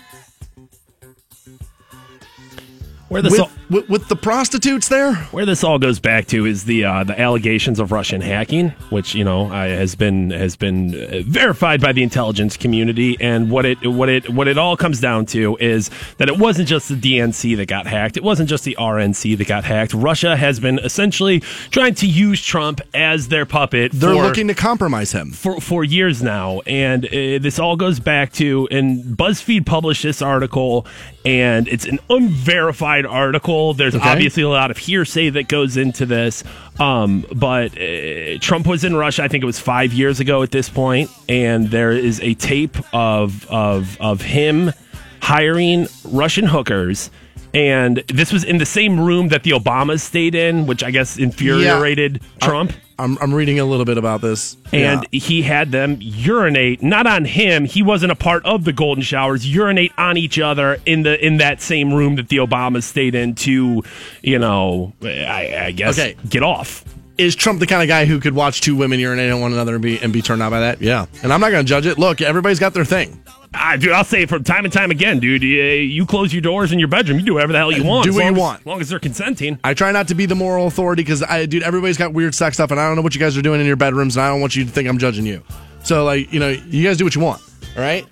Where 3.08 3.22
this 3.22 3.32
with, 3.32 3.42
all- 3.42 3.52
with, 3.70 3.88
with 3.90 4.08
the 4.08 4.16
prostitutes 4.16 4.88
there. 4.88 5.16
Where 5.16 5.46
this 5.46 5.64
all 5.64 5.80
goes 5.80 6.00
back 6.00 6.28
to 6.28 6.46
is 6.46 6.66
the 6.66 6.86
uh, 6.86 7.04
the 7.04 7.20
allegations 7.20 7.80
of 7.80 7.92
Russian 7.92 8.22
hacking, 8.22 8.70
which 8.90 9.14
you 9.16 9.24
know 9.24 9.48
uh, 9.48 9.68
has 9.68 9.96
been 9.96 10.32
has 10.32 10.56
been 10.56 10.96
uh, 10.96 11.22
verified 11.26 11.82
by 11.82 11.92
the 11.92 12.04
intelligence 12.04 12.58
community, 12.58 13.18
and 13.20 13.52
what 13.52 13.66
it 13.66 13.86
what 13.86 14.10
it 14.10 14.30
what 14.30 14.48
it 14.48 14.58
all 14.58 14.76
comes 14.76 15.00
down 15.00 15.26
to 15.28 15.58
is 15.58 15.90
that 16.18 16.28
it 16.28 16.38
wasn't 16.38 16.68
just 16.68 16.90
the 16.90 16.96
DNC 16.96 17.58
that 17.58 17.68
got 17.68 17.88
hacked, 17.88 18.18
it 18.18 18.24
wasn't 18.24 18.50
just 18.50 18.64
the 18.64 18.76
RNC 18.80 19.38
that 19.38 19.48
got 19.48 19.64
hacked. 19.64 19.94
Russia 19.94 20.36
has 20.36 20.60
been 20.60 20.80
essentially 20.80 21.40
trying 21.72 21.96
to 21.96 22.08
use 22.08 22.42
Trump 22.42 22.82
as 22.94 23.28
their 23.28 23.46
puppet. 23.46 23.92
They're 23.94 24.14
for, 24.14 24.24
looking 24.24 24.48
to 24.48 24.56
compromise 24.56 25.12
him. 25.12 25.32
for 25.32 25.62
for 25.62 25.84
years 25.84 26.24
now, 26.24 26.62
and 26.62 27.06
uh, 27.06 27.10
this 27.10 27.60
all 27.60 27.76
goes 27.76 28.00
back 28.00 28.34
to 28.34 28.68
and 28.72 29.18
BuzzFeed 29.18 29.66
published 29.66 30.04
this 30.04 30.22
article, 30.22 30.88
and 31.26 31.68
it's 31.68 31.86
an 31.86 32.00
unverified 32.10 33.06
article. 33.06 33.59
There's 33.74 33.96
Okay. 33.96 34.10
obviously 34.10 34.44
a 34.44 34.50
lot 34.50 34.72
of 34.72 34.78
hearsay 34.78 35.30
that 35.32 35.48
goes 35.48 35.78
into 35.78 36.06
this, 36.06 36.44
um, 36.80 37.26
but 37.36 37.72
uh, 37.78 38.38
Trump 38.40 38.66
was 38.68 38.84
in 38.84 38.96
Russia. 38.96 39.24
I 39.24 39.28
think 39.28 39.44
it 39.44 39.48
was 39.48 39.60
five 39.60 39.94
years 39.94 40.20
ago 40.20 40.42
at 40.44 40.52
this 40.52 40.70
point, 40.70 41.10
and 41.28 41.68
there 41.70 41.92
is 41.92 42.20
a 42.22 42.34
tape 42.36 42.78
of 42.94 43.46
of 43.50 43.98
of 44.00 44.22
him 44.22 44.72
hiring 45.22 45.88
Russian 46.06 46.46
hookers. 46.46 47.12
And 47.54 48.04
this 48.08 48.32
was 48.32 48.44
in 48.44 48.60
the 48.60 48.66
same 48.66 49.00
room 49.00 49.30
that 49.30 49.42
the 49.44 49.52
Obamas 49.52 50.02
stayed 50.02 50.36
in, 50.36 50.68
which 50.68 50.84
I 50.84 50.92
guess 50.92 51.18
infuriated 51.18 52.22
Trump 52.42 52.74
I'm, 53.00 53.18
I'm 53.22 53.34
reading 53.34 53.60
a 53.60 53.66
little 53.66 53.86
bit 53.86 53.98
about 53.98 54.22
this. 54.22 54.58
and 54.74 55.06
Yeah. 55.12 55.20
he 55.20 55.42
had 55.42 55.72
them 55.72 55.98
urinate 56.00 56.84
not 56.84 57.08
on 57.08 57.26
him 57.26 57.66
he 57.66 57.82
wasn't 57.82 58.12
a 58.12 58.16
part 58.16 58.46
of 58.46 58.66
the 58.66 58.74
golden 58.74 59.02
showers 59.04 59.48
urinate 59.52 59.92
on 59.98 60.18
each 60.18 60.38
other 60.40 60.78
in 60.86 61.04
the 61.04 61.26
in 61.26 61.38
that 61.38 61.62
same 61.62 61.94
room 61.94 62.16
that 62.18 62.30
the 62.30 62.38
obamas 62.38 62.84
stayed 62.84 63.16
in 63.16 63.34
to 63.36 63.84
you 64.22 64.38
know 64.38 64.94
i, 65.04 65.56
I 65.68 65.72
guess 65.72 65.98
Okay. 65.98 66.16
get 66.30 66.44
off 66.44 66.84
is 67.20 67.36
Trump 67.36 67.60
the 67.60 67.68
kind 67.68 67.82
of 67.84 67.88
guy 67.88 68.06
who 68.06 68.20
could 68.20 68.34
watch 68.34 68.62
two 68.62 68.76
women 68.76 69.00
urinate 69.00 69.32
on 69.32 69.42
one 69.42 69.54
another 69.54 69.74
and 69.76 69.84
be 69.84 70.00
and 70.00 70.12
be 70.14 70.22
turned 70.22 70.42
out 70.42 70.50
by 70.52 70.62
that? 70.62 70.82
Yeah, 70.82 71.06
and 71.22 71.32
I'm 71.34 71.40
not 71.42 71.52
going 71.52 71.66
to 71.66 71.70
judge 71.70 71.86
it. 71.86 72.00
Look, 72.00 72.22
everybody's 72.22 72.60
got 72.60 72.74
their 72.74 72.86
thing. 72.86 73.22
Ah, 73.54 73.76
dude, 73.80 73.92
I'll 73.92 74.04
say 74.04 74.22
it 74.24 74.30
from 74.30 74.44
time 74.44 74.64
and 74.64 74.72
time 74.72 74.92
again, 74.92 75.20
dude. 75.20 75.42
You, 75.42 75.50
you 75.64 76.06
close 76.06 76.32
your 76.32 76.42
doors 76.42 76.72
in 76.72 76.78
your 76.78 76.88
bedroom, 76.88 77.20
you 77.20 77.26
do 77.26 77.34
whatever 77.34 77.52
the 77.52 77.58
hell 77.58 77.72
you 77.72 77.84
want. 77.84 78.06
Do 78.06 78.14
what 78.14 78.24
you 78.26 78.32
as- 78.32 78.38
want. 78.38 78.60
as 78.62 78.66
long 78.66 78.80
as 78.82 78.90
they're 78.90 79.00
consenting. 79.00 79.60
I 79.64 79.74
try 79.74 79.92
not 79.92 80.08
to 80.10 80.16
be 80.16 80.26
the 80.28 80.36
moral 80.36 80.68
authority 80.68 81.04
because 81.04 81.24
I, 81.24 81.46
dude, 81.48 81.64
everybody's 81.64 81.98
got 81.98 82.14
weird 82.14 82.36
sex 82.36 82.56
stuff, 82.58 82.70
and 82.72 82.80
I 82.80 82.88
don't 82.88 82.96
know 82.96 83.02
what 83.02 83.16
you 83.16 83.20
guys 83.20 83.36
are 83.38 83.42
doing 83.42 83.60
in 83.60 83.66
your 83.66 83.76
bedrooms, 83.76 84.16
and 84.18 84.24
I 84.26 84.30
don't 84.30 84.40
want 84.40 84.56
you 84.56 84.66
to 84.66 84.70
think 84.72 84.88
I'm 84.88 85.00
judging 85.00 85.26
you. 85.26 85.44
So, 85.84 86.06
like, 86.06 86.32
you 86.32 86.40
know, 86.40 86.50
you 86.50 86.84
guys 86.84 86.98
do 86.98 87.04
what 87.06 87.16
you 87.16 87.22
want. 87.22 87.42
All 87.76 87.82
right. 87.82 88.06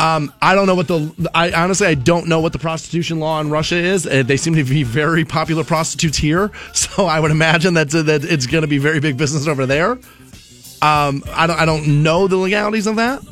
Um, 0.00 0.32
I 0.40 0.54
don't 0.54 0.66
know 0.66 0.74
what 0.74 0.88
the. 0.88 1.30
I 1.34 1.52
honestly, 1.52 1.86
I 1.86 1.94
don't 1.94 2.26
know 2.26 2.40
what 2.40 2.54
the 2.54 2.58
prostitution 2.58 3.20
law 3.20 3.38
in 3.38 3.50
Russia 3.50 3.76
is. 3.76 4.06
Uh, 4.06 4.22
they 4.22 4.38
seem 4.38 4.54
to 4.54 4.64
be 4.64 4.82
very 4.82 5.26
popular 5.26 5.62
prostitutes 5.62 6.16
here, 6.16 6.50
so 6.72 7.04
I 7.04 7.20
would 7.20 7.30
imagine 7.30 7.74
that 7.74 7.90
that 7.90 8.24
it's 8.24 8.46
going 8.46 8.62
to 8.62 8.68
be 8.68 8.78
very 8.78 8.98
big 8.98 9.18
business 9.18 9.46
over 9.46 9.66
there. 9.66 9.92
Um, 10.80 11.22
I 11.28 11.46
don't. 11.46 11.60
I 11.60 11.66
don't 11.66 12.02
know 12.02 12.28
the 12.28 12.36
legalities 12.36 12.86
of 12.86 12.96
that. 12.96 13.22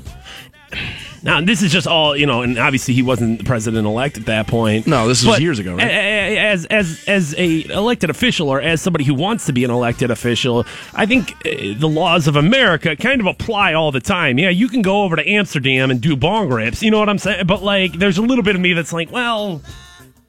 Now, 1.21 1.41
this 1.41 1.63
is 1.63 1.73
just 1.73 1.89
all 1.89 2.17
you 2.17 2.27
know, 2.27 2.43
and 2.43 2.59
obviously 2.59 2.95
he 2.95 3.03
wasn't 3.03 3.39
the 3.39 3.45
president 3.45 3.87
elect 3.89 4.19
at 4.19 4.27
that 4.27 4.47
point. 4.47 4.87
No, 4.87 5.09
this 5.09 5.25
was 5.27 5.41
years 5.41 5.59
ago, 5.59 5.75
right? 5.75 5.91
As 5.91 6.65
as 6.67 7.03
as 7.09 7.35
a 7.37 7.65
elected 7.73 8.09
official, 8.09 8.49
or 8.49 8.61
as 8.61 8.81
somebody 8.81 9.05
who 9.05 9.15
wants 9.15 9.47
to 9.47 9.53
be 9.53 9.65
an 9.65 9.71
elected 9.73 10.13
official, 10.13 10.65
I 10.95 11.07
think 11.07 11.33
uh, 11.45 11.75
the 11.77 11.89
laws 11.89 12.29
of 12.29 12.37
America 12.37 12.95
kind 12.95 13.21
of 13.21 13.27
apply 13.27 13.75
all 13.75 13.91
the 13.91 14.01
time. 14.01 14.39
Yeah, 14.39 14.51
you 14.51 14.69
can 14.69 14.81
go 14.81 15.03
over 15.03 15.17
to 15.17 15.29
Amsterdam 15.29 15.91
and 15.91 16.01
do 16.01 16.15
bong 16.15 16.51
rips. 16.51 16.83
You 16.85 16.93
know 16.93 17.01
what 17.01 17.09
I'm 17.09 17.19
saying? 17.19 17.47
But 17.47 17.65
like, 17.65 17.95
there's 17.95 18.19
a 18.19 18.23
little 18.23 18.45
bit 18.45 18.55
of 18.55 18.61
me 18.61 18.75
that's 18.75 18.93
like, 18.93 19.11
well, 19.11 19.61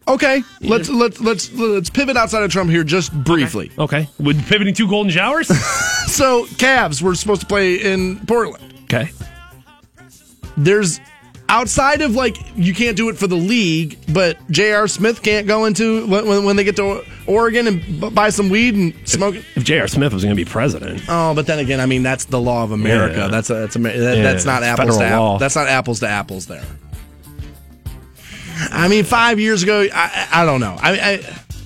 Okay, 0.07 0.41
let's 0.61 0.89
let's 0.89 1.21
let's 1.21 1.51
let's 1.53 1.91
pivot 1.91 2.17
outside 2.17 2.41
of 2.41 2.51
Trump 2.51 2.71
here 2.71 2.83
just 2.83 3.13
briefly. 3.13 3.71
okay, 3.77 4.09
with 4.17 4.43
pivoting 4.47 4.73
two 4.73 4.87
golden 4.89 5.11
showers. 5.11 5.51
So, 6.09 6.45
Cavs 6.55 7.03
were 7.03 7.13
supposed 7.13 7.41
to 7.41 7.47
play 7.47 7.75
in 7.75 8.19
Portland. 8.25 8.73
okay, 8.85 9.11
there's 10.57 10.99
outside 11.47 12.01
of 12.01 12.13
like 12.15 12.37
you 12.55 12.75
can't 12.75 12.95
do 12.95 13.09
it 13.09 13.17
for 13.17 13.25
the 13.25 13.35
league, 13.35 13.97
but 14.13 14.37
J.R. 14.51 14.87
Smith 14.87 15.23
can't 15.23 15.47
go 15.47 15.65
into 15.65 16.05
when, 16.07 16.45
when- 16.45 16.55
they 16.55 16.63
get 16.63 16.75
to 16.75 17.03
Oregon 17.25 17.65
and 17.67 17.81
b- 18.01 18.09
buy 18.11 18.29
some 18.29 18.49
weed 18.49 18.75
and 18.75 18.93
smoke 19.07 19.33
it. 19.35 19.43
if 19.55 19.63
J.R. 19.63 19.87
Smith 19.87 20.13
was 20.13 20.23
going 20.23 20.35
to 20.35 20.39
be 20.45 20.49
president, 20.49 21.01
Oh, 21.09 21.33
but 21.33 21.47
then 21.47 21.57
again, 21.59 21.79
I 21.79 21.85
mean 21.87 22.03
that's 22.03 22.25
the 22.25 22.39
law 22.39 22.63
of 22.63 22.71
America. 22.71 23.17
Yeah. 23.17 23.27
That's 23.29 23.49
a, 23.49 23.53
that's 23.55 23.75
a, 23.75 23.79
that, 23.79 23.95
Yeah, 23.95 24.21
that's 24.23 24.45
not 24.45 24.61
it's 24.61 24.67
apples 24.79 24.97
to 24.99 25.03
apples. 25.05 25.39
That's 25.39 25.55
not 25.55 25.67
apples 25.67 25.99
to 26.01 26.07
apples 26.07 26.45
there. 26.45 26.63
I 28.71 28.87
mean, 28.89 29.05
five 29.05 29.39
years 29.39 29.63
ago, 29.63 29.81
I, 29.93 30.27
I 30.31 30.41
I 30.41 30.45
don't 30.45 30.59
know. 30.59 30.75
I, 30.79 30.91
I, 30.99 31.17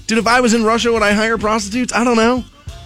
dude, 0.07 0.19
if 0.19 0.27
I 0.27 0.41
was 0.41 0.53
in 0.53 0.63
Russia, 0.63 0.91
would 0.93 1.01
I 1.03 1.13
hire 1.13 1.37
prostitutes? 1.37 1.91
I 1.91 2.03
don't 2.03 2.17
know. 2.17 2.43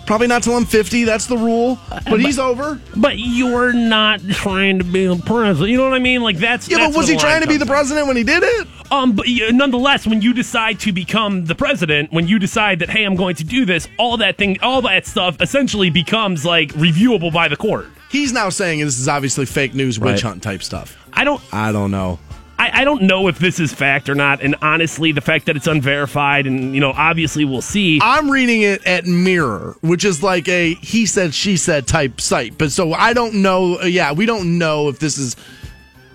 Probably 0.07 0.27
not 0.27 0.41
till 0.41 0.55
I'm 0.55 0.65
50. 0.65 1.03
That's 1.03 1.27
the 1.27 1.37
rule. 1.37 1.77
But 2.09 2.21
he's 2.21 2.39
over. 2.39 2.79
but 2.95 3.19
you're 3.19 3.73
not 3.73 4.21
trying 4.31 4.79
to 4.79 4.85
be 4.85 5.05
the 5.05 5.21
president. 5.23 5.69
You 5.69 5.77
know 5.77 5.83
what 5.83 5.93
I 5.93 5.99
mean? 5.99 6.21
Like 6.21 6.37
that's 6.37 6.69
Yeah, 6.69 6.77
that's 6.77 6.93
but 6.95 6.97
was 6.97 7.07
he 7.09 7.17
trying 7.17 7.41
to 7.41 7.47
be 7.47 7.57
the 7.57 7.65
president 7.65 8.07
when 8.07 8.15
he 8.17 8.23
did 8.23 8.41
it? 8.41 8.67
Um, 8.89 9.13
but 9.17 9.25
nonetheless, 9.51 10.07
when 10.07 10.21
you 10.21 10.33
decide 10.33 10.79
to 10.79 10.93
become 10.93 11.43
the 11.45 11.55
president, 11.55 12.13
when 12.13 12.25
you 12.27 12.39
decide 12.39 12.79
that 12.79 12.89
hey, 12.89 13.03
I'm 13.03 13.15
going 13.15 13.35
to 13.35 13.43
do 13.43 13.65
this, 13.65 13.87
all 13.97 14.15
that 14.17 14.37
thing, 14.37 14.57
all 14.61 14.81
that 14.83 15.05
stuff, 15.05 15.41
essentially 15.41 15.89
becomes 15.89 16.45
like 16.45 16.69
reviewable 16.69 17.31
by 17.33 17.49
the 17.49 17.57
court. 17.57 17.87
He's 18.09 18.31
now 18.31 18.47
saying 18.47 18.79
this 18.79 18.97
is 18.97 19.09
obviously 19.09 19.45
fake 19.45 19.73
news, 19.75 19.99
witch 19.99 20.21
hunt 20.21 20.41
type 20.41 20.63
stuff. 20.63 20.97
I 21.11 21.25
don't, 21.25 21.41
I 21.51 21.73
don't 21.73 21.91
know. 21.91 22.19
I, 22.59 22.81
I 22.81 22.83
don't 22.83 23.03
know 23.03 23.27
if 23.27 23.39
this 23.39 23.59
is 23.59 23.73
fact 23.73 24.09
or 24.09 24.15
not. 24.15 24.41
And 24.41 24.55
honestly, 24.61 25.11
the 25.11 25.21
fact 25.21 25.45
that 25.45 25.55
it's 25.55 25.67
unverified, 25.67 26.47
and 26.47 26.73
you 26.73 26.81
know, 26.81 26.91
obviously 26.91 27.45
we'll 27.45 27.61
see. 27.61 27.99
I'm 28.01 28.29
reading 28.31 28.61
it 28.61 28.85
at 28.85 29.05
Mirror, 29.05 29.75
which 29.81 30.03
is 30.03 30.23
like 30.23 30.47
a 30.47 30.73
he 30.75 31.05
said 31.05 31.33
she 31.33 31.57
said 31.57 31.87
type 31.87 32.19
site. 32.19 32.57
But 32.57 32.71
so 32.71 32.93
I 32.93 33.13
don't 33.13 33.35
know. 33.41 33.81
Yeah, 33.81 34.13
we 34.13 34.25
don't 34.25 34.57
know 34.57 34.89
if 34.89 34.99
this 34.99 35.17
is 35.17 35.35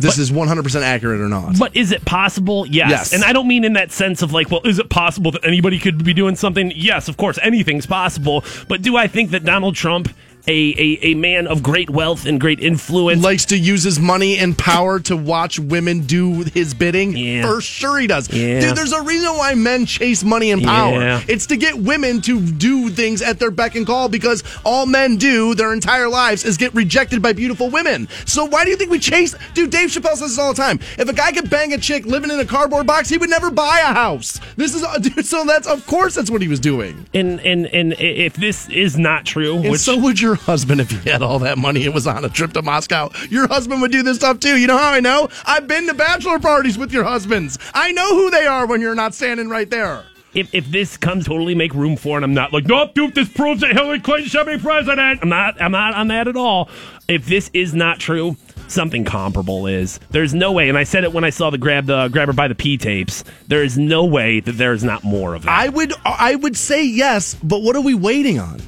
this 0.02 0.18
is 0.18 0.32
100 0.32 0.62
percent 0.62 0.84
accurate 0.84 1.20
or 1.20 1.28
not. 1.28 1.58
But 1.58 1.76
is 1.76 1.92
it 1.92 2.04
possible? 2.04 2.66
Yes. 2.66 2.90
Yes. 2.90 3.12
And 3.12 3.24
I 3.24 3.32
don't 3.32 3.46
mean 3.46 3.64
in 3.64 3.74
that 3.74 3.92
sense 3.92 4.22
of 4.22 4.32
like, 4.32 4.50
well, 4.50 4.62
is 4.64 4.78
it 4.78 4.90
possible 4.90 5.30
that 5.32 5.44
anybody 5.44 5.78
could 5.78 6.04
be 6.04 6.14
doing 6.14 6.36
something? 6.36 6.72
Yes, 6.74 7.08
of 7.08 7.16
course, 7.16 7.38
anything's 7.42 7.86
possible. 7.86 8.44
But 8.68 8.82
do 8.82 8.96
I 8.96 9.06
think 9.06 9.30
that 9.30 9.44
Donald 9.44 9.76
Trump, 9.76 10.08
a, 10.46 10.50
a, 10.50 10.98
a 11.12 11.14
man 11.14 11.46
of 11.46 11.62
great 11.62 11.90
wealth 11.90 12.26
and 12.26 12.40
great 12.40 12.60
influence, 12.60 13.22
Likes 13.22 13.46
to 13.46 13.58
use 13.58 13.82
his 13.84 14.00
money 14.00 14.38
and 14.38 14.56
power 14.56 14.98
to 15.00 15.16
watch 15.16 15.58
women 15.58 16.00
do 16.00 16.42
his 16.42 16.74
bidding. 16.74 17.16
Yeah. 17.16 17.42
For 17.42 17.60
sure 17.60 17.98
he 17.98 18.06
does. 18.06 18.32
Yeah. 18.32 18.60
Dude, 18.60 18.76
there's 18.76 18.92
a 18.92 19.02
reason 19.02 19.36
why 19.36 19.54
men 19.54 19.86
chase 19.86 20.24
money 20.24 20.50
and 20.50 20.62
power. 20.62 21.00
Yeah. 21.00 21.22
It's 21.28 21.46
to 21.46 21.56
get 21.56 21.76
women 21.76 22.20
to 22.22 22.40
do 22.40 22.90
things 22.90 23.22
at 23.22 23.38
their 23.38 23.50
beck 23.50 23.74
and 23.74 23.86
call 23.86 24.08
because 24.08 24.42
all 24.64 24.86
men 24.86 25.16
do 25.16 25.54
their 25.54 25.72
entire 25.72 26.08
lives 26.08 26.44
is 26.44 26.56
get 26.56 26.74
rejected 26.74 27.22
by 27.22 27.32
beautiful 27.32 27.70
women. 27.70 28.08
So 28.26 28.44
why 28.44 28.64
do 28.64 28.70
you 28.70 28.76
think 28.76 28.90
we 28.90 28.98
chase? 28.98 29.34
Dude, 29.54 29.70
Dave 29.70 29.90
Chappelle 29.90 30.16
says 30.16 30.20
this 30.20 30.38
all 30.38 30.52
the 30.52 30.60
time. 30.60 30.80
If 30.98 31.08
a 31.08 31.12
guy 31.12 31.32
could 31.32 31.48
bang 31.50 31.72
a 31.72 31.78
chick 31.78 32.06
living 32.06 32.30
in 32.30 32.40
a 32.40 32.44
cardboard 32.44 32.86
box, 32.86 33.08
he 33.08 33.18
would 33.18 33.30
never 33.30 33.50
buy 33.50 33.80
a 33.80 33.92
house. 33.92 34.40
This 34.56 34.74
is 34.74 34.84
dude, 35.00 35.24
so 35.26 35.44
that's 35.44 35.66
of 35.66 35.86
course 35.86 36.14
that's 36.14 36.30
what 36.30 36.42
he 36.42 36.48
was 36.48 36.60
doing. 36.60 37.06
and, 37.14 37.40
and, 37.40 37.66
and 37.66 37.94
if 37.98 38.34
this 38.34 38.68
is 38.68 38.98
not 38.98 39.24
true, 39.24 39.56
which 39.56 39.80
so 39.80 39.96
would 39.98 40.20
your 40.20 40.31
husband 40.34 40.80
if 40.80 40.90
he 40.90 41.10
had 41.10 41.22
all 41.22 41.38
that 41.40 41.58
money 41.58 41.84
and 41.84 41.94
was 41.94 42.06
on 42.06 42.24
a 42.24 42.28
trip 42.28 42.52
to 42.54 42.62
Moscow. 42.62 43.10
Your 43.30 43.46
husband 43.48 43.82
would 43.82 43.92
do 43.92 44.02
this 44.02 44.16
stuff 44.18 44.40
too. 44.40 44.56
You 44.58 44.66
know 44.66 44.78
how 44.78 44.90
I 44.92 45.00
know? 45.00 45.28
I've 45.44 45.66
been 45.68 45.86
to 45.86 45.94
bachelor 45.94 46.38
parties 46.38 46.78
with 46.78 46.92
your 46.92 47.04
husbands. 47.04 47.58
I 47.74 47.92
know 47.92 48.14
who 48.14 48.30
they 48.30 48.46
are 48.46 48.66
when 48.66 48.80
you're 48.80 48.94
not 48.94 49.14
standing 49.14 49.48
right 49.48 49.68
there. 49.70 50.04
if, 50.34 50.54
if 50.54 50.70
this 50.70 50.96
comes 50.96 51.26
totally 51.26 51.54
make 51.54 51.74
room 51.74 51.96
for 51.96 52.16
and 52.16 52.24
I'm 52.24 52.34
not 52.34 52.52
like, 52.52 52.64
nope, 52.64 52.94
dude, 52.94 53.14
this 53.14 53.28
proves 53.28 53.60
that 53.60 53.72
Hillary 53.72 54.00
Clinton 54.00 54.28
should 54.28 54.46
be 54.46 54.58
president. 54.58 55.20
I'm 55.22 55.28
not, 55.28 55.60
I'm 55.60 55.72
not 55.72 55.94
on 55.94 56.08
that 56.08 56.26
at 56.28 56.36
all. 56.36 56.70
If 57.08 57.26
this 57.26 57.50
is 57.52 57.74
not 57.74 57.98
true, 58.00 58.36
something 58.68 59.04
comparable 59.04 59.66
is. 59.66 60.00
There's 60.10 60.32
no 60.32 60.52
way, 60.52 60.70
and 60.70 60.78
I 60.78 60.84
said 60.84 61.04
it 61.04 61.12
when 61.12 61.24
I 61.24 61.30
saw 61.30 61.50
the 61.50 61.58
grab 61.58 61.84
the 61.86 62.08
grab 62.08 62.28
her 62.28 62.32
by 62.32 62.48
the 62.48 62.54
P 62.54 62.78
tapes. 62.78 63.24
There 63.48 63.62
is 63.62 63.76
no 63.76 64.06
way 64.06 64.40
that 64.40 64.52
there 64.52 64.72
is 64.72 64.82
not 64.82 65.04
more 65.04 65.34
of 65.34 65.44
it. 65.44 65.48
I 65.50 65.68
would 65.68 65.92
I 66.06 66.36
would 66.36 66.56
say 66.56 66.82
yes, 66.84 67.34
but 67.42 67.60
what 67.60 67.76
are 67.76 67.82
we 67.82 67.94
waiting 67.94 68.38
on? 68.38 68.62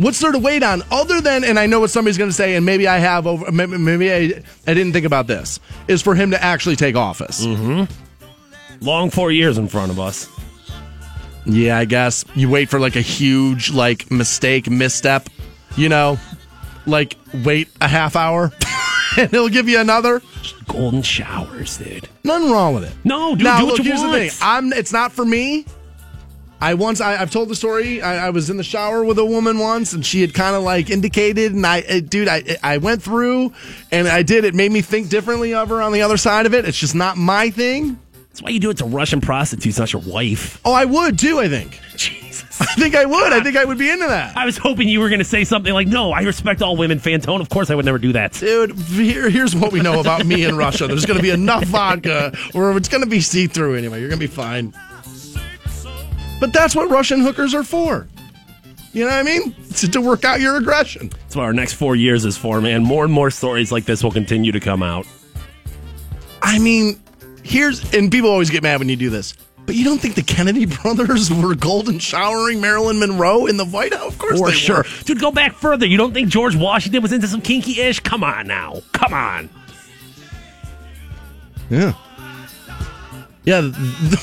What's 0.00 0.18
there 0.18 0.32
to 0.32 0.38
wait 0.38 0.62
on 0.62 0.82
other 0.90 1.20
than 1.20 1.44
and 1.44 1.58
I 1.58 1.66
know 1.66 1.78
what 1.78 1.90
somebody's 1.90 2.16
going 2.16 2.30
to 2.30 2.34
say 2.34 2.56
and 2.56 2.64
maybe 2.64 2.88
I 2.88 2.96
have 2.96 3.26
over 3.26 3.52
maybe, 3.52 3.76
maybe 3.76 4.10
I 4.10 4.42
I 4.66 4.72
didn't 4.72 4.94
think 4.94 5.04
about 5.04 5.26
this 5.26 5.60
is 5.88 6.00
for 6.00 6.14
him 6.14 6.30
to 6.30 6.42
actually 6.42 6.76
take 6.76 6.96
office. 6.96 7.44
Mm-hmm. 7.44 7.84
Long 8.82 9.10
four 9.10 9.30
years 9.30 9.58
in 9.58 9.68
front 9.68 9.92
of 9.92 10.00
us. 10.00 10.26
Yeah, 11.44 11.76
I 11.76 11.84
guess 11.84 12.24
you 12.34 12.48
wait 12.48 12.70
for 12.70 12.80
like 12.80 12.96
a 12.96 13.02
huge 13.02 13.72
like 13.72 14.10
mistake, 14.10 14.70
misstep, 14.70 15.28
you 15.76 15.90
know, 15.90 16.18
like 16.86 17.18
wait 17.44 17.68
a 17.82 17.88
half 17.88 18.16
hour 18.16 18.52
and 19.18 19.30
he'll 19.30 19.50
give 19.50 19.68
you 19.68 19.80
another. 19.80 20.22
Golden 20.66 21.02
showers, 21.02 21.76
dude. 21.76 22.08
Nothing 22.24 22.50
wrong 22.50 22.74
with 22.74 22.84
it. 22.84 22.94
No, 23.04 23.34
dude, 23.34 23.44
now 23.44 23.60
do 23.60 23.66
look, 23.66 23.80
here's 23.82 23.98
want. 23.98 24.12
the 24.12 24.28
thing. 24.30 24.38
I'm. 24.40 24.72
It's 24.72 24.92
not 24.92 25.12
for 25.12 25.26
me. 25.26 25.66
I 26.60 26.74
once. 26.74 27.00
I, 27.00 27.20
I've 27.20 27.30
told 27.30 27.48
the 27.48 27.54
story. 27.54 28.02
I, 28.02 28.26
I 28.26 28.30
was 28.30 28.50
in 28.50 28.56
the 28.56 28.64
shower 28.64 29.02
with 29.02 29.18
a 29.18 29.24
woman 29.24 29.58
once, 29.58 29.92
and 29.92 30.04
she 30.04 30.20
had 30.20 30.34
kind 30.34 30.54
of 30.54 30.62
like 30.62 30.90
indicated, 30.90 31.54
and 31.54 31.66
I, 31.66 31.80
uh, 31.80 32.00
dude, 32.00 32.28
I, 32.28 32.58
I 32.62 32.78
went 32.78 33.02
through, 33.02 33.52
and 33.90 34.06
I 34.06 34.22
did. 34.22 34.44
It 34.44 34.54
made 34.54 34.70
me 34.70 34.82
think 34.82 35.08
differently 35.08 35.54
of 35.54 35.70
her 35.70 35.80
on 35.80 35.92
the 35.92 36.02
other 36.02 36.16
side 36.18 36.46
of 36.46 36.54
it. 36.54 36.66
It's 36.66 36.78
just 36.78 36.94
not 36.94 37.16
my 37.16 37.50
thing. 37.50 37.98
That's 38.28 38.42
why 38.42 38.50
you 38.50 38.60
do 38.60 38.70
it 38.70 38.76
to 38.78 38.84
Russian 38.84 39.20
prostitutes, 39.20 39.78
not 39.78 39.92
your 39.92 40.02
wife. 40.02 40.60
Oh, 40.64 40.72
I 40.72 40.84
would 40.84 41.18
too. 41.18 41.40
I 41.40 41.48
think. 41.48 41.80
Jesus. 41.96 42.60
I 42.60 42.66
think 42.74 42.94
I 42.94 43.06
would. 43.06 43.32
I 43.32 43.42
think 43.42 43.56
I 43.56 43.64
would 43.64 43.78
be 43.78 43.90
into 43.90 44.06
that. 44.06 44.36
I 44.36 44.44
was 44.44 44.58
hoping 44.58 44.86
you 44.86 45.00
were 45.00 45.08
going 45.08 45.20
to 45.20 45.24
say 45.24 45.44
something 45.44 45.72
like, 45.72 45.88
"No, 45.88 46.12
I 46.12 46.20
respect 46.22 46.60
all 46.60 46.76
women." 46.76 47.00
Fantone, 47.00 47.40
of 47.40 47.48
course, 47.48 47.70
I 47.70 47.74
would 47.74 47.86
never 47.86 47.98
do 47.98 48.12
that. 48.12 48.34
Dude, 48.34 48.78
here, 48.78 49.30
here's 49.30 49.56
what 49.56 49.72
we 49.72 49.80
know 49.80 49.98
about 49.98 50.26
me 50.26 50.44
in 50.44 50.56
Russia. 50.56 50.86
There's 50.86 51.06
going 51.06 51.16
to 51.16 51.22
be 51.22 51.30
enough 51.30 51.64
vodka, 51.64 52.36
or 52.54 52.76
it's 52.76 52.88
going 52.88 53.02
to 53.02 53.08
be 53.08 53.22
see 53.22 53.46
through 53.46 53.76
anyway. 53.76 54.00
You're 54.00 54.10
going 54.10 54.20
to 54.20 54.28
be 54.28 54.32
fine. 54.32 54.74
But 56.40 56.52
that's 56.52 56.74
what 56.74 56.90
Russian 56.90 57.20
hookers 57.20 57.54
are 57.54 57.62
for. 57.62 58.08
You 58.92 59.04
know 59.04 59.10
what 59.10 59.18
I 59.18 59.22
mean? 59.22 59.54
To, 59.80 59.88
to 59.92 60.00
work 60.00 60.24
out 60.24 60.40
your 60.40 60.56
aggression. 60.56 61.08
That's 61.08 61.36
what 61.36 61.44
our 61.44 61.52
next 61.54 61.74
four 61.74 61.94
years 61.96 62.24
is 62.26 62.36
for, 62.36 62.60
man. 62.60 62.82
More 62.82 63.04
and 63.04 63.12
more 63.12 63.30
stories 63.30 63.70
like 63.72 63.84
this 63.86 64.02
will 64.02 64.10
continue 64.10 64.50
to 64.52 64.60
come 64.60 64.82
out. 64.82 65.06
I 66.42 66.58
mean, 66.58 67.00
here's 67.44 67.94
and 67.94 68.10
people 68.12 68.28
always 68.28 68.50
get 68.50 68.62
mad 68.62 68.78
when 68.80 68.88
you 68.90 68.96
do 68.96 69.08
this. 69.08 69.34
But 69.64 69.76
you 69.76 69.84
don't 69.84 69.98
think 69.98 70.16
the 70.16 70.22
Kennedy 70.22 70.66
brothers 70.82 71.32
were 71.32 71.54
golden 71.54 71.98
showering 72.00 72.60
Marilyn 72.60 72.98
Monroe 72.98 73.46
in 73.46 73.56
the 73.56 73.64
White 73.64 73.94
House? 73.94 74.12
Of 74.12 74.18
course 74.18 74.38
For 74.38 74.50
they 74.50 74.56
sure. 74.56 74.76
were. 74.78 74.84
Dude, 75.04 75.20
go 75.20 75.30
back 75.30 75.54
further. 75.54 75.86
You 75.86 75.96
don't 75.96 76.12
think 76.12 76.28
George 76.28 76.56
Washington 76.56 77.00
was 77.00 77.12
into 77.12 77.28
some 77.28 77.40
kinky 77.40 77.80
ish? 77.80 78.00
Come 78.00 78.24
on 78.24 78.48
now. 78.48 78.82
Come 78.92 79.14
on. 79.14 79.48
Yeah. 81.70 81.94
Yeah, 83.44 83.62
th- 83.62 83.74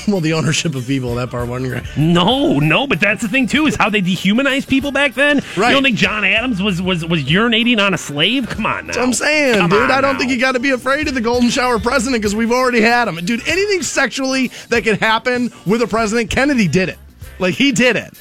well, 0.08 0.20
the 0.20 0.32
ownership 0.34 0.76
of 0.76 0.86
people, 0.86 1.16
that 1.16 1.30
part 1.30 1.48
wasn't 1.48 1.70
great. 1.72 1.82
No, 1.96 2.60
no, 2.60 2.86
but 2.86 3.00
that's 3.00 3.20
the 3.20 3.28
thing 3.28 3.48
too, 3.48 3.66
is 3.66 3.74
how 3.74 3.90
they 3.90 4.00
dehumanized 4.00 4.68
people 4.68 4.92
back 4.92 5.14
then. 5.14 5.42
Right. 5.56 5.68
You 5.70 5.74
don't 5.74 5.82
think 5.82 5.96
John 5.96 6.24
Adams 6.24 6.62
was 6.62 6.80
was 6.80 7.04
was 7.04 7.24
urinating 7.24 7.78
on 7.84 7.94
a 7.94 7.98
slave? 7.98 8.48
Come 8.48 8.64
on 8.66 8.86
now. 8.86 8.92
That's 8.92 8.96
what 8.98 9.04
I'm 9.06 9.12
saying, 9.14 9.54
Come 9.58 9.70
dude. 9.70 9.90
I 9.90 10.00
don't 10.00 10.12
now. 10.12 10.18
think 10.20 10.30
you 10.30 10.38
got 10.38 10.52
to 10.52 10.60
be 10.60 10.70
afraid 10.70 11.08
of 11.08 11.14
the 11.14 11.20
golden 11.20 11.50
shower 11.50 11.80
president 11.80 12.22
because 12.22 12.34
we've 12.36 12.52
already 12.52 12.80
had 12.80 13.08
him. 13.08 13.16
Dude, 13.16 13.46
anything 13.48 13.82
sexually 13.82 14.48
that 14.68 14.84
could 14.84 14.98
happen 15.00 15.50
with 15.66 15.82
a 15.82 15.88
president, 15.88 16.30
Kennedy 16.30 16.68
did 16.68 16.88
it. 16.88 16.98
Like, 17.40 17.54
he 17.54 17.72
did 17.72 17.96
it. 17.96 18.12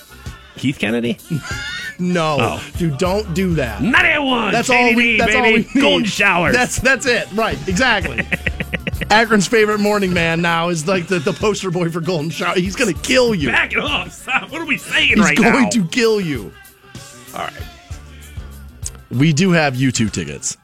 Keith 0.56 0.80
Kennedy? 0.80 1.18
No, 2.00 2.38
Oh. 2.40 2.72
dude, 2.78 3.00
don't 3.00 3.34
do 3.34 3.56
that. 3.56 3.82
91. 3.82 4.52
That's 4.52 4.70
all 4.70 4.94
we. 4.94 5.18
That's 5.18 5.34
all 5.34 5.42
we 5.42 5.58
need. 5.58 5.68
Golden 5.82 6.06
showers. 6.06 6.54
That's 6.56 6.80
that's 6.80 7.08
it. 7.08 7.28
Right. 7.34 7.58
Exactly. 7.68 8.18
Akron's 9.10 9.48
favorite 9.48 9.80
morning 9.80 10.14
man 10.14 10.42
now 10.42 10.70
is 10.70 10.88
like 10.88 11.08
the, 11.08 11.20
the 11.20 11.34
poster 11.34 11.72
boy 11.72 11.90
for 11.90 12.02
golden 12.02 12.30
shower. 12.30 12.56
He's 12.56 12.76
gonna 12.76 12.94
kill 12.94 13.36
you. 13.36 13.50
Back 13.50 13.74
it 13.74 13.80
up. 13.80 14.10
Stop. 14.10 14.52
What 14.52 14.62
are 14.62 14.66
we 14.66 14.78
saying 14.78 15.10
He's 15.10 15.20
right 15.20 15.38
going 15.38 15.70
to 15.72 15.88
kill 15.88 16.20
you. 16.20 16.52
All 17.34 17.42
right. 17.42 17.54
We 19.12 19.34
do 19.34 19.52
have 19.52 19.76
U2 19.76 20.12
tickets. 20.12 20.58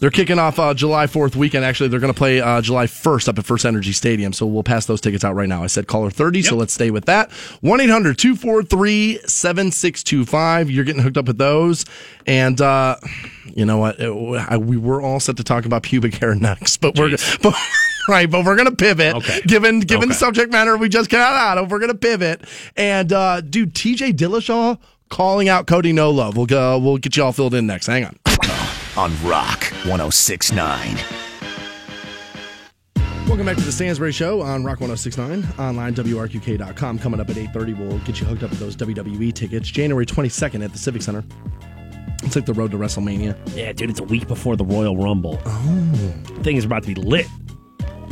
They're 0.00 0.10
kicking 0.10 0.38
off 0.38 0.60
uh, 0.60 0.74
July 0.74 1.06
4th 1.06 1.34
weekend. 1.34 1.64
Actually, 1.64 1.88
they're 1.88 1.98
going 1.98 2.12
to 2.12 2.16
play 2.16 2.40
uh, 2.40 2.60
July 2.60 2.86
1st 2.86 3.28
up 3.28 3.38
at 3.38 3.44
First 3.44 3.64
Energy 3.66 3.90
Stadium. 3.92 4.32
So 4.32 4.46
we'll 4.46 4.62
pass 4.62 4.86
those 4.86 5.00
tickets 5.00 5.24
out 5.24 5.34
right 5.34 5.48
now. 5.48 5.64
I 5.64 5.66
said 5.66 5.88
caller 5.88 6.08
30, 6.10 6.42
so 6.42 6.54
let's 6.54 6.72
stay 6.72 6.92
with 6.92 7.06
that. 7.06 7.32
1 7.62 7.80
800 7.80 8.16
243 8.16 9.18
7625. 9.26 10.70
You're 10.70 10.84
getting 10.84 11.02
hooked 11.02 11.16
up 11.16 11.26
with 11.26 11.38
those. 11.38 11.84
And, 12.28 12.60
uh, 12.60 12.96
you 13.56 13.64
know 13.64 13.78
what? 13.78 13.98
It- 13.98 14.08
I- 14.48 14.56
we 14.56 14.76
were 14.76 15.02
all 15.02 15.18
set 15.18 15.36
to 15.38 15.44
talk 15.44 15.64
about 15.64 15.82
pubic 15.82 16.14
hair 16.14 16.34
next, 16.34 16.76
but 16.76 16.96
we're 16.96 17.16
but, 17.42 17.54
right, 18.08 18.30
but 18.30 18.44
we're 18.44 18.56
gonna 18.56 18.70
pivot. 18.70 19.16
Okay. 19.16 19.40
Given 19.46 19.80
given 19.80 20.08
the 20.08 20.14
subject 20.14 20.52
matter 20.52 20.76
we 20.76 20.88
just 20.88 21.10
got 21.10 21.34
out 21.34 21.58
of, 21.58 21.70
we're 21.72 21.78
gonna 21.80 21.94
pivot. 21.94 22.42
And 22.76 23.12
uh, 23.12 23.40
dude, 23.40 23.74
TJ 23.74 24.12
Dillashaw 24.12 24.78
calling 25.08 25.48
out 25.48 25.66
Cody 25.66 25.92
No 25.92 26.10
Love. 26.10 26.36
We'll 26.36 26.46
go. 26.46 26.78
We'll 26.78 26.98
get 26.98 27.16
you 27.16 27.24
all 27.24 27.32
filled 27.32 27.54
in 27.54 27.66
next. 27.66 27.86
Hang 27.86 28.04
on. 28.04 28.16
On 28.98 29.12
Rock 29.24 29.62
1069. 29.84 30.96
Welcome 33.28 33.46
back 33.46 33.56
to 33.56 33.62
the 33.62 33.70
Stansbury 33.70 34.10
Show 34.10 34.40
on 34.40 34.64
Rock 34.64 34.80
1069, 34.80 35.46
online, 35.56 35.94
WRQK.com. 35.94 36.98
Coming 36.98 37.20
up 37.20 37.30
at 37.30 37.36
8.30, 37.36 37.78
we'll 37.78 37.98
get 37.98 38.18
you 38.18 38.26
hooked 38.26 38.42
up 38.42 38.50
with 38.50 38.58
those 38.58 38.74
WWE 38.74 39.32
tickets. 39.32 39.68
January 39.68 40.04
22nd 40.04 40.64
at 40.64 40.72
the 40.72 40.78
Civic 40.78 41.02
Center. 41.02 41.22
It's 42.24 42.34
like 42.34 42.44
the 42.44 42.52
road 42.52 42.72
to 42.72 42.76
WrestleMania. 42.76 43.38
Yeah, 43.54 43.72
dude, 43.72 43.88
it's 43.88 44.00
a 44.00 44.02
week 44.02 44.26
before 44.26 44.56
the 44.56 44.64
Royal 44.64 44.96
Rumble. 44.96 45.40
Oh. 45.46 45.92
Thing 46.42 46.56
is 46.56 46.64
about 46.64 46.82
to 46.82 46.92
be 46.92 46.96
lit. 46.96 47.28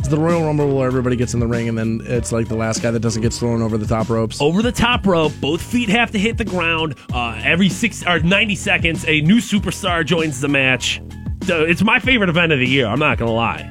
It's 0.06 0.14
the 0.14 0.20
Royal 0.20 0.44
Rumble 0.44 0.72
where 0.72 0.86
everybody 0.86 1.16
gets 1.16 1.34
in 1.34 1.40
the 1.40 1.48
ring 1.48 1.68
and 1.68 1.76
then 1.76 2.00
it's 2.04 2.30
like 2.30 2.46
the 2.46 2.54
last 2.54 2.80
guy 2.80 2.92
that 2.92 3.00
doesn't 3.00 3.22
get 3.22 3.32
thrown 3.32 3.60
over 3.60 3.76
the 3.76 3.88
top 3.88 4.08
ropes. 4.08 4.40
Over 4.40 4.62
the 4.62 4.70
top 4.70 5.04
rope, 5.04 5.32
both 5.40 5.60
feet 5.60 5.88
have 5.88 6.12
to 6.12 6.18
hit 6.20 6.38
the 6.38 6.44
ground. 6.44 6.94
Uh, 7.12 7.40
every 7.42 7.68
six 7.68 8.06
or 8.06 8.20
90 8.20 8.54
seconds, 8.54 9.04
a 9.08 9.20
new 9.22 9.38
superstar 9.38 10.06
joins 10.06 10.40
the 10.40 10.46
match. 10.46 11.02
So 11.42 11.64
it's 11.64 11.82
my 11.82 11.98
favorite 11.98 12.30
event 12.30 12.52
of 12.52 12.60
the 12.60 12.68
year. 12.68 12.86
I'm 12.86 13.00
not 13.00 13.18
going 13.18 13.28
to 13.28 13.34
lie. 13.34 13.68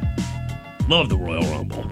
Love 0.90 1.08
the 1.08 1.16
Royal 1.16 1.42
Rumble. 1.44 1.90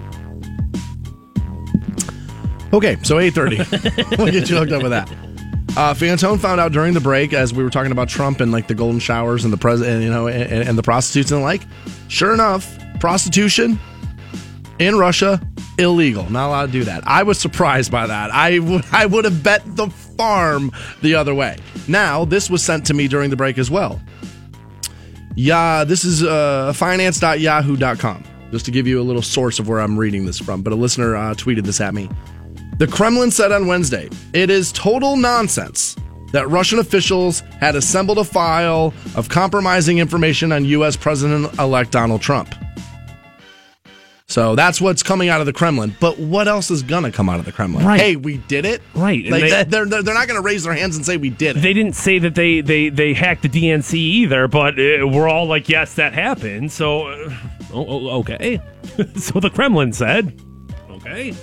Okay, 2.74 2.98
so 3.02 3.16
8.30. 3.16 4.18
we'll 4.18 4.30
get 4.30 4.50
you 4.50 4.58
hooked 4.58 4.72
up 4.72 4.82
with 4.82 4.92
that. 4.92 5.10
Uh, 5.74 5.94
Fantone 5.94 6.38
found 6.38 6.60
out 6.60 6.70
during 6.70 6.92
the 6.92 7.00
break 7.00 7.32
as 7.32 7.54
we 7.54 7.64
were 7.64 7.70
talking 7.70 7.92
about 7.92 8.10
Trump 8.10 8.40
and 8.40 8.52
like 8.52 8.68
the 8.68 8.74
golden 8.74 9.00
showers 9.00 9.44
and 9.44 9.54
the 9.54 9.56
president, 9.56 10.02
you 10.02 10.10
know, 10.10 10.26
and, 10.26 10.68
and 10.68 10.76
the 10.76 10.82
prostitutes 10.82 11.30
and 11.30 11.40
the 11.40 11.44
like. 11.44 11.62
Sure 12.08 12.34
enough, 12.34 12.78
prostitution 13.00 13.78
in 14.78 14.96
Russia 14.96 15.40
illegal. 15.78 16.30
Not 16.30 16.48
allowed 16.48 16.66
to 16.66 16.72
do 16.72 16.84
that. 16.84 17.02
I 17.06 17.22
was 17.22 17.38
surprised 17.38 17.90
by 17.90 18.06
that. 18.06 18.30
I 18.30 18.58
would 18.58 18.84
I 18.92 19.06
would 19.06 19.24
have 19.24 19.42
bet 19.42 19.62
the 19.76 19.88
farm 19.88 20.72
the 21.02 21.14
other 21.14 21.34
way. 21.34 21.58
Now 21.88 22.24
this 22.24 22.50
was 22.50 22.62
sent 22.62 22.86
to 22.86 22.94
me 22.94 23.08
during 23.08 23.30
the 23.30 23.36
break 23.36 23.58
as 23.58 23.70
well. 23.70 24.00
Yeah, 25.36 25.84
this 25.84 26.04
is 26.04 26.22
uh, 26.22 26.72
finance.yahoo.com. 26.74 28.24
Just 28.52 28.64
to 28.66 28.70
give 28.70 28.86
you 28.86 29.00
a 29.00 29.02
little 29.02 29.22
source 29.22 29.58
of 29.58 29.68
where 29.68 29.80
I'm 29.80 29.98
reading 29.98 30.26
this 30.26 30.38
from. 30.38 30.62
But 30.62 30.72
a 30.72 30.76
listener 30.76 31.16
uh, 31.16 31.34
tweeted 31.34 31.64
this 31.64 31.80
at 31.80 31.92
me. 31.92 32.08
The 32.78 32.86
Kremlin 32.86 33.32
said 33.32 33.50
on 33.50 33.66
Wednesday, 33.66 34.08
it 34.32 34.48
is 34.48 34.70
total 34.70 35.16
nonsense 35.16 35.96
that 36.32 36.48
Russian 36.48 36.78
officials 36.78 37.40
had 37.60 37.74
assembled 37.74 38.18
a 38.18 38.24
file 38.24 38.94
of 39.16 39.28
compromising 39.28 39.98
information 39.98 40.52
on 40.52 40.64
U.S. 40.66 40.96
President 40.96 41.52
elect 41.58 41.90
Donald 41.90 42.22
Trump. 42.22 42.54
So 44.26 44.54
that's 44.54 44.80
what's 44.80 45.02
coming 45.02 45.28
out 45.28 45.40
of 45.40 45.46
the 45.46 45.52
Kremlin. 45.52 45.94
But 46.00 46.18
what 46.18 46.48
else 46.48 46.70
is 46.70 46.82
going 46.82 47.04
to 47.04 47.12
come 47.12 47.28
out 47.28 47.38
of 47.38 47.44
the 47.44 47.52
Kremlin? 47.52 47.84
Right. 47.86 48.00
Hey, 48.00 48.16
we 48.16 48.38
did 48.38 48.64
it? 48.64 48.80
Right, 48.94 49.24
Like, 49.26 49.42
they- 49.42 49.60
are 49.60 49.64
they're, 49.64 50.02
they're 50.02 50.14
not 50.14 50.26
going 50.26 50.40
to 50.40 50.44
raise 50.44 50.64
their 50.64 50.74
hands 50.74 50.96
and 50.96 51.04
say 51.04 51.16
we 51.18 51.30
did 51.30 51.56
it. 51.58 51.60
They 51.60 51.74
didn't 51.74 51.94
say 51.94 52.18
that 52.20 52.34
they, 52.34 52.60
they, 52.62 52.88
they 52.88 53.12
hacked 53.12 53.42
the 53.42 53.48
DNC 53.48 53.92
either, 53.94 54.48
but 54.48 54.74
uh, 54.78 55.06
we're 55.06 55.28
all 55.28 55.46
like, 55.46 55.68
yes, 55.68 55.94
that 55.94 56.14
happened. 56.14 56.72
So, 56.72 57.06
uh, 57.08 57.34
oh, 57.72 57.86
oh, 57.86 58.18
okay. 58.20 58.60
so 59.16 59.40
the 59.40 59.50
Kremlin 59.50 59.92
said, 59.92 60.40
okay. 60.90 61.34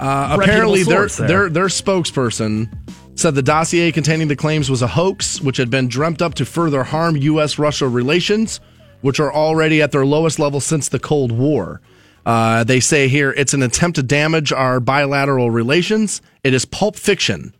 Uh, 0.00 0.38
apparently, 0.40 0.82
their, 0.82 1.06
their 1.08 1.50
their 1.50 1.66
spokesperson 1.66 2.72
said 3.18 3.34
the 3.34 3.42
dossier 3.42 3.92
containing 3.92 4.28
the 4.28 4.36
claims 4.36 4.70
was 4.70 4.80
a 4.80 4.86
hoax, 4.86 5.42
which 5.42 5.58
had 5.58 5.68
been 5.68 5.88
dreamt 5.88 6.22
up 6.22 6.32
to 6.34 6.46
further 6.46 6.82
harm 6.82 7.18
U.S. 7.18 7.58
Russia 7.58 7.86
relations, 7.86 8.60
which 9.02 9.20
are 9.20 9.30
already 9.30 9.82
at 9.82 9.92
their 9.92 10.06
lowest 10.06 10.38
level 10.38 10.58
since 10.58 10.88
the 10.88 10.98
Cold 10.98 11.32
War. 11.32 11.82
Uh, 12.26 12.64
they 12.64 12.80
say 12.80 13.08
here 13.08 13.32
it's 13.32 13.54
an 13.54 13.62
attempt 13.62 13.96
to 13.96 14.02
damage 14.02 14.52
our 14.52 14.80
bilateral 14.80 15.50
relations. 15.50 16.20
It 16.44 16.54
is 16.54 16.64
pulp 16.64 16.96
fiction. 16.96 17.54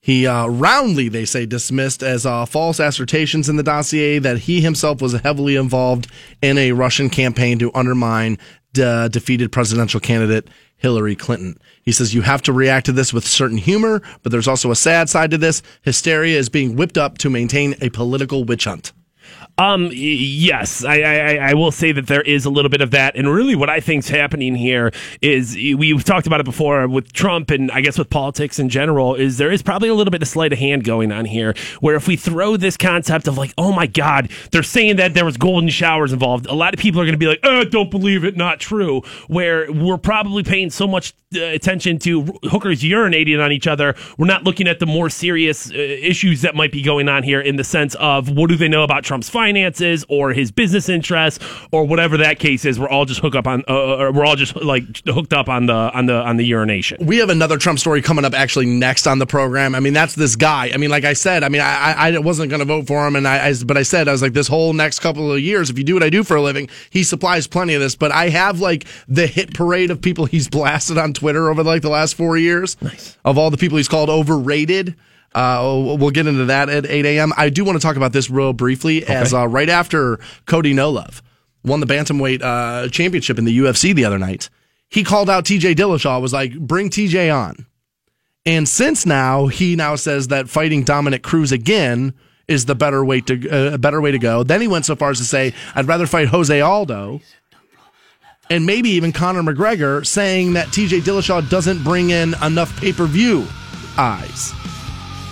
He 0.00 0.26
uh, 0.26 0.48
roundly, 0.48 1.08
they 1.08 1.24
say, 1.24 1.46
dismissed 1.46 2.02
as 2.02 2.26
uh, 2.26 2.44
false 2.44 2.80
assertions 2.80 3.48
in 3.48 3.54
the 3.54 3.62
dossier 3.62 4.18
that 4.18 4.38
he 4.38 4.60
himself 4.60 5.00
was 5.00 5.12
heavily 5.12 5.54
involved 5.54 6.08
in 6.42 6.58
a 6.58 6.72
Russian 6.72 7.08
campaign 7.08 7.60
to 7.60 7.70
undermine 7.72 8.36
the 8.74 9.08
defeated 9.12 9.52
presidential 9.52 10.00
candidate 10.00 10.48
Hillary 10.76 11.14
Clinton. 11.14 11.56
He 11.82 11.92
says 11.92 12.14
you 12.14 12.22
have 12.22 12.42
to 12.42 12.52
react 12.52 12.86
to 12.86 12.92
this 12.92 13.12
with 13.12 13.24
certain 13.24 13.58
humor, 13.58 14.02
but 14.22 14.32
there's 14.32 14.48
also 14.48 14.72
a 14.72 14.76
sad 14.76 15.08
side 15.08 15.30
to 15.30 15.38
this. 15.38 15.62
Hysteria 15.82 16.36
is 16.36 16.48
being 16.48 16.74
whipped 16.74 16.98
up 16.98 17.18
to 17.18 17.30
maintain 17.30 17.76
a 17.80 17.90
political 17.90 18.42
witch 18.42 18.64
hunt. 18.64 18.92
Um. 19.58 19.90
Yes, 19.92 20.82
I, 20.82 21.02
I 21.02 21.34
I 21.50 21.54
will 21.54 21.70
say 21.70 21.92
that 21.92 22.06
there 22.06 22.22
is 22.22 22.46
a 22.46 22.50
little 22.50 22.70
bit 22.70 22.80
of 22.80 22.90
that, 22.92 23.16
and 23.16 23.28
really, 23.28 23.54
what 23.54 23.68
I 23.68 23.80
think's 23.80 24.08
happening 24.08 24.54
here 24.54 24.92
is 25.20 25.54
we've 25.54 26.02
talked 26.02 26.26
about 26.26 26.40
it 26.40 26.44
before 26.44 26.88
with 26.88 27.12
Trump, 27.12 27.50
and 27.50 27.70
I 27.70 27.82
guess 27.82 27.98
with 27.98 28.08
politics 28.08 28.58
in 28.58 28.70
general. 28.70 29.14
Is 29.14 29.36
there 29.36 29.52
is 29.52 29.62
probably 29.62 29.90
a 29.90 29.94
little 29.94 30.10
bit 30.10 30.22
of 30.22 30.28
sleight 30.28 30.54
of 30.54 30.58
hand 30.58 30.84
going 30.84 31.12
on 31.12 31.26
here, 31.26 31.54
where 31.80 31.96
if 31.96 32.08
we 32.08 32.16
throw 32.16 32.56
this 32.56 32.78
concept 32.78 33.28
of 33.28 33.36
like, 33.36 33.52
oh 33.58 33.72
my 33.72 33.86
God, 33.86 34.30
they're 34.52 34.62
saying 34.62 34.96
that 34.96 35.12
there 35.12 35.26
was 35.26 35.36
golden 35.36 35.68
showers 35.68 36.14
involved, 36.14 36.46
a 36.46 36.54
lot 36.54 36.72
of 36.72 36.80
people 36.80 36.98
are 37.02 37.04
going 37.04 37.12
to 37.12 37.18
be 37.18 37.26
like, 37.26 37.40
oh, 37.42 37.62
don't 37.64 37.90
believe 37.90 38.24
it, 38.24 38.38
not 38.38 38.58
true. 38.58 39.02
Where 39.28 39.70
we're 39.70 39.98
probably 39.98 40.44
paying 40.44 40.70
so 40.70 40.86
much 40.86 41.12
uh, 41.36 41.40
attention 41.40 41.98
to 42.00 42.22
hookers 42.44 42.80
urinating 42.80 43.44
on 43.44 43.52
each 43.52 43.66
other, 43.66 43.94
we're 44.16 44.26
not 44.26 44.44
looking 44.44 44.66
at 44.66 44.78
the 44.78 44.86
more 44.86 45.10
serious 45.10 45.70
uh, 45.70 45.74
issues 45.74 46.40
that 46.40 46.54
might 46.54 46.72
be 46.72 46.80
going 46.80 47.10
on 47.10 47.22
here 47.22 47.40
in 47.40 47.56
the 47.56 47.64
sense 47.64 47.94
of 47.96 48.30
what 48.30 48.48
do 48.48 48.56
they 48.56 48.68
know 48.68 48.82
about 48.82 49.04
Trump's 49.04 49.28
finances 49.28 49.41
finances 49.42 50.04
or 50.08 50.32
his 50.32 50.52
business 50.52 50.88
interests 50.88 51.44
or 51.72 51.84
whatever 51.84 52.16
that 52.18 52.38
case 52.38 52.64
is. 52.64 52.78
We're 52.78 52.88
all 52.88 53.04
just 53.04 53.20
hook 53.20 53.34
up 53.34 53.48
on. 53.48 53.64
Uh, 53.68 53.72
uh, 53.72 54.12
we're 54.14 54.24
all 54.24 54.36
just 54.36 54.54
like 54.54 54.84
hooked 55.04 55.32
up 55.32 55.48
on 55.48 55.66
the 55.66 55.72
on 55.74 56.06
the 56.06 56.14
on 56.14 56.36
the 56.36 56.44
urination. 56.44 57.04
We 57.04 57.18
have 57.18 57.28
another 57.28 57.58
Trump 57.58 57.80
story 57.80 58.02
coming 58.02 58.24
up 58.24 58.34
actually 58.34 58.66
next 58.66 59.08
on 59.08 59.18
the 59.18 59.26
program. 59.26 59.74
I 59.74 59.80
mean, 59.80 59.94
that's 59.94 60.14
this 60.14 60.36
guy. 60.36 60.70
I 60.72 60.76
mean, 60.76 60.90
like 60.90 61.04
I 61.04 61.14
said, 61.14 61.42
I 61.42 61.48
mean, 61.48 61.60
I 61.60 61.94
I 61.96 62.18
wasn't 62.18 62.50
going 62.50 62.60
to 62.60 62.64
vote 62.64 62.86
for 62.86 63.04
him, 63.04 63.16
and 63.16 63.26
I, 63.26 63.48
I 63.48 63.54
but 63.66 63.76
I 63.76 63.82
said 63.82 64.06
I 64.06 64.12
was 64.12 64.22
like 64.22 64.32
this 64.32 64.46
whole 64.46 64.72
next 64.72 65.00
couple 65.00 65.32
of 65.32 65.40
years, 65.40 65.70
if 65.70 65.76
you 65.76 65.82
do 65.82 65.94
what 65.94 66.04
I 66.04 66.10
do 66.10 66.22
for 66.22 66.36
a 66.36 66.42
living, 66.42 66.68
he 66.90 67.02
supplies 67.02 67.48
plenty 67.48 67.74
of 67.74 67.80
this. 67.80 67.96
But 67.96 68.12
I 68.12 68.28
have 68.28 68.60
like 68.60 68.86
the 69.08 69.26
hit 69.26 69.54
parade 69.54 69.90
of 69.90 70.00
people 70.00 70.26
he's 70.26 70.48
blasted 70.56 70.98
on 70.98 71.14
Twitter 71.14 71.50
over 71.50 71.64
like 71.64 71.82
the 71.82 71.90
last 71.90 72.14
four 72.14 72.38
years. 72.38 72.80
Nice. 72.80 73.16
Of 73.24 73.38
all 73.38 73.50
the 73.50 73.56
people 73.56 73.78
he's 73.78 73.88
called 73.88 74.08
overrated. 74.08 74.94
Uh, 75.34 75.94
we'll 75.98 76.10
get 76.10 76.26
into 76.26 76.44
that 76.46 76.68
at 76.68 76.86
8 76.86 77.06
a.m. 77.06 77.32
I 77.36 77.48
do 77.48 77.64
want 77.64 77.80
to 77.80 77.82
talk 77.82 77.96
about 77.96 78.12
this 78.12 78.28
real 78.28 78.52
briefly 78.52 79.02
okay. 79.02 79.14
as 79.14 79.32
uh, 79.32 79.48
right 79.48 79.68
after 79.68 80.18
Cody 80.46 80.74
No 80.74 80.90
Love 80.90 81.22
won 81.64 81.80
the 81.80 81.86
bantamweight 81.86 82.42
uh, 82.42 82.88
championship 82.88 83.38
in 83.38 83.44
the 83.44 83.58
UFC 83.58 83.94
the 83.94 84.04
other 84.04 84.18
night, 84.18 84.50
he 84.88 85.04
called 85.04 85.30
out 85.30 85.44
TJ 85.44 85.74
Dillashaw, 85.74 86.20
was 86.20 86.32
like, 86.32 86.58
bring 86.58 86.90
TJ 86.90 87.34
on. 87.34 87.66
And 88.44 88.68
since 88.68 89.06
now, 89.06 89.46
he 89.46 89.76
now 89.76 89.94
says 89.94 90.28
that 90.28 90.48
fighting 90.48 90.82
Dominick 90.82 91.22
Cruz 91.22 91.52
again 91.52 92.12
is 92.48 92.66
the 92.66 92.74
better 92.74 93.04
way 93.04 93.20
to 93.22 93.48
uh, 93.48 93.74
a 93.74 93.78
better 93.78 94.00
way 94.00 94.10
to 94.10 94.18
go. 94.18 94.42
Then 94.42 94.60
he 94.60 94.66
went 94.66 94.84
so 94.84 94.96
far 94.96 95.10
as 95.10 95.18
to 95.18 95.24
say, 95.24 95.54
"I'd 95.76 95.86
rather 95.86 96.06
fight 96.06 96.26
Jose 96.28 96.60
Aldo." 96.60 97.20
And 98.50 98.66
maybe 98.66 98.90
even 98.90 99.12
Conor 99.12 99.42
McGregor 99.42 100.04
saying 100.04 100.54
that 100.54 100.66
TJ 100.68 101.02
Dillashaw 101.02 101.48
doesn't 101.48 101.84
bring 101.84 102.10
in 102.10 102.34
enough 102.42 102.78
pay 102.80 102.92
per 102.92 103.06
view 103.06 103.46
eyes. 103.96 104.52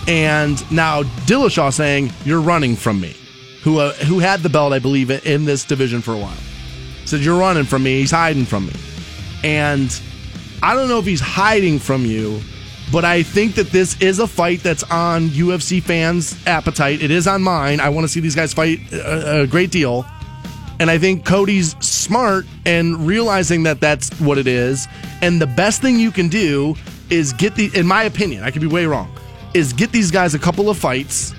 And 0.07 0.71
now 0.71 1.03
Dillashaw 1.03 1.73
saying, 1.73 2.11
You're 2.25 2.41
running 2.41 2.75
from 2.75 2.99
me, 2.99 3.15
who, 3.63 3.79
uh, 3.79 3.93
who 3.93 4.19
had 4.19 4.41
the 4.41 4.49
belt, 4.49 4.73
I 4.73 4.79
believe, 4.79 5.11
in 5.11 5.45
this 5.45 5.63
division 5.63 6.01
for 6.01 6.13
a 6.13 6.17
while. 6.17 6.37
Said, 7.05 7.21
You're 7.21 7.39
running 7.39 7.65
from 7.65 7.83
me. 7.83 7.99
He's 7.99 8.11
hiding 8.11 8.45
from 8.45 8.67
me. 8.67 8.73
And 9.43 10.01
I 10.63 10.75
don't 10.75 10.89
know 10.89 10.99
if 10.99 11.05
he's 11.05 11.21
hiding 11.21 11.79
from 11.79 12.05
you, 12.05 12.41
but 12.91 13.05
I 13.05 13.23
think 13.23 13.55
that 13.55 13.67
this 13.67 13.99
is 14.01 14.19
a 14.19 14.27
fight 14.27 14.61
that's 14.61 14.83
on 14.83 15.29
UFC 15.29 15.81
fans' 15.81 16.37
appetite. 16.45 17.01
It 17.01 17.09
is 17.09 17.27
on 17.27 17.41
mine. 17.41 17.79
I 17.79 17.89
want 17.89 18.05
to 18.05 18.07
see 18.07 18.19
these 18.19 18.35
guys 18.35 18.53
fight 18.53 18.79
a, 18.91 19.41
a 19.41 19.47
great 19.47 19.71
deal. 19.71 20.05
And 20.79 20.89
I 20.89 20.97
think 20.97 21.25
Cody's 21.25 21.75
smart 21.79 22.45
and 22.65 23.05
realizing 23.05 23.63
that 23.63 23.79
that's 23.79 24.09
what 24.19 24.37
it 24.37 24.47
is. 24.47 24.87
And 25.21 25.39
the 25.39 25.47
best 25.47 25.81
thing 25.81 25.99
you 25.99 26.11
can 26.11 26.27
do 26.27 26.75
is 27.09 27.33
get 27.33 27.55
the, 27.55 27.69
in 27.75 27.85
my 27.85 28.03
opinion, 28.03 28.43
I 28.43 28.51
could 28.51 28.61
be 28.61 28.67
way 28.67 28.85
wrong, 28.85 29.13
is 29.53 29.73
get 29.73 29.91
these 29.91 30.11
guys 30.11 30.33
a 30.33 30.39
couple 30.39 30.69
of 30.69 30.77
fights 30.77 31.33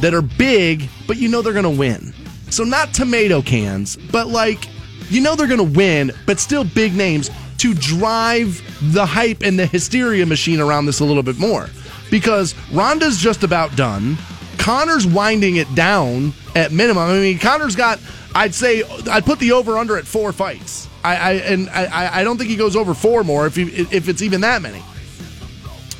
that 0.00 0.14
are 0.14 0.22
big, 0.22 0.88
but 1.06 1.16
you 1.16 1.28
know 1.28 1.42
they're 1.42 1.52
going 1.52 1.64
to 1.64 1.70
win. 1.70 2.12
So 2.50 2.64
not 2.64 2.94
tomato 2.94 3.42
cans, 3.42 3.96
but 3.96 4.28
like, 4.28 4.68
you 5.08 5.20
know 5.20 5.36
they're 5.36 5.46
going 5.46 5.58
to 5.58 5.76
win, 5.78 6.12
but 6.26 6.38
still 6.38 6.64
big 6.64 6.94
names 6.94 7.30
to 7.58 7.74
drive 7.74 8.62
the 8.92 9.06
hype 9.06 9.42
and 9.42 9.58
the 9.58 9.66
hysteria 9.66 10.26
machine 10.26 10.60
around 10.60 10.86
this 10.86 11.00
a 11.00 11.04
little 11.04 11.22
bit 11.22 11.38
more. 11.38 11.68
Because 12.10 12.54
Ronda's 12.72 13.18
just 13.18 13.42
about 13.42 13.74
done. 13.76 14.16
Conor's 14.58 15.06
winding 15.06 15.56
it 15.56 15.72
down 15.74 16.32
at 16.54 16.72
minimum. 16.72 17.08
I 17.08 17.18
mean, 17.18 17.38
Conor's 17.38 17.76
got, 17.76 17.98
I'd 18.34 18.54
say, 18.54 18.82
I'd 19.10 19.24
put 19.24 19.38
the 19.38 19.52
over 19.52 19.76
under 19.78 19.96
at 19.96 20.06
four 20.06 20.32
fights. 20.32 20.88
I, 21.02 21.16
I 21.16 21.32
and 21.32 21.70
I, 21.70 22.20
I 22.20 22.24
don't 22.24 22.36
think 22.36 22.50
he 22.50 22.56
goes 22.56 22.74
over 22.74 22.92
four 22.92 23.22
more 23.22 23.46
if 23.46 23.54
he, 23.54 23.62
if 23.62 24.08
it's 24.08 24.22
even 24.22 24.40
that 24.42 24.62
many. 24.62 24.82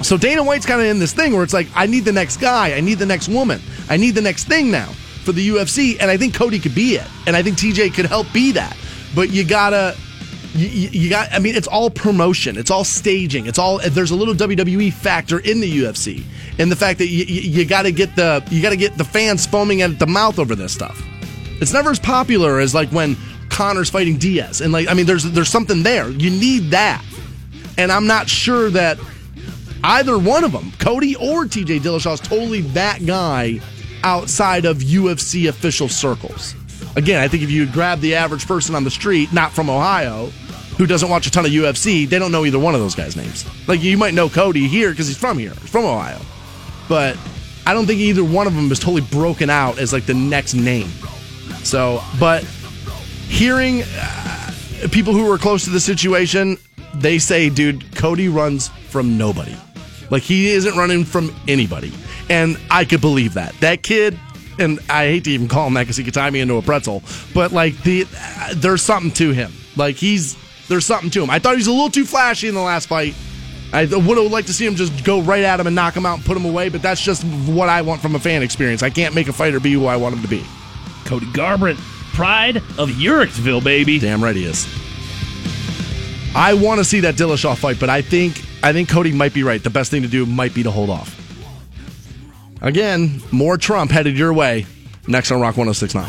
So 0.06 0.16
Dana 0.16 0.44
White's 0.44 0.66
kind 0.66 0.80
of 0.80 0.86
in 0.86 1.00
this 1.00 1.12
thing 1.12 1.32
where 1.32 1.42
it's 1.42 1.52
like, 1.52 1.66
I 1.74 1.86
need 1.86 2.04
the 2.04 2.12
next 2.12 2.36
guy, 2.36 2.74
I 2.74 2.80
need 2.80 3.00
the 3.00 3.06
next 3.06 3.28
woman, 3.28 3.60
I 3.88 3.96
need 3.96 4.12
the 4.12 4.20
next 4.20 4.44
thing 4.44 4.70
now 4.70 4.86
for 5.24 5.32
the 5.32 5.48
UFC, 5.48 5.96
and 5.98 6.08
I 6.08 6.16
think 6.16 6.32
Cody 6.32 6.60
could 6.60 6.76
be 6.76 6.94
it, 6.94 7.08
and 7.26 7.34
I 7.34 7.42
think 7.42 7.58
TJ 7.58 7.92
could 7.92 8.06
help 8.06 8.32
be 8.32 8.52
that. 8.52 8.76
But 9.16 9.30
you 9.30 9.44
gotta 9.44 9.96
you, 10.54 10.68
you, 10.68 11.10
got 11.10 11.30
i 11.32 11.38
mean 11.38 11.54
it's 11.54 11.66
all 11.66 11.90
promotion 11.90 12.56
it's 12.56 12.70
all 12.70 12.84
staging 12.84 13.46
it's 13.46 13.58
all 13.58 13.78
there's 13.90 14.10
a 14.10 14.16
little 14.16 14.32
wwe 14.32 14.90
factor 14.90 15.40
in 15.40 15.60
the 15.60 15.80
ufc 15.80 16.22
and 16.58 16.72
the 16.72 16.76
fact 16.76 16.98
that 16.98 17.08
you, 17.08 17.24
you 17.24 17.66
got 17.66 17.82
to 17.82 17.92
get 17.92 18.16
the 18.16 18.42
you 18.50 18.62
got 18.62 18.70
to 18.70 18.76
get 18.76 18.96
the 18.96 19.04
fans 19.04 19.44
foaming 19.44 19.82
at 19.82 19.98
the 19.98 20.06
mouth 20.06 20.38
over 20.38 20.54
this 20.54 20.72
stuff. 20.72 21.02
It's 21.60 21.74
never 21.74 21.90
as 21.90 21.98
popular 21.98 22.60
as 22.60 22.74
like 22.74 22.88
when 22.90 23.16
conor's 23.50 23.90
fighting 23.90 24.16
diaz 24.16 24.62
and 24.62 24.72
like 24.72 24.88
i 24.88 24.94
mean 24.94 25.04
there's 25.04 25.24
there's 25.24 25.50
something 25.50 25.82
there. 25.82 26.08
You 26.08 26.30
need 26.30 26.70
that. 26.70 27.04
And 27.76 27.92
i'm 27.92 28.06
not 28.06 28.28
sure 28.30 28.70
that 28.70 28.98
either 29.84 30.18
one 30.18 30.44
of 30.44 30.52
them 30.52 30.72
cody 30.78 31.14
or 31.16 31.44
tj 31.44 31.80
dillashaw 31.80 32.14
is 32.14 32.20
totally 32.20 32.60
that 32.62 33.04
guy 33.06 33.60
outside 34.02 34.64
of 34.64 34.78
ufc 34.78 35.48
official 35.48 35.88
circles 35.88 36.54
again 36.96 37.20
i 37.22 37.28
think 37.28 37.42
if 37.42 37.50
you 37.50 37.66
grab 37.66 38.00
the 38.00 38.14
average 38.14 38.46
person 38.46 38.74
on 38.74 38.84
the 38.84 38.90
street 38.90 39.32
not 39.32 39.52
from 39.52 39.68
ohio 39.68 40.30
who 40.76 40.86
doesn't 40.86 41.08
watch 41.08 41.26
a 41.26 41.30
ton 41.30 41.46
of 41.46 41.50
UFC, 41.50 42.08
they 42.08 42.18
don't 42.18 42.30
know 42.30 42.44
either 42.44 42.58
one 42.58 42.74
of 42.74 42.80
those 42.80 42.94
guys' 42.94 43.16
names. 43.16 43.46
Like 43.66 43.82
you 43.82 43.96
might 43.96 44.14
know 44.14 44.28
Cody 44.28 44.68
here 44.68 44.90
because 44.90 45.08
he's 45.08 45.16
from 45.16 45.38
here, 45.38 45.54
from 45.54 45.84
Ohio, 45.84 46.20
but 46.88 47.16
I 47.66 47.74
don't 47.74 47.86
think 47.86 48.00
either 48.00 48.22
one 48.22 48.46
of 48.46 48.54
them 48.54 48.70
is 48.70 48.78
totally 48.78 49.02
broken 49.02 49.48
out 49.50 49.78
as 49.78 49.92
like 49.92 50.06
the 50.06 50.14
next 50.14 50.54
name. 50.54 50.88
So, 51.64 52.02
but 52.20 52.44
hearing 52.44 53.82
uh, 53.82 54.52
people 54.92 55.14
who 55.14 55.30
are 55.32 55.38
close 55.38 55.64
to 55.64 55.70
the 55.70 55.80
situation, 55.80 56.58
they 56.94 57.18
say, 57.18 57.48
dude, 57.48 57.96
Cody 57.96 58.28
runs 58.28 58.68
from 58.68 59.16
nobody. 59.16 59.56
Like 60.10 60.22
he 60.22 60.48
isn't 60.48 60.76
running 60.76 61.04
from 61.04 61.34
anybody, 61.48 61.92
and 62.28 62.58
I 62.70 62.84
could 62.84 63.00
believe 63.00 63.34
that. 63.34 63.54
That 63.60 63.82
kid 63.82 64.18
and 64.58 64.78
I 64.88 65.06
hate 65.06 65.24
to 65.24 65.30
even 65.30 65.48
call 65.48 65.66
him 65.66 65.74
that 65.74 65.82
because 65.82 65.96
he 65.96 66.04
could 66.04 66.14
tie 66.14 66.30
me 66.30 66.40
into 66.40 66.56
a 66.56 66.62
pretzel, 66.62 67.02
but 67.34 67.52
like 67.52 67.80
the 67.82 68.06
uh, 68.16 68.54
there's 68.56 68.82
something 68.82 69.10
to 69.12 69.32
him. 69.32 69.52
Like 69.76 69.96
he's 69.96 70.36
there's 70.68 70.86
something 70.86 71.10
to 71.10 71.22
him. 71.22 71.30
I 71.30 71.38
thought 71.38 71.52
he 71.52 71.58
was 71.58 71.66
a 71.66 71.72
little 71.72 71.90
too 71.90 72.04
flashy 72.04 72.48
in 72.48 72.54
the 72.54 72.60
last 72.60 72.88
fight. 72.88 73.14
I 73.72 73.84
would 73.84 74.16
have 74.16 74.30
liked 74.30 74.46
to 74.46 74.54
see 74.54 74.64
him 74.64 74.76
just 74.76 75.04
go 75.04 75.20
right 75.20 75.42
at 75.42 75.58
him 75.58 75.66
and 75.66 75.74
knock 75.74 75.94
him 75.94 76.06
out 76.06 76.18
and 76.18 76.24
put 76.24 76.36
him 76.36 76.44
away, 76.44 76.68
but 76.68 76.82
that's 76.82 77.00
just 77.00 77.24
what 77.24 77.68
I 77.68 77.82
want 77.82 78.00
from 78.00 78.14
a 78.14 78.18
fan 78.18 78.42
experience. 78.42 78.82
I 78.82 78.90
can't 78.90 79.14
make 79.14 79.28
a 79.28 79.32
fighter 79.32 79.60
be 79.60 79.72
who 79.72 79.86
I 79.86 79.96
want 79.96 80.14
him 80.14 80.22
to 80.22 80.28
be. 80.28 80.44
Cody 81.04 81.26
Garbrandt, 81.26 81.78
pride 82.14 82.56
of 82.56 82.90
Uhrichsville, 82.90 83.62
baby. 83.62 83.98
Damn 83.98 84.22
right 84.22 84.36
he 84.36 84.44
is. 84.44 84.66
I 86.34 86.54
want 86.54 86.78
to 86.78 86.84
see 86.84 87.00
that 87.00 87.16
Dillashaw 87.16 87.56
fight, 87.56 87.80
but 87.80 87.90
I 87.90 88.02
think 88.02 88.45
I 88.66 88.72
think 88.72 88.88
Cody 88.88 89.12
might 89.12 89.32
be 89.32 89.44
right. 89.44 89.62
The 89.62 89.70
best 89.70 89.92
thing 89.92 90.02
to 90.02 90.08
do 90.08 90.26
might 90.26 90.52
be 90.52 90.64
to 90.64 90.72
hold 90.72 90.90
off. 90.90 91.22
Again, 92.60 93.22
more 93.30 93.56
Trump 93.56 93.92
headed 93.92 94.18
your 94.18 94.32
way. 94.32 94.66
Next 95.06 95.30
on 95.30 95.40
Rock 95.40 95.56
1069. 95.56 96.04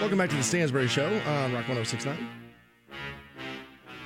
Welcome 0.00 0.16
back 0.16 0.30
to 0.30 0.36
the 0.36 0.42
Stansbury 0.42 0.88
Show 0.88 1.04
on 1.26 1.52
Rock 1.52 1.68
1069. 1.68 2.41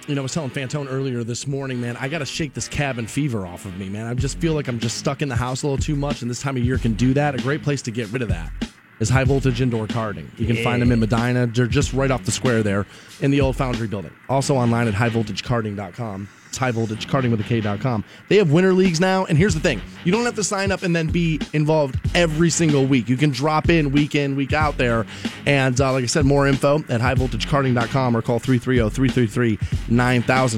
You 0.07 0.15
know, 0.15 0.21
I 0.21 0.23
was 0.23 0.33
telling 0.33 0.51
Fantone 0.51 0.87
earlier 0.89 1.25
this 1.25 1.49
morning, 1.49 1.81
man, 1.81 1.97
I 1.97 2.07
got 2.07 2.19
to 2.19 2.27
shake 2.27 2.55
this 2.55 2.69
cabin 2.69 3.09
fever 3.09 3.45
off 3.45 3.65
of 3.65 3.77
me, 3.77 3.89
man. 3.89 4.07
I 4.07 4.15
just 4.15 4.39
feel 4.39 4.55
like 4.55 4.69
I'm 4.69 4.79
just 4.79 4.99
stuck 4.99 5.21
in 5.21 5.29
the 5.29 5.35
house 5.35 5.65
a 5.65 5.67
little 5.67 5.83
too 5.83 5.97
much, 5.97 6.23
and 6.23 6.31
this 6.31 6.41
time 6.41 6.57
of 6.57 6.63
year 6.63 6.79
can 6.79 6.95
do 6.95 7.13
that. 7.15 7.35
A 7.35 7.39
great 7.39 7.65
place 7.65 7.83
to 7.83 7.91
get 7.91 8.09
rid 8.13 8.23
of 8.23 8.29
that 8.29 8.53
is 9.01 9.09
high 9.09 9.25
voltage 9.25 9.61
indoor 9.61 9.89
karting. 9.89 10.29
You 10.39 10.47
can 10.47 10.55
yeah. 10.55 10.63
find 10.63 10.81
them 10.81 10.93
in 10.93 11.01
Medina. 11.01 11.49
They're 11.49 11.67
just 11.67 11.93
right 11.93 12.13
off 12.13 12.25
the 12.25 12.31
square 12.31 12.63
there 12.63 12.87
in 13.21 13.33
the 13.33 13.41
old 13.41 13.57
Foundry 13.57 13.89
building. 13.89 14.13
Also 14.29 14.55
online 14.55 14.87
at 14.87 14.95
highvoltagekarting.com. 14.95 16.29
It's 16.57 16.61
high 16.63 16.71
voltage 16.71 17.07
karting 17.07 17.31
with 17.31 17.39
a 17.41 17.45
K.com. 17.45 18.03
They 18.29 18.39
have 18.39 18.51
winter 18.51 18.73
leagues 18.73 18.99
now, 18.99 19.27
and 19.27 19.37
here's 19.37 19.53
the 19.53 19.61
thing: 19.61 19.83
you 20.05 20.13
don't 20.13 20.25
have 20.25 20.37
to 20.37 20.45
sign 20.45 20.73
up 20.73 20.85
and 20.85 20.97
then 20.97 21.09
be 21.09 21.39
involved 21.53 22.01
every 22.15 22.49
single 22.49 22.87
week. 22.87 23.11
You 23.11 23.19
can 23.19 23.29
drop 23.29 23.69
in 23.69 23.93
week 23.93 24.15
in, 24.15 24.37
week 24.37 24.55
out 24.55 24.79
there. 24.79 25.05
And 25.45 25.79
uh, 25.79 25.93
like 25.93 26.05
I 26.05 26.07
said, 26.07 26.25
more 26.25 26.47
info 26.47 26.79
at 26.89 27.03
highvoltagekarting.com 27.03 28.17
or 28.17 28.23
call 28.23 28.41
330-333-9000. 28.41 29.59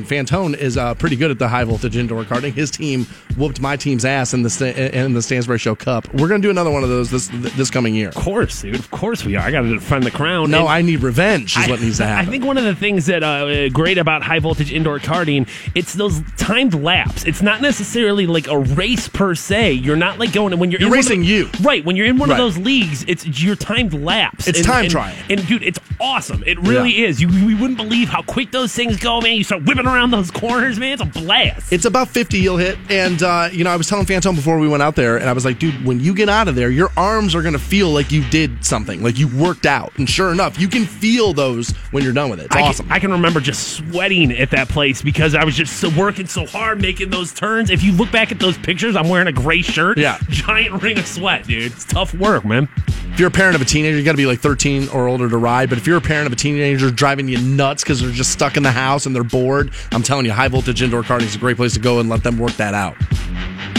Fantone 0.05 0.57
is 0.57 0.77
uh, 0.77 0.95
pretty 0.95 1.17
good 1.17 1.33
at 1.33 1.41
the 1.41 1.49
high 1.49 1.65
voltage 1.65 1.97
indoor 1.97 2.23
karting. 2.23 2.53
His 2.53 2.71
team 2.71 3.07
whooped 3.37 3.61
my 3.61 3.77
team's 3.77 4.05
ass 4.05 4.35
in 4.35 4.43
the 4.43 4.99
in 4.99 5.15
the 5.15 5.23
Stansbury 5.23 5.59
Show 5.59 5.75
Cup. 5.75 6.13
We're 6.15 6.29
gonna 6.29 6.43
do 6.43 6.51
another 6.51 6.71
one 6.71 6.85
of 6.85 6.91
those 6.91 7.11
this 7.11 7.29
this 7.33 7.71
coming 7.71 7.95
year. 7.95 8.11
Of 8.11 8.15
course, 8.15 8.63
dude. 8.63 8.77
Of 8.77 8.91
course 8.91 9.25
we 9.25 9.35
are. 9.35 9.45
I 9.45 9.51
got 9.51 9.63
to 9.63 9.75
defend 9.75 10.05
the 10.05 10.11
crown. 10.11 10.51
No, 10.51 10.61
and 10.61 10.69
I 10.69 10.83
need 10.83 11.03
revenge. 11.03 11.57
Is 11.57 11.67
I, 11.67 11.71
what 11.71 11.81
needs 11.81 11.97
to 11.99 12.07
happen. 12.07 12.29
I 12.29 12.31
think 12.31 12.45
one 12.45 12.57
of 12.59 12.65
the 12.65 12.75
things 12.75 13.07
that 13.07 13.23
uh, 13.23 13.69
great 13.71 13.99
about 13.99 14.23
high 14.23 14.39
voltage 14.39 14.73
indoor 14.73 14.99
karting, 14.99 15.49
it's 15.75 15.88
it's 15.89 15.97
those 15.97 16.21
timed 16.37 16.75
laps. 16.75 17.25
It's 17.25 17.41
not 17.41 17.63
necessarily 17.63 18.27
like 18.27 18.47
a 18.47 18.59
race 18.59 19.09
per 19.09 19.35
se. 19.35 19.73
You're 19.73 19.97
not 19.97 20.19
like 20.19 20.33
going 20.35 20.59
when 20.59 20.71
you're, 20.71 20.81
You're 20.81 20.89
in 20.89 20.91
one 20.91 20.99
of- 20.99 21.05
racing 21.07 21.25
you. 21.25 21.49
right 21.63 21.83
when 21.85 21.97
you're 21.97 22.05
in 22.07 22.19
one 22.19 22.29
Right. 22.29 22.39
of 22.39 22.45
those 22.55 22.59
leagues. 22.63 23.05
It's 23.09 23.27
your 23.43 23.57
timed 23.57 23.95
laps. 23.95 24.47
It's 24.47 24.59
And- 24.59 24.67
time 24.67 24.83
and- 24.85 24.91
trial. 24.91 25.15
and 25.31 25.47
dude, 25.47 25.63
it's 25.63 25.79
awesome. 25.99 26.43
It 26.47 26.61
really 26.61 27.01
Yeah. 27.01 27.07
is. 27.09 27.23
You 27.23 27.29
we 27.29 27.55
wouldn't 27.55 27.79
believe 27.79 28.09
how 28.11 28.21
quick 28.23 28.51
those 28.51 28.73
things 28.75 28.99
go, 28.99 29.21
man. 29.23 29.37
You 29.37 29.45
start 29.45 29.65
whipping 29.65 29.87
around 29.87 30.11
those 30.11 30.31
corners, 30.31 30.79
man. 30.79 30.93
It's 30.93 31.03
a 31.03 31.07
blast. 31.07 31.73
It's 31.73 31.87
about 31.87 32.09
50 32.09 32.39
you'll 32.39 32.59
hit. 32.59 32.77
And, 32.91 33.23
uh, 33.23 33.49
you 33.51 33.65
know, 33.65 33.71
I 33.71 33.77
was 33.77 33.87
telling 33.87 34.05
Fantone 34.05 34.35
before 34.35 34.59
we 34.59 34.69
went 34.69 34.83
out 34.83 34.95
there, 34.95 35.17
and 35.17 35.29
I 35.29 35.33
was 35.33 35.45
like, 35.47 35.59
dude, 35.59 35.85
when 35.87 36.01
you 36.01 36.13
get 36.13 36.29
out 36.29 36.49
of 36.49 36.55
there, 36.55 36.71
your 36.71 36.91
arms 36.99 37.35
are 37.35 37.41
going 37.43 37.55
to 37.55 37.59
feel 37.59 37.89
like 37.91 38.13
you 38.13 38.23
did 38.25 38.63
something, 38.65 39.03
like 39.03 39.19
you 39.19 39.27
worked 39.29 39.65
out. 39.65 39.93
And 39.97 40.09
sure 40.09 40.33
enough, 40.33 40.61
you 40.61 40.69
can 40.69 40.85
feel 40.85 41.33
those 41.33 41.71
when 41.93 42.05
you're 42.05 42.13
done 42.13 42.29
with 42.29 42.41
it. 42.41 42.47
It's 42.47 42.57
I 42.57 42.61
awesome. 42.63 42.87
Can, 42.87 42.95
I 42.95 42.99
can 42.99 43.11
remember 43.13 43.41
just 43.41 43.69
sweating 43.79 44.33
at 44.33 44.51
that 44.51 44.69
place 44.69 45.01
because 45.01 45.35
I 45.35 45.45
was 45.45 45.57
just 45.57 45.78
so 45.79 45.91
working 45.97 46.27
so 46.27 46.45
hard 46.47 46.81
making 46.81 47.11
those 47.11 47.33
turns. 47.33 47.71
If 47.71 47.83
you 47.83 47.93
look 47.93 48.11
back 48.11 48.33
at 48.33 48.39
those 48.39 48.59
pictures, 48.59 48.97
I'm 48.97 49.09
wearing 49.09 49.29
a 49.29 49.33
gray 49.33 49.63
shirt. 49.63 49.99
Yeah. 49.99 50.19
Giant 50.29 50.83
ring 50.83 50.99
of 50.99 51.07
sweat, 51.07 51.47
dude. 51.47 51.73
It's 51.73 51.85
tough 51.85 52.13
work, 52.15 52.45
man. 52.45 52.69
if 53.13 53.19
you're 53.19 53.29
a 53.29 53.33
parent 53.33 53.55
of 53.57 53.63
a 53.63 53.65
teenager, 53.65 53.97
you 53.97 54.05
got 54.05 54.13
to 54.13 54.17
be 54.17 54.27
like 54.27 54.41
13 54.41 54.89
or 54.89 55.09
older 55.09 55.29
to 55.29 55.37
ride. 55.37 55.69
But 55.69 55.79
if 55.79 55.87
you're 55.87 55.97
a 55.99 56.01
parent 56.01 56.27
of 56.27 56.33
a 56.33 56.37
teenager 56.37 56.91
driving 56.91 57.29
you 57.29 57.39
nuts 57.41 57.83
because 57.85 58.01
they're 58.01 58.11
just 58.11 58.33
stuck 58.33 58.57
in 58.57 58.63
the 58.63 58.73
house 58.73 59.07
and 59.07 59.15
they're 59.15 59.25
bored, 59.25 59.71
I'm 59.93 60.03
telling 60.03 60.27
you, 60.27 60.33
high 60.33 60.49
voltage 60.49 60.83
indoor 60.83 61.03
karting 61.03 61.23
is 61.23 61.37
a 61.37 61.39
great 61.39 61.57
place 61.57 61.75
to 61.75 61.81
go 61.81 62.01
and 62.01 62.09
let 62.09 62.23
them 62.23 62.39
work 62.39 62.53
that 62.53 62.75
out. 62.75 62.97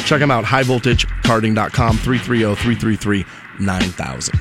Check 0.05 0.19
them 0.19 0.31
out, 0.31 0.45
highvoltagekarting.com, 0.45 1.97
330 1.97 2.55
333 2.55 3.25
9000. 3.59 4.39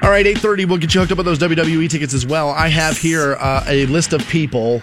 All 0.00 0.10
right, 0.10 0.24
8:30. 0.24 0.64
We'll 0.68 0.78
get 0.78 0.94
you 0.94 1.00
hooked 1.00 1.10
up 1.10 1.18
with 1.18 1.26
those 1.26 1.40
WWE 1.40 1.90
tickets 1.90 2.14
as 2.14 2.24
well. 2.24 2.50
I 2.50 2.68
have 2.68 2.96
here 2.96 3.34
uh, 3.40 3.64
a 3.66 3.84
list 3.86 4.12
of 4.12 4.26
people 4.28 4.80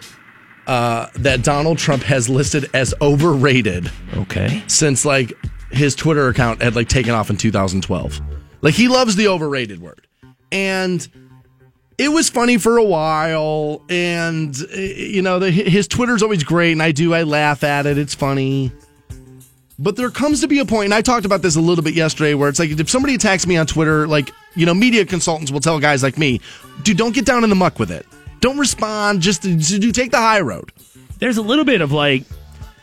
uh, 0.67 1.07
that 1.15 1.43
Donald 1.43 1.77
Trump 1.77 2.03
has 2.03 2.27
listed 2.29 2.69
as 2.73 2.93
overrated 3.01 3.91
Okay. 4.15 4.63
since 4.67 5.05
like 5.05 5.33
his 5.71 5.95
Twitter 5.95 6.27
account 6.29 6.61
had 6.61 6.75
like 6.75 6.87
taken 6.87 7.11
off 7.13 7.29
in 7.29 7.37
2012. 7.37 8.19
Like 8.61 8.73
he 8.73 8.87
loves 8.87 9.15
the 9.15 9.27
overrated 9.27 9.81
word. 9.81 10.07
And 10.51 11.07
it 11.97 12.09
was 12.09 12.29
funny 12.29 12.57
for 12.57 12.77
a 12.77 12.83
while 12.83 13.81
and 13.89 14.55
uh, 14.73 14.77
you 14.77 15.21
know 15.21 15.39
the, 15.39 15.49
his 15.51 15.87
Twitter's 15.87 16.21
always 16.23 16.43
great 16.43 16.71
and 16.73 16.81
I 16.83 16.91
do 16.91 17.13
I 17.13 17.23
laugh 17.23 17.63
at 17.63 17.85
it. 17.85 17.97
It's 17.97 18.13
funny. 18.15 18.71
But 19.77 19.97
there 19.97 20.09
comes 20.09 20.39
to 20.39 20.47
be 20.47 20.59
a 20.59 20.65
point, 20.65 20.85
and 20.85 20.93
I 20.93 21.01
talked 21.01 21.25
about 21.25 21.41
this 21.41 21.57
a 21.57 21.59
little 21.59 21.83
bit 21.83 21.95
yesterday, 21.95 22.33
where 22.33 22.47
it's 22.47 22.59
like 22.59 22.69
if 22.69 22.89
somebody 22.89 23.13
attacks 23.15 23.45
me 23.45 23.57
on 23.57 23.67
Twitter, 23.67 24.07
like, 24.07 24.31
you 24.55 24.65
know, 24.65 24.73
media 24.73 25.05
consultants 25.05 25.51
will 25.51 25.59
tell 25.59 25.81
guys 25.81 26.01
like 26.01 26.17
me, 26.17 26.39
dude, 26.83 26.95
don't 26.95 27.13
get 27.13 27.25
down 27.25 27.43
in 27.43 27.49
the 27.49 27.57
muck 27.57 27.77
with 27.77 27.91
it. 27.91 28.05
Don't 28.41 28.57
respond. 28.57 29.21
Just 29.21 29.41
do 29.43 29.91
take 29.91 30.11
the 30.11 30.17
high 30.17 30.41
road. 30.41 30.71
There's 31.19 31.37
a 31.37 31.41
little 31.41 31.65
bit 31.65 31.81
of 31.81 31.91
like, 31.91 32.23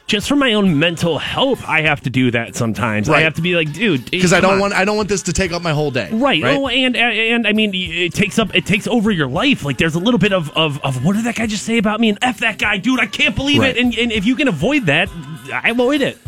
just 0.06 0.28
for 0.28 0.36
my 0.36 0.54
own 0.54 0.78
mental 0.78 1.18
health, 1.18 1.64
I 1.66 1.82
have 1.82 2.00
to 2.02 2.10
do 2.10 2.30
that 2.32 2.56
sometimes. 2.56 3.08
I 3.08 3.20
have 3.20 3.34
to 3.34 3.42
be 3.42 3.54
like, 3.54 3.72
dude, 3.72 4.10
Because 4.10 4.32
I 4.32 4.40
don't 4.40 4.54
on. 4.54 4.60
want 4.60 4.72
I 4.74 4.84
don't 4.84 4.96
want 4.96 5.08
this 5.08 5.22
to 5.24 5.32
take 5.32 5.52
up 5.52 5.62
my 5.62 5.72
whole 5.72 5.90
day. 5.90 6.10
Right. 6.12 6.42
Oh, 6.44 6.66
and 6.68 6.96
and 6.96 7.46
I 7.46 7.52
mean, 7.52 7.70
it 7.74 8.12
takes 8.12 8.38
up 8.38 8.54
it 8.54 8.66
takes 8.66 8.86
over 8.86 9.10
your 9.10 9.28
life. 9.28 9.64
Like 9.64 9.78
there's 9.78 9.94
a 9.94 10.00
little 10.00 10.18
bit 10.18 10.32
of 10.32 10.50
of, 10.56 10.82
of 10.84 11.04
what 11.04 11.14
did 11.16 11.24
that 11.26 11.36
guy 11.36 11.46
just 11.46 11.64
say 11.64 11.78
about 11.78 12.00
me? 12.00 12.08
And 12.10 12.18
f 12.20 12.40
that 12.40 12.58
guy, 12.58 12.78
dude. 12.78 13.00
I 13.00 13.06
can't 13.06 13.34
believe 13.36 13.60
Right. 13.60 13.76
it. 13.76 13.80
And, 13.82 13.94
and 13.96 14.12
if 14.12 14.26
you 14.26 14.34
can 14.34 14.48
avoid 14.48 14.86
that, 14.86 15.08
I 15.52 15.70
avoid 15.70 16.00
it. 16.02 16.18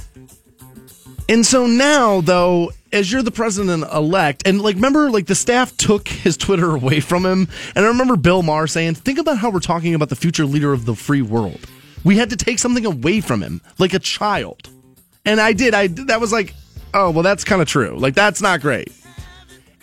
And 1.28 1.44
so 1.44 1.66
now, 1.66 2.20
though, 2.20 2.72
as 2.92 3.10
you're 3.10 3.22
the 3.22 3.30
president 3.30 3.84
elect, 3.92 4.46
and 4.46 4.60
like, 4.60 4.76
remember, 4.76 5.10
like 5.10 5.26
the 5.26 5.34
staff 5.34 5.76
took 5.76 6.08
his 6.08 6.36
Twitter 6.36 6.70
away 6.74 7.00
from 7.00 7.24
him. 7.24 7.48
And 7.74 7.84
I 7.84 7.88
remember 7.88 8.16
Bill 8.16 8.42
Maher 8.42 8.66
saying, 8.66 8.94
think 8.94 9.18
about 9.18 9.38
how 9.38 9.50
we're 9.50 9.60
talking 9.60 9.94
about 9.94 10.08
the 10.10 10.16
future 10.16 10.44
leader 10.44 10.72
of 10.72 10.84
the 10.84 10.94
free 10.94 11.22
world. 11.22 11.60
We 12.04 12.18
had 12.18 12.30
to 12.30 12.36
take 12.36 12.58
something 12.58 12.84
away 12.84 13.20
from 13.22 13.42
him, 13.42 13.62
like 13.78 13.94
a 13.94 13.98
child. 13.98 14.68
And 15.24 15.40
I 15.40 15.54
did. 15.54 15.72
I 15.72 15.86
that 15.86 16.20
was 16.20 16.32
like, 16.32 16.54
oh, 16.92 17.10
well, 17.10 17.22
that's 17.22 17.44
kind 17.44 17.62
of 17.62 17.68
true. 17.68 17.96
Like, 17.98 18.14
that's 18.14 18.42
not 18.42 18.60
great. 18.60 18.92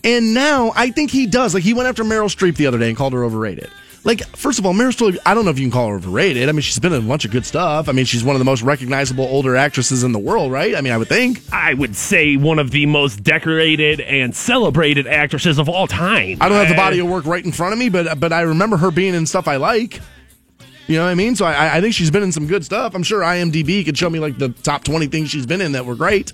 And 0.04 0.34
now 0.36 0.72
I 0.76 0.92
think 0.92 1.10
he 1.10 1.26
does. 1.26 1.56
Like, 1.56 1.64
he 1.64 1.74
went 1.74 1.90
after 1.90 2.04
Meryl 2.04 2.26
Streep 2.34 2.56
the 2.56 2.68
other 2.68 2.78
day 2.78 2.90
and 2.90 2.98
called 2.98 3.14
her 3.14 3.24
overrated. 3.24 3.70
Like, 4.04 4.26
first 4.36 4.58
of 4.58 4.66
all, 4.66 4.74
Meryl 4.74 4.92
Streep, 4.92 5.18
I 5.28 5.36
don't 5.36 5.46
know 5.46 5.52
if 5.52 5.60
you 5.60 5.66
can 5.66 5.72
call 5.72 5.90
her 5.90 5.96
overrated. 5.96 6.50
I 6.50 6.52
mean, 6.54 6.62
she's 6.62 6.80
been 6.80 6.92
in 6.92 7.04
a 7.04 7.08
bunch 7.08 7.24
of 7.24 7.30
good 7.30 7.46
stuff. 7.46 7.88
I 7.88 7.92
mean, 7.92 8.06
she's 8.06 8.24
one 8.24 8.36
of 8.36 8.40
the 8.40 8.46
most 8.46 8.64
recognizable 8.64 9.26
older 9.26 9.56
actresses 9.56 10.04
in 10.04 10.12
the 10.12 10.20
world, 10.20 10.52
right? 10.52 10.76
I 10.76 10.82
mean, 10.82 10.92
I 10.92 10.98
would 10.98 11.08
think. 11.08 11.42
I 11.52 11.76
would 11.76 11.96
say 11.96 12.36
one 12.36 12.58
of 12.58 12.72
the 12.72 12.88
most 12.88 13.24
decorated 13.24 14.02
and 14.02 14.36
celebrated 14.36 15.06
actresses 15.06 15.60
of 15.60 15.70
all 15.70 15.86
time. 15.86 16.40
I 16.42 16.50
don't 16.50 16.58
have 16.58 16.68
the 16.68 16.74
uh, 16.74 16.78
body 16.78 17.00
of 17.00 17.08
work 17.08 17.26
right 17.26 17.46
in 17.46 17.52
front 17.52 17.74
of 17.74 17.80
me, 17.80 17.90
but 17.90 18.20
but 18.20 18.34
I 18.34 18.42
remember 18.42 18.78
her 18.78 18.90
being 18.90 19.14
in 19.14 19.28
stuff 19.28 19.48
I 19.48 19.58
like. 19.58 20.00
You 20.88 20.98
know 20.98 21.06
what 21.06 21.12
I 21.12 21.16
mean? 21.16 21.36
So 21.36 21.46
I, 21.46 21.78
I 21.78 21.82
think 21.82 21.94
she's 21.94 22.12
been 22.12 22.24
in 22.24 22.32
some 22.32 22.48
good 22.48 22.66
stuff. 22.66 22.96
I'm 22.96 23.04
sure 23.04 23.22
IMDb 23.22 23.86
could 23.86 23.98
show 23.98 24.10
me 24.10 24.20
like 24.20 24.38
the 24.38 24.50
top 24.50 24.84
20 24.84 25.08
things 25.08 25.30
she's 25.30 25.46
been 25.46 25.62
in 25.62 25.74
that 25.74 25.86
were 25.86 25.96
great. 25.96 26.34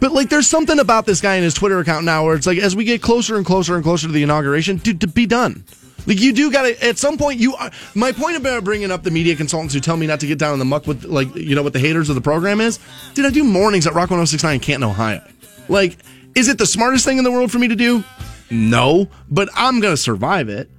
But 0.00 0.12
like, 0.12 0.28
there's 0.28 0.46
something 0.46 0.78
about 0.78 1.06
this 1.06 1.20
guy 1.20 1.36
and 1.36 1.44
his 1.44 1.54
Twitter 1.54 1.78
account 1.78 2.04
now 2.04 2.24
where 2.24 2.34
it's 2.34 2.46
like, 2.46 2.58
as 2.58 2.76
we 2.76 2.84
get 2.84 3.00
closer 3.00 3.36
and 3.36 3.46
closer 3.46 3.74
and 3.74 3.82
closer 3.82 4.06
to 4.06 4.12
the 4.12 4.22
inauguration, 4.22 4.76
dude, 4.76 5.00
to 5.00 5.06
be 5.06 5.24
done. 5.26 5.64
Like 6.08 6.20
you 6.20 6.32
do 6.32 6.50
got 6.50 6.62
to 6.62 6.84
at 6.84 6.96
some 6.96 7.18
point. 7.18 7.38
You 7.38 7.54
are, 7.56 7.70
my 7.94 8.12
point 8.12 8.38
about 8.38 8.64
bringing 8.64 8.90
up 8.90 9.02
the 9.02 9.10
media 9.10 9.36
consultants 9.36 9.74
who 9.74 9.80
tell 9.80 9.96
me 9.96 10.06
not 10.06 10.20
to 10.20 10.26
get 10.26 10.38
down 10.38 10.54
in 10.54 10.58
the 10.58 10.64
muck 10.64 10.86
with 10.86 11.04
like 11.04 11.32
you 11.36 11.54
know 11.54 11.62
what 11.62 11.74
the 11.74 11.78
haters 11.78 12.08
of 12.08 12.14
the 12.14 12.22
program 12.22 12.62
is. 12.62 12.80
Did 13.12 13.26
I 13.26 13.30
do 13.30 13.44
mornings 13.44 13.86
at 13.86 13.92
Rock 13.92 14.08
106.9 14.08 14.54
in 14.54 14.60
Canton, 14.60 14.88
Ohio? 14.88 15.22
Like, 15.68 15.98
is 16.34 16.48
it 16.48 16.56
the 16.56 16.64
smartest 16.64 17.04
thing 17.04 17.18
in 17.18 17.24
the 17.24 17.30
world 17.30 17.52
for 17.52 17.58
me 17.58 17.68
to 17.68 17.76
do? 17.76 18.02
No, 18.50 19.08
but 19.28 19.50
I'm 19.54 19.80
gonna 19.80 19.98
survive 19.98 20.48
it. 20.48 20.70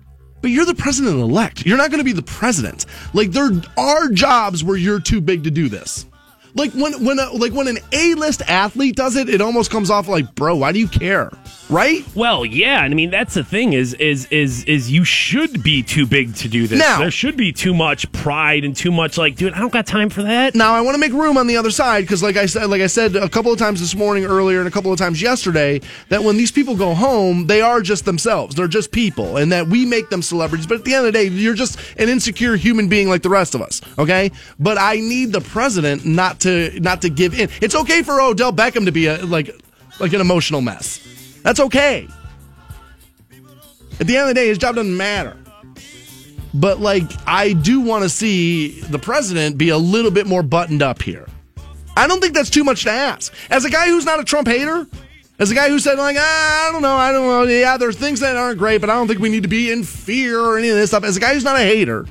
But 0.41 0.49
you're 0.49 0.65
the 0.65 0.73
president 0.73 1.19
elect. 1.19 1.63
You're 1.63 1.77
not 1.77 1.91
gonna 1.91 2.03
be 2.03 2.13
the 2.13 2.23
president. 2.23 2.87
Like 3.13 3.29
there 3.29 3.51
are 3.77 4.09
jobs 4.09 4.63
where 4.63 4.77
you're 4.77 4.99
too 4.99 5.21
big 5.21 5.43
to 5.43 5.51
do 5.51 5.69
this. 5.69 6.07
Like 6.55 6.71
when 6.73 7.03
when 7.05 7.19
a, 7.19 7.31
like 7.31 7.53
when 7.53 7.67
an 7.67 7.77
A-list 7.91 8.41
athlete 8.47 8.95
does 8.95 9.15
it, 9.15 9.29
it 9.29 9.41
almost 9.41 9.71
comes 9.71 9.89
off 9.89 10.07
like, 10.07 10.33
bro, 10.35 10.55
why 10.55 10.71
do 10.71 10.79
you 10.79 10.87
care? 10.87 11.31
Right? 11.69 12.03
Well, 12.15 12.45
yeah, 12.45 12.83
and 12.83 12.91
I 12.91 12.95
mean 12.95 13.11
that's 13.11 13.35
the 13.35 13.43
thing 13.43 13.73
is 13.73 13.93
is 13.95 14.25
is 14.31 14.63
is 14.63 14.91
you 14.91 15.03
should 15.03 15.61
be 15.61 15.83
too 15.83 16.07
big 16.07 16.35
to 16.37 16.47
do 16.47 16.65
this. 16.67 16.79
Now- 16.79 16.97
there 16.99 17.11
should 17.11 17.37
be 17.37 17.51
too 17.53 17.73
much 17.73 18.11
pride 18.11 18.63
and 18.63 18.75
too 18.75 18.91
much 18.91 19.17
like, 19.17 19.35
dude, 19.35 19.53
I 19.53 19.59
don't 19.59 19.71
got 19.71 19.85
time 19.85 20.09
for 20.09 20.23
that. 20.23 20.55
Now 20.55 20.73
I 20.73 20.81
want 20.81 20.95
to 20.95 20.99
make 20.99 21.13
room 21.13 21.37
on 21.37 21.45
the 21.45 21.57
other 21.57 21.69
side 21.69 22.01
because, 22.01 22.23
like 22.23 22.37
I 22.37 22.47
said, 22.47 22.67
like 22.69 22.81
I 22.81 22.87
said 22.87 23.15
a 23.15 23.29
couple 23.29 23.53
of 23.53 23.59
times 23.59 23.79
this 23.79 23.95
morning, 23.95 24.25
earlier, 24.25 24.59
and 24.59 24.67
a 24.67 24.71
couple 24.71 24.91
of 24.91 24.97
times 24.97 25.21
yesterday, 25.21 25.79
that 26.09 26.23
when 26.23 26.37
these 26.37 26.51
people 26.51 26.75
go 26.75 26.95
home, 26.95 27.45
they 27.45 27.61
are 27.61 27.81
just 27.81 28.05
themselves. 28.05 28.55
They're 28.55 28.67
just 28.67 28.91
people, 28.91 29.37
and 29.37 29.51
that 29.51 29.67
we 29.67 29.85
make 29.85 30.09
them 30.09 30.23
celebrities. 30.23 30.65
But 30.65 30.79
at 30.79 30.85
the 30.85 30.95
end 30.95 31.05
of 31.05 31.13
the 31.13 31.19
day, 31.19 31.27
you're 31.27 31.53
just 31.53 31.79
an 31.97 32.09
insecure 32.09 32.55
human 32.55 32.89
being 32.89 33.09
like 33.09 33.21
the 33.21 33.29
rest 33.29 33.53
of 33.53 33.61
us. 33.61 33.79
Okay, 33.99 34.31
but 34.57 34.79
I 34.79 34.95
need 34.95 35.33
the 35.33 35.41
president 35.41 36.03
not 36.03 36.38
to 36.41 36.79
not 36.79 37.01
to 37.01 37.09
give 37.09 37.39
in. 37.39 37.49
It's 37.61 37.75
okay 37.75 38.03
for 38.03 38.21
Odell 38.21 38.53
Beckham 38.53 38.85
to 38.85 38.91
be 38.91 39.07
a 39.07 39.25
like 39.25 39.49
like 39.99 40.13
an 40.13 40.21
emotional 40.21 40.61
mess. 40.61 40.99
That's 41.43 41.59
okay. 41.59 42.07
At 43.99 44.07
the 44.07 44.15
end 44.15 44.23
of 44.23 44.27
the 44.29 44.33
day, 44.33 44.47
his 44.47 44.57
job 44.57 44.75
doesn't 44.75 44.95
matter. 44.95 45.35
But 46.53 46.79
like, 46.79 47.03
I 47.27 47.53
do 47.53 47.81
want 47.81 48.03
to 48.03 48.09
see 48.09 48.79
the 48.81 48.99
president 48.99 49.57
be 49.57 49.69
a 49.69 49.77
little 49.77 50.11
bit 50.11 50.25
more 50.25 50.41
buttoned 50.41 50.81
up 50.81 51.01
here. 51.01 51.27
I 51.95 52.07
don't 52.07 52.21
think 52.21 52.33
that's 52.33 52.49
too 52.49 52.63
much 52.63 52.83
to 52.83 52.91
ask. 52.91 53.33
As 53.49 53.65
a 53.65 53.69
guy 53.69 53.87
who's 53.87 54.05
not 54.05 54.19
a 54.19 54.23
Trump 54.23 54.47
hater, 54.47 54.87
as 55.37 55.51
a 55.51 55.55
guy 55.55 55.69
who 55.69 55.79
said 55.79 55.97
like, 55.97 56.15
ah, 56.17 56.67
I 56.67 56.71
don't 56.71 56.81
know, 56.81 56.95
I 56.95 57.11
don't 57.11 57.27
know, 57.27 57.43
yeah, 57.43 57.77
there's 57.77 57.97
things 57.97 58.21
that 58.21 58.35
aren't 58.35 58.57
great, 58.57 58.79
but 58.81 58.89
I 58.89 58.93
don't 58.93 59.07
think 59.07 59.19
we 59.19 59.29
need 59.29 59.43
to 59.43 59.49
be 59.49 59.71
in 59.71 59.83
fear 59.83 60.39
or 60.39 60.57
any 60.57 60.69
of 60.69 60.75
this 60.75 60.89
stuff. 60.89 61.03
As 61.03 61.17
a 61.17 61.19
guy 61.19 61.33
who's 61.33 61.43
not 61.43 61.57
a 61.57 61.63
hater, 61.63 62.05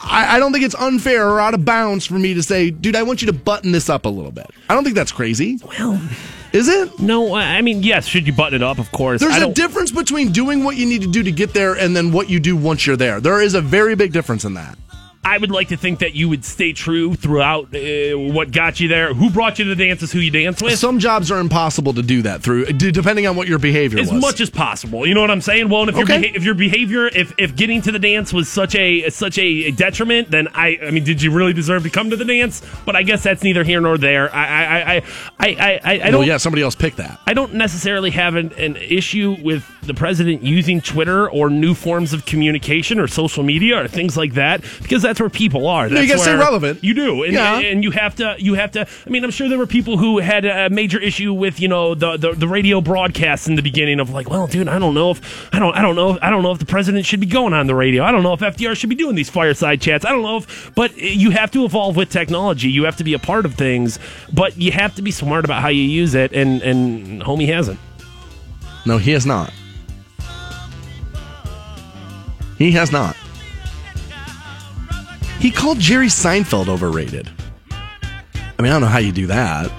I, 0.00 0.36
I 0.36 0.38
don't 0.38 0.52
think 0.52 0.64
it's 0.64 0.74
unfair 0.76 1.28
or 1.28 1.40
out 1.40 1.54
of 1.54 1.64
bounds 1.64 2.06
for 2.06 2.14
me 2.14 2.34
to 2.34 2.42
say, 2.42 2.70
dude, 2.70 2.96
I 2.96 3.02
want 3.02 3.20
you 3.22 3.26
to 3.26 3.32
button 3.32 3.72
this 3.72 3.88
up 3.88 4.04
a 4.04 4.08
little 4.08 4.30
bit. 4.30 4.50
I 4.68 4.74
don't 4.74 4.84
think 4.84 4.94
that's 4.96 5.12
crazy. 5.12 5.58
Well, 5.78 6.00
Is 6.52 6.68
it? 6.68 6.98
no, 6.98 7.34
I 7.34 7.60
mean, 7.62 7.82
yes, 7.82 8.06
should 8.06 8.26
you 8.26 8.32
button 8.32 8.54
it 8.54 8.62
up? 8.62 8.78
Of 8.78 8.90
course. 8.92 9.20
There's 9.20 9.36
a 9.36 9.52
difference 9.52 9.90
between 9.90 10.32
doing 10.32 10.64
what 10.64 10.76
you 10.76 10.86
need 10.86 11.02
to 11.02 11.08
do 11.08 11.22
to 11.22 11.32
get 11.32 11.52
there 11.52 11.74
and 11.74 11.94
then 11.96 12.12
what 12.12 12.30
you 12.30 12.40
do 12.40 12.56
once 12.56 12.86
you're 12.86 12.96
there. 12.96 13.20
There 13.20 13.40
is 13.42 13.54
a 13.54 13.60
very 13.60 13.94
big 13.96 14.12
difference 14.12 14.44
in 14.44 14.54
that. 14.54 14.78
I 15.28 15.36
would 15.36 15.50
like 15.50 15.68
to 15.68 15.76
think 15.76 15.98
that 15.98 16.14
you 16.14 16.28
would 16.30 16.42
stay 16.42 16.72
true 16.72 17.14
throughout 17.14 17.74
uh, 17.74 18.18
what 18.18 18.50
got 18.50 18.80
you 18.80 18.88
there. 18.88 19.12
Who 19.12 19.28
brought 19.28 19.58
you 19.58 19.66
to 19.66 19.74
the 19.74 19.86
dance 19.86 20.02
is 20.02 20.10
who 20.10 20.20
you 20.20 20.30
dance 20.30 20.62
with. 20.62 20.78
Some 20.78 20.98
jobs 20.98 21.30
are 21.30 21.38
impossible 21.38 21.92
to 21.94 22.02
do 22.02 22.22
that 22.22 22.42
through, 22.42 22.64
d- 22.66 22.90
depending 22.90 23.26
on 23.26 23.36
what 23.36 23.46
your 23.46 23.58
behavior 23.58 23.98
was. 23.98 24.08
as 24.08 24.14
was. 24.14 24.22
much 24.22 24.40
as 24.40 24.48
possible. 24.48 25.06
You 25.06 25.14
know 25.14 25.20
what 25.20 25.30
I'm 25.30 25.42
saying? 25.42 25.68
Well, 25.68 25.82
and 25.82 25.90
if 25.90 25.96
your 25.96 26.06
beha- 26.06 26.34
if 26.34 26.44
your 26.44 26.54
behavior, 26.54 27.08
if 27.08 27.34
if 27.36 27.54
getting 27.54 27.82
to 27.82 27.92
the 27.92 27.98
dance 27.98 28.32
was 28.32 28.48
such 28.48 28.74
a 28.74 29.10
such 29.10 29.36
a 29.38 29.70
detriment, 29.72 30.30
then 30.30 30.48
I 30.54 30.78
I 30.82 30.90
mean, 30.90 31.04
did 31.04 31.20
you 31.20 31.30
really 31.30 31.52
deserve 31.52 31.82
to 31.82 31.90
come 31.90 32.08
to 32.08 32.16
the 32.16 32.24
dance? 32.24 32.62
But 32.86 32.96
I 32.96 33.02
guess 33.02 33.22
that's 33.22 33.42
neither 33.42 33.64
here 33.64 33.82
nor 33.82 33.98
there. 33.98 34.34
I 34.34 34.46
I 34.46 34.78
I 34.78 34.96
I 34.96 35.02
I, 35.38 35.48
I, 35.48 35.80
I 35.92 35.98
don't. 36.10 36.20
well, 36.20 36.28
yeah, 36.28 36.38
somebody 36.38 36.62
else 36.62 36.74
picked 36.74 36.96
that. 36.96 37.20
I 37.26 37.34
don't 37.34 37.52
necessarily 37.52 38.10
have 38.12 38.34
an, 38.34 38.52
an 38.54 38.76
issue 38.76 39.36
with 39.42 39.70
the 39.82 39.94
president 39.94 40.42
using 40.42 40.80
Twitter 40.80 41.28
or 41.28 41.50
new 41.50 41.74
forms 41.74 42.12
of 42.12 42.24
communication 42.24 42.98
or 42.98 43.06
social 43.06 43.42
media 43.42 43.82
or 43.82 43.88
things 43.88 44.16
like 44.16 44.34
that 44.34 44.62
because 44.82 45.02
that's 45.02 45.17
that's 45.18 45.20
where 45.20 45.30
people 45.30 45.66
are. 45.66 45.88
That's 45.88 46.02
you 46.02 46.08
gotta 46.08 46.20
stay 46.22 46.36
relevant. 46.36 46.84
You 46.84 46.94
do, 46.94 47.24
and, 47.24 47.32
Yeah. 47.32 47.58
and 47.58 47.82
you 47.82 47.90
have 47.90 48.14
to. 48.16 48.36
You 48.38 48.54
have 48.54 48.70
to. 48.72 48.86
I 49.06 49.10
mean, 49.10 49.24
I'm 49.24 49.30
sure 49.32 49.48
there 49.48 49.58
were 49.58 49.66
people 49.66 49.98
who 49.98 50.18
had 50.18 50.44
a 50.44 50.70
major 50.70 51.00
issue 51.00 51.32
with 51.32 51.60
you 51.60 51.66
know 51.66 51.94
the, 51.94 52.16
the 52.16 52.32
the 52.32 52.46
radio 52.46 52.80
broadcasts 52.80 53.48
in 53.48 53.56
the 53.56 53.62
beginning 53.62 53.98
of 54.00 54.10
like, 54.10 54.30
well, 54.30 54.46
dude, 54.46 54.68
I 54.68 54.78
don't 54.78 54.94
know 54.94 55.10
if 55.10 55.52
I 55.54 55.58
don't 55.58 55.74
I 55.76 55.82
don't 55.82 55.96
know 55.96 56.18
I 56.22 56.30
don't 56.30 56.42
know 56.42 56.52
if 56.52 56.58
the 56.60 56.66
president 56.66 57.04
should 57.04 57.20
be 57.20 57.26
going 57.26 57.52
on 57.52 57.66
the 57.66 57.74
radio. 57.74 58.04
I 58.04 58.12
don't 58.12 58.22
know 58.22 58.32
if 58.32 58.40
FDR 58.40 58.76
should 58.76 58.90
be 58.90 58.94
doing 58.96 59.16
these 59.16 59.28
fireside 59.30 59.80
chats. 59.80 60.04
I 60.04 60.10
don't 60.10 60.22
know 60.22 60.36
if, 60.38 60.72
but 60.74 60.96
you 60.96 61.30
have 61.30 61.50
to 61.52 61.64
evolve 61.64 61.96
with 61.96 62.10
technology. 62.10 62.70
You 62.70 62.84
have 62.84 62.96
to 62.98 63.04
be 63.04 63.14
a 63.14 63.18
part 63.18 63.44
of 63.44 63.54
things, 63.54 63.98
but 64.32 64.56
you 64.56 64.70
have 64.72 64.94
to 64.94 65.02
be 65.02 65.10
smart 65.10 65.44
about 65.44 65.62
how 65.62 65.68
you 65.68 65.82
use 65.82 66.14
it. 66.14 66.32
And 66.32 66.62
and 66.62 67.22
homie 67.22 67.48
hasn't. 67.48 67.80
No, 68.86 68.98
he 68.98 69.10
has 69.12 69.26
not. 69.26 69.52
He 72.58 72.70
has 72.72 72.92
not. 72.92 73.16
He 75.38 75.50
called 75.50 75.78
Jerry 75.78 76.08
Seinfeld 76.08 76.68
overrated. 76.68 77.30
I 77.70 78.62
mean, 78.62 78.72
I 78.72 78.74
don't 78.74 78.80
know 78.80 78.88
how 78.88 78.98
you 78.98 79.12
do 79.12 79.28
that. 79.28 79.70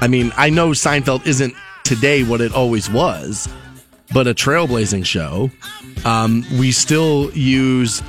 I 0.00 0.08
mean, 0.08 0.32
I 0.36 0.50
know 0.50 0.70
Seinfeld 0.70 1.26
isn't 1.26 1.54
today 1.84 2.24
what 2.24 2.40
it 2.40 2.52
always 2.52 2.90
was, 2.90 3.48
but 4.12 4.26
a 4.26 4.34
trailblazing 4.34 5.06
show. 5.06 5.50
Um, 6.04 6.44
we 6.58 6.72
still 6.72 7.30
use 7.32 8.02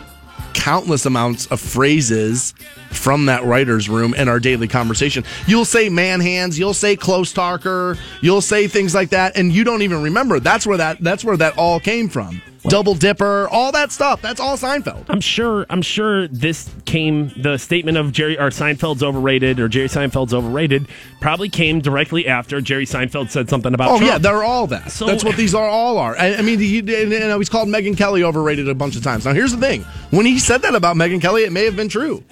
countless 0.54 1.06
amounts 1.06 1.46
of 1.48 1.60
phrases 1.60 2.54
from 2.90 3.28
that 3.28 3.44
writer's 3.44 3.88
room 3.88 4.14
in 4.16 4.28
our 4.28 4.40
daily 4.40 4.68
conversation. 4.68 5.24
You'll 5.48 5.66
say 5.66 5.90
man 5.90 6.20
hands, 6.20 6.58
you'll 6.58 6.74
say 6.74 6.96
close 6.96 7.32
talker, 7.32 7.98
you'll 8.22 8.42
say 8.42 8.68
things 8.68 8.96
like 8.96 9.10
that, 9.10 9.38
and 9.38 9.52
you 9.52 9.64
don't 9.64 9.84
even 9.84 10.02
remember. 10.02 10.40
That's 10.40 10.66
where 10.66 10.78
that 10.78 11.00
that's 11.02 11.24
where 11.24 11.38
that 11.38 11.58
all 11.58 11.80
came 11.80 12.10
from. 12.10 12.42
Double 12.70 12.94
dipper, 12.96 13.48
all 13.50 13.72
that 13.72 13.92
stuff. 13.92 14.22
That's 14.22 14.40
all 14.40 14.58
Seinfeld. 14.58 15.06
I'm 15.10 15.22
sure. 15.22 15.66
I'm 15.70 15.82
sure 15.82 16.28
this 16.28 16.70
came. 16.86 17.32
The 17.42 17.58
statement 17.58 17.98
of 17.98 18.12
Jerry 18.12 18.38
or 18.38 18.50
Seinfeld's 18.50 19.04
overrated 19.04 19.60
or 19.60 19.68
Jerry 19.68 19.88
Seinfeld's 19.88 20.34
overrated 20.34 20.88
probably 21.20 21.50
came 21.50 21.82
directly 21.82 22.28
after 22.28 22.62
Jerry 22.62 22.86
Seinfeld 22.86 23.30
said 23.32 23.50
something 23.50 23.74
about. 23.74 23.90
Oh 23.90 23.98
Trump. 23.98 24.06
yeah, 24.12 24.18
they're 24.18 24.44
all 24.44 24.68
that. 24.68 24.92
So- 24.92 25.06
That's 25.08 25.24
what 25.24 25.36
these 25.36 25.54
are 25.56 25.68
all 25.68 25.98
are. 25.98 26.16
I, 26.18 26.36
I 26.36 26.42
mean, 26.42 26.60
he, 26.60 26.78
you 26.78 26.82
know, 27.08 27.38
he's 27.40 27.50
called 27.50 27.68
Megyn 27.70 27.98
Kelly 27.98 28.24
overrated 28.24 28.70
a 28.70 28.76
bunch 28.76 28.96
of 28.96 29.04
times. 29.04 29.26
Now 29.26 29.34
here's 29.34 29.52
the 29.52 29.58
thing: 29.60 29.84
when 30.12 30.26
he 30.26 30.38
said 30.40 30.62
that 30.62 30.76
about 30.76 30.96
Megyn 30.96 31.22
Kelly, 31.22 31.44
it 31.44 31.52
may 31.52 31.66
have 31.66 31.76
been 31.76 31.90
true. 31.90 32.24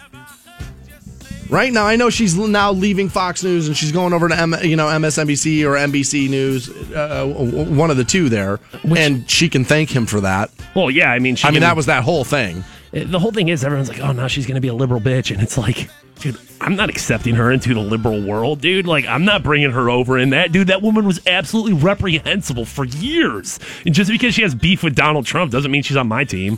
Right 1.49 1.71
now, 1.71 1.85
I 1.85 1.95
know 1.95 2.09
she's 2.09 2.35
now 2.37 2.71
leaving 2.71 3.09
Fox 3.09 3.43
News 3.43 3.67
and 3.67 3.77
she's 3.77 3.91
going 3.91 4.13
over 4.13 4.27
to 4.27 4.37
M, 4.37 4.55
you 4.63 4.75
know 4.75 4.87
MSNBC 4.87 5.63
or 5.65 5.73
NBC 5.75 6.29
News, 6.29 6.69
uh, 6.93 7.25
one 7.25 7.89
of 7.89 7.97
the 7.97 8.03
two 8.03 8.29
there, 8.29 8.59
and 8.83 9.29
she 9.29 9.47
can 9.49 9.63
thank 9.63 9.89
him 9.89 10.05
for 10.05 10.21
that. 10.21 10.51
Well, 10.75 10.91
yeah. 10.91 11.11
I 11.11 11.19
mean, 11.19 11.35
she 11.35 11.47
I 11.47 11.51
mean, 11.51 11.55
can- 11.55 11.61
that 11.69 11.75
was 11.75 11.85
that 11.85 12.03
whole 12.03 12.23
thing. 12.23 12.63
the 12.91 13.19
whole 13.19 13.31
thing 13.31 13.47
is 13.49 13.63
everyone's 13.63 13.89
like, 13.89 13.99
oh, 14.01 14.11
now 14.11 14.27
she's 14.27 14.45
going 14.45 14.55
to 14.55 14.61
be 14.61 14.67
a 14.67 14.73
liberal 14.73 15.01
bitch, 15.01 15.31
and 15.31 15.41
it's 15.41 15.57
like. 15.57 15.89
Dude, 16.19 16.35
I'm 16.59 16.75
not 16.75 16.89
accepting 16.89 17.35
her 17.35 17.51
into 17.51 17.75
the 17.75 17.79
liberal 17.79 18.25
world, 18.25 18.59
dude. 18.59 18.87
Like, 18.87 19.05
I'm 19.05 19.23
not 19.23 19.43
bringing 19.43 19.69
her 19.69 19.87
over 19.87 20.17
in 20.17 20.31
that. 20.31 20.51
Dude, 20.51 20.65
that 20.69 20.81
woman 20.81 21.05
was 21.05 21.21
absolutely 21.27 21.73
reprehensible 21.73 22.65
for 22.65 22.85
years. 22.85 23.59
And 23.85 23.93
just 23.93 24.09
because 24.09 24.33
she 24.33 24.41
has 24.41 24.55
beef 24.55 24.81
with 24.81 24.95
Donald 24.95 25.27
Trump 25.27 25.51
doesn't 25.51 25.69
mean 25.69 25.83
she's 25.83 25.95
on 25.95 26.07
my 26.07 26.23
team. 26.23 26.57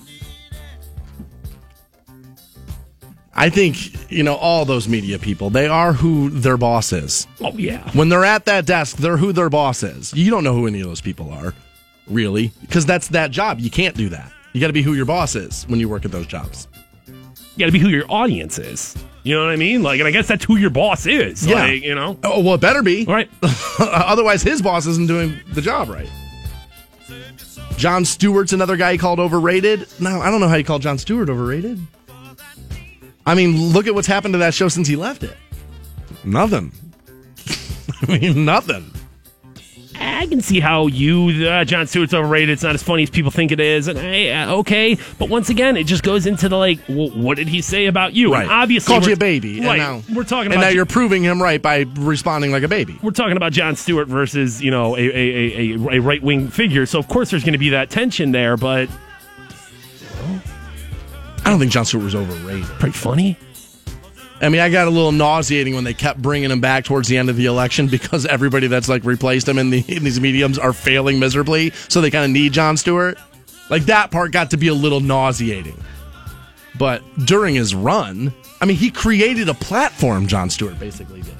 I 3.39 3.49
think 3.49 4.11
you 4.11 4.21
know 4.23 4.35
all 4.35 4.65
those 4.65 4.89
media 4.89 5.17
people. 5.17 5.49
They 5.49 5.67
are 5.67 5.93
who 5.93 6.29
their 6.29 6.57
boss 6.57 6.91
is. 6.91 7.25
Oh, 7.41 7.53
yeah. 7.53 7.89
When 7.93 8.09
they're 8.09 8.25
at 8.25 8.43
that 8.45 8.65
desk, 8.65 8.97
they're 8.97 9.15
who 9.15 9.31
their 9.31 9.49
boss 9.49 9.81
is. 9.81 10.13
You 10.13 10.29
don't 10.29 10.43
know 10.43 10.53
who 10.53 10.67
any 10.67 10.81
of 10.81 10.87
those 10.87 10.99
people 10.99 11.31
are, 11.31 11.53
really, 12.07 12.51
because 12.61 12.85
that's 12.85 13.07
that 13.09 13.31
job. 13.31 13.61
You 13.61 13.69
can't 13.69 13.95
do 13.95 14.09
that. 14.09 14.29
You 14.51 14.59
got 14.59 14.67
to 14.67 14.73
be 14.73 14.81
who 14.81 14.93
your 14.93 15.05
boss 15.05 15.35
is 15.35 15.63
when 15.69 15.79
you 15.79 15.87
work 15.87 16.03
at 16.03 16.11
those 16.11 16.27
jobs. 16.27 16.67
You 17.07 17.13
got 17.59 17.67
to 17.67 17.71
be 17.71 17.79
who 17.79 17.87
your 17.87 18.05
audience 18.09 18.59
is. 18.59 18.97
You 19.23 19.35
know 19.35 19.45
what 19.45 19.51
I 19.51 19.55
mean? 19.55 19.83
Like, 19.83 19.99
and 19.99 20.07
I 20.07 20.11
guess 20.11 20.27
that's 20.27 20.43
who 20.43 20.57
your 20.57 20.69
boss 20.69 21.05
is. 21.05 21.45
Yeah. 21.45 21.63
Like, 21.63 21.81
you 21.81 21.95
know? 21.95 22.19
Oh, 22.25 22.41
well, 22.41 22.55
it 22.55 22.61
better 22.61 22.83
be. 22.83 23.05
All 23.05 23.13
right. 23.13 23.29
Otherwise, 23.79 24.41
his 24.41 24.61
boss 24.61 24.85
isn't 24.85 25.07
doing 25.07 25.39
the 25.53 25.61
job 25.61 25.87
right. 25.87 26.09
Jon 27.77 28.03
Stewart's 28.03 28.51
another 28.51 28.75
guy 28.75 28.93
he 28.93 28.97
called 28.97 29.21
overrated. 29.21 29.87
No, 30.01 30.19
I 30.19 30.29
don't 30.29 30.41
know 30.41 30.49
how 30.49 30.55
you 30.55 30.65
call 30.65 30.79
Jon 30.79 30.97
Stewart 30.97 31.29
overrated. 31.29 31.79
I 33.29 33.35
mean, 33.35 33.71
look 33.73 33.85
at 33.85 33.93
what's 33.93 34.07
happened 34.07 34.33
to 34.33 34.39
that 34.39 34.53
show 34.55 34.67
since 34.69 34.87
he 34.87 34.95
left 34.95 35.23
it. 35.23 35.37
Nothing. 36.23 36.71
I 38.07 38.17
mean, 38.17 38.43
nothing. 38.43 38.91
I 40.01 40.27
can 40.27 40.41
see 40.41 40.59
how 40.59 40.87
you, 40.87 41.47
uh, 41.47 41.63
Jon 41.65 41.85
Stewart's 41.85 42.13
overrated. 42.13 42.49
It's 42.49 42.63
not 42.63 42.73
as 42.73 42.81
funny 42.81 43.03
as 43.03 43.09
people 43.09 43.31
think 43.31 43.51
it 43.51 43.59
is. 43.59 43.87
And 43.87 43.99
I, 43.99 44.29
uh, 44.29 44.55
okay, 44.57 44.97
but 45.17 45.29
once 45.29 45.49
again, 45.49 45.77
it 45.77 45.83
just 45.85 46.03
goes 46.03 46.25
into 46.25 46.49
the 46.49 46.57
like, 46.57 46.79
well, 46.89 47.09
what 47.09 47.35
did 47.37 47.47
he 47.49 47.61
say 47.61 47.85
about 47.85 48.13
you? 48.13 48.31
Right. 48.33 48.43
And 48.43 48.51
obviously, 48.51 48.91
called 48.91 49.03
we're- 49.03 49.11
you 49.11 49.15
a 49.15 49.17
baby. 49.17 49.59
Right. 49.61 49.79
And 49.79 50.07
now, 50.07 50.15
we're 50.15 50.23
talking 50.23 50.45
and 50.51 50.53
about. 50.55 50.61
now 50.61 50.69
you're 50.69 50.85
proving 50.85 51.21
him 51.23 51.41
right 51.41 51.61
by 51.61 51.85
responding 51.95 52.51
like 52.51 52.63
a 52.63 52.67
baby. 52.67 52.97
we're 53.03 53.11
talking 53.11 53.37
about 53.37 53.51
Jon 53.51 53.75
Stewart 53.75 54.07
versus 54.07 54.61
you 54.61 54.71
know 54.71 54.95
a 54.97 55.01
a, 55.01 55.11
a, 55.13 55.77
a, 55.77 55.89
a 55.97 55.99
right 55.99 56.23
wing 56.23 56.47
figure. 56.49 56.85
So 56.85 56.97
of 56.99 57.07
course 57.07 57.29
there's 57.29 57.43
going 57.43 57.53
to 57.53 57.59
be 57.59 57.69
that 57.69 57.89
tension 57.89 58.31
there, 58.31 58.57
but 58.57 58.89
I 61.49 61.53
don't 61.53 61.59
think 61.59 61.71
Jon 61.71 61.83
Stewart 61.83 62.03
was 62.03 62.13
overrated. 62.13 62.63
pretty 62.77 62.95
funny. 62.95 63.35
I 64.39 64.49
mean, 64.49 64.61
I 64.61 64.69
got 64.69 64.87
a 64.87 64.91
little 64.91 65.11
nauseating 65.11 65.73
when 65.73 65.83
they 65.83 65.95
kept 65.95 66.21
bringing 66.21 66.51
him 66.51 66.61
back 66.61 66.83
towards 66.83 67.07
the 67.07 67.17
end 67.17 67.27
of 67.27 67.37
the 67.37 67.47
election 67.47 67.87
because 67.91 68.27
everybody 68.27 68.67
that's 68.67 68.87
like 68.87 69.03
replaced 69.03 69.47
him 69.47 69.57
in, 69.57 69.71
the, 69.71 69.83
in 69.87 70.03
these 70.03 70.19
mediums 70.21 70.59
are 70.59 70.73
failing 70.73 71.17
miserably. 71.17 71.71
So 71.87 72.01
they 72.01 72.11
kind 72.11 72.23
of 72.23 72.29
need 72.29 72.53
Jon 72.53 72.77
Stewart. 72.77 73.17
Like 73.67 73.85
that 73.85 74.11
part 74.11 74.31
got 74.31 74.51
to 74.51 74.57
be 74.57 74.67
a 74.67 74.75
little 74.75 74.99
nauseating. 74.99 75.75
But 76.77 77.01
during 77.25 77.55
his 77.55 77.73
run, 77.73 78.31
I 78.61 78.65
mean, 78.65 78.77
he 78.77 78.91
created 78.91 79.49
a 79.49 79.55
platform, 79.55 80.27
Jon 80.27 80.51
Stewart 80.51 80.79
basically 80.79 81.23
did. 81.23 81.33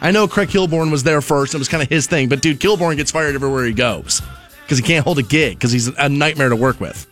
I 0.00 0.12
know 0.12 0.26
Craig 0.26 0.48
Kilborn 0.48 0.90
was 0.90 1.02
there 1.02 1.20
first. 1.20 1.54
It 1.54 1.58
was 1.58 1.68
kind 1.68 1.82
of 1.82 1.90
his 1.90 2.06
thing. 2.06 2.30
But 2.30 2.40
dude, 2.40 2.58
Kilborn 2.58 2.96
gets 2.96 3.10
fired 3.10 3.34
everywhere 3.34 3.66
he 3.66 3.74
goes 3.74 4.22
because 4.62 4.78
he 4.78 4.82
can't 4.82 5.04
hold 5.04 5.18
a 5.18 5.22
gig 5.22 5.58
because 5.58 5.72
he's 5.72 5.88
a 5.88 6.08
nightmare 6.08 6.48
to 6.48 6.56
work 6.56 6.80
with. 6.80 7.06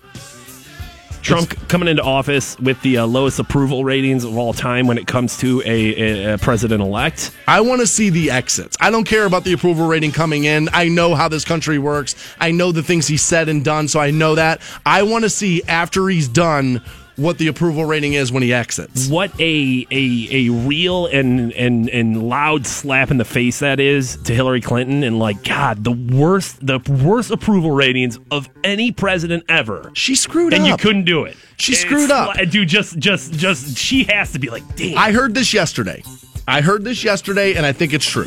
Trump 1.22 1.68
coming 1.68 1.88
into 1.88 2.02
office 2.02 2.58
with 2.58 2.80
the 2.82 2.98
uh, 2.98 3.06
lowest 3.06 3.38
approval 3.38 3.84
ratings 3.84 4.24
of 4.24 4.36
all 4.36 4.52
time 4.52 4.86
when 4.86 4.98
it 4.98 5.06
comes 5.06 5.36
to 5.38 5.62
a, 5.64 5.66
a, 5.66 6.34
a 6.34 6.38
president 6.38 6.82
elect. 6.82 7.32
I 7.46 7.60
want 7.60 7.80
to 7.80 7.86
see 7.86 8.10
the 8.10 8.30
exits. 8.30 8.76
I 8.80 8.90
don't 8.90 9.04
care 9.04 9.26
about 9.26 9.44
the 9.44 9.52
approval 9.52 9.86
rating 9.86 10.12
coming 10.12 10.44
in. 10.44 10.68
I 10.72 10.88
know 10.88 11.14
how 11.14 11.28
this 11.28 11.44
country 11.44 11.78
works. 11.78 12.14
I 12.40 12.50
know 12.50 12.72
the 12.72 12.82
things 12.82 13.06
he 13.06 13.16
said 13.16 13.48
and 13.48 13.64
done, 13.64 13.88
so 13.88 14.00
I 14.00 14.10
know 14.10 14.34
that. 14.34 14.60
I 14.86 15.02
want 15.02 15.24
to 15.24 15.30
see 15.30 15.62
after 15.64 16.08
he's 16.08 16.28
done 16.28 16.82
what 17.20 17.38
the 17.38 17.46
approval 17.48 17.84
rating 17.84 18.14
is 18.14 18.32
when 18.32 18.42
he 18.42 18.52
exits. 18.52 19.08
What 19.08 19.30
a 19.40 19.86
a, 19.90 20.28
a 20.30 20.48
real 20.50 21.06
and, 21.06 21.52
and 21.52 21.88
and 21.90 22.22
loud 22.28 22.66
slap 22.66 23.10
in 23.10 23.18
the 23.18 23.24
face 23.24 23.58
that 23.60 23.78
is 23.80 24.16
to 24.24 24.34
Hillary 24.34 24.60
Clinton 24.60 25.02
and 25.02 25.18
like 25.18 25.44
God 25.44 25.84
the 25.84 25.92
worst 25.92 26.64
the 26.66 26.78
worst 27.04 27.30
approval 27.30 27.70
ratings 27.70 28.18
of 28.30 28.48
any 28.64 28.90
president 28.92 29.44
ever. 29.48 29.90
She 29.94 30.14
screwed 30.14 30.52
and 30.54 30.62
up. 30.62 30.68
And 30.70 30.80
you 30.80 30.82
couldn't 30.82 31.04
do 31.04 31.24
it. 31.24 31.36
She 31.58 31.72
It's 31.72 31.82
screwed 31.82 32.10
up. 32.10 32.36
li- 32.36 32.46
dude. 32.46 32.68
Just 32.68 32.98
just 32.98 33.32
just 33.34 33.76
she 33.76 34.04
has 34.04 34.32
to 34.32 34.38
be 34.38 34.48
like, 34.50 34.62
damn. 34.76 34.96
I 34.98 35.12
heard 35.12 35.34
this 35.34 35.52
yesterday. 35.52 36.02
I 36.48 36.62
heard 36.62 36.82
this 36.84 37.04
yesterday, 37.04 37.54
and 37.54 37.64
I 37.64 37.72
think 37.72 37.92
it's 37.92 38.06
true. 38.08 38.26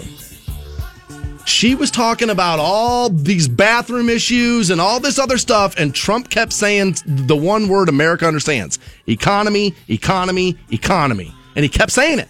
She 1.46 1.76
was 1.76 1.92
talking 1.92 2.30
about 2.30 2.60
all 2.60 3.10
these 3.10 3.48
bathroom 3.48 4.10
issues 4.10 4.70
and 4.70 4.80
all 4.80 5.00
this 5.00 5.20
other 5.20 5.38
stuff, 5.38 5.76
and 5.78 5.94
Trump 5.94 6.30
kept 6.30 6.54
saying 6.54 6.98
the 7.06 7.36
one 7.36 7.68
word 7.68 7.90
America 7.90 8.26
understands 8.26 8.80
economy, 9.08 9.76
economy, 9.88 10.58
economy. 10.72 11.34
And 11.56 11.64
he 11.64 11.70
kept 11.70 11.92
saying 11.92 12.20
it. 12.20 12.30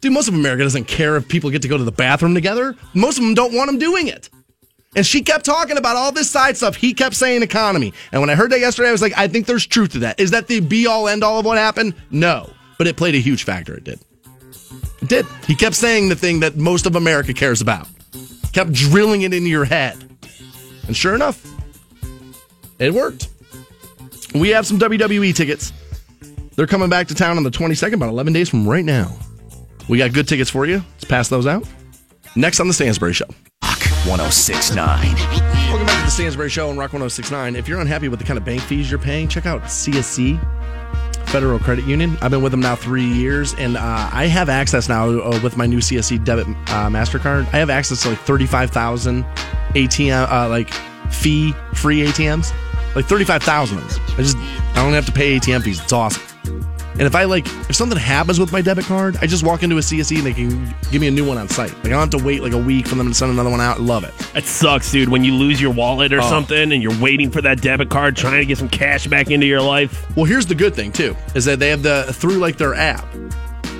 Dude, 0.00 0.12
most 0.12 0.28
of 0.28 0.34
America 0.34 0.62
doesn't 0.62 0.84
care 0.84 1.16
if 1.16 1.28
people 1.28 1.50
get 1.50 1.62
to 1.62 1.68
go 1.68 1.76
to 1.76 1.84
the 1.84 1.92
bathroom 1.92 2.34
together. 2.34 2.76
Most 2.94 3.18
of 3.18 3.24
them 3.24 3.34
don't 3.34 3.54
want 3.54 3.68
them 3.68 3.78
doing 3.78 4.08
it. 4.08 4.30
And 4.96 5.06
she 5.06 5.22
kept 5.22 5.44
talking 5.44 5.76
about 5.76 5.96
all 5.96 6.10
this 6.10 6.30
side 6.30 6.56
stuff. 6.56 6.74
He 6.74 6.94
kept 6.94 7.14
saying 7.14 7.42
economy. 7.42 7.92
And 8.10 8.20
when 8.20 8.30
I 8.30 8.34
heard 8.34 8.50
that 8.52 8.60
yesterday, 8.60 8.88
I 8.88 8.92
was 8.92 9.02
like, 9.02 9.16
I 9.16 9.28
think 9.28 9.46
there's 9.46 9.66
truth 9.66 9.92
to 9.92 10.00
that. 10.00 10.18
Is 10.18 10.32
that 10.32 10.48
the 10.48 10.60
be 10.60 10.86
all 10.86 11.06
end 11.06 11.22
all 11.22 11.38
of 11.38 11.44
what 11.44 11.58
happened? 11.58 11.94
No. 12.10 12.50
But 12.76 12.86
it 12.86 12.96
played 12.96 13.14
a 13.14 13.18
huge 13.18 13.44
factor. 13.44 13.74
It 13.74 13.84
did. 13.84 14.00
It 15.02 15.08
did. 15.08 15.26
He 15.46 15.54
kept 15.54 15.76
saying 15.76 16.08
the 16.08 16.16
thing 16.16 16.40
that 16.40 16.56
most 16.56 16.86
of 16.86 16.96
America 16.96 17.32
cares 17.32 17.60
about. 17.60 17.88
Kept 18.52 18.72
drilling 18.72 19.22
it 19.22 19.32
into 19.32 19.48
your 19.48 19.64
head. 19.64 19.96
And 20.86 20.96
sure 20.96 21.14
enough, 21.14 21.44
it 22.78 22.92
worked. 22.92 23.28
We 24.34 24.50
have 24.50 24.66
some 24.66 24.78
WWE 24.78 25.34
tickets. 25.34 25.72
They're 26.56 26.66
coming 26.66 26.90
back 26.90 27.08
to 27.08 27.14
town 27.14 27.36
on 27.36 27.42
the 27.42 27.50
22nd, 27.50 27.94
about 27.94 28.08
11 28.08 28.32
days 28.32 28.48
from 28.48 28.68
right 28.68 28.84
now. 28.84 29.16
We 29.88 29.98
got 29.98 30.12
good 30.12 30.28
tickets 30.28 30.50
for 30.50 30.66
you. 30.66 30.82
Let's 30.92 31.04
pass 31.04 31.28
those 31.28 31.46
out. 31.46 31.66
Next 32.36 32.60
on 32.60 32.68
the 32.68 32.74
Stansbury 32.74 33.12
Show. 33.12 33.26
Rock 33.62 33.80
1069. 34.06 35.14
Welcome 35.68 35.86
back 35.86 35.98
to 35.98 36.04
the 36.04 36.10
Stansbury 36.10 36.48
Show 36.48 36.70
on 36.70 36.76
Rock 36.76 36.92
1069. 36.92 37.56
If 37.56 37.68
you're 37.68 37.80
unhappy 37.80 38.08
with 38.08 38.18
the 38.18 38.24
kind 38.24 38.38
of 38.38 38.44
bank 38.44 38.62
fees 38.62 38.90
you're 38.90 39.00
paying, 39.00 39.26
check 39.28 39.46
out 39.46 39.62
CSE, 39.62 40.38
Federal 41.30 41.60
Credit 41.60 41.84
Union. 41.84 42.18
I've 42.20 42.32
been 42.32 42.42
with 42.42 42.50
them 42.50 42.60
now 42.60 42.74
three 42.74 43.06
years, 43.06 43.54
and 43.54 43.76
uh, 43.76 44.10
I 44.12 44.26
have 44.26 44.48
access 44.48 44.88
now 44.88 45.08
uh, 45.08 45.40
with 45.42 45.56
my 45.56 45.66
new 45.66 45.78
CSE 45.78 46.24
debit 46.24 46.48
uh, 46.48 46.88
MasterCard. 46.88 47.46
I 47.54 47.58
have 47.58 47.70
access 47.70 48.02
to 48.02 48.10
like 48.10 48.18
35,000 48.18 49.24
ATM, 49.74 50.30
uh, 50.30 50.48
like 50.48 50.72
fee 51.10 51.52
free 51.74 52.04
ATMs. 52.04 52.52
Like 52.96 53.04
35,000. 53.04 53.78
I 53.78 53.82
just, 54.16 54.36
I 54.36 54.74
don't 54.74 54.92
have 54.92 55.06
to 55.06 55.12
pay 55.12 55.38
ATM 55.38 55.62
fees. 55.62 55.80
It's 55.80 55.92
awesome. 55.92 56.29
And 57.00 57.06
if 57.06 57.14
I 57.14 57.24
like, 57.24 57.46
if 57.46 57.74
something 57.76 57.96
happens 57.96 58.38
with 58.38 58.52
my 58.52 58.60
debit 58.60 58.84
card, 58.84 59.16
I 59.22 59.26
just 59.26 59.42
walk 59.42 59.62
into 59.62 59.76
a 59.78 59.80
CSE 59.80 60.18
and 60.18 60.26
they 60.26 60.34
can 60.34 60.66
give 60.92 61.00
me 61.00 61.08
a 61.08 61.10
new 61.10 61.26
one 61.26 61.38
on 61.38 61.48
site. 61.48 61.72
Like 61.78 61.86
I 61.86 61.88
don't 61.88 62.00
have 62.00 62.10
to 62.10 62.22
wait 62.22 62.42
like 62.42 62.52
a 62.52 62.58
week 62.58 62.86
for 62.86 62.94
them 62.94 63.08
to 63.08 63.14
send 63.14 63.32
another 63.32 63.48
one 63.48 63.58
out. 63.62 63.80
Love 63.80 64.04
it. 64.04 64.12
It 64.36 64.44
sucks, 64.44 64.92
dude, 64.92 65.08
when 65.08 65.24
you 65.24 65.32
lose 65.32 65.62
your 65.62 65.72
wallet 65.72 66.12
or 66.12 66.20
Oh. 66.20 66.28
something 66.28 66.72
and 66.72 66.82
you're 66.82 67.00
waiting 67.00 67.30
for 67.30 67.40
that 67.40 67.62
debit 67.62 67.88
card, 67.88 68.16
trying 68.16 68.38
to 68.40 68.44
get 68.44 68.58
some 68.58 68.68
cash 68.68 69.06
back 69.06 69.30
into 69.30 69.46
your 69.46 69.62
life. 69.62 70.14
Well, 70.14 70.26
here's 70.26 70.44
the 70.44 70.54
good 70.54 70.74
thing 70.74 70.92
too, 70.92 71.16
is 71.34 71.46
that 71.46 71.58
they 71.58 71.70
have 71.70 71.82
the 71.82 72.12
through 72.12 72.36
like 72.36 72.58
their 72.58 72.74
app. 72.74 73.10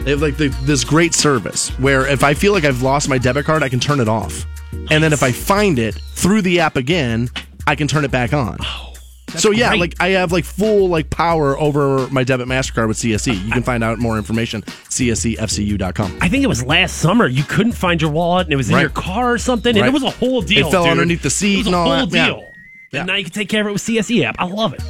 They 0.05 0.13
have 0.13 0.23
like 0.23 0.39
the, 0.39 0.49
this 0.63 0.83
great 0.83 1.13
service 1.13 1.69
where 1.79 2.07
if 2.07 2.25
I 2.25 2.33
feel 2.33 2.55
like 2.55 2.65
I've 2.65 2.81
lost 2.81 3.07
my 3.11 3.19
debit 3.19 3.45
card, 3.45 3.63
I 3.63 3.69
can 3.69 3.81
turn 3.81 4.01
it 4.01 4.09
off, 4.09 4.47
and 4.91 5.05
then 5.05 5.13
if 5.13 5.23
I 5.23 5.31
find 5.31 5.79
it 5.79 5.95
through 5.95 6.41
the 6.41 6.61
app 6.61 6.77
again, 6.77 7.29
I 7.67 7.75
can 7.75 7.87
turn 7.87 8.07
it 8.07 8.11
back 8.11 8.33
on. 8.33 8.57
Oh. 8.63 8.90
So 9.39 9.51
yeah, 9.51 9.69
great. 9.71 9.81
like 9.81 9.95
I 10.01 10.09
have 10.11 10.33
like 10.33 10.45
full 10.45 10.89
like 10.89 11.11
power 11.11 11.59
over 11.59 12.07
my 12.09 12.25
debit 12.25 12.49
Mastercard 12.49 12.89
with 12.89 12.97
CSE. 12.99 13.45
You 13.47 13.53
can 13.53 13.63
find 13.63 13.83
out 13.85 13.99
more 13.99 14.17
information 14.19 14.63
csefcu.com. 14.63 16.19
I 16.21 16.29
think 16.29 16.43
it 16.45 16.49
was 16.49 16.65
last 16.65 16.99
summer. 16.99 17.27
You 17.27 17.45
couldn't 17.45 17.73
find 17.73 18.01
your 18.03 18.11
wallet 18.11 18.47
and 18.47 18.53
it 18.53 18.57
was 18.57 18.69
in 18.69 18.75
Right. 18.77 18.81
your 18.83 18.91
car 18.91 19.33
or 19.33 19.39
something, 19.39 19.71
and 19.77 19.81
Right. 19.83 19.89
it 19.89 19.93
was 19.93 20.03
a 20.03 20.11
whole 20.11 20.43
deal. 20.43 20.67
It 20.67 20.71
fell 20.71 20.85
dude. 20.85 20.93
underneath 20.93 21.23
the 21.23 21.31
seat 21.31 21.55
It 21.55 21.59
was 21.59 21.67
a 21.67 21.69
and 21.71 21.77
all 21.77 21.97
whole 21.97 22.07
that. 22.07 22.17
Yeah. 22.17 22.27
deal. 22.27 22.45
Yeah. 22.93 23.01
And 23.01 23.07
now 23.07 23.15
you 23.17 23.25
can 23.25 23.33
take 23.33 23.49
care 23.49 23.61
of 23.61 23.67
it 23.69 23.73
with 23.73 23.83
CSE 23.83 24.25
app. 24.25 24.37
I 24.39 24.47
love 24.47 24.73
it. 24.75 24.83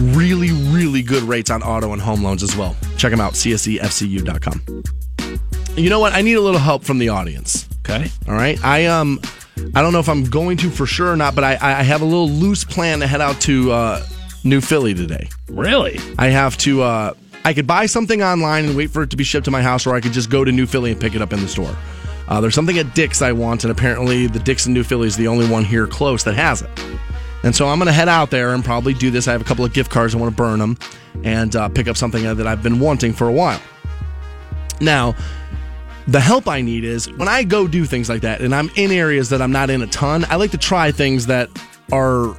Really, 0.00 0.50
really 0.52 1.02
good 1.02 1.22
rates 1.24 1.50
on 1.50 1.62
auto 1.62 1.92
and 1.92 2.00
home 2.00 2.22
loans 2.22 2.42
as 2.42 2.54
well. 2.56 2.76
Check 2.96 3.10
them 3.10 3.20
out, 3.20 3.32
csefcu.com. 3.34 4.62
You 5.76 5.90
know 5.90 6.00
what? 6.00 6.12
I 6.12 6.22
need 6.22 6.34
a 6.34 6.40
little 6.40 6.60
help 6.60 6.84
from 6.84 6.98
the 6.98 7.08
audience. 7.08 7.67
Okay. 7.88 8.10
All 8.28 8.34
right. 8.34 8.62
I 8.64 8.86
um 8.86 9.20
I 9.74 9.82
don't 9.82 9.92
know 9.92 9.98
if 9.98 10.08
I'm 10.08 10.24
going 10.24 10.56
to 10.58 10.70
for 10.70 10.86
sure 10.86 11.12
or 11.12 11.16
not, 11.16 11.34
but 11.34 11.44
I 11.44 11.52
I 11.54 11.82
have 11.82 12.02
a 12.02 12.04
little 12.04 12.28
loose 12.28 12.64
plan 12.64 13.00
to 13.00 13.06
head 13.06 13.20
out 13.20 13.40
to 13.42 13.72
uh 13.72 14.02
New 14.44 14.60
Philly 14.60 14.94
today. 14.94 15.28
Really? 15.48 15.98
I 16.18 16.26
have 16.28 16.56
to 16.58 16.82
uh 16.82 17.14
I 17.44 17.54
could 17.54 17.66
buy 17.66 17.86
something 17.86 18.22
online 18.22 18.66
and 18.66 18.76
wait 18.76 18.90
for 18.90 19.02
it 19.02 19.10
to 19.10 19.16
be 19.16 19.24
shipped 19.24 19.46
to 19.46 19.50
my 19.50 19.62
house, 19.62 19.86
or 19.86 19.94
I 19.94 20.00
could 20.00 20.12
just 20.12 20.28
go 20.28 20.44
to 20.44 20.52
New 20.52 20.66
Philly 20.66 20.92
and 20.92 21.00
pick 21.00 21.14
it 21.14 21.22
up 21.22 21.32
in 21.32 21.40
the 21.40 21.48
store. 21.48 21.74
Uh, 22.26 22.42
there's 22.42 22.54
something 22.54 22.76
at 22.78 22.94
Dick's 22.94 23.22
I 23.22 23.32
want, 23.32 23.64
and 23.64 23.70
apparently 23.70 24.26
the 24.26 24.38
Dick's 24.38 24.66
in 24.66 24.74
New 24.74 24.82
Philly 24.82 25.06
is 25.06 25.16
the 25.16 25.28
only 25.28 25.48
one 25.48 25.64
here 25.64 25.86
close 25.86 26.24
that 26.24 26.34
has 26.34 26.60
it. 26.60 26.70
And 27.42 27.56
so 27.56 27.68
I'm 27.68 27.78
going 27.78 27.86
to 27.86 27.92
head 27.92 28.08
out 28.08 28.30
there 28.30 28.52
and 28.52 28.62
probably 28.62 28.92
do 28.92 29.10
this. 29.10 29.28
I 29.28 29.32
have 29.32 29.40
a 29.40 29.44
couple 29.44 29.64
of 29.64 29.72
gift 29.72 29.90
cards. 29.90 30.14
I 30.14 30.18
want 30.18 30.30
to 30.30 30.36
burn 30.36 30.58
them 30.58 30.76
and 31.24 31.56
uh, 31.56 31.70
pick 31.70 31.88
up 31.88 31.96
something 31.96 32.24
that 32.24 32.46
I've 32.46 32.62
been 32.62 32.80
wanting 32.80 33.14
for 33.14 33.28
a 33.28 33.32
while. 33.32 33.62
Now, 34.80 35.14
the 36.08 36.20
help 36.20 36.48
I 36.48 36.62
need 36.62 36.84
is 36.84 37.10
when 37.12 37.28
I 37.28 37.44
go 37.44 37.68
do 37.68 37.84
things 37.84 38.08
like 38.08 38.22
that 38.22 38.40
and 38.40 38.54
I'm 38.54 38.70
in 38.76 38.90
areas 38.90 39.28
that 39.28 39.42
I'm 39.42 39.52
not 39.52 39.68
in 39.70 39.82
a 39.82 39.86
ton, 39.86 40.24
I 40.28 40.36
like 40.36 40.50
to 40.52 40.58
try 40.58 40.90
things 40.90 41.26
that 41.26 41.48
are 41.92 42.34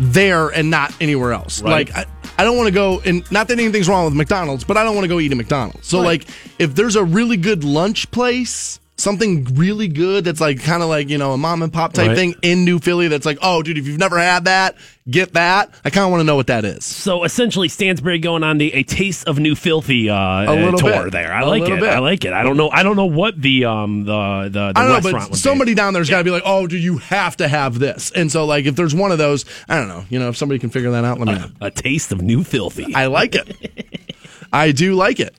there 0.00 0.48
and 0.48 0.70
not 0.70 0.92
anywhere 1.00 1.32
else. 1.32 1.62
Right. 1.62 1.88
Like, 1.88 1.94
I, 1.94 2.06
I 2.38 2.44
don't 2.44 2.56
want 2.56 2.68
to 2.68 2.72
go, 2.74 3.00
and 3.04 3.30
not 3.30 3.48
that 3.48 3.58
anything's 3.60 3.88
wrong 3.88 4.06
with 4.06 4.14
McDonald's, 4.14 4.64
but 4.64 4.76
I 4.78 4.84
don't 4.84 4.94
want 4.94 5.04
to 5.04 5.08
go 5.08 5.20
eat 5.20 5.30
at 5.30 5.36
McDonald's. 5.36 5.86
So, 5.86 5.98
Right. 5.98 6.06
like, 6.20 6.26
if 6.58 6.74
there's 6.74 6.96
a 6.96 7.04
really 7.04 7.36
good 7.36 7.62
lunch 7.62 8.10
place, 8.10 8.80
something 9.02 9.44
really 9.54 9.88
good 9.88 10.24
that's 10.24 10.40
like 10.40 10.62
kind 10.62 10.82
of 10.82 10.88
like, 10.88 11.08
you 11.10 11.18
know, 11.18 11.32
a 11.32 11.38
mom 11.38 11.62
and 11.62 11.72
pop 11.72 11.92
type 11.92 12.08
Right. 12.08 12.16
thing 12.16 12.34
in 12.42 12.64
New 12.64 12.78
Philly 12.78 13.08
that's 13.08 13.26
like, 13.26 13.38
oh, 13.42 13.62
dude, 13.62 13.76
if 13.78 13.86
you've 13.86 13.98
never 13.98 14.18
had 14.18 14.44
that, 14.46 14.76
get 15.10 15.32
that. 15.34 15.70
I 15.84 15.90
kind 15.90 16.04
of 16.04 16.10
want 16.10 16.20
to 16.20 16.24
know 16.24 16.36
what 16.36 16.46
that 16.46 16.64
is. 16.64 16.84
So 16.84 17.24
essentially, 17.24 17.68
Stansbury 17.68 18.18
going 18.20 18.42
on 18.44 18.58
the 18.58 18.72
a 18.72 18.82
taste 18.82 19.26
of 19.28 19.38
new 19.38 19.54
filthy 19.54 20.08
uh, 20.08 20.16
A 20.16 20.54
little 20.54 20.78
tour 20.78 21.04
bit. 21.04 21.12
there. 21.12 21.32
I 21.32 21.42
A 21.42 21.46
like 21.46 21.62
it. 21.68 21.80
but. 21.80 21.88
I 21.90 21.98
like 21.98 22.24
it. 22.24 22.32
I 22.32 22.42
don't 22.42 22.56
know. 22.56 22.70
I 22.70 22.82
don't 22.82 22.96
know 22.96 23.06
what 23.06 23.40
the 23.40 23.64
um 23.64 24.04
the 24.04 24.42
the, 24.44 24.48
the 24.50 24.72
I 24.76 24.82
don't 24.82 24.88
know, 24.88 24.94
restaurant 24.94 25.30
but 25.30 25.38
somebody 25.38 25.74
down 25.74 25.92
there's 25.94 26.08
got 26.10 26.18
to 26.18 26.24
be 26.24 26.30
like, 26.30 26.44
oh, 26.46 26.66
do 26.66 26.76
you 26.78 26.98
have 26.98 27.36
to 27.38 27.48
have 27.48 27.78
this? 27.78 28.10
And 28.12 28.30
so, 28.30 28.46
like, 28.46 28.66
if 28.66 28.76
there's 28.76 28.94
one 28.94 29.10
of 29.12 29.18
those, 29.18 29.44
I 29.68 29.76
don't 29.76 29.88
know, 29.88 30.04
you 30.10 30.18
know, 30.18 30.28
if 30.28 30.36
somebody 30.36 30.58
can 30.58 30.70
figure 30.70 30.92
that 30.92 31.04
out, 31.04 31.18
let 31.18 31.28
me 31.28 31.34
know. 31.34 31.48
a 31.60 31.70
taste 31.70 32.12
of 32.12 32.22
new 32.22 32.44
filthy. 32.44 32.94
I 32.94 33.06
like 33.06 33.34
it. 33.34 34.14
I 34.52 34.72
do 34.72 34.94
like 34.94 35.18
it. 35.18 35.34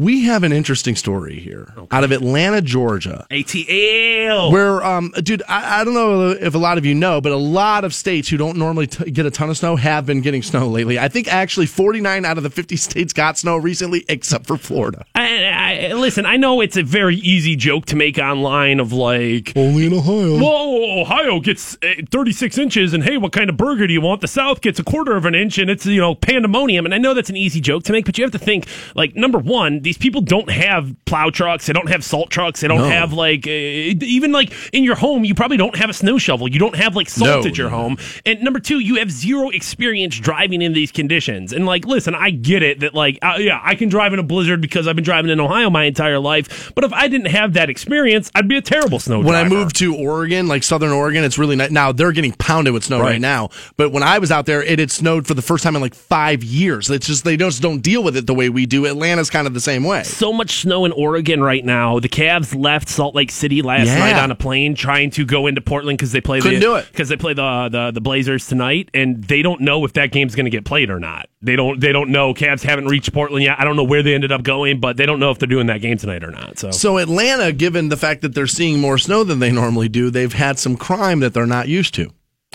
We 0.00 0.24
have 0.24 0.44
an 0.44 0.52
interesting 0.52 0.96
story 0.96 1.38
here 1.38 1.74
out 1.90 2.04
of 2.04 2.10
Atlanta, 2.10 2.62
Georgia. 2.62 3.26
ATL. 3.30 4.50
Where, 4.50 4.82
um, 4.82 5.12
dude, 5.22 5.42
I, 5.46 5.82
I 5.82 5.84
don't 5.84 5.92
know 5.92 6.30
if 6.30 6.54
a 6.54 6.58
lot 6.58 6.78
of 6.78 6.86
you 6.86 6.94
know, 6.94 7.20
but 7.20 7.32
a 7.32 7.36
lot 7.36 7.84
of 7.84 7.92
states 7.92 8.30
who 8.30 8.38
don't 8.38 8.56
normally 8.56 8.86
t- 8.86 9.10
get 9.10 9.26
a 9.26 9.30
ton 9.30 9.50
of 9.50 9.58
snow 9.58 9.76
have 9.76 10.06
been 10.06 10.22
getting 10.22 10.42
snow 10.42 10.68
lately. 10.68 10.98
I 10.98 11.08
think 11.08 11.30
actually 11.30 11.66
49 11.66 12.24
out 12.24 12.38
of 12.38 12.44
the 12.44 12.48
50 12.48 12.76
states 12.76 13.12
got 13.12 13.36
snow 13.36 13.58
recently, 13.58 14.06
except 14.08 14.46
for 14.46 14.56
Florida. 14.56 15.04
I, 15.14 15.88
I, 15.90 15.92
listen, 15.92 16.24
I 16.24 16.38
know 16.38 16.62
it's 16.62 16.78
a 16.78 16.82
very 16.82 17.16
easy 17.16 17.54
joke 17.54 17.84
to 17.86 17.96
make 17.96 18.16
online 18.16 18.80
of 18.80 18.94
like, 18.94 19.52
Only 19.54 19.84
in 19.84 19.92
Ohio. 19.92 20.38
whoa, 20.38 21.02
Ohio 21.02 21.40
gets 21.40 21.76
uh, 21.82 21.92
36 22.10 22.56
inches, 22.56 22.94
and 22.94 23.04
hey, 23.04 23.18
what 23.18 23.32
kind 23.32 23.50
of 23.50 23.58
burger 23.58 23.86
do 23.86 23.92
you 23.92 24.00
want? 24.00 24.22
The 24.22 24.28
South 24.28 24.62
gets 24.62 24.78
a 24.78 24.84
quarter 24.84 25.14
of 25.14 25.26
an 25.26 25.34
inch, 25.34 25.58
and 25.58 25.68
it's, 25.68 25.84
you 25.84 26.00
know, 26.00 26.14
pandemonium. 26.14 26.86
And 26.86 26.94
I 26.94 26.98
know 26.98 27.12
that's 27.12 27.28
an 27.28 27.36
easy 27.36 27.60
joke 27.60 27.82
to 27.82 27.92
make, 27.92 28.06
but 28.06 28.16
you 28.16 28.24
have 28.24 28.32
to 28.32 28.38
think, 28.38 28.66
like, 28.94 29.14
number 29.14 29.38
one, 29.38 29.89
these 29.90 29.98
people 29.98 30.20
don't 30.20 30.48
have 30.48 30.94
plow 31.04 31.30
trucks, 31.30 31.66
they 31.66 31.72
don't 31.72 31.88
have 31.88 32.04
salt 32.04 32.30
trucks, 32.30 32.60
they 32.60 32.68
don't 32.68 32.78
No. 32.78 32.88
have, 32.88 33.12
like, 33.12 33.44
uh, 33.44 33.50
even 33.50 34.30
like 34.30 34.52
in 34.72 34.84
your 34.84 34.94
home, 34.94 35.24
you 35.24 35.34
probably 35.34 35.56
don't 35.56 35.74
have 35.74 35.90
a 35.90 35.92
snow 35.92 36.16
shovel, 36.16 36.46
you 36.48 36.60
don't 36.60 36.76
have, 36.76 36.94
like, 36.94 37.08
salt 37.08 37.42
No, 37.42 37.48
at 37.50 37.58
your 37.58 37.68
no. 37.68 37.76
home. 37.76 37.98
And 38.24 38.40
number 38.40 38.60
two, 38.60 38.78
you 38.78 38.94
have 38.96 39.10
zero 39.10 39.48
experience 39.50 40.16
driving 40.16 40.62
in 40.62 40.74
these 40.74 40.92
conditions. 40.92 41.52
And, 41.52 41.66
like, 41.66 41.86
listen, 41.86 42.14
I 42.14 42.30
get 42.30 42.62
it 42.62 42.78
that, 42.80 42.94
like, 42.94 43.18
uh, 43.20 43.34
yeah, 43.40 43.60
I 43.64 43.74
can 43.74 43.88
drive 43.88 44.12
in 44.12 44.20
a 44.20 44.22
blizzard 44.22 44.60
because 44.60 44.86
I've 44.86 44.94
been 44.94 45.04
driving 45.04 45.28
in 45.28 45.40
Ohio 45.40 45.70
my 45.70 45.86
entire 45.86 46.20
life, 46.20 46.70
but 46.76 46.84
if 46.84 46.92
I 46.92 47.08
didn't 47.08 47.26
have 47.32 47.54
that 47.54 47.68
experience, 47.68 48.30
I'd 48.36 48.46
be 48.46 48.56
a 48.56 48.62
terrible 48.62 49.00
snow 49.00 49.18
when 49.18 49.34
I 49.34 49.42
moved 49.48 49.74
to 49.78 49.96
Oregon, 49.96 50.46
like 50.46 50.62
Southern 50.62 50.92
Oregon, 50.92 51.24
it's 51.24 51.36
really 51.36 51.56
nice. 51.56 51.72
Now 51.72 51.90
they're 51.90 52.12
getting 52.12 52.32
pounded 52.34 52.74
with 52.74 52.84
snow 52.84 53.00
right. 53.00 53.10
Right. 53.10 53.20
now. 53.20 53.48
But 53.76 53.90
when 53.90 54.04
I 54.04 54.20
was 54.20 54.30
out 54.30 54.46
there, 54.46 54.62
it 54.62 54.78
had 54.78 54.92
snowed 54.92 55.26
for 55.26 55.34
the 55.34 55.42
first 55.42 55.64
time 55.64 55.74
in 55.74 55.82
like 55.82 55.96
five 55.96 56.44
years. 56.44 56.88
It's 56.88 57.08
just 57.08 57.24
they 57.24 57.36
just 57.36 57.60
don't 57.60 57.80
deal 57.80 58.04
with 58.04 58.16
it 58.16 58.28
the 58.28 58.34
way 58.34 58.48
we 58.48 58.66
do. 58.66 58.86
Atlanta's 58.86 59.30
kind 59.30 59.48
of 59.48 59.54
the 59.54 59.60
same 59.60 59.79
way. 59.84 60.02
so 60.02 60.32
much 60.32 60.60
snow 60.62 60.84
in 60.84 60.92
Oregon 60.92 61.42
right 61.42 61.64
now. 61.64 61.98
The 62.00 62.08
Cavs 62.08 62.54
left 62.58 62.88
Salt 62.88 63.14
Lake 63.14 63.30
City 63.30 63.62
last 63.62 63.86
Yeah. 63.86 63.98
night 63.98 64.16
on 64.16 64.30
a 64.30 64.34
plane 64.34 64.74
trying 64.74 65.10
to 65.12 65.24
go 65.24 65.46
into 65.46 65.60
Portland 65.60 65.98
because 65.98 66.12
they 66.12 66.20
play 66.20 66.40
Couldn't 66.40 66.60
the, 66.60 66.66
do 66.66 66.74
it. 66.76 66.86
because 66.90 67.08
they 67.08 67.16
play 67.16 67.34
the, 67.34 67.68
the 67.70 67.90
the 67.92 68.00
Blazers 68.00 68.46
tonight, 68.46 68.88
and 68.94 69.22
they 69.24 69.42
don't 69.42 69.60
know 69.60 69.84
if 69.84 69.92
that 69.94 70.12
game's 70.12 70.34
going 70.34 70.44
to 70.46 70.50
get 70.50 70.64
played 70.64 70.90
or 70.90 70.98
not. 71.00 71.28
They 71.42 71.56
don't 71.56 71.80
they 71.80 71.92
don't 71.92 72.10
know. 72.10 72.34
Cavs 72.34 72.62
haven't 72.62 72.86
reached 72.86 73.12
Portland 73.12 73.44
yet. 73.44 73.56
I 73.58 73.64
don't 73.64 73.76
know 73.76 73.84
where 73.84 74.02
they 74.02 74.14
ended 74.14 74.32
up 74.32 74.42
going, 74.42 74.80
but 74.80 74.96
they 74.96 75.06
don't 75.06 75.20
know 75.20 75.30
if 75.30 75.38
they're 75.38 75.46
doing 75.48 75.66
that 75.68 75.80
game 75.80 75.96
tonight 75.96 76.22
or 76.24 76.30
not. 76.30 76.58
So, 76.58 76.70
So 76.70 76.98
Atlanta, 76.98 77.52
given 77.52 77.88
the 77.88 77.96
fact 77.96 78.22
that 78.22 78.34
they're 78.34 78.46
seeing 78.46 78.78
more 78.80 78.98
snow 78.98 79.24
than 79.24 79.38
they 79.38 79.50
normally 79.50 79.88
do, 79.88 80.10
they've 80.10 80.32
had 80.32 80.58
some 80.58 80.76
crime 80.76 81.20
that 81.20 81.32
they're 81.34 81.46
not 81.46 81.68
used 81.68 81.94
to. 81.94 82.10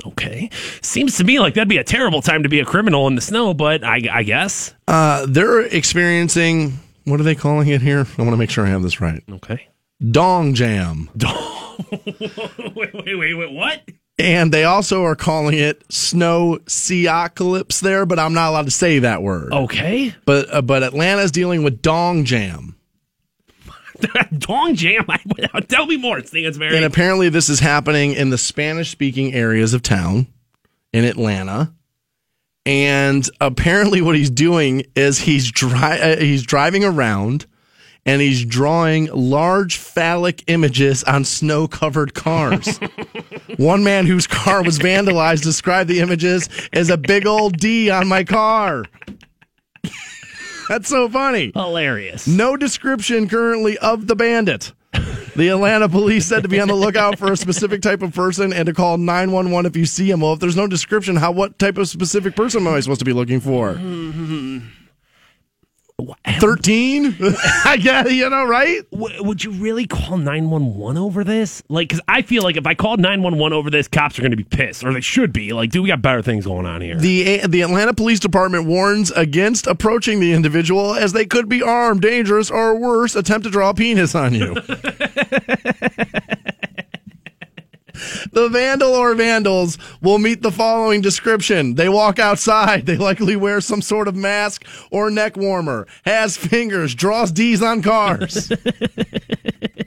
okay, 0.05 0.49
seems 0.81 1.15
to 1.17 1.23
me 1.23 1.39
like 1.39 1.53
that'd 1.53 1.69
be 1.69 1.77
a 1.77 1.83
terrible 1.83 2.21
time 2.21 2.43
to 2.43 2.49
be 2.49 2.59
a 2.59 2.65
criminal 2.65 3.07
in 3.07 3.15
the 3.15 3.21
snow, 3.21 3.53
but 3.53 3.83
I, 3.83 4.01
I 4.11 4.23
guess 4.23 4.73
Uh, 4.89 5.25
they're 5.27 5.61
experiencing 5.61 6.79
what 7.05 7.19
are 7.19 7.23
they 7.23 7.35
calling 7.35 7.67
it 7.69 7.81
here? 7.81 8.05
I 8.17 8.21
want 8.21 8.31
to 8.33 8.37
make 8.37 8.49
sure 8.49 8.65
I 8.65 8.69
have 8.69 8.83
this 8.83 8.99
right. 9.01 9.23
okay. 9.31 9.67
Dong 10.11 10.53
jam. 10.53 11.09
wait, 12.75 12.93
wait, 12.93 13.15
wait, 13.15 13.33
wait, 13.33 13.51
what? 13.51 13.81
And 14.17 14.51
they 14.51 14.63
also 14.63 15.03
are 15.03 15.15
calling 15.15 15.57
it 15.57 15.83
snow 15.91 16.59
seacalypse 16.65 17.81
there, 17.81 18.05
but 18.05 18.17
I'm 18.19 18.33
not 18.33 18.49
allowed 18.49 18.65
to 18.65 18.71
say 18.71 18.99
that 18.99 19.21
word. 19.21 19.51
Okay, 19.53 20.13
But 20.25 20.53
uh, 20.53 20.61
but 20.61 20.83
Atlanta's 20.83 21.31
dealing 21.31 21.63
with 21.63 21.81
dong 21.81 22.25
jam. 22.25 22.75
Dong 24.37 24.75
Jam. 24.75 25.05
Tell 25.69 25.85
me 25.85 25.95
more, 25.95 26.21
Stansbury. 26.21 26.75
And 26.75 26.83
apparently, 26.85 27.29
this 27.29 27.47
is 27.49 27.61
happening 27.61 28.11
in 28.11 28.29
the 28.29 28.37
Spanish 28.37 28.91
speaking 28.91 29.33
areas 29.33 29.73
of 29.73 29.83
town 29.83 30.27
in 30.91 31.05
Atlanta. 31.05 31.73
And 32.65 33.29
apparently, 33.39 34.01
what 34.01 34.15
he's 34.15 34.31
doing 34.31 34.83
is 34.95 35.19
he's 35.19 35.51
dri- 35.51 35.71
uh, 35.71 36.17
he's 36.17 36.43
driving 36.43 36.83
around 36.83 37.45
and 38.05 38.21
he's 38.21 38.45
drawing 38.45 39.05
large 39.07 39.77
phallic 39.77 40.43
images 40.47 41.03
on 41.03 41.25
snow 41.25 41.67
covered 41.67 42.13
cars. 42.13 42.77
One 43.57 43.83
man 43.83 44.05
whose 44.05 44.27
car 44.27 44.63
was 44.63 44.77
vandalized 44.79 45.43
described 45.43 45.89
the 45.89 45.99
images 45.99 46.49
as 46.73 46.89
a 46.89 46.97
big 46.97 47.25
old 47.25 47.57
D 47.57 47.89
on 47.89 48.07
my 48.07 48.23
car. 48.23 48.85
That's 50.69 50.89
so 50.89 51.09
funny. 51.09 51.51
Hilarious. 51.53 52.27
No 52.27 52.57
description 52.57 53.27
currently 53.27 53.77
of 53.77 54.07
the 54.07 54.15
bandit. 54.15 54.73
The 55.35 55.49
Atlanta 55.49 55.89
police 55.89 56.25
said 56.25 56.43
to 56.43 56.49
be 56.49 56.61
on 56.61 56.69
the 56.69 56.75
lookout 56.75 57.19
for 57.19 57.29
a 57.31 57.35
specific 57.35 57.81
type 57.81 58.01
of 58.01 58.13
person 58.13 58.53
and 58.53 58.67
to 58.67 58.73
call 58.73 58.97
911 58.97 59.69
if 59.69 59.75
you 59.75 59.85
see 59.85 60.09
him. 60.09 60.21
Well, 60.21 60.31
if 60.31 60.39
there's 60.39 60.55
no 60.55 60.65
description, 60.65 61.17
how 61.17 61.31
what 61.31 61.59
type 61.59 61.77
of 61.77 61.89
specific 61.89 62.37
person 62.37 62.65
am 62.65 62.73
I 62.73 62.79
supposed 62.79 62.99
to 62.99 63.05
be 63.05 63.11
looking 63.11 63.41
for? 63.41 63.73
Mm-hmm. 63.73 64.59
13? 66.39 67.15
I 67.63 67.77
it, 68.07 68.11
you 68.11 68.29
know, 68.29 68.45
right? 68.45 68.81
W- 68.91 69.23
would 69.23 69.43
you 69.43 69.51
really 69.51 69.87
call 69.87 70.17
911 70.17 71.01
over 71.01 71.23
this? 71.23 71.63
Like, 71.69 71.87
because 71.89 72.01
I 72.07 72.21
feel 72.21 72.43
like 72.43 72.57
if 72.57 72.67
I 72.67 72.75
called 72.75 72.99
911 72.99 73.53
over 73.57 73.69
this, 73.69 73.87
cops 73.87 74.19
are 74.19 74.21
going 74.21 74.31
to 74.31 74.37
be 74.37 74.43
pissed, 74.43 74.83
or 74.83 74.93
they 74.93 75.01
should 75.01 75.31
be. 75.31 75.53
Like, 75.53 75.69
dude, 75.71 75.83
we 75.83 75.87
got 75.87 76.01
better 76.01 76.21
things 76.21 76.45
going 76.45 76.65
on 76.65 76.81
here. 76.81 76.97
The 76.97 77.47
the 77.47 77.61
Atlanta 77.61 77.93
Police 77.93 78.19
Department 78.19 78.65
warns 78.65 79.11
against 79.11 79.67
approaching 79.67 80.19
the 80.19 80.33
individual 80.33 80.95
as 80.95 81.13
they 81.13 81.25
could 81.25 81.47
be 81.47 81.63
armed, 81.63 82.01
dangerous, 82.01 82.51
or 82.51 82.77
worse, 82.77 83.15
attempt 83.15 83.45
to 83.45 83.49
draw 83.49 83.69
a 83.69 83.73
penis 83.73 84.15
on 84.15 84.33
you. 84.33 84.55
The 88.31 88.49
vandal 88.49 88.93
or 88.93 89.15
vandals 89.15 89.77
will 90.01 90.17
meet 90.17 90.41
the 90.41 90.51
following 90.51 91.01
description. 91.01 91.75
They 91.75 91.89
walk 91.89 92.19
outside. 92.19 92.85
They 92.85 92.97
likely 92.97 93.35
wear 93.35 93.61
some 93.61 93.81
sort 93.81 94.07
of 94.07 94.15
mask 94.15 94.65
or 94.91 95.09
neck 95.09 95.37
warmer, 95.37 95.87
has 96.05 96.37
fingers, 96.37 96.95
draws 96.95 97.31
D's 97.31 97.61
on 97.61 97.81
cars. 97.81 98.51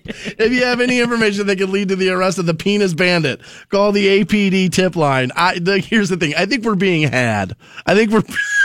if 0.09 0.53
you 0.53 0.65
have 0.65 0.81
any 0.81 1.01
information 1.01 1.47
that 1.47 1.57
could 1.57 1.71
lead 1.71 1.89
to 1.89 1.97
the 1.97 2.11
arrest 2.11 2.39
of 2.39 2.47
the 2.47 2.55
penis 2.55 2.95
bandit, 2.95 3.41
call 3.69 3.93
the 3.93 4.25
APD 4.25 4.71
tip 4.71 4.97
line. 4.97 5.31
I, 5.37 5.59
the, 5.59 5.79
here's 5.79 6.09
the 6.09 6.17
thing. 6.17 6.35
I 6.37 6.47
think 6.47 6.65
we're 6.65 6.75
being 6.75 7.11
had. 7.11 7.57
I 7.87 7.95
think 7.95 8.11
we're, 8.11 8.23
we're 8.23 8.37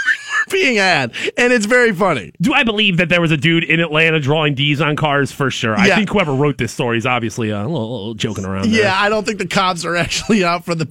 being 0.52 0.78
had. 0.78 1.14
And 1.38 1.53
it's 1.53 1.65
very 1.65 1.94
funny. 1.94 2.32
Do 2.41 2.53
I 2.53 2.64
believe 2.64 2.98
that 2.98 3.10
there 3.10 3.22
was 3.22 3.32
a 3.32 3.38
dude 3.38 3.64
in 3.64 3.80
Atlanta 3.80 4.20
drawing 4.20 4.56
D's 4.56 4.82
on 4.82 4.95
cars 4.95 5.32
for 5.32 5.49
sure? 5.52 5.76
I 5.76 5.90
think 5.95 6.10
whoever 6.10 6.34
wrote 6.34 6.57
this 6.57 6.72
story 6.72 6.98
is 6.98 7.06
obviously 7.06 7.52
uh, 7.52 7.61
a 7.61 7.68
little, 7.68 7.91
little 7.91 8.14
joking 8.14 8.45
around. 8.45 8.72
there. 8.72 8.84
Yeah, 8.84 8.95
I 8.95 9.10
don't 9.10 9.26
think 9.26 9.40
the 9.40 9.48
cops 9.48 9.86
are 9.86 9.95
actually 10.03 10.44
out 10.44 10.65
for 10.65 10.76
the 10.76 10.86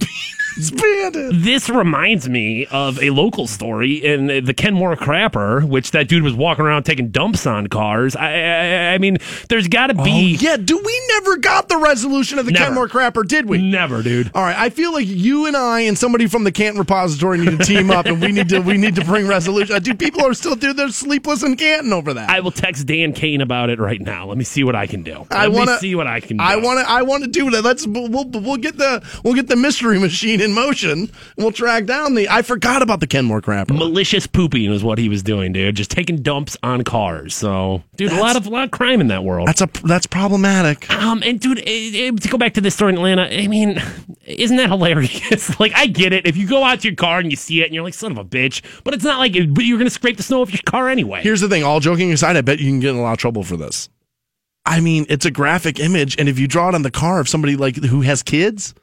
This 0.57 1.69
reminds 1.69 2.29
me 2.29 2.65
of 2.67 3.01
a 3.01 3.09
local 3.09 3.47
story 3.47 3.93
in 3.95 4.27
the 4.45 4.53
Kenmore 4.53 4.95
Crapper, 4.95 5.63
which 5.67 5.91
that 5.91 6.07
dude 6.07 6.23
was 6.23 6.33
walking 6.33 6.65
around 6.65 6.83
taking 6.83 7.09
dumps 7.09 7.45
on 7.47 7.67
cars. 7.67 8.15
I, 8.15 8.31
I, 8.33 8.93
I 8.93 8.97
mean, 8.97 9.17
there's 9.49 9.67
got 9.67 9.87
to 9.87 9.95
be 9.95 10.37
Oh, 10.39 10.43
yeah, 10.43 10.57
do 10.57 10.77
we 10.77 11.01
never 11.09 11.37
got 11.37 11.69
the 11.69 11.77
resolution 11.77 12.39
of 12.39 12.45
the 12.45 12.51
Never. 12.51 12.65
Kenmore 12.65 12.87
Crapper, 12.87 13.27
did 13.27 13.47
we? 13.47 13.61
never, 13.61 14.03
dude. 14.03 14.31
All 14.35 14.43
right, 14.43 14.55
I 14.57 14.69
feel 14.69 14.93
like 14.93 15.07
you 15.07 15.45
and 15.47 15.55
I 15.57 15.81
and 15.81 15.97
somebody 15.97 16.27
from 16.27 16.43
the 16.43 16.51
Canton 16.51 16.79
Repository 16.79 17.39
need 17.39 17.57
to 17.57 17.65
team 17.65 17.89
up, 17.91 18.05
and 18.05 18.21
we 18.21 18.31
need 18.31 18.49
to 18.49 18.59
we 18.59 18.77
need 18.77 18.95
to 18.95 19.03
bring 19.05 19.27
resolution. 19.27 19.81
Dude, 19.81 19.97
people 19.99 20.23
are 20.23 20.33
still 20.33 20.55
dude, 20.55 20.77
they're 20.77 20.89
sleepless 20.89 21.43
in 21.43 21.55
Canton 21.57 21.93
over 21.93 22.13
that. 22.13 22.29
I 22.29 22.39
will 22.41 22.51
text 22.51 22.85
Dan 22.85 23.13
Kane 23.13 23.41
about 23.41 23.69
it 23.69 23.79
right 23.79 23.99
now. 24.01 24.27
Let 24.27 24.37
me 24.37 24.43
see 24.43 24.63
what 24.63 24.75
I 24.75 24.87
can 24.87 25.03
do. 25.03 25.19
Let 25.19 25.31
I 25.31 25.47
me 25.47 25.55
wanna 25.55 25.77
see 25.79 25.95
what 25.95 26.07
I 26.07 26.19
can 26.19 26.37
do. 26.37 26.43
I 26.43 26.57
want 26.57 26.79
to. 26.85 26.89
I 26.91 27.01
want 27.01 27.23
to 27.23 27.29
do 27.29 27.49
that. 27.51 27.63
Let's. 27.63 27.87
We'll 27.87 28.07
we'll 28.29 28.57
get 28.57 28.77
the 28.77 29.03
we'll 29.23 29.33
get 29.33 29.47
the 29.47 29.55
mystery 29.55 29.99
machine 29.99 30.41
in 30.43 30.53
motion. 30.53 30.91
and 30.91 31.11
We'll 31.37 31.51
track 31.51 31.85
down 31.85 32.13
the. 32.15 32.29
I 32.29 32.41
forgot 32.43 32.81
about 32.81 32.99
the 32.99 33.07
Kenmore 33.07 33.41
Crapper. 33.41 33.75
malicious 33.75 34.27
pooping 34.27 34.69
was 34.69 34.83
what 34.83 34.97
he 34.99 35.09
was 35.09 35.23
doing, 35.23 35.53
dude. 35.53 35.75
Just 35.75 35.89
taking 35.91 36.21
dumps 36.21 36.55
on 36.61 36.83
cars. 36.83 37.33
So, 37.35 37.81
dude, 37.95 38.11
a 38.11 38.19
lot 38.19 38.35
of 38.35 38.45
a 38.45 38.49
lot 38.49 38.65
of 38.65 38.71
crime 38.71 39.01
in 39.01 39.07
that 39.07 39.23
world. 39.23 39.47
That's 39.47 39.61
a 39.61 39.69
that's 39.83 40.05
problematic. 40.05 40.89
Um, 40.91 41.23
and 41.25 41.39
dude, 41.39 41.59
eh, 41.59 41.63
eh, 41.67 42.11
to 42.11 42.27
go 42.27 42.37
back 42.37 42.53
to 42.55 42.61
this 42.61 42.75
story 42.75 42.91
in 42.91 42.97
Atlanta, 42.97 43.23
I 43.23 43.47
mean, 43.47 43.81
isn't 44.25 44.57
that 44.57 44.69
hilarious? 44.69 45.59
like, 45.59 45.71
I 45.75 45.87
get 45.87 46.13
it. 46.13 46.27
If 46.27 46.37
you 46.37 46.47
go 46.47 46.63
out 46.63 46.81
to 46.81 46.87
your 46.87 46.95
car 46.95 47.19
and 47.19 47.31
you 47.31 47.37
see 47.37 47.61
it 47.61 47.65
and 47.65 47.73
you're 47.73 47.83
like, 47.83 47.93
son 47.93 48.11
of 48.11 48.17
a 48.17 48.25
bitch, 48.25 48.61
but 48.83 48.93
it's 48.93 49.03
not 49.03 49.19
like 49.19 49.35
it- 49.35 49.49
you're 49.59 49.77
going 49.77 49.87
to 49.87 49.89
scrape 49.89 50.17
the 50.17 50.23
snow 50.23 50.41
off 50.41 50.51
your 50.51 50.61
car 50.65 50.89
anyway. 50.89 51.21
Here's 51.21 51.41
the 51.41 51.49
thing. 51.49 51.63
All 51.63 51.79
joking 51.79 52.11
aside, 52.11 52.35
I 52.37 52.41
bet 52.41 52.59
you 52.59 52.69
can 52.69 52.79
get 52.79 52.91
in 52.91 52.97
a 52.97 53.01
lot 53.01 53.13
of 53.13 53.17
trouble 53.17 53.43
for 53.43 53.57
this. 53.57 53.89
I 54.65 54.79
mean, 54.79 55.05
it's 55.09 55.25
a 55.25 55.31
graphic 55.31 55.79
image, 55.79 56.15
and 56.17 56.29
if 56.29 56.39
you 56.39 56.47
draw 56.47 56.69
it 56.69 56.75
on 56.75 56.83
the 56.83 56.91
car 56.91 57.19
of 57.19 57.27
somebody 57.27 57.55
like 57.57 57.75
who 57.75 58.01
has 58.01 58.23
kids, 58.23 58.73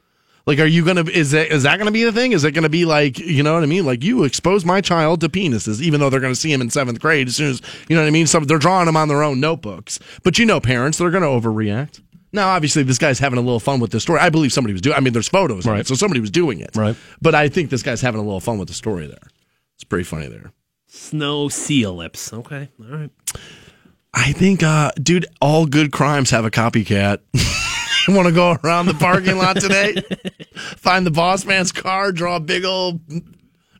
like, 0.45 0.59
are 0.59 0.65
you 0.65 0.83
gonna 0.85 1.03
is 1.03 1.31
that 1.31 1.51
is 1.53 1.63
that 1.63 1.77
gonna 1.77 1.91
be 1.91 2.03
the 2.03 2.11
thing? 2.11 2.31
Is 2.31 2.43
it 2.43 2.51
gonna 2.51 2.69
be 2.69 2.85
like 2.85 3.19
you 3.19 3.43
know 3.43 3.53
what 3.53 3.63
I 3.63 3.67
mean? 3.67 3.85
Like 3.85 4.03
you 4.03 4.23
expose 4.23 4.65
my 4.65 4.81
child 4.81 5.21
to 5.21 5.29
penises, 5.29 5.81
even 5.81 5.99
though 5.99 6.09
they're 6.09 6.19
gonna 6.19 6.35
see 6.35 6.51
him 6.51 6.61
in 6.61 6.69
seventh 6.69 6.99
grade 6.99 7.27
as 7.27 7.35
soon 7.35 7.49
as 7.51 7.61
you 7.87 7.95
know 7.95 8.01
what 8.01 8.07
I 8.07 8.11
mean. 8.11 8.27
So 8.27 8.39
they're 8.41 8.57
drawing 8.57 8.85
them 8.87 8.97
on 8.97 9.07
their 9.07 9.23
own 9.23 9.39
notebooks, 9.39 9.99
but 10.23 10.37
you 10.39 10.45
know, 10.45 10.59
parents 10.59 10.97
they're 10.97 11.11
gonna 11.11 11.25
overreact. 11.27 12.01
Now, 12.33 12.47
obviously, 12.49 12.83
this 12.83 12.97
guy's 12.97 13.19
having 13.19 13.37
a 13.37 13.41
little 13.41 13.59
fun 13.59 13.81
with 13.81 13.91
this 13.91 14.03
story. 14.03 14.21
I 14.21 14.29
believe 14.29 14.53
somebody 14.53 14.71
was 14.71 14.81
doing. 14.81 14.95
I 14.95 15.01
mean, 15.01 15.11
there's 15.11 15.27
photos, 15.27 15.65
of 15.65 15.71
it, 15.71 15.75
Right. 15.75 15.85
so 15.87 15.95
somebody 15.95 16.21
was 16.21 16.31
doing 16.31 16.61
it, 16.61 16.69
Right. 16.77 16.95
But 17.21 17.35
I 17.35 17.49
think 17.49 17.69
this 17.69 17.83
guy's 17.83 17.99
having 17.99 18.21
a 18.21 18.23
little 18.23 18.39
fun 18.39 18.57
with 18.57 18.69
the 18.69 18.73
story 18.73 19.05
there. 19.05 19.27
It's 19.75 19.83
pretty 19.83 20.05
funny 20.05 20.27
there. 20.27 20.53
Snow 20.87 21.49
seal 21.49 21.93
lips. 21.93 22.31
Okay. 22.31 22.69
All 22.79 22.97
right. 22.97 23.09
I 24.13 24.31
think, 24.31 24.63
uh, 24.63 24.91
dude, 25.01 25.25
all 25.41 25.65
good 25.65 25.91
crimes 25.91 26.29
have 26.29 26.45
a 26.45 26.51
copycat. 26.51 27.19
you 28.07 28.13
want 28.13 28.27
to 28.27 28.33
go 28.33 28.57
around 28.63 28.85
the 28.87 28.93
parking 28.93 29.37
lot 29.37 29.57
today? 29.59 29.95
Find 30.77 31.05
the 31.05 31.11
boss 31.11 31.45
man's 31.45 31.71
car, 31.71 32.11
draw 32.11 32.37
a 32.37 32.39
big 32.39 32.65
old, 32.65 33.01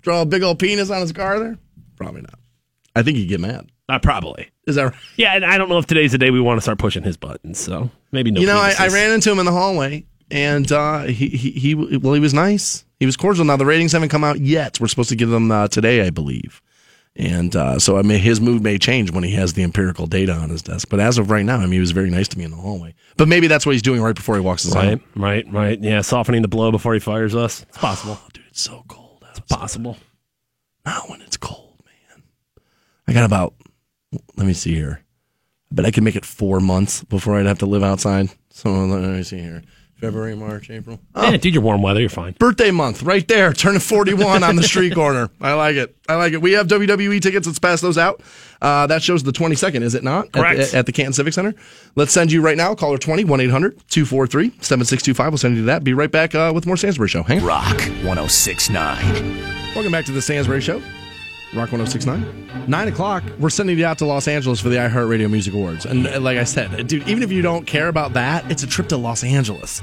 draw 0.02 0.22
a 0.22 0.26
big 0.26 0.44
old 0.44 0.60
penis 0.60 0.90
on 0.90 1.02
his 1.02 1.12
car 1.12 1.40
there? 1.40 1.58
Probably 1.96 2.22
not. 2.22 2.40
I 2.96 3.04
think 3.04 3.18
he'd 3.18 3.28
get 3.28 3.40
mad. 3.40 3.72
Uh, 3.88 4.00
probably. 4.00 4.50
Is 4.68 4.76
that 4.76 4.84
right? 4.84 4.94
Yeah, 5.18 5.36
and 5.36 5.44
I 5.44 5.58
don't 5.58 5.70
know 5.70 5.78
if 5.78 5.86
today's 5.86 6.14
the 6.14 6.18
day 6.18 6.32
we 6.32 6.40
want 6.40 6.58
to 6.58 6.62
start 6.62 6.78
pushing 6.78 7.04
his 7.04 7.18
buttons. 7.18 7.60
So 7.60 7.90
maybe 8.12 8.32
no. 8.32 8.40
You 8.42 8.48
know, 8.48 8.58
I, 8.58 8.74
I 8.78 8.88
ran 8.88 9.12
into 9.12 9.32
him 9.32 9.40
in 9.40 9.46
the 9.46 9.52
hallway, 9.52 10.06
and 10.30 10.72
uh, 10.72 11.04
he, 11.04 11.28
he, 11.28 11.52
he, 11.52 11.76
well, 11.76 12.14
he 12.14 12.20
was 12.20 12.34
nice. 12.34 12.86
He 13.00 13.06
was 13.06 13.18
cordial. 13.18 13.46
Now, 13.46 13.58
the 13.58 13.66
ratings 13.66 13.92
haven't 13.92 14.10
come 14.10 14.24
out 14.24 14.40
yet. 14.40 14.80
We're 14.80 14.88
supposed 14.88 15.10
to 15.10 15.16
give 15.16 15.30
them 15.30 15.52
uh, 15.52 15.68
today, 15.68 16.06
I 16.06 16.10
believe. 16.10 16.62
And 17.16 17.54
uh, 17.56 17.78
so, 17.78 17.98
I 17.98 18.04
mean, 18.04 18.20
his 18.20 18.40
mood 18.40 18.64
may 18.64 18.78
change 18.78 19.12
when 19.12 19.24
he 19.26 19.32
has 19.32 19.54
the 19.54 19.64
empirical 19.64 20.08
data 20.08 20.32
on 20.34 20.50
his 20.50 20.62
desk. 20.62 20.88
But 20.90 21.02
as 21.02 21.18
of 21.18 21.30
right 21.30 21.44
now, 21.46 21.58
I 21.58 21.62
mean, 21.64 21.74
he 21.74 21.80
was 21.80 21.92
very 21.92 22.10
nice 22.10 22.28
to 22.30 22.38
me 22.38 22.46
in 22.46 22.52
the 22.52 22.58
hallway. 22.58 22.96
But 23.18 23.28
maybe 23.28 23.48
that's 23.48 23.66
what 23.66 23.74
he's 23.74 23.82
doing 23.82 24.02
right 24.02 24.16
before 24.16 24.36
he 24.36 24.42
walks 24.42 24.66
us 24.66 24.74
Right, 24.76 24.94
out. 24.94 25.02
right, 25.16 25.46
right. 25.52 25.82
Yeah, 25.82 26.02
softening 26.02 26.42
the 26.42 26.48
blow 26.48 26.72
before 26.72 26.94
he 26.94 27.00
fires 27.02 27.36
us. 27.36 27.64
It's 27.68 27.78
possible. 27.78 28.18
Dude, 28.34 28.46
it's 28.48 28.62
so 28.62 28.86
cold. 28.88 29.24
Outside. 29.28 29.44
It's 29.44 29.56
Possible. 29.56 29.98
Not 30.86 31.10
when 31.10 31.22
it's 31.22 31.36
cold, 31.38 31.76
man. 31.86 32.24
I 33.08 33.14
got 33.14 33.26
about, 33.26 33.54
let 34.38 34.48
me 34.48 34.54
see 34.54 34.74
here. 34.74 35.02
I 35.72 35.76
bet 35.76 35.86
I 35.86 35.92
could 35.92 36.04
make 36.04 36.16
it 36.16 36.26
four 36.26 36.60
months 36.62 37.04
before 37.04 37.38
I'd 37.38 37.46
have 37.46 37.60
to 37.60 37.66
live 37.66 37.84
outside. 37.84 38.30
So 38.50 38.72
let 38.72 39.02
me 39.10 39.24
see 39.24 39.40
here. 39.40 39.64
February, 40.02 40.36
March, 40.36 40.70
April. 40.72 41.00
Oh, 41.16 41.30
Yeah, 41.30 41.38
dude, 41.38 41.54
you're 41.54 41.64
warm 41.64 41.82
weather. 41.84 42.00
You're 42.02 42.10
fine. 42.10 42.34
birthday 42.40 42.72
month 42.72 43.04
right 43.04 43.26
there, 43.28 43.54
turning 43.54 43.80
41 43.80 44.44
on 44.44 44.56
the 44.56 44.64
street 44.64 44.96
corner. 44.96 45.30
I 45.42 45.54
like 45.54 45.76
it. 45.76 45.96
I 46.10 46.16
like 46.16 46.34
it. 46.34 46.42
We 46.42 46.54
have 46.54 46.68
WWE 46.68 47.22
tickets. 47.22 47.46
Let's 47.48 47.60
pass 47.60 47.82
those 47.82 47.98
out. 48.00 48.22
Uh, 48.62 48.88
that 48.88 49.02
shows 49.04 49.22
the 49.24 49.32
22nd, 49.32 49.82
is 49.84 49.94
it 49.96 50.04
not? 50.04 50.26
At 50.26 50.32
the- 50.34 50.40
Correct. 50.40 50.74
At, 50.74 50.86
the 50.88 50.92
Canton 50.92 51.14
Civic 51.14 51.34
Center. 51.34 51.54
Let's 51.96 52.12
send 52.12 52.32
you 52.32 52.42
right 52.42 52.58
now. 52.58 52.74
Caller 52.76 52.98
20 52.98 53.24
1 53.26 53.40
800 53.42 53.78
243 53.90 54.50
7625. 54.62 55.32
We'll 55.32 55.38
send 55.38 55.56
you 55.56 55.62
to 55.62 55.66
that. 55.68 55.84
Be 55.84 55.94
right 55.94 56.12
back 56.12 56.34
uh, 56.36 56.52
with 56.54 56.66
more 56.66 56.78
Stansbury 56.78 57.08
Show. 57.08 57.22
Hang 57.24 57.40
on. 57.40 57.46
Rock 57.46 57.78
1069. 58.04 59.38
Welcome 59.76 59.92
back 59.92 60.06
to 60.06 60.12
the 60.12 60.22
Stansbury 60.22 60.62
Show. 60.62 60.82
Rock 61.54 61.72
1069. 61.74 62.66
Nine 62.68 62.88
o'clock, 62.88 63.24
we're 63.38 63.50
sending 63.50 63.78
you 63.78 63.86
out 63.86 63.98
to 63.98 64.06
Los 64.06 64.28
Angeles 64.28 64.62
for 64.62 64.70
the 64.70 64.78
iHeartRadio 64.78 65.30
Music 65.30 65.54
Awards. 65.54 65.86
And 65.86 66.08
uh, 66.08 66.22
like 66.22 66.38
I 66.38 66.46
said, 66.46 66.88
dude, 66.88 67.08
even 67.10 67.24
if 67.24 67.32
you 67.32 67.42
don't 67.42 67.68
care 67.68 67.90
about 67.90 68.14
that, 68.14 68.50
it's 68.50 68.64
a 68.64 68.68
trip 68.68 68.88
to 68.90 68.98
Los 68.98 69.22
Angeles. 69.24 69.82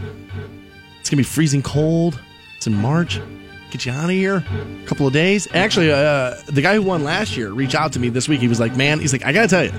It's 1.01 1.11
going 1.11 1.23
to 1.23 1.29
be 1.29 1.35
freezing 1.35 1.63
cold. 1.63 2.19
It's 2.57 2.67
in 2.67 2.75
March. 2.75 3.21
Get 3.71 3.85
you 3.85 3.93
out 3.93 4.05
of 4.05 4.11
here. 4.11 4.43
A 4.83 4.87
couple 4.87 5.07
of 5.07 5.13
days. 5.13 5.47
Actually, 5.53 5.93
uh, 5.93 6.35
the 6.47 6.63
guy 6.63 6.75
who 6.75 6.83
won 6.83 7.05
last 7.05 7.37
year 7.37 7.51
reached 7.51 7.75
out 7.75 7.93
to 7.93 8.01
me 8.01 8.09
this 8.09 8.29
week. 8.29 8.41
He 8.41 8.49
was 8.49 8.59
like, 8.59 8.75
man, 8.75 8.99
he's 8.99 9.13
like, 9.13 9.27
I 9.27 9.33
got 9.33 9.43
to 9.43 9.49
tell 9.49 9.65
you. 9.65 9.73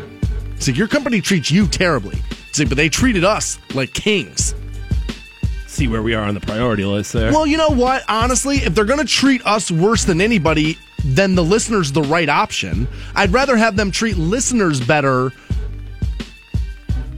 He's 0.55 0.67
like, 0.67 0.77
your 0.77 0.87
company 0.87 1.21
treats 1.21 1.49
you 1.49 1.65
terribly. 1.65 2.17
He's 2.49 2.59
like, 2.59 2.69
but 2.69 2.77
they 2.77 2.89
treated 2.89 3.23
us 3.23 3.57
like 3.73 3.93
kings. 3.93 4.53
See 5.65 5.87
where 5.87 6.03
we 6.03 6.13
are 6.13 6.23
on 6.23 6.35
the 6.35 6.39
priority 6.39 6.85
list 6.85 7.13
there. 7.13 7.31
Well, 7.31 7.47
you 7.47 7.57
know 7.57 7.69
what? 7.69 8.03
Honestly, 8.07 8.57
if 8.57 8.75
they're 8.75 8.85
going 8.85 8.99
to 8.99 9.05
treat 9.05 9.43
us 9.45 9.71
worse 9.71 10.05
than 10.05 10.21
anybody, 10.21 10.77
then 11.03 11.35
the 11.35 11.43
listener's 11.43 11.91
the 11.91 12.01
right 12.01 12.29
option. 12.29 12.87
I'd 13.15 13.31
rather 13.31 13.57
have 13.57 13.75
them 13.75 13.91
treat 13.91 14.17
listeners 14.17 14.79
better. 14.79 15.31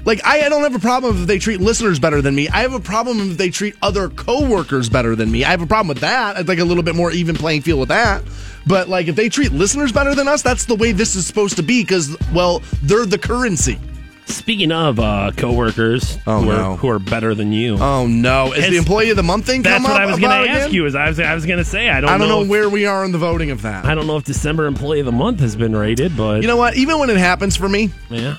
Like, 0.03 0.25
I, 0.25 0.45
I 0.45 0.49
don't 0.49 0.63
have 0.63 0.73
a 0.73 0.79
problem 0.79 1.21
if 1.21 1.27
they 1.27 1.37
treat 1.37 1.61
listeners 1.61 1.99
better 1.99 2.21
than 2.21 2.33
me. 2.33 2.49
I 2.49 2.61
have 2.61 2.73
a 2.73 2.79
problem 2.79 3.31
if 3.31 3.37
they 3.37 3.51
treat 3.51 3.75
other 3.83 4.09
coworkers 4.09 4.89
better 4.89 5.15
than 5.15 5.31
me. 5.31 5.43
I 5.43 5.51
have 5.51 5.61
a 5.61 5.67
problem 5.67 5.89
with 5.89 5.99
that. 5.99 6.37
I'd 6.37 6.47
like 6.47 6.57
a 6.57 6.65
little 6.65 6.81
bit 6.81 6.95
more 6.95 7.11
even 7.11 7.35
playing 7.35 7.61
field 7.61 7.79
with 7.79 7.89
that. 7.89 8.23
But, 8.65 8.89
like, 8.89 9.07
if 9.07 9.15
they 9.15 9.29
treat 9.29 9.51
listeners 9.51 9.91
better 9.91 10.15
than 10.15 10.27
us, 10.27 10.41
that's 10.41 10.65
the 10.65 10.75
way 10.75 10.91
this 10.91 11.15
is 11.15 11.27
supposed 11.27 11.55
to 11.57 11.63
be 11.63 11.83
because, 11.83 12.15
well, 12.33 12.63
they're 12.81 13.05
the 13.05 13.19
currency. 13.19 13.79
Speaking 14.25 14.71
of 14.71 14.99
uh, 14.99 15.31
coworkers 15.35 16.17
Oh, 16.25 16.39
who, 16.39 16.45
no. 16.45 16.51
are, 16.73 16.77
who 16.77 16.89
are 16.89 16.99
better 16.99 17.35
than 17.35 17.51
you, 17.51 17.77
Oh, 17.79 18.07
no. 18.07 18.53
Is 18.53 18.69
the 18.69 18.77
employee 18.77 19.09
of 19.09 19.17
the 19.17 19.23
month 19.23 19.45
thing 19.45 19.61
that's 19.61 19.83
what 19.83 19.99
I 20.01 20.05
was 20.05 20.19
going 20.19 20.43
to 20.45 20.49
ask 20.49 20.61
again? 20.67 20.73
you. 20.73 20.85
Is 20.85 20.95
I 20.95 21.07
was 21.09 21.19
I 21.19 21.33
was 21.35 21.45
going 21.45 21.59
to 21.59 21.65
say 21.65 21.89
I 21.89 21.99
don't 22.01 22.09
I 22.09 22.17
don't 22.17 22.29
know 22.29 22.41
if- 22.43 22.47
where 22.49 22.69
we 22.69 22.85
are 22.85 23.03
in 23.03 23.11
the 23.11 23.17
voting 23.17 23.51
of 23.51 23.61
that. 23.63 23.85
I 23.85 23.93
don't 23.93 24.07
know 24.07 24.17
if 24.17 24.23
December 24.23 24.65
Employee 24.67 24.99
of 25.01 25.05
the 25.05 25.11
Month 25.11 25.39
has 25.41 25.55
been 25.55 25.75
rated, 25.75 26.15
but 26.15 26.41
You 26.41 26.47
know 26.47 26.57
what? 26.57 26.75
Even 26.75 26.97
when 26.99 27.09
it 27.09 27.17
happens 27.17 27.55
for 27.57 27.67
me, 27.67 27.89
yeah, 28.09 28.37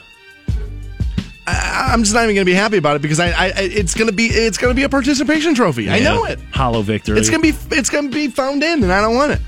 I, 1.46 1.90
I'm 1.92 2.02
just 2.04 2.14
not 2.14 2.22
even 2.24 2.36
going 2.36 2.46
to 2.46 2.50
be 2.50 2.54
happy 2.54 2.76
about 2.78 2.96
it 2.96 3.02
because 3.02 3.20
I, 3.20 3.28
I 3.30 3.46
I- 3.46 3.52
it's 3.58 3.94
going 3.94 4.08
to 4.08 4.14
be 4.14 4.26
it's 4.26 4.58
going 4.58 4.70
to 4.70 4.76
be 4.76 4.84
a 4.84 4.88
participation 4.88 5.54
trophy. 5.54 5.90
I 5.90 5.98
know 6.00 6.24
it. 6.24 6.38
Hollow 6.52 6.82
victory. 6.82 7.18
It's 7.18 7.28
going 7.30 7.42
to 7.42 7.52
be 7.52 7.76
it's 7.76 7.90
going 7.90 8.10
to 8.10 8.14
be 8.14 8.28
found 8.28 8.62
in, 8.62 8.82
and 8.82 8.92
I 8.92 9.00
don't 9.00 9.14
want 9.14 9.32
it. 9.32 9.40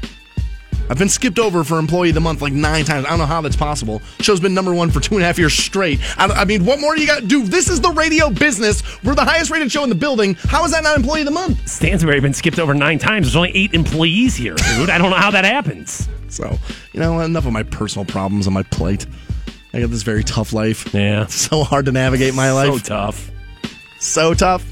I've 0.90 0.98
been 0.98 1.08
skipped 1.08 1.38
over 1.38 1.64
for 1.64 1.78
employee 1.78 2.10
of 2.10 2.14
the 2.14 2.20
month 2.20 2.42
like 2.42 2.52
nine 2.52 2.84
times. 2.84 3.06
I 3.06 3.10
don't 3.10 3.18
know 3.18 3.26
how 3.26 3.40
that's 3.40 3.56
possible. 3.56 4.02
Show's 4.20 4.40
been 4.40 4.52
number 4.54 4.74
one 4.74 4.90
for 4.90 5.00
two 5.00 5.14
and 5.14 5.22
a 5.22 5.26
half 5.26 5.38
years 5.38 5.54
straight. 5.54 5.98
I, 6.18 6.26
I 6.26 6.44
mean, 6.44 6.64
what 6.66 6.78
more 6.80 6.94
do 6.94 7.00
you 7.00 7.06
got 7.06 7.20
to 7.20 7.26
do? 7.26 7.42
This 7.44 7.68
is 7.70 7.80
the 7.80 7.90
radio 7.90 8.28
business. 8.30 8.82
We're 9.02 9.14
the 9.14 9.24
highest 9.24 9.50
rated 9.50 9.72
show 9.72 9.82
in 9.82 9.88
the 9.88 9.94
building. 9.94 10.34
How 10.34 10.64
is 10.64 10.72
that 10.72 10.82
not 10.82 10.96
employee 10.96 11.20
of 11.22 11.26
the 11.26 11.30
month? 11.32 11.66
Stansbury 11.68 12.20
been 12.20 12.34
skipped 12.34 12.58
over 12.58 12.74
nine 12.74 12.98
times. 12.98 13.26
There's 13.26 13.36
only 13.36 13.52
eight 13.56 13.72
employees 13.72 14.36
here, 14.36 14.54
dude. 14.54 14.90
I 14.90 14.98
don't 14.98 15.10
know 15.10 15.16
how 15.16 15.30
that 15.30 15.44
happens. 15.44 16.06
So 16.28 16.58
you 16.92 17.00
know, 17.00 17.20
enough 17.20 17.46
of 17.46 17.52
my 17.52 17.62
personal 17.62 18.04
problems 18.04 18.46
on 18.46 18.52
my 18.52 18.62
plate. 18.64 19.06
I 19.72 19.80
got 19.80 19.90
this 19.90 20.02
very 20.02 20.22
tough 20.22 20.52
life. 20.52 20.92
Yeah, 20.94 21.22
It's 21.22 21.34
so 21.50 21.64
hard 21.64 21.86
to 21.86 21.92
navigate 21.92 22.34
my 22.34 22.52
life. 22.52 22.72
so 22.72 22.78
tough. 22.78 23.30
so 24.00 24.34
tough. 24.34 24.64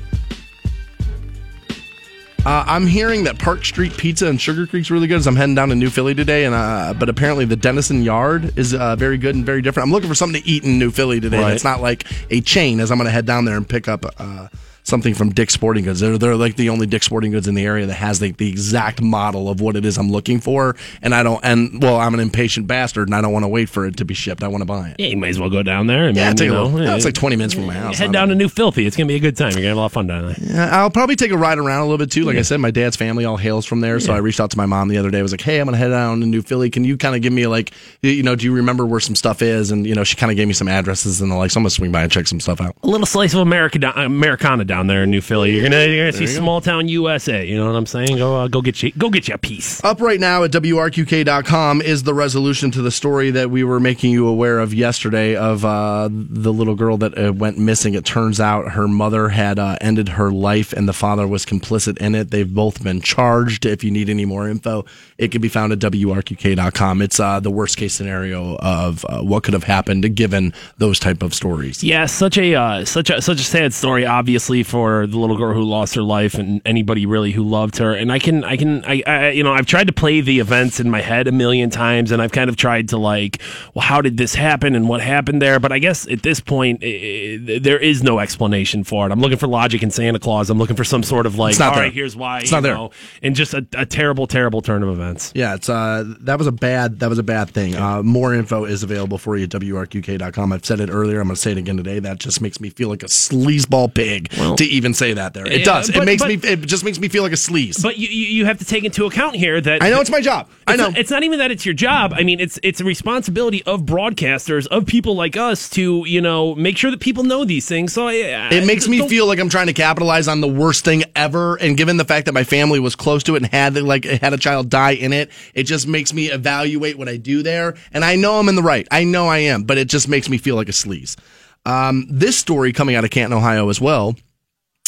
Uh, 2.44 2.64
I'm 2.66 2.88
hearing 2.88 3.22
that 3.24 3.38
Park 3.38 3.64
Street 3.64 3.96
Pizza 3.96 4.26
in 4.26 4.36
Sugarcreek's 4.36 4.90
really 4.90 5.06
good. 5.06 5.18
As 5.18 5.28
I'm 5.28 5.36
heading 5.36 5.54
down 5.54 5.68
to 5.68 5.76
New 5.76 5.90
Philly 5.90 6.12
today, 6.12 6.44
and 6.44 6.52
uh, 6.52 6.92
but 6.98 7.08
apparently 7.08 7.44
the 7.44 7.54
Dennison 7.54 8.02
Yard 8.02 8.58
is 8.58 8.74
uh, 8.74 8.96
very 8.96 9.16
good 9.16 9.36
and 9.36 9.46
very 9.46 9.62
different. 9.62 9.86
I'm 9.86 9.92
looking 9.92 10.08
for 10.08 10.16
something 10.16 10.42
to 10.42 10.48
eat 10.48 10.64
in 10.64 10.76
New 10.76 10.90
Philly 10.90 11.20
today. 11.20 11.38
Right. 11.38 11.50
That's 11.50 11.62
not 11.62 11.80
like 11.80 12.04
a 12.30 12.40
chain. 12.40 12.80
As 12.80 12.90
I'm 12.90 12.98
going 12.98 13.06
to 13.06 13.12
head 13.12 13.26
down 13.26 13.44
there 13.44 13.56
and 13.56 13.68
pick 13.68 13.86
up 13.86 14.04
uh, 14.18 14.48
something 14.84 15.14
from 15.14 15.30
Dick's 15.30 15.54
Sporting 15.54 15.84
Goods. 15.84 16.00
They're, 16.00 16.18
they're 16.18 16.36
like 16.36 16.56
the 16.56 16.68
only 16.68 16.86
Dick's 16.86 17.06
Sporting 17.06 17.30
Goods 17.30 17.46
in 17.48 17.54
the 17.54 17.64
area 17.64 17.86
that 17.86 17.94
has 17.94 18.18
the, 18.18 18.32
the 18.32 18.48
exact 18.48 19.00
model 19.00 19.48
of 19.48 19.60
what 19.60 19.76
it 19.76 19.84
is 19.84 19.96
I'm 19.98 20.10
looking 20.10 20.40
for. 20.40 20.76
And 21.02 21.14
I 21.14 21.22
don't, 21.22 21.40
and 21.44 21.82
well, 21.82 21.96
I'm 21.96 22.14
an 22.14 22.20
impatient 22.20 22.66
bastard 22.66 23.08
and 23.08 23.14
I 23.14 23.20
don't 23.20 23.32
want 23.32 23.44
to 23.44 23.48
wait 23.48 23.68
for 23.68 23.86
it 23.86 23.96
to 23.98 24.04
be 24.04 24.14
shipped. 24.14 24.42
I 24.42 24.48
want 24.48 24.62
to 24.62 24.66
buy 24.66 24.88
it. 24.90 24.96
Yeah, 24.98 25.06
you 25.08 25.16
might 25.16 25.28
as 25.30 25.38
well 25.38 25.50
go 25.50 25.62
down 25.62 25.86
there. 25.86 26.04
I 26.04 26.06
mean, 26.06 26.16
Yeah, 26.16 26.32
take 26.32 26.46
you 26.46 26.52
a 26.52 26.56
know, 26.56 26.64
little. 26.64 26.80
no, 26.80 26.96
it's 26.96 27.04
uh, 27.04 27.08
like 27.08 27.14
20 27.14 27.36
minutes 27.36 27.54
from 27.54 27.66
my 27.66 27.74
house. 27.74 27.98
Head 27.98 28.12
down 28.12 28.28
to 28.28 28.34
New 28.34 28.48
Filthy. 28.48 28.86
It's 28.86 28.96
gonna 28.96 29.06
be 29.08 29.14
a 29.16 29.20
good 29.20 29.36
time. 29.36 29.50
You're 29.52 29.58
gonna 29.60 29.68
have 29.68 29.76
a 29.76 29.80
lot 29.80 29.86
of 29.86 29.92
fun 29.92 30.06
down 30.08 30.26
there. 30.26 30.36
Yeah, 30.40 30.76
I'll 30.80 30.90
probably 30.90 31.16
take 31.16 31.30
a 31.30 31.38
ride 31.38 31.58
around 31.58 31.80
a 31.80 31.84
little 31.84 31.98
bit 31.98 32.10
too. 32.10 32.24
Like 32.24 32.36
I 32.36 32.42
said, 32.42 32.58
my 32.60 32.70
dad's 32.70 32.96
family 32.96 33.24
all 33.24 33.36
hails 33.36 33.64
from 33.66 33.80
there. 33.80 34.00
So 34.00 34.12
I 34.12 34.18
reached 34.18 34.40
out 34.40 34.50
to 34.50 34.56
my 34.56 34.66
mom 34.66 34.88
the 34.88 34.98
other 34.98 35.10
day. 35.10 35.18
I 35.18 35.22
was 35.22 35.32
like, 35.32 35.40
hey, 35.40 35.60
I'm 35.60 35.66
going 35.66 35.74
to 35.74 35.78
head 35.78 35.88
down 35.90 36.20
to 36.20 36.26
New 36.26 36.42
Philly. 36.42 36.70
Can 36.70 36.84
you 36.84 36.96
kind 36.96 37.14
of 37.14 37.22
give 37.22 37.32
me 37.32 37.46
like, 37.46 37.72
you 38.02 38.22
know, 38.22 38.34
do 38.34 38.44
you 38.44 38.52
remember 38.52 38.84
where 38.84 39.00
some 39.00 39.14
stuff 39.14 39.42
is? 39.42 39.70
And, 39.70 39.86
you 39.86 39.94
know, 39.94 40.02
she 40.04 40.16
kind 40.16 40.30
of 40.32 40.36
gave 40.36 40.48
me 40.48 40.54
some 40.54 40.68
addresses 40.68 41.20
and 41.20 41.30
the 41.30 41.36
like. 41.36 41.50
So 41.50 41.58
I'm 41.58 41.62
going 41.62 41.68
to 41.70 41.74
swing 41.74 41.92
by 41.92 42.02
and 42.02 42.10
check 42.10 42.26
some 42.26 42.40
stuff 42.40 42.60
out. 42.60 42.74
A 42.82 42.86
little 42.88 43.06
slice 43.06 43.32
of 43.34 43.40
America, 43.40 43.78
down, 43.78 43.96
Americana 43.96 44.64
down 44.72 44.86
there 44.86 45.02
in 45.02 45.10
New 45.10 45.20
Philly. 45.20 45.52
You're 45.52 45.64
gonna, 45.64 45.84
you're 45.84 46.10
gonna 46.10 46.16
see 46.16 46.26
small 46.26 46.62
town 46.62 46.88
USA. 46.88 47.44
You 47.46 47.58
know 47.58 47.66
what 47.66 47.76
I'm 47.76 47.84
saying? 47.84 48.16
Go, 48.16 48.40
uh, 48.40 48.48
go 48.48 48.62
get 48.62 48.82
you, 48.82 48.90
go 48.92 49.10
get 49.10 49.28
you 49.28 49.34
a 49.34 49.38
piece. 49.38 49.84
Up 49.84 50.00
right 50.00 50.18
now 50.18 50.44
at 50.44 50.50
WRQK.com 50.50 51.82
is 51.82 52.04
the 52.04 52.14
resolution 52.14 52.70
to 52.70 52.80
the 52.80 52.90
story 52.90 53.30
that 53.32 53.50
we 53.50 53.64
were 53.64 53.78
making 53.78 54.12
you 54.12 54.26
aware 54.26 54.60
of 54.60 54.72
yesterday 54.72 55.36
of 55.36 55.62
uh, 55.66 56.08
the 56.10 56.54
little 56.54 56.74
girl 56.74 56.96
that 56.96 57.18
uh, 57.18 57.34
went 57.34 57.58
missing. 57.58 57.92
It 57.92 58.06
turns 58.06 58.40
out 58.40 58.72
her 58.72 58.88
mother 58.88 59.28
had 59.28 59.58
uh, 59.58 59.76
ended 59.82 60.08
her 60.08 60.30
life 60.30 60.72
and 60.72 60.88
the 60.88 60.94
father 60.94 61.28
was 61.28 61.44
complicit 61.44 61.98
in 61.98 62.14
it. 62.14 62.30
They've 62.30 62.50
both 62.50 62.82
been 62.82 63.02
charged. 63.02 63.66
If 63.66 63.84
you 63.84 63.90
need 63.90 64.08
any 64.08 64.24
more 64.24 64.48
info, 64.48 64.86
it 65.18 65.30
can 65.32 65.42
be 65.42 65.50
found 65.50 65.74
at 65.74 65.80
WRQK.com. 65.80 67.02
It's 67.02 67.20
uh, 67.20 67.40
the 67.40 67.50
worst 67.50 67.76
case 67.76 67.92
scenario 67.92 68.56
of 68.56 69.04
uh, 69.04 69.20
what 69.20 69.42
could 69.42 69.52
have 69.52 69.64
happened 69.64 70.16
given 70.16 70.54
those 70.78 70.98
type 70.98 71.22
of 71.22 71.34
stories. 71.34 71.84
Yeah, 71.84 72.06
such 72.06 72.38
a 72.38 72.54
uh, 72.54 72.84
such 72.86 73.10
a 73.10 73.20
such 73.20 73.40
a 73.40 73.44
sad 73.44 73.74
story, 73.74 74.06
obviously 74.06 74.61
for 74.62 75.06
the 75.06 75.18
little 75.18 75.36
girl 75.36 75.54
who 75.54 75.62
lost 75.62 75.94
her 75.94 76.02
life 76.02 76.34
and 76.34 76.60
anybody 76.64 77.06
really 77.06 77.32
who 77.32 77.42
loved 77.42 77.78
her. 77.78 77.92
And 77.94 78.12
I 78.12 78.18
can 78.18 78.44
I 78.44 78.56
can 78.56 78.84
I, 78.84 79.02
I 79.06 79.30
you 79.30 79.42
know 79.42 79.52
I've 79.52 79.66
tried 79.66 79.86
to 79.88 79.92
play 79.92 80.20
the 80.20 80.40
events 80.40 80.80
in 80.80 80.90
my 80.90 81.00
head 81.00 81.28
a 81.28 81.32
million 81.32 81.70
times, 81.70 82.10
and 82.12 82.20
I've 82.22 82.32
kind 82.32 82.48
of 82.50 82.56
tried 82.56 82.88
to 82.90 82.96
like, 82.98 83.40
well, 83.74 83.84
how 83.84 84.00
did 84.00 84.16
this 84.16 84.34
happen 84.34 84.74
and 84.74 84.88
what 84.88 85.00
happened 85.00 85.40
there? 85.42 85.58
But 85.60 85.72
I 85.72 85.78
guess 85.78 86.06
at 86.08 86.22
this 86.22 86.40
point, 86.40 86.82
i 86.82 86.86
i 86.86 87.58
there 87.58 87.78
is 87.78 88.02
no 88.02 88.18
explanation 88.18 88.84
for 88.84 89.06
it. 89.06 89.12
I'm 89.12 89.20
looking 89.20 89.38
for 89.38 89.46
logic 89.46 89.82
in 89.82 89.90
Santa 89.90 90.18
Claus. 90.18 90.50
I'm 90.50 90.58
looking 90.58 90.76
for 90.76 90.84
some 90.84 91.02
sort 91.02 91.26
of 91.26 91.36
like, 91.36 91.52
It's 91.52 91.60
all 91.60 91.72
there. 91.74 91.84
right, 91.84 91.92
here's 91.92 92.16
why. 92.16 92.40
It's 92.40 92.50
you 92.50 92.56
not 92.56 92.62
there. 92.62 92.74
know, 92.74 92.90
and 93.22 93.34
just 93.36 93.54
a, 93.54 93.66
a 93.74 93.86
terrible, 93.86 94.26
terrible 94.26 94.62
turn 94.62 94.82
of 94.82 94.88
events. 94.88 95.32
Yeah, 95.34 95.54
it's 95.54 95.68
uh 95.68 96.04
that 96.20 96.38
was 96.38 96.46
a 96.46 96.52
bad 96.52 97.00
that 97.00 97.08
was 97.08 97.18
a 97.18 97.22
bad 97.22 97.50
thing. 97.50 97.74
Uh, 97.76 98.02
more 98.02 98.34
info 98.34 98.64
is 98.64 98.82
available 98.82 99.18
for 99.18 99.36
you 99.36 99.44
at 99.44 99.50
WRQK.com. 99.50 100.52
I've 100.52 100.64
said 100.64 100.80
it 100.80 100.90
earlier. 100.90 101.20
I'm 101.20 101.26
going 101.28 101.34
to 101.36 101.40
say 101.40 101.52
it 101.52 101.58
again 101.58 101.76
today. 101.76 101.98
That 101.98 102.18
just 102.18 102.40
makes 102.40 102.60
me 102.60 102.70
feel 102.70 102.88
like 102.88 103.02
a 103.02 103.06
sleazeball 103.06 103.94
pig 103.94 104.30
to 104.56 104.64
even 104.64 104.94
say 104.94 105.12
that 105.14 105.34
there. 105.34 105.46
It 105.46 105.60
Yeah, 105.60 105.64
does. 105.64 105.88
it 105.88 106.04
makes 106.04 106.22
but- 106.22 106.28
me. 106.28 106.34
It 106.42 106.60
just 106.66 106.84
makes 106.84 106.98
me 106.98 107.08
feel 107.08 107.22
like 107.22 107.32
a 107.32 107.36
sleaze. 107.36 107.82
But 107.82 107.98
you, 107.98 108.08
you 108.08 108.44
have 108.46 108.58
to 108.58 108.64
take 108.64 108.84
into 108.84 109.04
account 109.06 109.36
here 109.36 109.60
that 109.60 109.82
I 109.82 109.90
know 109.90 110.00
it's 110.00 110.10
my 110.10 110.20
job. 110.20 110.48
I 110.66 110.76
know. 110.76 110.88
not- 110.88 110.98
it's 110.98 111.10
not 111.10 111.22
even 111.22 111.38
that 111.38 111.50
it's 111.50 111.64
your 111.66 111.74
job. 111.74 112.12
I 112.14 112.22
mean, 112.22 112.40
it's 112.40 112.58
it's 112.62 112.80
a 112.80 112.84
responsibility 112.84 113.62
of 113.64 113.82
broadcasters, 113.82 114.66
of 114.68 114.86
people 114.86 115.14
like 115.16 115.36
us, 115.36 115.68
to 115.70 116.04
you 116.06 116.20
know 116.20 116.54
make 116.54 116.76
sure 116.76 116.90
that 116.90 117.00
people 117.00 117.24
know 117.24 117.44
these 117.44 117.66
things. 117.66 117.92
So 117.92 118.08
I, 118.08 118.12
it 118.50 118.66
makes 118.66 118.88
me 118.88 119.06
feel 119.08 119.26
like 119.26 119.38
I'm 119.38 119.48
trying 119.48 119.66
to 119.68 119.72
capitalize 119.72 120.28
on 120.28 120.40
the 120.40 120.48
worst 120.48 120.84
thing 120.84 121.04
ever. 121.16 121.56
And 121.56 121.76
given 121.76 121.96
the 121.96 122.04
fact 122.04 122.26
that 122.26 122.32
my 122.32 122.44
family 122.44 122.80
was 122.80 122.94
close 122.96 123.22
to 123.24 123.34
it 123.36 123.42
and 123.42 123.52
had 123.52 123.76
like 123.76 124.04
had 124.04 124.32
a 124.32 124.38
child 124.38 124.70
die 124.70 124.92
in 124.92 125.12
it, 125.12 125.30
it 125.54 125.64
just 125.64 125.86
makes 125.86 126.12
me 126.12 126.30
evaluate 126.30 126.96
what 126.98 127.08
I 127.08 127.16
do 127.16 127.42
there. 127.42 127.74
And 127.92 128.04
I 128.04 128.16
know 128.16 128.38
I'm 128.38 128.48
in 128.48 128.54
the 128.54 128.62
right. 128.62 128.86
I 128.90 129.04
know 129.04 129.26
I 129.28 129.38
am, 129.38 129.62
but 129.64 129.78
it 129.78 129.88
just 129.88 130.08
makes 130.08 130.28
me 130.28 130.38
feel 130.38 130.56
like 130.56 130.68
a 130.68 130.72
sleaze. 130.72 131.16
Um, 131.64 132.06
this 132.10 132.36
story 132.36 132.72
coming 132.72 132.96
out 132.96 133.04
of 133.04 133.10
Canton, 133.10 133.36
Ohio, 133.36 133.68
as 133.68 133.80
well. 133.80 134.16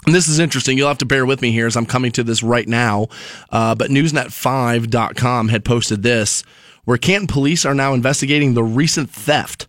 And 0.06 0.14
this 0.14 0.28
is 0.28 0.38
interesting. 0.38 0.76
You'll 0.76 0.88
have 0.88 0.98
to 0.98 1.06
bear 1.06 1.24
with 1.24 1.40
me 1.40 1.50
here 1.50 1.66
as 1.66 1.76
I'm 1.76 1.86
coming 1.86 2.12
to 2.12 2.22
this 2.22 2.42
right 2.42 2.68
now. 2.68 3.08
Uh, 3.50 3.74
but 3.74 3.90
Newsnet5.com 3.90 5.48
had 5.48 5.64
posted 5.64 6.02
this 6.02 6.42
where 6.84 6.98
Canton 6.98 7.26
police 7.26 7.64
are 7.64 7.74
now 7.74 7.94
investigating 7.94 8.54
the 8.54 8.64
recent 8.64 9.10
theft 9.10 9.66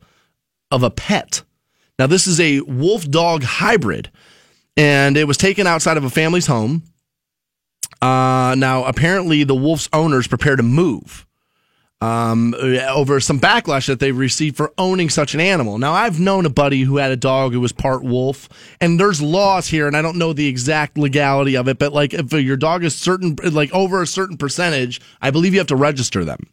of 0.71 0.83
a 0.83 0.89
pet. 0.89 1.43
Now, 1.97 2.07
this 2.07 2.27
is 2.27 2.39
a 2.41 2.59
wolf 2.61 3.09
dog 3.09 3.43
hybrid, 3.43 4.11
and 4.75 5.15
it 5.15 5.25
was 5.25 5.37
taken 5.37 5.65
outside 5.65 5.95
of 5.95 6.03
a 6.03 6.09
family's 6.09 6.47
home. 6.47 6.83
Uh, 8.01 8.55
now, 8.57 8.83
apparently, 8.83 9.45
the 9.45 9.55
wolf's 9.55 9.87
owners 9.93 10.27
prepare 10.27 10.57
to 10.57 10.63
move 10.63 11.25
um, 12.01 12.53
over 12.55 13.19
some 13.19 13.39
backlash 13.39 13.88
that 13.88 13.99
they 13.99 14.11
received 14.11 14.57
for 14.57 14.73
owning 14.77 15.09
such 15.09 15.34
an 15.34 15.39
animal. 15.39 15.77
Now, 15.77 15.93
I've 15.93 16.19
known 16.19 16.45
a 16.45 16.49
buddy 16.49 16.81
who 16.81 16.97
had 16.97 17.11
a 17.11 17.17
dog 17.17 17.53
who 17.53 17.61
was 17.61 17.72
part 17.72 18.03
wolf, 18.03 18.49
and 18.81 18.99
there's 18.99 19.22
laws 19.22 19.67
here, 19.67 19.88
and 19.88 19.95
I 19.95 20.01
don't 20.01 20.17
know 20.17 20.34
the 20.34 20.47
exact 20.47 20.97
legality 20.97 21.55
of 21.55 21.67
it, 21.67 21.80
but 21.80 21.93
like 21.93 22.13
if 22.13 22.31
your 22.34 22.57
dog 22.57 22.84
is 22.84 22.95
certain, 22.95 23.38
like 23.43 23.73
over 23.73 24.01
a 24.01 24.07
certain 24.07 24.38
percentage, 24.38 24.99
I 25.22 25.31
believe 25.31 25.53
you 25.53 25.59
have 25.59 25.67
to 25.67 25.76
register 25.76 26.26
them. 26.26 26.49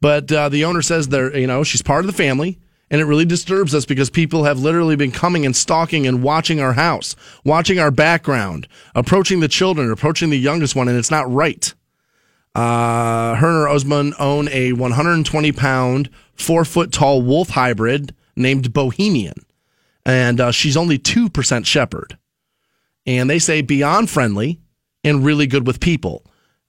But 0.00 0.30
uh, 0.32 0.48
the 0.48 0.64
owner 0.64 0.82
says 0.82 1.08
they're, 1.08 1.36
you 1.36 1.46
know, 1.46 1.64
she's 1.64 1.82
part 1.82 2.04
of 2.04 2.06
the 2.06 2.16
family. 2.16 2.58
And 2.90 3.02
it 3.02 3.04
really 3.04 3.26
disturbs 3.26 3.74
us 3.74 3.84
because 3.84 4.08
people 4.08 4.44
have 4.44 4.60
literally 4.60 4.96
been 4.96 5.12
coming 5.12 5.44
and 5.44 5.54
stalking 5.54 6.06
and 6.06 6.22
watching 6.22 6.58
our 6.58 6.72
house, 6.72 7.14
watching 7.44 7.78
our 7.78 7.90
background, 7.90 8.66
approaching 8.94 9.40
the 9.40 9.48
children, 9.48 9.90
approaching 9.90 10.30
the 10.30 10.38
youngest 10.38 10.74
one, 10.74 10.88
and 10.88 10.96
it's 10.96 11.10
not 11.10 11.30
right. 11.30 11.74
Uh, 12.54 13.34
Herner 13.36 13.70
Osman 13.72 14.14
own 14.18 14.48
a 14.48 14.72
120 14.72 15.52
pound, 15.52 16.10
four 16.34 16.64
foot 16.64 16.92
tall 16.92 17.22
wolf 17.22 17.50
hybrid 17.50 18.14
named 18.36 18.72
Bohemian. 18.72 19.44
And 20.04 20.40
uh, 20.40 20.52
she's 20.52 20.76
only 20.76 20.98
2% 20.98 21.66
shepherd. 21.66 22.18
And 23.06 23.28
they 23.28 23.38
say 23.38 23.60
beyond 23.62 24.10
friendly 24.10 24.60
and 25.04 25.24
really 25.24 25.46
good 25.46 25.66
with 25.66 25.80
people. 25.80 26.24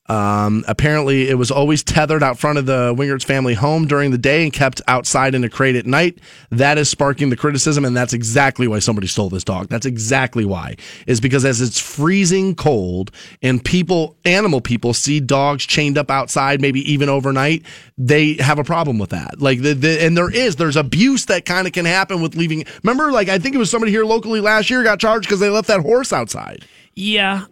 Um, 0.10 0.66
apparently, 0.68 1.30
it 1.30 1.36
was 1.36 1.52
always 1.52 1.84
tethered 1.84 2.24
out 2.24 2.40
front 2.40 2.58
of 2.58 2.66
the 2.66 2.96
Wingert's 2.98 3.24
family 3.24 3.54
home 3.54 3.88
during 3.88 4.10
the 4.10 4.18
day 4.18 4.44
and 4.44 4.52
kept 4.52 4.82
outside 4.88 5.36
in 5.36 5.44
a 5.44 5.50
crate 5.50 5.76
at 5.76 5.86
night. 5.86 6.18
That 6.50 6.80
is 6.80 6.90
sparking 6.90 7.30
the 7.30 7.38
criticism, 7.38 7.86
and 7.86 7.96
that's 7.96 8.12
exactly 8.14 8.68
why 8.68 8.80
somebody 8.80 9.06
stole 9.06 9.30
this 9.30 9.44
dog. 9.44 9.68
That's 9.70 9.86
exactly 9.86 10.46
why. 10.46 10.78
Is 11.06 11.22
because 11.22 11.46
as 11.46 11.62
it's 11.62 11.80
freezing 11.80 12.56
cold 12.56 13.12
and 13.44 13.64
people, 13.64 14.18
animal 14.26 14.62
people, 14.62 14.96
see 14.96 15.20
dogs 15.20 15.66
chained 15.66 15.98
up 15.98 16.10
outside, 16.10 16.60
maybe 16.60 16.92
even 16.92 17.08
overnight, 17.08 17.64
they 17.96 18.34
have 18.34 18.58
a 18.58 18.64
problem 18.64 18.98
with 18.98 19.12
that. 19.12 19.40
Like 19.40 19.62
the, 19.62 19.74
the 19.74 20.04
and 20.04 20.18
there 20.18 20.32
is 20.32 20.56
there's 20.56 20.76
abuse 20.76 21.26
that 21.26 21.46
kind 21.46 21.68
of 21.68 21.74
can 21.74 21.86
happen 21.86 22.20
with 22.20 22.36
leaving. 22.36 22.66
Remember, 22.84 23.12
like 23.12 23.30
I 23.30 23.38
think 23.38 23.54
it 23.54 23.60
was 23.60 23.70
somebody 23.70 23.92
here 23.92 24.06
locally 24.06 24.42
last 24.42 24.72
year 24.72 24.82
got 24.82 25.00
charged 25.00 25.28
because 25.28 25.40
they 25.40 25.50
left 25.50 25.68
that 25.68 25.82
horse 25.82 26.12
outside. 26.12 26.66
Yeah, 27.02 27.46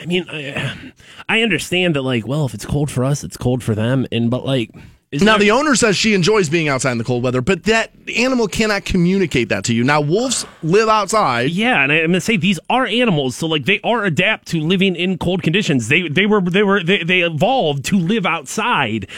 I 0.00 0.06
mean, 0.06 0.24
I, 0.30 0.92
I 1.28 1.42
understand 1.42 1.96
that. 1.96 2.02
Like, 2.02 2.26
well, 2.26 2.46
if 2.46 2.54
it's 2.54 2.64
cold 2.64 2.90
for 2.90 3.04
us, 3.04 3.22
it's 3.22 3.36
cold 3.36 3.62
for 3.62 3.74
them. 3.74 4.06
And 4.10 4.30
but 4.30 4.46
like, 4.46 4.70
is 5.12 5.22
Now 5.22 5.32
there- 5.32 5.40
the 5.46 5.50
owner 5.50 5.74
says 5.74 5.96
she 5.96 6.14
enjoys 6.14 6.48
being 6.48 6.68
outside 6.68 6.92
in 6.92 6.98
the 6.98 7.04
cold 7.04 7.24
weather, 7.24 7.40
but 7.40 7.64
that 7.64 7.90
animal 8.16 8.46
cannot 8.46 8.84
communicate 8.84 9.48
that 9.48 9.64
to 9.64 9.74
you. 9.74 9.82
Now 9.82 10.00
wolves 10.00 10.46
live 10.62 10.88
outside. 10.88 11.50
Yeah, 11.50 11.82
and 11.82 11.90
I, 11.90 11.96
I'm 11.96 12.06
gonna 12.10 12.20
say 12.20 12.36
these 12.36 12.60
are 12.70 12.86
animals, 12.86 13.34
so 13.34 13.48
like 13.48 13.64
they 13.64 13.80
are 13.82 14.04
adapt 14.04 14.46
to 14.48 14.60
living 14.60 14.94
in 14.94 15.18
cold 15.18 15.42
conditions. 15.42 15.88
They 15.88 16.08
they 16.08 16.26
were 16.26 16.40
they 16.40 16.62
were 16.62 16.82
they, 16.84 17.02
they 17.02 17.20
evolved 17.22 17.84
to 17.86 17.98
live 17.98 18.24
outside. 18.24 19.08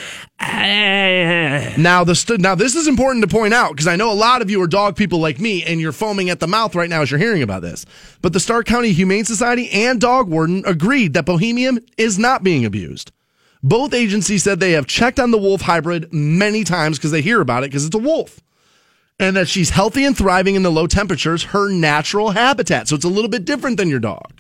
Eh, 0.41 1.75
Now 1.77 2.05
the 2.05 2.15
st- 2.15 2.41
now 2.41 2.55
this 2.55 2.75
is 2.75 2.89
important 2.89 3.23
to 3.23 3.29
point 3.29 3.53
out 3.55 3.73
because 3.73 3.87
I 3.87 3.97
know 3.97 4.11
a 4.11 4.15
lot 4.15 4.41
of 4.43 4.51
you 4.51 4.61
are 4.63 4.67
dog 4.67 4.97
people 4.97 5.19
like 5.19 5.39
me, 5.41 5.63
and 5.63 5.79
you're 5.81 5.93
foaming 5.93 6.31
at 6.31 6.41
the 6.41 6.47
mouth 6.49 6.75
right 6.75 6.89
now 6.89 7.03
as 7.03 7.11
you're 7.11 7.21
hearing 7.21 7.43
about 7.43 7.61
this. 7.63 7.85
But 8.23 8.33
the 8.33 8.41
Stark 8.41 8.67
County 8.67 8.93
Humane 8.93 9.25
Society 9.27 9.71
and 9.71 10.01
Dog 10.01 10.29
Warden 10.29 10.63
agreed 10.67 11.13
that 11.15 11.27
Bohemian 11.27 11.81
is 11.99 12.19
not 12.19 12.43
being 12.43 12.65
abused. 12.65 13.13
Both 13.63 13.95
agencies 13.95 14.43
said 14.43 14.59
they 14.59 14.73
have 14.73 14.87
checked 14.87 15.21
on 15.21 15.31
the 15.31 15.39
wolf 15.39 15.61
hybrid 15.61 16.13
many 16.13 16.65
times 16.65 16.99
because 16.99 17.13
they 17.13 17.23
hear 17.23 17.41
about 17.41 17.63
it 17.63 17.71
because 17.71 17.87
it's 17.87 17.95
a 17.95 17.99
wolf. 17.99 18.41
And 19.21 19.37
that 19.37 19.49
she's 19.49 19.71
healthy 19.71 20.05
and 20.05 20.17
thriving 20.17 20.57
in 20.57 20.63
the 20.63 20.71
low 20.71 20.89
temperatures, 20.89 21.45
her 21.45 21.71
natural 21.71 22.31
habitat. 22.31 22.89
So 22.89 22.97
it's 22.97 23.05
a 23.05 23.09
little 23.09 23.31
bit 23.31 23.45
different 23.45 23.77
than 23.77 23.89
your 23.89 24.01
dog. 24.01 24.33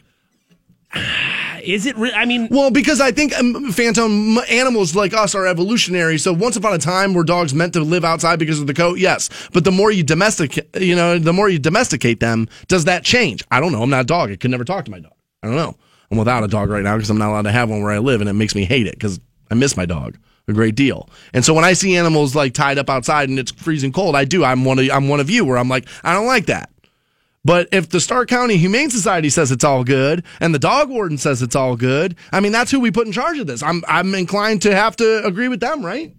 is 1.62 1.86
it? 1.86 1.96
Re- 1.96 2.12
I 2.12 2.24
mean, 2.24 2.48
Well, 2.50 2.70
because 2.70 3.00
I 3.00 3.12
think 3.12 3.36
um, 3.38 3.70
Phantom 3.72 4.38
animals 4.50 4.96
like 4.96 5.14
us 5.14 5.34
are 5.34 5.46
evolutionary. 5.46 6.18
So 6.18 6.32
once 6.32 6.56
upon 6.56 6.74
a 6.74 6.78
time, 6.78 7.14
were 7.14 7.24
dogs 7.24 7.54
meant 7.54 7.72
to 7.74 7.80
live 7.80 8.04
outside 8.04 8.38
because 8.38 8.60
of 8.60 8.66
the 8.66 8.74
coat? 8.74 8.98
Yes, 8.98 9.30
but 9.52 9.64
the 9.64 9.72
more 9.72 9.90
you 9.90 10.02
domesticate, 10.02 10.68
you 10.80 10.96
know, 10.96 11.18
the 11.18 11.32
more 11.32 11.48
you 11.48 11.58
domesticate 11.60 12.18
them, 12.20 12.48
does 12.66 12.84
that 12.86 13.04
change? 13.04 13.44
I 13.50 13.60
don't 13.60 13.72
know. 13.72 13.82
I'm 13.82 13.90
not 13.90 14.02
a 14.02 14.04
dog. 14.04 14.30
I 14.30 14.36
could 14.36 14.50
never 14.50 14.64
talk 14.64 14.84
to 14.86 14.90
my 14.90 15.00
dog. 15.00 15.12
I 15.42 15.48
don't 15.48 15.56
know. 15.56 15.76
I'm 16.10 16.18
without 16.18 16.44
a 16.44 16.48
dog 16.48 16.68
right 16.70 16.82
now 16.82 16.96
because 16.96 17.10
I'm 17.10 17.18
not 17.18 17.30
allowed 17.30 17.42
to 17.42 17.52
have 17.52 17.70
one 17.70 17.82
where 17.82 17.92
I 17.92 17.98
live, 17.98 18.20
and 18.20 18.28
it 18.28 18.34
makes 18.34 18.54
me 18.54 18.64
hate 18.64 18.86
it 18.86 18.94
because 18.94 19.18
I 19.50 19.54
miss 19.54 19.76
my 19.76 19.86
dog 19.86 20.18
a 20.48 20.52
great 20.52 20.74
deal. 20.74 21.08
And 21.32 21.44
so 21.44 21.54
when 21.54 21.64
I 21.64 21.72
see 21.72 21.96
animals 21.96 22.34
like 22.34 22.52
tied 22.52 22.78
up 22.78 22.90
outside 22.90 23.28
and 23.28 23.38
it's 23.38 23.52
freezing 23.52 23.92
cold, 23.92 24.16
I 24.16 24.24
do. 24.24 24.44
I'm 24.44 24.64
one 24.64 24.78
of 24.78 24.90
I'm 24.90 25.08
one 25.08 25.20
of 25.20 25.30
you 25.30 25.44
where 25.44 25.58
I'm 25.58 25.68
like 25.68 25.86
I 26.02 26.12
don't 26.12 26.26
like 26.26 26.46
that. 26.46 26.70
But 27.44 27.68
if 27.72 27.88
the 27.88 28.00
Stark 28.00 28.28
County 28.28 28.56
Humane 28.56 28.90
Society 28.90 29.28
says 29.28 29.50
it's 29.50 29.64
all 29.64 29.82
good 29.82 30.24
and 30.40 30.54
the 30.54 30.60
dog 30.60 30.88
warden 30.88 31.18
says 31.18 31.42
it's 31.42 31.56
all 31.56 31.76
good, 31.76 32.16
I 32.32 32.40
mean 32.40 32.52
that's 32.52 32.70
who 32.70 32.80
we 32.80 32.90
put 32.90 33.06
in 33.06 33.12
charge 33.12 33.38
of 33.38 33.46
this. 33.46 33.62
I'm 33.62 33.82
I'm 33.88 34.14
inclined 34.14 34.62
to 34.62 34.74
have 34.74 34.96
to 34.96 35.24
agree 35.24 35.48
with 35.48 35.60
them, 35.60 35.84
right? 35.84 36.14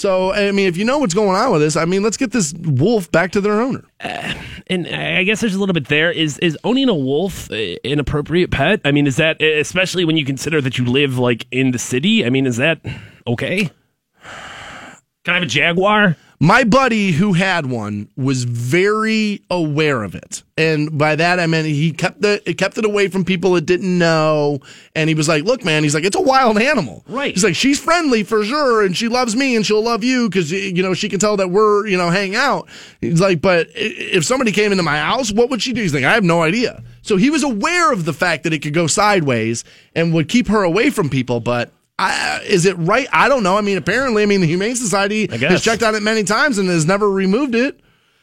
So 0.00 0.32
I 0.32 0.50
mean, 0.50 0.66
if 0.66 0.78
you 0.78 0.86
know 0.86 0.96
what's 0.96 1.12
going 1.12 1.36
on 1.36 1.52
with 1.52 1.60
this, 1.60 1.76
I 1.76 1.84
mean, 1.84 2.02
let's 2.02 2.16
get 2.16 2.32
this 2.32 2.54
wolf 2.54 3.12
back 3.12 3.32
to 3.32 3.40
their 3.42 3.60
owner. 3.60 3.84
Uh, 4.02 4.32
and 4.66 4.86
I 4.88 5.24
guess 5.24 5.42
there's 5.42 5.54
a 5.54 5.60
little 5.60 5.74
bit 5.74 5.88
there. 5.88 6.10
Is 6.10 6.38
is 6.38 6.56
owning 6.64 6.88
a 6.88 6.94
wolf 6.94 7.50
uh, 7.50 7.54
an 7.84 7.98
appropriate 7.98 8.50
pet? 8.50 8.80
I 8.86 8.92
mean, 8.92 9.06
is 9.06 9.16
that 9.16 9.42
especially 9.42 10.06
when 10.06 10.16
you 10.16 10.24
consider 10.24 10.62
that 10.62 10.78
you 10.78 10.86
live 10.86 11.18
like 11.18 11.46
in 11.50 11.72
the 11.72 11.78
city? 11.78 12.24
I 12.24 12.30
mean, 12.30 12.46
is 12.46 12.56
that 12.56 12.80
okay? 13.26 13.64
Can 15.24 15.32
I 15.32 15.34
have 15.34 15.42
a 15.42 15.46
jaguar? 15.46 16.16
My 16.42 16.64
buddy 16.64 17.12
who 17.12 17.34
had 17.34 17.66
one 17.66 18.08
was 18.16 18.44
very 18.44 19.42
aware 19.50 20.02
of 20.02 20.14
it. 20.14 20.42
And 20.56 20.96
by 20.96 21.14
that 21.16 21.38
I 21.38 21.46
mean 21.46 21.66
he 21.66 21.92
kept 21.92 22.22
the 22.22 22.40
it 22.48 22.54
kept 22.54 22.78
it 22.78 22.86
away 22.86 23.08
from 23.08 23.26
people 23.26 23.52
that 23.52 23.66
didn't 23.66 23.98
know. 23.98 24.60
And 24.94 25.10
he 25.10 25.14
was 25.14 25.28
like, 25.28 25.44
"Look, 25.44 25.66
man, 25.66 25.82
he's 25.82 25.94
like 25.94 26.04
it's 26.04 26.16
a 26.16 26.20
wild 26.20 26.56
animal." 26.58 27.04
Right. 27.06 27.34
He's 27.34 27.44
like 27.44 27.56
she's 27.56 27.78
friendly 27.78 28.22
for 28.22 28.42
sure 28.42 28.82
and 28.82 28.96
she 28.96 29.06
loves 29.06 29.36
me 29.36 29.54
and 29.54 29.66
she'll 29.66 29.84
love 29.84 30.02
you 30.02 30.30
cuz 30.30 30.50
you 30.50 30.82
know 30.82 30.94
she 30.94 31.10
can 31.10 31.20
tell 31.20 31.36
that 31.36 31.50
we're, 31.50 31.86
you 31.86 31.98
know, 31.98 32.08
hanging 32.08 32.36
out. 32.36 32.68
He's 33.02 33.20
like, 33.20 33.42
"But 33.42 33.68
if 33.74 34.24
somebody 34.24 34.50
came 34.50 34.72
into 34.72 34.82
my 34.82 34.96
house, 34.96 35.30
what 35.30 35.50
would 35.50 35.60
she 35.60 35.74
do?" 35.74 35.82
He's 35.82 35.92
like, 35.92 36.04
"I 36.04 36.14
have 36.14 36.24
no 36.24 36.42
idea." 36.42 36.82
So 37.02 37.18
he 37.18 37.28
was 37.28 37.42
aware 37.42 37.92
of 37.92 38.06
the 38.06 38.14
fact 38.14 38.44
that 38.44 38.54
it 38.54 38.60
could 38.60 38.74
go 38.74 38.86
sideways 38.86 39.62
and 39.94 40.14
would 40.14 40.28
keep 40.28 40.48
her 40.48 40.62
away 40.62 40.88
from 40.88 41.10
people, 41.10 41.40
but 41.40 41.70
I, 42.00 42.40
is 42.46 42.64
it 42.64 42.76
right? 42.78 43.06
I 43.12 43.28
don't 43.28 43.42
know. 43.42 43.58
I 43.58 43.60
mean, 43.60 43.76
apparently, 43.76 44.22
I 44.22 44.26
mean, 44.26 44.40
the 44.40 44.46
Humane 44.46 44.74
Society 44.74 45.28
has 45.30 45.62
checked 45.62 45.82
on 45.82 45.94
it 45.94 46.02
many 46.02 46.24
times 46.24 46.56
and 46.56 46.68
has 46.68 46.86
never 46.86 47.10
removed 47.10 47.54
it. 47.54 47.78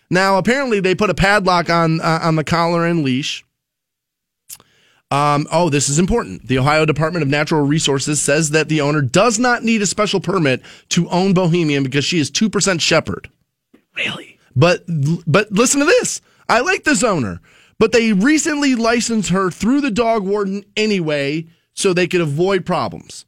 Now, 0.10 0.38
apparently, 0.38 0.80
they 0.80 0.96
put 0.96 1.12
a 1.12 1.14
padlock 1.14 1.70
on 1.70 2.02
uh, 2.02 2.20
on 2.24 2.36
the 2.36 2.44
collar 2.44 2.88
and 2.88 3.04
leash. 3.04 3.46
Um, 5.12 5.48
oh, 5.52 5.70
this 5.70 5.90
is 5.90 6.00
important. 6.00 6.48
The 6.48 6.58
Ohio 6.58 6.86
Department 6.86 7.22
of 7.22 7.30
Natural 7.30 7.62
Resources 7.62 8.20
says 8.20 8.50
that 8.50 8.68
the 8.68 8.82
owner 8.82 9.02
does 9.02 9.38
not 9.38 9.64
need 9.64 9.82
a 9.82 9.86
special 9.86 10.20
permit 10.20 10.62
to 10.90 11.08
own 11.10 11.34
Bohemian 11.34 11.84
because 11.84 12.04
she 12.04 12.20
is 12.20 12.32
two 12.32 12.50
percent 12.50 12.82
shepherd. 12.82 13.30
Really? 13.96 14.40
But 14.56 14.86
but 15.28 15.52
listen 15.52 15.82
to 15.82 15.86
this. 15.86 16.20
I 16.50 16.62
like 16.62 16.84
this 16.84 17.04
owner, 17.04 17.42
but 17.78 17.92
they 17.92 18.12
recently 18.12 18.74
licensed 18.74 19.30
her 19.30 19.52
through 19.52 19.82
the 19.82 19.92
dog 19.92 20.24
warden 20.24 20.66
anyway, 20.76 21.46
so 21.74 21.94
they 21.94 22.08
could 22.08 22.22
avoid 22.22 22.66
problems. 22.66 23.26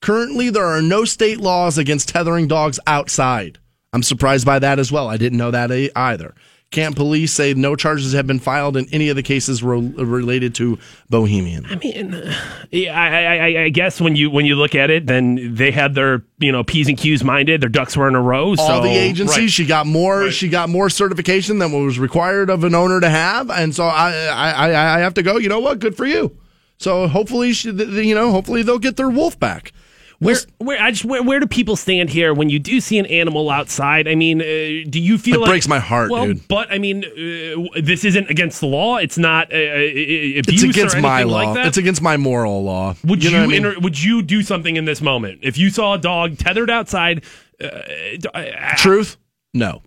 Currently, 0.00 0.50
there 0.50 0.64
are 0.64 0.80
no 0.80 1.04
state 1.04 1.40
laws 1.40 1.76
against 1.76 2.08
tethering 2.08 2.48
dogs 2.48 2.80
outside. 2.86 3.58
I'm 3.92 4.02
surprised 4.02 4.46
by 4.46 4.58
that 4.58 4.78
as 4.78 4.90
well. 4.90 5.08
I 5.08 5.16
didn't 5.16 5.38
know 5.38 5.50
that 5.50 5.70
either. 5.94 6.34
Camp 6.70 6.94
police 6.94 7.32
say 7.32 7.52
no 7.52 7.74
charges 7.74 8.12
have 8.12 8.28
been 8.28 8.38
filed 8.38 8.76
in 8.76 8.86
any 8.92 9.08
of 9.08 9.16
the 9.16 9.24
cases 9.24 9.60
related 9.60 10.54
to 10.54 10.78
Bohemian. 11.08 11.66
I 11.66 11.74
mean, 11.74 12.14
uh, 12.14 12.32
yeah, 12.70 12.96
I, 12.96 13.24
I, 13.24 13.62
I, 13.64 13.68
guess 13.70 14.00
when 14.00 14.14
you 14.14 14.30
when 14.30 14.46
you 14.46 14.54
look 14.54 14.76
at 14.76 14.88
it, 14.88 15.06
then 15.06 15.56
they 15.56 15.72
had 15.72 15.96
their 15.96 16.22
you 16.38 16.52
know 16.52 16.62
p's 16.62 16.86
and 16.86 16.96
q's 16.96 17.24
minded. 17.24 17.60
Their 17.60 17.68
ducks 17.68 17.96
were 17.96 18.06
in 18.06 18.14
a 18.14 18.22
row. 18.22 18.54
So, 18.54 18.62
All 18.62 18.82
the 18.82 18.88
agencies, 18.88 19.36
right. 19.36 19.50
she 19.50 19.66
got 19.66 19.88
more. 19.88 20.20
Right. 20.20 20.32
She 20.32 20.48
got 20.48 20.68
more 20.68 20.88
certification 20.88 21.58
than 21.58 21.72
what 21.72 21.80
was 21.80 21.98
required 21.98 22.50
of 22.50 22.62
an 22.62 22.76
owner 22.76 23.00
to 23.00 23.10
have, 23.10 23.50
and 23.50 23.74
so 23.74 23.86
I 23.86 24.12
I, 24.26 24.96
I 24.96 24.98
have 25.00 25.14
to 25.14 25.24
go. 25.24 25.38
You 25.38 25.48
know 25.48 25.58
what? 25.58 25.80
Good 25.80 25.96
for 25.96 26.06
you. 26.06 26.38
So 26.78 27.08
hopefully, 27.08 27.52
she, 27.52 27.72
you 27.72 28.14
know, 28.14 28.30
hopefully 28.30 28.62
they'll 28.62 28.78
get 28.78 28.96
their 28.96 29.10
wolf 29.10 29.40
back. 29.40 29.72
Where, 30.20 30.36
where, 30.58 30.80
I 30.80 30.90
just 30.90 31.06
where, 31.06 31.22
where 31.22 31.40
do 31.40 31.46
people 31.46 31.76
stand 31.76 32.10
here 32.10 32.34
when 32.34 32.50
you 32.50 32.58
do 32.58 32.78
see 32.80 32.98
an 32.98 33.06
animal 33.06 33.48
outside? 33.48 34.06
I 34.06 34.14
mean, 34.14 34.42
uh, 34.42 34.44
do 34.44 35.00
you 35.00 35.16
feel 35.16 35.36
like. 35.36 35.38
it 35.38 35.40
like, 35.40 35.50
breaks 35.50 35.68
my 35.68 35.78
heart, 35.78 36.10
well, 36.10 36.26
dude? 36.26 36.46
But 36.46 36.70
I 36.70 36.76
mean, 36.76 37.04
uh, 37.06 37.80
this 37.80 38.04
isn't 38.04 38.28
against 38.28 38.60
the 38.60 38.66
law. 38.66 38.98
It's 38.98 39.16
not 39.16 39.50
uh, 39.50 39.56
uh 39.56 39.60
It's 39.60 40.62
against 40.62 40.98
my 40.98 41.22
law. 41.22 41.52
Like 41.52 41.66
it's 41.66 41.78
against 41.78 42.02
my 42.02 42.18
moral 42.18 42.62
law. 42.62 42.96
Would 43.02 43.24
you, 43.24 43.30
you, 43.30 43.36
know 43.36 43.44
I 43.44 43.46
mean? 43.46 43.64
inter- 43.64 43.80
would 43.80 44.02
you 44.02 44.20
do 44.20 44.42
something 44.42 44.76
in 44.76 44.84
this 44.84 45.00
moment 45.00 45.40
if 45.42 45.56
you 45.56 45.70
saw 45.70 45.94
a 45.94 45.98
dog 45.98 46.36
tethered 46.36 46.68
outside? 46.68 47.24
Uh, 47.58 47.80
Truth, 48.76 49.16
no. 49.54 49.80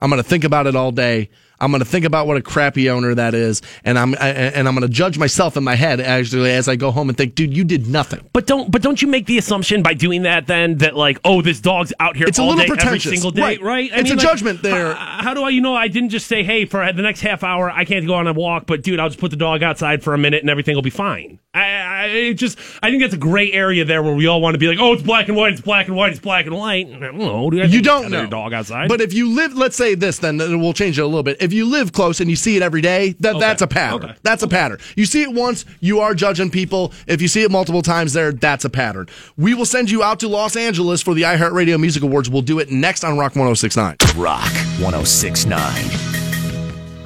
I'm 0.00 0.08
going 0.08 0.22
to 0.22 0.28
think 0.28 0.44
about 0.44 0.68
it 0.68 0.76
all 0.76 0.92
day. 0.92 1.30
I'm 1.62 1.70
going 1.70 1.78
to 1.78 1.88
think 1.88 2.04
about 2.04 2.26
what 2.26 2.36
a 2.36 2.42
crappy 2.42 2.90
owner 2.90 3.14
that 3.14 3.34
is, 3.34 3.62
and 3.84 3.96
I'm 3.96 4.14
I, 4.14 4.30
and 4.30 4.66
I'm 4.66 4.74
going 4.74 4.86
to 4.86 4.92
judge 4.92 5.16
myself 5.16 5.56
in 5.56 5.62
my 5.62 5.76
head 5.76 6.00
actually 6.00 6.50
as 6.50 6.68
I 6.68 6.74
go 6.74 6.90
home 6.90 7.08
and 7.08 7.16
think, 7.16 7.36
dude, 7.36 7.56
you 7.56 7.62
did 7.62 7.86
nothing. 7.86 8.28
But 8.32 8.48
don't 8.48 8.68
but 8.72 8.82
don't 8.82 9.00
you 9.00 9.06
make 9.06 9.26
the 9.26 9.38
assumption 9.38 9.80
by 9.80 9.94
doing 9.94 10.22
that 10.22 10.48
then 10.48 10.78
that 10.78 10.96
like, 10.96 11.20
oh, 11.24 11.40
this 11.40 11.60
dog's 11.60 11.92
out 12.00 12.16
here 12.16 12.26
it's 12.26 12.40
all 12.40 12.46
a 12.46 12.50
little 12.50 12.62
day, 12.62 12.66
pretentious. 12.66 13.06
every 13.06 13.16
single 13.16 13.30
day, 13.30 13.42
right? 13.42 13.62
right? 13.62 13.92
I 13.92 14.00
it's 14.00 14.10
mean, 14.10 14.18
a 14.18 14.22
like, 14.22 14.28
judgment 14.28 14.62
there. 14.62 14.94
How, 14.94 15.22
how, 15.22 15.34
do 15.34 15.44
I 15.44 15.50
you 15.50 15.60
know 15.60 15.76
I 15.76 15.86
didn't 15.86 16.08
just 16.08 16.26
say, 16.26 16.42
hey, 16.42 16.64
for 16.64 16.92
the 16.92 17.02
next 17.02 17.20
half 17.20 17.44
hour 17.44 17.70
I 17.70 17.84
can't 17.84 18.08
go 18.08 18.14
on 18.14 18.26
a 18.26 18.32
walk, 18.32 18.66
but 18.66 18.82
dude, 18.82 18.98
I'll 18.98 19.08
just 19.08 19.20
put 19.20 19.30
the 19.30 19.36
dog 19.36 19.62
outside 19.62 20.02
for 20.02 20.14
a 20.14 20.18
minute 20.18 20.40
and 20.40 20.50
everything 20.50 20.74
will 20.74 20.82
be 20.82 20.90
fine. 20.90 21.38
I, 21.54 22.30
I 22.30 22.32
just 22.32 22.58
I 22.82 22.90
think 22.90 23.02
that's 23.02 23.14
a 23.14 23.18
gray 23.18 23.52
area 23.52 23.84
there 23.84 24.02
where 24.02 24.14
we 24.14 24.26
all 24.26 24.40
want 24.40 24.54
to 24.54 24.58
be 24.58 24.66
like, 24.66 24.78
oh, 24.80 24.94
it's 24.94 25.02
black 25.02 25.28
and 25.28 25.36
white, 25.36 25.52
it's 25.52 25.60
black 25.60 25.86
and 25.86 25.94
white, 25.94 26.10
it's 26.10 26.20
black 26.20 26.46
and 26.46 26.56
white. 26.56 26.88
I 26.88 26.98
don't 26.98 27.18
know. 27.18 27.52
You 27.52 27.82
don't 27.82 28.10
know 28.10 28.18
your 28.18 28.26
dog 28.26 28.52
outside, 28.52 28.88
but 28.88 29.00
if 29.00 29.12
you 29.14 29.32
live, 29.32 29.54
let's 29.54 29.76
say 29.76 29.94
this, 29.94 30.18
then 30.18 30.38
we'll 30.38 30.72
change 30.72 30.98
it 30.98 31.02
a 31.02 31.06
little 31.06 31.22
bit. 31.22 31.36
If 31.40 31.51
you 31.52 31.66
live 31.66 31.92
close 31.92 32.20
and 32.20 32.28
you 32.30 32.36
see 32.36 32.56
it 32.56 32.62
every 32.62 32.80
day, 32.80 33.12
that, 33.20 33.36
okay. 33.36 33.40
that's 33.40 33.62
a 33.62 33.66
pattern. 33.66 34.10
Okay. 34.10 34.18
That's 34.22 34.42
a 34.42 34.48
pattern. 34.48 34.78
You 34.96 35.04
see 35.04 35.22
it 35.22 35.32
once, 35.32 35.64
you 35.80 36.00
are 36.00 36.14
judging 36.14 36.50
people. 36.50 36.92
If 37.06 37.22
you 37.22 37.28
see 37.28 37.42
it 37.42 37.50
multiple 37.50 37.82
times 37.82 38.12
there, 38.12 38.32
that's 38.32 38.64
a 38.64 38.70
pattern. 38.70 39.08
We 39.36 39.54
will 39.54 39.66
send 39.66 39.90
you 39.90 40.02
out 40.02 40.20
to 40.20 40.28
Los 40.28 40.56
Angeles 40.56 41.02
for 41.02 41.14
the 41.14 41.22
iHeartRadio 41.22 41.80
Music 41.80 42.02
Awards. 42.02 42.30
We'll 42.30 42.42
do 42.42 42.58
it 42.58 42.70
next 42.70 43.04
on 43.04 43.18
Rock 43.18 43.36
1069. 43.36 43.96
Rock 44.16 44.52
1069. 44.80 46.22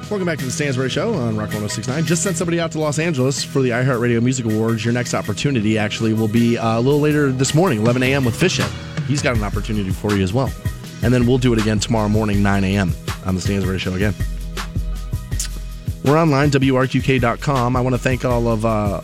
Welcome 0.09 0.25
back 0.25 0.37
to 0.37 0.45
the 0.45 0.51
Stansbury 0.51 0.89
Show 0.89 1.13
on 1.15 1.35
Rock 1.35 1.49
1069. 1.49 2.05
Just 2.05 2.23
sent 2.23 2.37
somebody 2.37 2.61
out 2.61 2.71
to 2.71 2.79
Los 2.79 2.97
Angeles 2.97 3.43
for 3.43 3.61
the 3.61 3.71
iHeartRadio 3.71 4.23
Music 4.23 4.45
Awards. 4.45 4.85
Your 4.85 4.93
next 4.93 5.13
opportunity 5.13 5.77
actually 5.77 6.13
will 6.13 6.29
be 6.29 6.57
uh, 6.57 6.79
a 6.79 6.81
little 6.81 7.01
later 7.01 7.29
this 7.29 7.53
morning, 7.53 7.81
11 7.81 8.03
a.m. 8.03 8.23
with 8.23 8.39
Fishhead. 8.39 8.71
He's 9.05 9.21
got 9.21 9.35
an 9.35 9.43
opportunity 9.43 9.89
for 9.89 10.13
you 10.13 10.23
as 10.23 10.31
well. 10.31 10.49
And 11.03 11.13
then 11.13 11.27
we'll 11.27 11.37
do 11.37 11.51
it 11.51 11.59
again 11.59 11.79
tomorrow 11.79 12.07
morning, 12.07 12.41
9 12.41 12.63
a.m. 12.63 12.93
on 13.25 13.35
the 13.35 13.41
Stansbury 13.41 13.79
Show 13.79 13.95
again. 13.95 14.13
We're 16.07 16.17
online, 16.17 16.51
WRQK.com. 16.51 17.75
I 17.75 17.81
want 17.81 17.93
to 17.93 17.99
thank 17.99 18.23
all 18.23 18.47
of 18.47 18.65
uh, 18.65 19.01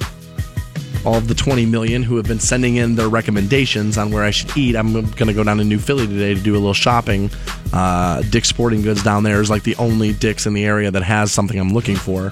all 1.05 1.15
of 1.15 1.27
the 1.27 1.35
20 1.35 1.65
million 1.65 2.01
who 2.01 2.15
have 2.15 2.25
been 2.25 2.39
sending 2.39 2.77
in 2.77 2.95
their 2.95 3.09
recommendations 3.09 3.97
on 3.97 4.09
where 4.09 4.23
I 4.23 4.31
should 4.31 4.55
eat. 4.55 4.77
I'm 4.77 4.93
going 4.93 5.27
to 5.27 5.33
go 5.33 5.43
down 5.43 5.57
to 5.57 5.65
New 5.65 5.79
Philly 5.79 6.07
today 6.07 6.33
to 6.33 6.39
do 6.39 6.53
a 6.53 6.55
little 6.55 6.73
shopping. 6.73 7.29
Uh, 7.73 8.21
Dick's 8.29 8.47
Sporting 8.47 8.83
Goods 8.83 9.03
down 9.03 9.23
there 9.23 9.41
is 9.41 9.49
like 9.49 9.63
the 9.63 9.75
only 9.75 10.13
Dick's 10.13 10.45
in 10.45 10.53
the 10.53 10.63
area 10.63 10.91
that 10.91 11.03
has 11.03 11.33
something 11.33 11.59
I'm 11.59 11.73
looking 11.73 11.97
for. 11.97 12.31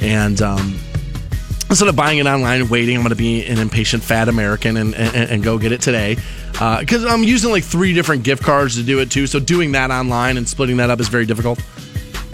And 0.00 0.40
um, 0.40 0.78
instead 1.68 1.88
of 1.88 1.94
buying 1.94 2.16
it 2.16 2.26
online 2.26 2.62
and 2.62 2.70
waiting, 2.70 2.96
I'm 2.96 3.02
going 3.02 3.10
to 3.10 3.16
be 3.16 3.44
an 3.44 3.58
impatient 3.58 4.02
fat 4.02 4.30
American 4.30 4.78
and, 4.78 4.94
and, 4.94 5.30
and 5.30 5.44
go 5.44 5.58
get 5.58 5.72
it 5.72 5.82
today. 5.82 6.14
Because 6.52 7.04
uh, 7.04 7.08
I'm 7.08 7.22
using 7.22 7.50
like 7.50 7.64
three 7.64 7.92
different 7.92 8.22
gift 8.22 8.42
cards 8.42 8.76
to 8.76 8.82
do 8.82 8.98
it 9.00 9.10
too. 9.10 9.26
So 9.26 9.40
doing 9.40 9.72
that 9.72 9.90
online 9.90 10.38
and 10.38 10.48
splitting 10.48 10.78
that 10.78 10.88
up 10.88 11.00
is 11.00 11.08
very 11.08 11.26
difficult. 11.26 11.60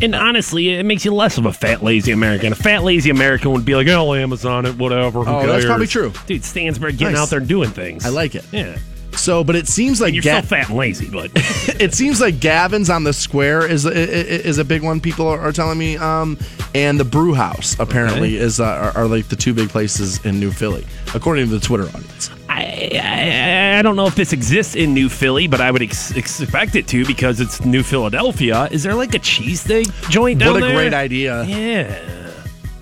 And 0.00 0.14
honestly, 0.14 0.70
it 0.70 0.84
makes 0.84 1.04
you 1.04 1.14
less 1.14 1.38
of 1.38 1.46
a 1.46 1.52
fat, 1.52 1.82
lazy 1.82 2.12
American. 2.12 2.52
A 2.52 2.56
fat, 2.56 2.82
lazy 2.82 3.10
American 3.10 3.52
would 3.52 3.64
be 3.64 3.76
like, 3.76 3.86
"Oh, 3.88 4.14
Amazon 4.14 4.66
it, 4.66 4.76
whatever." 4.76 5.22
Who 5.24 5.30
oh, 5.30 5.40
cares? 5.40 5.52
that's 5.52 5.64
probably 5.66 5.86
true, 5.86 6.12
dude. 6.26 6.44
Stansbury 6.44 6.92
getting 6.92 7.14
nice. 7.14 7.22
out 7.22 7.30
there 7.30 7.38
and 7.38 7.48
doing 7.48 7.70
things. 7.70 8.04
I 8.04 8.08
like 8.08 8.34
it. 8.34 8.44
Yeah. 8.52 8.78
So, 9.16 9.44
but 9.44 9.56
it 9.56 9.68
seems 9.68 10.00
like 10.00 10.14
you're 10.14 10.22
Ga- 10.22 10.40
fat 10.42 10.68
and 10.68 10.78
lazy, 10.78 11.08
but 11.08 11.30
it 11.80 11.94
seems 11.94 12.20
like 12.20 12.40
Gavin's 12.40 12.90
on 12.90 13.04
the 13.04 13.12
Square 13.12 13.66
is 13.66 13.84
is 13.84 14.58
a 14.58 14.64
big 14.64 14.82
one. 14.82 15.00
People 15.00 15.26
are 15.28 15.52
telling 15.52 15.78
me, 15.78 15.96
um, 15.96 16.38
and 16.74 16.98
the 16.98 17.04
Brew 17.04 17.34
House 17.34 17.78
apparently 17.78 18.36
okay. 18.36 18.44
is 18.44 18.58
uh, 18.58 18.64
are, 18.64 19.02
are, 19.02 19.06
like 19.06 19.28
the 19.28 19.36
two 19.36 19.54
big 19.54 19.68
places 19.68 20.24
in 20.24 20.40
New 20.40 20.50
Philly, 20.50 20.86
according 21.14 21.46
to 21.46 21.50
the 21.50 21.60
Twitter 21.60 21.84
audience. 21.88 22.30
I, 22.62 23.74
I, 23.74 23.78
I 23.78 23.82
don't 23.82 23.96
know 23.96 24.06
if 24.06 24.14
this 24.14 24.32
exists 24.32 24.74
in 24.74 24.94
New 24.94 25.08
Philly, 25.08 25.46
but 25.46 25.60
I 25.60 25.70
would 25.70 25.82
ex- 25.82 26.12
expect 26.12 26.74
it 26.76 26.86
to 26.88 27.04
because 27.04 27.40
it's 27.40 27.64
New 27.64 27.82
Philadelphia. 27.82 28.68
Is 28.70 28.82
there 28.82 28.94
like 28.94 29.14
a 29.14 29.18
cheesesteak 29.18 30.10
joint 30.10 30.38
down 30.40 30.54
What 30.54 30.62
a 30.62 30.66
there? 30.66 30.74
great 30.76 30.94
idea! 30.94 31.44
Yeah, 31.44 32.32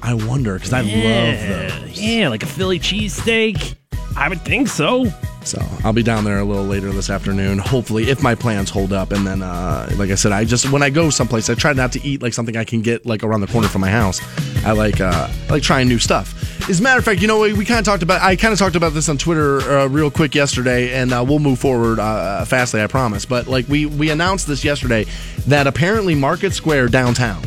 I 0.02 0.14
wonder 0.14 0.54
because 0.54 0.72
I 0.72 0.82
yeah. 0.82 1.68
love 1.70 1.80
those. 1.88 2.00
Yeah, 2.00 2.28
like 2.28 2.42
a 2.42 2.46
Philly 2.46 2.78
cheesesteak. 2.78 3.76
I 4.16 4.28
would 4.28 4.42
think 4.42 4.68
so. 4.68 5.06
So 5.44 5.58
I'll 5.84 5.94
be 5.94 6.02
down 6.02 6.24
there 6.24 6.38
a 6.38 6.44
little 6.44 6.64
later 6.66 6.90
this 6.90 7.08
afternoon, 7.08 7.58
hopefully, 7.58 8.10
if 8.10 8.22
my 8.22 8.34
plans 8.34 8.68
hold 8.68 8.92
up. 8.92 9.10
And 9.12 9.26
then, 9.26 9.40
uh, 9.40 9.88
like 9.96 10.10
I 10.10 10.14
said, 10.14 10.32
I 10.32 10.44
just 10.44 10.70
when 10.70 10.82
I 10.82 10.90
go 10.90 11.08
someplace, 11.08 11.48
I 11.48 11.54
try 11.54 11.72
not 11.72 11.92
to 11.92 12.04
eat 12.06 12.20
like 12.20 12.34
something 12.34 12.56
I 12.56 12.64
can 12.64 12.82
get 12.82 13.06
like 13.06 13.22
around 13.24 13.40
the 13.40 13.46
corner 13.46 13.68
from 13.68 13.80
my 13.80 13.90
house. 13.90 14.20
I 14.64 14.72
like 14.72 15.00
uh, 15.00 15.28
I 15.48 15.52
like 15.52 15.62
trying 15.62 15.88
new 15.88 15.98
stuff. 15.98 16.34
As 16.70 16.78
a 16.78 16.84
matter 16.84 17.00
of 17.00 17.04
fact, 17.04 17.20
you 17.20 17.26
know, 17.26 17.40
we, 17.40 17.52
we 17.52 17.64
kind 17.64 17.80
of 17.80 17.84
talked 17.84 18.04
about 18.04 18.22
I 18.22 18.36
kind 18.36 18.52
of 18.52 18.58
talked 18.60 18.76
about 18.76 18.94
this 18.94 19.08
on 19.08 19.18
Twitter 19.18 19.60
uh, 19.60 19.88
real 19.88 20.08
quick 20.08 20.36
yesterday, 20.36 20.94
and 20.94 21.12
uh, 21.12 21.24
we'll 21.26 21.40
move 21.40 21.58
forward 21.58 21.98
uh, 21.98 22.44
fastly, 22.44 22.80
I 22.80 22.86
promise. 22.86 23.24
But 23.24 23.48
like 23.48 23.66
we 23.66 23.86
we 23.86 24.10
announced 24.10 24.46
this 24.46 24.62
yesterday 24.62 25.04
that 25.48 25.66
apparently 25.66 26.14
Market 26.14 26.52
Square 26.52 26.90
downtown 26.90 27.42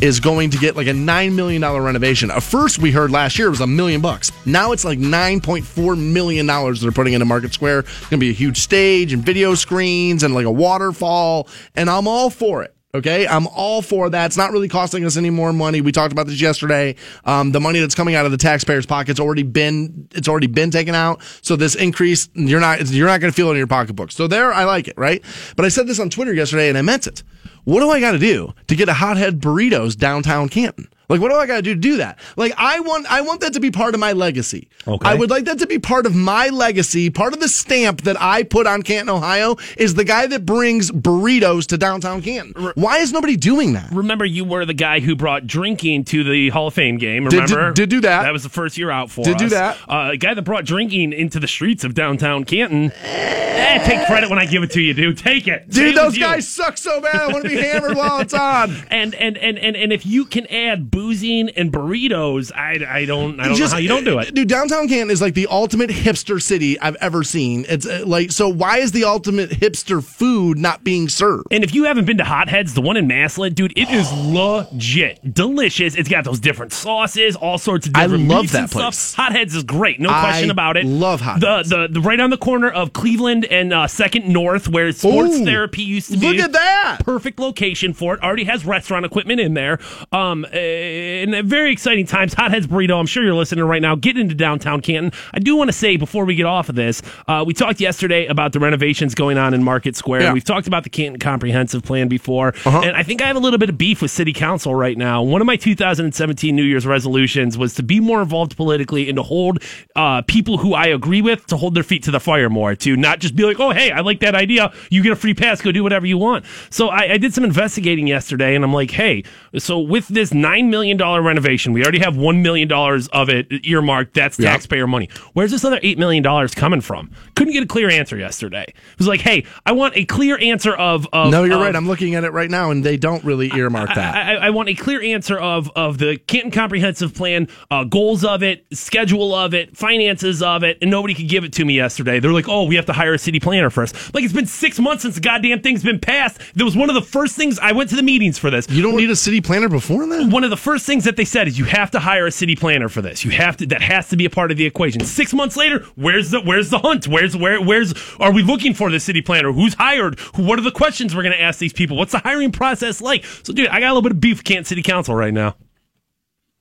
is 0.00 0.20
going 0.20 0.50
to 0.50 0.58
get 0.58 0.76
like 0.76 0.86
a 0.86 0.92
$9 0.92 1.34
million 1.34 1.60
renovation. 1.60 2.30
At 2.30 2.44
first, 2.44 2.78
we 2.78 2.92
heard 2.92 3.10
last 3.10 3.40
year 3.40 3.48
it 3.48 3.50
was 3.50 3.60
a 3.60 3.66
million 3.66 4.00
bucks. 4.00 4.30
Now 4.46 4.70
it's 4.70 4.84
like 4.84 5.00
$9.4 5.00 6.12
million 6.12 6.46
they're 6.46 6.92
putting 6.92 7.14
into 7.14 7.26
Market 7.26 7.52
Square. 7.52 7.80
It's 7.80 8.00
going 8.02 8.10
to 8.10 8.18
be 8.18 8.30
a 8.30 8.32
huge 8.32 8.58
stage 8.58 9.12
and 9.12 9.22
video 9.22 9.56
screens 9.56 10.22
and 10.22 10.32
like 10.32 10.46
a 10.46 10.50
waterfall. 10.50 11.48
And 11.74 11.90
I'm 11.90 12.06
all 12.06 12.30
for 12.30 12.62
it. 12.62 12.72
Okay, 12.92 13.24
I'm 13.24 13.46
all 13.46 13.82
for 13.82 14.10
that. 14.10 14.26
It's 14.26 14.36
not 14.36 14.50
really 14.50 14.66
costing 14.66 15.04
us 15.04 15.16
any 15.16 15.30
more 15.30 15.52
money. 15.52 15.80
We 15.80 15.92
talked 15.92 16.10
about 16.10 16.26
this 16.26 16.40
yesterday. 16.40 16.96
Um, 17.24 17.52
the 17.52 17.60
money 17.60 17.78
that's 17.78 17.94
coming 17.94 18.16
out 18.16 18.26
of 18.26 18.32
the 18.32 18.36
taxpayers' 18.36 18.84
pockets 18.84 19.20
already 19.20 19.44
been 19.44 20.08
it's 20.12 20.26
already 20.26 20.48
been 20.48 20.72
taken 20.72 20.96
out. 20.96 21.22
So 21.40 21.54
this 21.54 21.76
increase, 21.76 22.28
you're 22.34 22.58
not 22.58 22.84
you're 22.90 23.06
not 23.06 23.20
going 23.20 23.30
to 23.32 23.36
feel 23.36 23.46
it 23.48 23.52
in 23.52 23.58
your 23.58 23.68
pocketbook. 23.68 24.10
So 24.10 24.26
there, 24.26 24.52
I 24.52 24.64
like 24.64 24.88
it, 24.88 24.98
right? 24.98 25.22
But 25.54 25.66
I 25.66 25.68
said 25.68 25.86
this 25.86 26.00
on 26.00 26.10
Twitter 26.10 26.34
yesterday, 26.34 26.68
and 26.68 26.76
I 26.76 26.82
meant 26.82 27.06
it. 27.06 27.22
What 27.62 27.78
do 27.78 27.90
I 27.90 28.00
got 28.00 28.12
to 28.12 28.18
do 28.18 28.54
to 28.66 28.74
get 28.74 28.88
a 28.88 28.94
hothead 28.94 29.38
burritos 29.38 29.96
downtown 29.96 30.48
Canton? 30.48 30.88
Like, 31.10 31.20
what 31.20 31.28
do 31.30 31.34
I 31.36 31.46
got 31.46 31.56
to 31.56 31.62
do 31.62 31.74
to 31.74 31.80
do 31.80 31.96
that? 31.98 32.18
Like, 32.36 32.54
I 32.56 32.80
want, 32.80 33.04
I 33.10 33.20
want 33.20 33.40
that 33.42 33.52
to 33.54 33.60
be 33.60 33.70
part 33.70 33.92
of 33.94 34.00
my 34.00 34.12
legacy. 34.12 34.68
Okay. 34.88 35.06
I 35.08 35.14
would 35.14 35.28
like 35.28 35.44
that 35.44 35.58
to 35.58 35.66
be 35.66 35.78
part 35.78 36.06
of 36.06 36.14
my 36.14 36.48
legacy. 36.48 37.10
Part 37.10 37.34
of 37.34 37.40
the 37.40 37.48
stamp 37.48 38.02
that 38.02 38.16
I 38.18 38.44
put 38.44 38.66
on 38.66 38.82
Canton, 38.82 39.10
Ohio, 39.14 39.56
is 39.76 39.94
the 39.94 40.04
guy 40.04 40.26
that 40.28 40.46
brings 40.46 40.90
burritos 40.90 41.66
to 41.66 41.76
downtown 41.76 42.22
Canton. 42.22 42.70
Why 42.76 42.98
is 42.98 43.12
nobody 43.12 43.36
doing 43.36 43.72
that? 43.74 43.90
Remember, 43.92 44.24
you 44.24 44.44
were 44.44 44.64
the 44.64 44.72
guy 44.72 45.00
who 45.00 45.14
brought 45.16 45.46
drinking 45.46 46.04
to 46.04 46.24
the 46.24 46.48
Hall 46.50 46.68
of 46.68 46.74
Fame 46.74 46.96
game. 46.96 47.24
Did- 47.24 47.34
Remember? 47.50 47.72
did- 47.72 47.74
did 47.74 47.90
do 47.90 48.00
that. 48.02 48.22
That 48.22 48.32
was 48.32 48.42
the 48.44 48.48
first 48.48 48.78
year 48.78 48.90
out 48.90 49.10
for 49.10 49.24
Did 49.24 49.36
do 49.38 49.46
us. 49.46 49.50
that. 49.50 49.76
Uh, 49.88 50.10
a 50.12 50.16
guy 50.16 50.34
that 50.34 50.42
brought 50.42 50.64
drinking 50.64 51.12
into 51.12 51.40
the 51.40 51.48
streets 51.48 51.82
of 51.84 51.94
downtown 51.94 52.44
Canton. 52.44 52.92
Eh, 53.02 53.78
take 53.84 54.06
credit 54.06 54.30
when 54.30 54.38
I 54.38 54.46
give 54.46 54.62
it 54.62 54.70
to 54.72 54.80
you, 54.80 54.94
dude. 54.94 55.18
Take 55.18 55.48
it, 55.48 55.64
Dude, 55.68 55.74
Same 55.74 55.94
those 55.94 56.16
guys 56.18 56.46
suck 56.48 56.78
so 56.78 57.00
bad. 57.00 57.16
I 57.16 57.26
want 57.28 57.42
to 57.44 57.48
be 57.50 57.56
hammered 57.56 57.96
while 57.96 58.20
it's 58.20 58.34
on. 58.34 58.70
And, 58.90 59.14
and 59.14 59.36
and 59.38 59.58
and 59.58 59.76
and 59.76 59.92
if 59.92 60.04
you 60.04 60.24
can 60.24 60.46
add 60.48 60.90
boozing 61.00 61.48
and 61.50 61.72
burritos, 61.72 62.52
I, 62.54 62.84
I 63.00 63.04
don't 63.06 63.40
I 63.40 63.46
don't 63.48 63.56
Just- 63.56 63.72
know 63.72 63.76
how 63.76 63.80
you 63.80 63.88
don't 63.88 64.04
do 64.04 64.18
it. 64.18 64.34
Dude, 64.34 64.48
downtown 64.48 64.86
Canton 64.88 65.10
is 65.10 65.20
like 65.22 65.34
the 65.34 65.46
ultimate 65.50 65.88
hipster 65.90 66.40
city 66.42 66.78
I've 66.78 66.96
ever 66.96 67.22
seen. 67.24 67.64
It's 67.68 67.86
uh, 67.86 68.02
like, 68.06 68.30
so 68.32 68.48
why 68.48 68.78
is 68.78 68.92
the 68.92 69.04
ultimate 69.04 69.50
hipster 69.50 70.02
food 70.04 70.58
not 70.58 70.84
being 70.84 71.08
served? 71.08 71.46
And 71.50 71.64
if 71.64 71.74
you 71.74 71.84
haven't 71.84 72.04
been 72.04 72.18
to 72.18 72.24
Hotheads, 72.24 72.74
the 72.74 72.80
one 72.82 72.96
in 72.96 73.06
Massillon, 73.06 73.54
dude, 73.54 73.72
it 73.76 73.88
is 73.90 74.12
legit 74.12 75.32
delicious. 75.34 75.94
It's 75.94 76.08
got 76.08 76.24
those 76.24 76.38
different 76.40 76.72
sauces, 76.72 77.34
all 77.36 77.58
sorts 77.58 77.86
of 77.86 77.92
different. 77.94 78.30
I 78.30 78.34
love 78.34 78.52
that 78.52 78.60
and 78.60 78.70
stuff. 78.70 78.82
place. 78.82 79.14
Hotheads 79.14 79.54
is 79.54 79.62
great, 79.64 80.00
no 80.00 80.10
I 80.10 80.20
question 80.20 80.50
about 80.50 80.76
it. 80.76 80.84
love 80.84 81.20
Hotheads. 81.22 81.70
The, 81.70 81.86
the 81.88 81.94
the 81.94 82.00
right 82.00 82.20
on 82.20 82.30
the 82.30 82.36
corner 82.38 82.70
of 82.70 82.92
Cleveland 82.92 83.44
and 83.46 83.72
uh, 83.72 83.86
Second 83.86 84.28
North, 84.28 84.68
where 84.68 84.92
sports 84.92 85.36
Ooh, 85.36 85.44
therapy 85.44 85.82
used 85.82 86.12
to 86.12 86.18
be. 86.18 86.28
look 86.28 86.38
at 86.44 86.52
that. 86.52 86.98
Perfect 87.04 87.38
location 87.38 87.92
for 87.94 88.14
it. 88.14 88.22
Already 88.22 88.44
has 88.44 88.64
restaurant 88.64 89.04
equipment 89.06 89.40
in 89.40 89.54
there. 89.54 89.78
Um, 90.12 90.44
uh, 90.44 90.48
and 90.90 91.48
very 91.48 91.72
exciting 91.72 92.06
times. 92.06 92.34
Hotheads 92.34 92.66
burrito. 92.66 92.98
I'm 92.98 93.06
sure 93.06 93.22
you're 93.22 93.34
listening 93.34 93.64
right 93.64 93.82
now. 93.82 93.94
Get 93.94 94.16
into 94.16 94.34
downtown 94.34 94.80
Canton. 94.80 95.12
I 95.32 95.38
do 95.38 95.56
want 95.56 95.68
to 95.68 95.72
say 95.72 95.96
before 95.96 96.24
we 96.24 96.34
get 96.34 96.46
off 96.46 96.68
of 96.68 96.74
this, 96.74 97.02
uh, 97.28 97.44
we 97.46 97.54
talked 97.54 97.80
yesterday 97.80 98.26
about 98.26 98.52
the 98.52 98.60
renovations 98.60 99.14
going 99.14 99.38
on 99.38 99.54
in 99.54 99.62
Market 99.62 99.96
Square. 99.96 100.20
Yeah. 100.20 100.26
Uh-huh. 100.26 100.34
We've 100.34 100.44
talked 100.44 100.66
about 100.66 100.84
the 100.84 100.90
Canton 100.90 101.18
Comprehensive 101.18 101.82
Plan 101.82 102.08
before, 102.08 102.54
and 102.64 102.96
I 102.96 103.02
think 103.02 103.22
I 103.22 103.26
have 103.26 103.36
a 103.36 103.40
little 103.40 103.58
bit 103.58 103.68
of 103.68 103.78
beef 103.78 104.02
with 104.02 104.10
City 104.10 104.32
Council 104.32 104.74
right 104.74 104.96
now. 104.96 105.22
One 105.22 105.40
of 105.40 105.46
my 105.46 105.56
2017 105.56 106.54
New 106.54 106.62
Year's 106.62 106.86
resolutions 106.86 107.56
was 107.56 107.74
to 107.74 107.82
be 107.82 108.00
more 108.00 108.20
involved 108.22 108.56
politically 108.56 109.08
and 109.08 109.16
to 109.16 109.22
hold 109.22 109.62
uh, 109.96 110.22
people 110.22 110.58
who 110.58 110.74
I 110.74 110.86
agree 110.86 111.22
with 111.22 111.46
to 111.46 111.56
hold 111.56 111.74
their 111.74 111.82
feet 111.82 112.02
to 112.04 112.10
the 112.10 112.20
fire 112.20 112.48
more, 112.48 112.74
to 112.76 112.96
not 112.96 113.20
just 113.20 113.36
be 113.36 113.44
like, 113.44 113.60
"Oh, 113.60 113.70
hey, 113.70 113.90
I 113.90 114.00
like 114.00 114.20
that 114.20 114.34
idea. 114.34 114.72
You 114.90 115.02
get 115.02 115.12
a 115.12 115.16
free 115.16 115.34
pass. 115.34 115.60
Go 115.60 115.72
do 115.72 115.82
whatever 115.82 116.06
you 116.06 116.18
want." 116.18 116.44
So 116.70 116.88
I, 116.88 117.12
I 117.12 117.18
did 117.18 117.34
some 117.34 117.44
investigating 117.44 118.06
yesterday, 118.06 118.54
and 118.54 118.64
I'm 118.64 118.72
like, 118.72 118.90
"Hey, 118.90 119.24
so 119.58 119.78
with 119.78 120.08
this 120.08 120.32
nine 120.32 120.70
million 120.70 120.79
dollar 120.96 121.22
renovation, 121.22 121.72
we 121.72 121.82
already 121.82 121.98
have 122.00 122.16
one 122.16 122.42
million 122.42 122.68
dollars 122.68 123.08
of 123.08 123.28
it 123.28 123.46
earmarked. 123.66 124.14
That's 124.14 124.38
Yeah. 124.38 124.50
taxpayer 124.50 124.86
money. 124.86 125.08
Where's 125.32 125.50
this 125.50 125.64
other 125.64 125.78
eight 125.82 125.98
million 125.98 126.22
dollars 126.22 126.54
coming 126.54 126.80
from?" 126.80 127.10
Couldn't 127.34 127.52
get 127.52 127.62
a 127.62 127.66
clear 127.66 127.90
answer 127.90 128.16
yesterday. 128.16 128.64
It 128.68 128.74
was 128.98 129.06
like, 129.08 129.20
"Hey, 129.20 129.44
I 129.66 129.72
want 129.72 129.96
a 129.96 130.04
clear 130.04 130.38
answer 130.40 130.72
of." 130.74 131.06
of 131.12 131.30
No, 131.30 131.44
you're 131.44 131.54
of- 131.56 131.62
right. 131.62 131.74
I'm 131.76 131.86
looking 131.88 132.14
at 132.14 132.24
it 132.24 132.32
right 132.32 132.50
now, 132.50 132.70
and 132.70 132.84
they 132.84 132.96
don't 132.96 133.22
really 133.24 133.50
earmark 133.54 133.94
that. 133.94 134.14
I, 134.14 134.34
I, 134.34 134.46
I 134.46 134.50
want 134.50 134.68
a 134.68 134.74
clear 134.74 135.02
answer 135.02 135.36
of 135.38 135.70
of 135.76 135.98
the 135.98 136.16
Canton 136.26 136.50
Comprehensive 136.50 137.14
Plan, 137.14 137.48
uh, 137.70 137.84
goals 137.84 138.24
of 138.24 138.42
it, 138.42 138.64
schedule 138.72 139.34
of 139.34 139.54
it, 139.54 139.76
finances 139.76 140.42
of 140.42 140.62
it, 140.62 140.78
and 140.82 140.90
nobody 140.90 141.14
could 141.14 141.28
give 141.28 141.44
it 141.44 141.52
to 141.54 141.64
me 141.64 141.74
yesterday. 141.74 142.20
They're 142.20 142.32
like, 142.32 142.48
"Oh, 142.48 142.64
we 142.64 142.76
have 142.76 142.86
to 142.86 142.92
hire 142.92 143.14
a 143.14 143.18
city 143.18 143.40
planner 143.40 143.70
first. 143.70 144.14
Like 144.14 144.24
it's 144.24 144.32
been 144.32 144.46
six 144.46 144.78
months 144.78 145.02
since 145.02 145.14
the 145.16 145.20
goddamn 145.20 145.60
thing's 145.60 145.82
been 145.82 145.98
passed. 145.98 146.38
That 146.54 146.64
was 146.64 146.76
one 146.76 146.88
of 146.88 146.94
the 146.94 147.02
first 147.02 147.36
things 147.36 147.58
I 147.58 147.72
went 147.72 147.90
to 147.90 147.96
the 147.96 148.02
meetings 148.02 148.38
for 148.38 148.50
this. 148.50 148.66
you 148.70 148.82
don't 148.82 148.96
need 148.96 149.10
a 149.10 149.16
city 149.16 149.40
planner 149.40 149.68
before 149.68 150.06
then. 150.06 150.30
One 150.30 150.44
of 150.44 150.50
the 150.50 150.56
first 150.56 150.69
things 150.78 151.04
that 151.04 151.16
they 151.16 151.24
said 151.24 151.48
is 151.48 151.58
you 151.58 151.64
have 151.66 151.90
to 151.92 152.00
hire 152.00 152.26
a 152.26 152.30
city 152.30 152.56
planner 152.56 152.88
for 152.88 153.02
this. 153.02 153.24
You 153.24 153.30
have 153.32 153.56
to. 153.58 153.66
That 153.66 153.82
has 153.82 154.08
to 154.10 154.16
be 154.16 154.24
a 154.24 154.30
part 154.30 154.50
of 154.50 154.56
the 154.56 154.66
equation. 154.66 155.04
Six 155.04 155.32
months 155.32 155.56
later, 155.56 155.84
where's 155.96 156.30
the 156.30 156.40
where's 156.40 156.70
the 156.70 156.78
hunt? 156.78 157.08
Where's 157.08 157.36
where 157.36 157.60
where's 157.60 157.94
are 158.18 158.32
we 158.32 158.42
looking 158.42 158.74
for 158.74 158.90
the 158.90 159.00
city 159.00 159.22
planner? 159.22 159.52
Who's 159.52 159.74
hired? 159.74 160.18
Who, 160.36 160.44
what 160.44 160.58
are 160.58 160.62
the 160.62 160.70
questions 160.70 161.14
we're 161.14 161.22
going 161.22 161.34
to 161.34 161.40
ask 161.40 161.58
these 161.58 161.72
people? 161.72 161.96
What's 161.96 162.12
the 162.12 162.18
hiring 162.18 162.52
process 162.52 163.00
like? 163.00 163.24
So, 163.24 163.52
dude, 163.52 163.68
I 163.68 163.80
got 163.80 163.88
a 163.90 163.94
little 163.94 164.02
bit 164.02 164.12
of 164.12 164.20
beef 164.20 164.38
with 164.38 164.44
Canton 164.44 164.64
City 164.64 164.82
Council 164.82 165.14
right 165.14 165.34
now. 165.34 165.56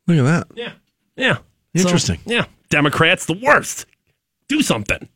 Look 0.08 0.18
at 0.18 0.24
that. 0.24 0.48
Yeah, 0.56 0.74
yeah. 1.16 1.38
So, 1.76 1.84
Interesting. 1.84 2.20
yeah, 2.26 2.46
Democrats 2.70 3.26
the 3.26 3.40
worst. 3.42 3.86
Do 4.48 4.62
something. 4.62 5.08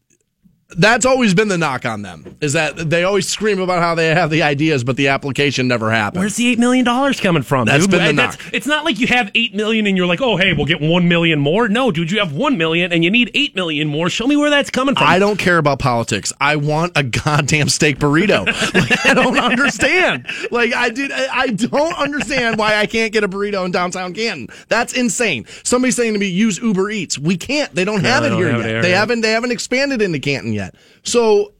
That's 0.77 1.05
always 1.05 1.33
been 1.33 1.47
the 1.47 1.57
knock 1.57 1.85
on 1.85 2.01
them, 2.01 2.35
is 2.41 2.53
that 2.53 2.89
they 2.89 3.03
always 3.03 3.27
scream 3.27 3.59
about 3.59 3.81
how 3.81 3.95
they 3.95 4.07
have 4.13 4.29
the 4.29 4.43
ideas, 4.43 4.83
but 4.83 4.97
the 4.97 5.09
application 5.09 5.67
never 5.67 5.91
happens. 5.91 6.19
Where's 6.19 6.35
the 6.35 6.47
eight 6.47 6.59
million 6.59 6.85
dollars 6.85 7.19
coming 7.19 7.43
from? 7.43 7.65
That's 7.65 7.83
dude? 7.83 7.91
been 7.91 8.03
the 8.03 8.07
And 8.09 8.17
knock. 8.17 8.39
It's 8.53 8.67
not 8.67 8.85
like 8.85 8.99
you 8.99 9.07
have 9.07 9.31
eight 9.35 9.53
million 9.53 9.87
and 9.87 9.97
you're 9.97 10.07
like, 10.07 10.21
oh 10.21 10.37
hey, 10.37 10.53
we'll 10.53 10.65
get 10.65 10.81
one 10.81 11.07
million 11.07 11.39
more. 11.39 11.67
No, 11.67 11.91
dude, 11.91 12.11
you 12.11 12.19
have 12.19 12.33
one 12.33 12.57
million 12.57 12.91
and 12.91 13.03
you 13.03 13.11
need 13.11 13.31
eight 13.33 13.55
million 13.55 13.87
more. 13.87 14.09
Show 14.09 14.27
me 14.27 14.35
where 14.35 14.49
that's 14.49 14.69
coming 14.69 14.95
from. 14.95 15.07
I 15.07 15.19
don't 15.19 15.37
care 15.37 15.57
about 15.57 15.79
politics. 15.79 16.33
I 16.39 16.55
want 16.55 16.93
a 16.95 17.03
goddamn 17.03 17.69
steak 17.69 17.99
burrito. 17.99 18.45
like, 18.73 19.05
I 19.05 19.13
don't 19.13 19.37
understand. 19.37 20.25
Like 20.51 20.73
I 20.73 20.89
did. 20.89 21.11
I, 21.11 21.47
don't 21.47 21.97
understand 21.97 22.57
why 22.57 22.75
I 22.75 22.85
can't 22.85 23.13
get 23.13 23.23
a 23.23 23.27
burrito 23.27 23.65
in 23.65 23.71
downtown 23.71 24.13
Canton. 24.13 24.47
That's 24.69 24.93
insane. 24.93 25.45
Somebody's 25.63 25.95
saying 25.95 26.13
to 26.13 26.19
me, 26.19 26.27
use 26.27 26.57
Uber 26.57 26.89
Eats. 26.89 27.19
We 27.19 27.37
can't. 27.37 27.73
They 27.75 27.85
don't 27.85 28.01
have 28.01 28.23
they 28.23 28.27
it 28.27 28.29
don't 28.31 28.39
here 28.39 28.51
yet. 28.51 28.59
it 28.59 28.65
here, 28.65 28.81
they 28.81 28.91
haven't. 28.91 29.21
They 29.21 29.31
haven't 29.31 29.51
expanded 29.51 30.01
into 30.01 30.19
Canton 30.19 30.53
yet. 30.53 30.62
So. 31.03 31.53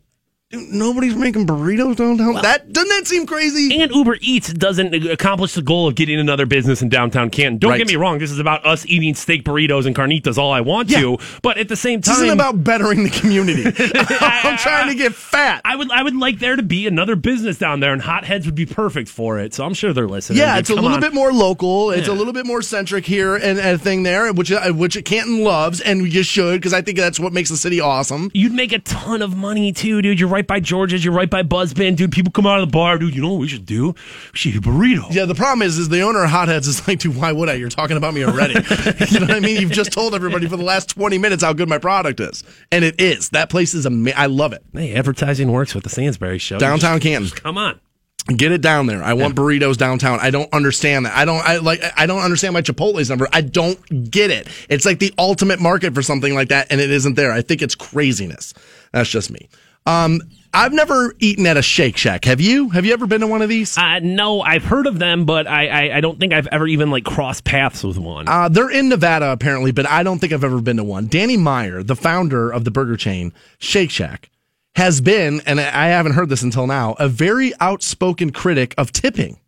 Dude, 0.53 0.69
Nobody's 0.69 1.15
making 1.15 1.47
burritos 1.47 1.95
downtown. 1.95 2.35
that 2.41 2.71
doesn't 2.71 2.89
that 2.89 3.07
seem 3.07 3.25
crazy? 3.25 3.81
and 3.81 3.91
Uber 3.91 4.17
Eats 4.21 4.51
doesn't 4.53 4.93
accomplish 4.93 5.53
the 5.53 5.61
goal 5.61 5.87
of 5.87 5.95
getting 5.95 6.19
another 6.19 6.45
business 6.45 6.81
in 6.81 6.89
downtown 6.89 7.29
Canton. 7.29 7.57
Don't 7.57 7.71
Right. 7.71 7.77
get 7.77 7.87
me 7.87 7.95
wrong. 7.95 8.19
This 8.19 8.31
is 8.31 8.39
about 8.39 8.65
us 8.65 8.85
eating 8.87 9.15
steak 9.15 9.43
burritos 9.43 9.85
and 9.85 9.95
carnitas 9.95 10.37
all 10.37 10.51
I 10.51 10.61
want 10.61 10.89
to. 10.91 11.17
But 11.41 11.57
at 11.57 11.67
the 11.69 11.75
same 11.75 12.01
time, 12.01 12.13
This 12.15 12.23
isn't 12.23 12.29
about 12.39 12.63
bettering 12.63 13.03
the 13.03 13.09
community. 13.09 13.63
I'm 14.21 14.57
trying 14.57 14.89
to 14.89 14.95
get 14.95 15.13
fat. 15.15 15.61
I 15.65 15.75
would 15.75 15.91
I 15.91 16.03
would 16.03 16.15
like 16.15 16.39
there 16.39 16.55
to 16.55 16.63
be 16.63 16.87
another 16.87 17.15
business 17.15 17.57
down 17.57 17.79
there, 17.79 17.93
and 17.93 18.01
Hotheads 18.01 18.45
would 18.45 18.55
be 18.55 18.65
perfect 18.65 19.09
for 19.09 19.39
it. 19.39 19.53
So 19.53 19.65
I'm 19.65 19.73
sure 19.73 19.93
they're 19.93 20.07
listening. 20.07 20.39
Yeah, 20.39 20.57
it's 20.59 20.69
a 20.69 20.75
little 20.75 20.89
on. 20.91 20.99
bit 20.99 21.13
more 21.13 21.31
local. 21.33 21.91
It's 21.91 22.07
a 22.07 22.13
little 22.13 22.33
bit 22.33 22.45
more 22.45 22.61
centric 22.61 23.05
here 23.05 23.35
and 23.35 23.59
a 23.59 23.77
thing 23.77 24.03
there, 24.03 24.31
which 24.33 24.51
uh, 24.51 24.71
which 24.71 25.03
Canton 25.05 25.43
loves, 25.43 25.81
and 25.81 26.11
you 26.11 26.23
should 26.23 26.59
because 26.59 26.73
I 26.73 26.81
think 26.81 26.97
that's 26.97 27.19
what 27.19 27.33
makes 27.33 27.49
the 27.49 27.57
city 27.57 27.79
awesome. 27.79 28.29
You'd 28.33 28.53
make 28.53 28.71
a 28.71 28.79
ton 28.79 29.21
of 29.21 29.35
money 29.35 29.71
too, 29.71 30.01
dude. 30.01 30.19
You're 30.19 30.29
right 30.29 30.42
by 30.47 30.59
George's. 30.59 31.03
You're 31.03 31.13
right 31.13 31.29
by 31.29 31.43
Buzzbin, 31.43 31.95
dude. 31.95 32.11
People 32.11 32.31
come 32.31 32.45
out 32.45 32.59
of 32.59 32.67
the 32.67 32.71
bar, 32.71 32.97
dude. 32.97 33.15
You 33.15 33.21
know 33.21 33.31
what 33.31 33.39
we 33.39 33.47
should 33.47 33.65
do? 33.65 33.87
We 33.87 33.93
should 34.33 34.55
eat 34.55 34.57
a 34.57 34.61
burrito. 34.61 35.13
Yeah, 35.13 35.25
the 35.25 35.35
problem 35.35 35.61
is, 35.61 35.77
is 35.77 35.89
the 35.89 36.01
owner 36.01 36.23
of 36.23 36.29
Hotheads 36.29 36.67
is 36.67 36.87
like, 36.87 36.99
dude, 36.99 37.15
why 37.15 37.31
would 37.31 37.49
I? 37.49 37.53
You're 37.53 37.69
talking 37.69 37.97
about 37.97 38.13
me 38.13 38.23
already. 38.23 38.53
you 39.09 39.19
know 39.19 39.27
what 39.27 39.35
I 39.35 39.39
mean? 39.39 39.61
You've 39.61 39.71
just 39.71 39.91
told 39.91 40.13
everybody 40.15 40.47
for 40.47 40.57
the 40.57 40.63
last 40.63 40.89
20 40.89 41.17
minutes 41.17 41.43
how 41.43 41.53
good 41.53 41.69
my 41.69 41.77
product 41.77 42.19
is, 42.19 42.43
and 42.71 42.83
it 42.83 42.99
is. 42.99 43.29
That 43.29 43.49
place 43.49 43.73
is 43.73 43.85
amazing. 43.85 44.19
I 44.19 44.27
love 44.27 44.53
it. 44.53 44.63
Hey, 44.73 44.93
advertising 44.93 45.51
works 45.51 45.73
with 45.75 45.83
the 45.83 45.89
Stansbury 45.89 46.39
show. 46.39 46.59
Downtown 46.59 46.97
Just- 46.99 47.03
Canton. 47.03 47.29
just 47.29 47.43
come 47.43 47.57
on. 47.57 47.79
Get 48.27 48.53
it 48.53 48.61
down 48.61 48.87
there. 48.87 49.03
I 49.03 49.15
want 49.15 49.35
burritos 49.35 49.75
downtown. 49.75 50.17
I 50.21 50.29
don't 50.31 50.51
understand 50.53 51.05
that. 51.05 51.13
I 51.13 51.25
don't. 51.25 51.45
I 51.45 51.57
like. 51.57 51.81
I 51.97 52.05
don't 52.05 52.21
understand 52.21 52.53
my 52.53 52.61
Chipotle's 52.61 53.09
number. 53.09 53.27
I 53.33 53.41
don't 53.41 54.09
get 54.09 54.31
it. 54.31 54.47
It's 54.69 54.85
like 54.85 54.99
the 54.99 55.13
ultimate 55.17 55.59
market 55.59 55.93
for 55.93 56.01
something 56.01 56.33
like 56.33 56.47
that, 56.47 56.67
and 56.71 56.79
it 56.79 56.89
isn't 56.89 57.15
there. 57.15 57.33
I 57.33 57.41
think 57.41 57.61
it's 57.61 57.75
craziness. 57.75 58.53
That's 58.93 59.09
just 59.09 59.29
me. 59.29 59.49
Um, 59.85 60.21
I've 60.55 60.71
never 60.71 61.15
eaten 61.19 61.47
at 61.47 61.57
a 61.57 61.63
Shake 61.63 61.97
Shack. 61.97 62.25
Have 62.25 62.39
you? 62.39 62.69
Have 62.69 62.85
you 62.85 62.93
ever 62.93 63.07
been 63.07 63.21
to 63.21 63.27
one 63.27 63.41
of 63.41 63.49
these? 63.49 63.75
Uh, 63.75 63.99
no, 63.99 64.41
I've 64.41 64.63
heard 64.63 64.85
of 64.85 64.99
them, 64.99 65.25
but 65.25 65.47
I, 65.47 65.67
I, 65.67 65.97
I 65.97 66.01
don't 66.01 66.19
think 66.19 66.31
I've 66.31 66.47
ever 66.47 66.67
even 66.67 66.91
like 66.91 67.05
crossed 67.05 67.43
paths 67.43 67.83
with 67.83 67.97
one. 67.97 68.27
Uh, 68.27 68.49
they're 68.49 68.69
in 68.69 68.87
Nevada 68.87 69.31
apparently, 69.31 69.71
but 69.71 69.87
I 69.87 70.03
don't 70.03 70.19
think 70.19 70.31
I've 70.31 70.43
ever 70.43 70.61
been 70.61 70.77
to 70.77 70.83
one. 70.83 71.07
Danny 71.07 71.37
Meyer, 71.37 71.81
the 71.81 71.95
founder 71.95 72.51
of 72.51 72.65
the 72.65 72.71
burger 72.71 72.97
chain 72.97 73.33
Shake 73.57 73.89
Shack, 73.89 74.29
has 74.75 75.01
been, 75.01 75.41
and 75.47 75.59
I 75.59 75.87
haven't 75.87 76.13
heard 76.13 76.29
this 76.29 76.43
until 76.43 76.67
now, 76.67 76.93
a 76.99 77.09
very 77.09 77.53
outspoken 77.59 78.31
critic 78.31 78.75
of 78.77 78.91
tipping. 78.91 79.39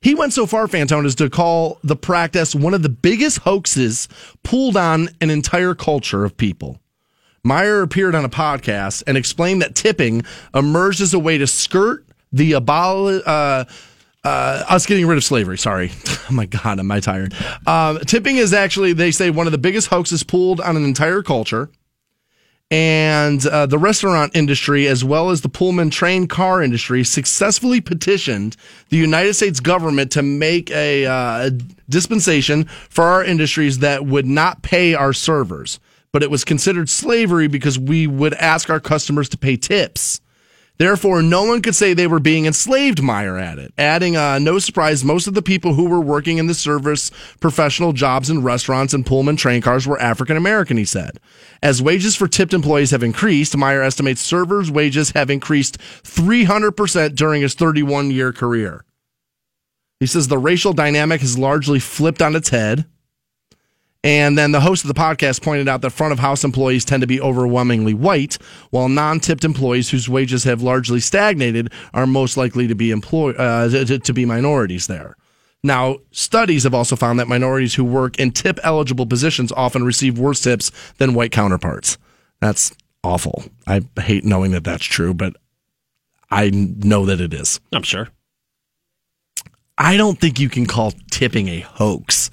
He 0.00 0.14
went 0.14 0.32
so 0.32 0.46
far, 0.46 0.66
Fantone, 0.66 1.06
as 1.06 1.14
to 1.16 1.28
call 1.28 1.78
the 1.84 1.96
practice 1.96 2.54
one 2.54 2.72
of 2.72 2.82
the 2.82 2.88
biggest 2.88 3.38
hoaxes 3.40 4.08
pulled 4.44 4.76
on 4.76 5.10
an 5.20 5.28
entire 5.28 5.74
culture 5.74 6.24
of 6.24 6.36
people. 6.36 6.80
Meyer 7.42 7.82
appeared 7.82 8.14
on 8.14 8.24
a 8.24 8.28
podcast 8.28 9.02
and 9.06 9.16
explained 9.16 9.62
that 9.62 9.74
tipping 9.74 10.22
emerged 10.54 11.00
as 11.00 11.14
a 11.14 11.18
way 11.18 11.38
to 11.38 11.46
skirt 11.46 12.04
the 12.32 12.52
abol- 12.52 13.22
uh, 13.26 13.64
uh, 14.22 14.64
us 14.68 14.84
getting 14.86 15.06
rid 15.06 15.16
of 15.16 15.24
slavery. 15.24 15.58
Sorry. 15.58 15.90
Oh 16.30 16.32
my 16.32 16.46
God, 16.46 16.78
am 16.78 16.88
I 16.92 17.00
tired? 17.00 17.34
Um, 17.66 17.98
tipping 18.06 18.36
is 18.36 18.52
actually, 18.52 18.92
they 18.92 19.10
say, 19.10 19.30
one 19.30 19.46
of 19.46 19.52
the 19.52 19.58
biggest 19.58 19.88
hoaxes 19.88 20.22
pulled 20.22 20.60
on 20.60 20.76
an 20.76 20.84
entire 20.84 21.22
culture. 21.24 21.68
and 22.70 23.44
uh, 23.46 23.66
the 23.66 23.78
restaurant 23.78 24.36
industry, 24.36 24.86
as 24.86 25.02
well 25.02 25.30
as 25.30 25.40
the 25.40 25.48
Pullman 25.48 25.90
train 25.90 26.28
car 26.28 26.62
industry, 26.62 27.02
successfully 27.02 27.80
petitioned 27.80 28.56
the 28.90 28.96
United 28.96 29.34
States 29.34 29.58
government 29.58 30.12
to 30.12 30.22
make 30.22 30.70
a 30.70 31.04
uh, 31.06 31.50
dispensation 31.88 32.64
for 32.88 33.02
our 33.04 33.24
industries 33.24 33.80
that 33.80 34.06
would 34.06 34.26
not 34.26 34.62
pay 34.62 34.94
our 34.94 35.12
servers. 35.12 35.80
But 36.12 36.22
it 36.22 36.30
was 36.30 36.44
considered 36.44 36.88
slavery 36.88 37.46
because 37.46 37.78
we 37.78 38.06
would 38.06 38.34
ask 38.34 38.68
our 38.68 38.80
customers 38.80 39.28
to 39.30 39.38
pay 39.38 39.56
tips. 39.56 40.20
Therefore, 40.80 41.20
no 41.20 41.44
one 41.44 41.60
could 41.60 41.76
say 41.76 41.92
they 41.92 42.06
were 42.06 42.20
being 42.20 42.46
enslaved, 42.46 43.02
Meyer 43.02 43.36
added. 43.36 43.70
Adding, 43.76 44.16
uh, 44.16 44.38
no 44.38 44.58
surprise, 44.58 45.04
most 45.04 45.26
of 45.26 45.34
the 45.34 45.42
people 45.42 45.74
who 45.74 45.84
were 45.84 46.00
working 46.00 46.38
in 46.38 46.46
the 46.46 46.54
service 46.54 47.10
professional 47.38 47.92
jobs 47.92 48.30
in 48.30 48.42
restaurants 48.42 48.94
and 48.94 49.04
Pullman 49.04 49.36
train 49.36 49.60
cars 49.60 49.86
were 49.86 50.00
African 50.00 50.38
American, 50.38 50.78
he 50.78 50.86
said. 50.86 51.20
As 51.62 51.82
wages 51.82 52.16
for 52.16 52.26
tipped 52.26 52.54
employees 52.54 52.92
have 52.92 53.02
increased, 53.02 53.54
Meyer 53.54 53.82
estimates 53.82 54.22
servers' 54.22 54.70
wages 54.70 55.10
have 55.10 55.28
increased 55.28 55.76
300% 56.02 57.14
during 57.14 57.42
his 57.42 57.52
31 57.52 58.10
year 58.10 58.32
career. 58.32 58.86
He 59.98 60.06
says 60.06 60.28
the 60.28 60.38
racial 60.38 60.72
dynamic 60.72 61.20
has 61.20 61.36
largely 61.36 61.78
flipped 61.78 62.22
on 62.22 62.34
its 62.34 62.48
head. 62.48 62.86
And 64.02 64.38
then 64.38 64.52
the 64.52 64.60
host 64.60 64.82
of 64.82 64.88
the 64.88 64.94
podcast 64.94 65.42
pointed 65.42 65.68
out 65.68 65.82
that 65.82 65.90
front 65.90 66.12
of 66.12 66.18
house 66.18 66.42
employees 66.42 66.86
tend 66.86 67.02
to 67.02 67.06
be 67.06 67.20
overwhelmingly 67.20 67.92
white, 67.92 68.38
while 68.70 68.88
non 68.88 69.20
tipped 69.20 69.44
employees 69.44 69.90
whose 69.90 70.08
wages 70.08 70.44
have 70.44 70.62
largely 70.62 71.00
stagnated 71.00 71.70
are 71.92 72.06
most 72.06 72.36
likely 72.36 72.66
to 72.66 72.74
be 72.74 72.90
employ- 72.90 73.34
uh, 73.34 73.68
to, 73.68 73.98
to 73.98 74.12
be 74.14 74.24
minorities 74.24 74.86
there. 74.86 75.16
Now, 75.62 75.98
studies 76.10 76.64
have 76.64 76.72
also 76.72 76.96
found 76.96 77.20
that 77.20 77.28
minorities 77.28 77.74
who 77.74 77.84
work 77.84 78.18
in 78.18 78.30
tip 78.30 78.58
eligible 78.62 79.04
positions 79.06 79.52
often 79.52 79.84
receive 79.84 80.18
worse 80.18 80.40
tips 80.40 80.72
than 80.96 81.12
white 81.12 81.32
counterparts. 81.32 81.98
That's 82.40 82.74
awful. 83.04 83.44
I 83.66 83.82
hate 83.98 84.24
knowing 84.24 84.52
that 84.52 84.64
that's 84.64 84.86
true, 84.86 85.12
but 85.12 85.36
I 86.30 86.50
know 86.50 87.04
that 87.04 87.20
it 87.20 87.34
is. 87.34 87.60
I'm 87.72 87.82
sure. 87.82 88.08
I 89.76 89.98
don't 89.98 90.18
think 90.18 90.40
you 90.40 90.48
can 90.48 90.64
call 90.64 90.92
tipping 91.10 91.48
a 91.48 91.60
hoax. 91.60 92.30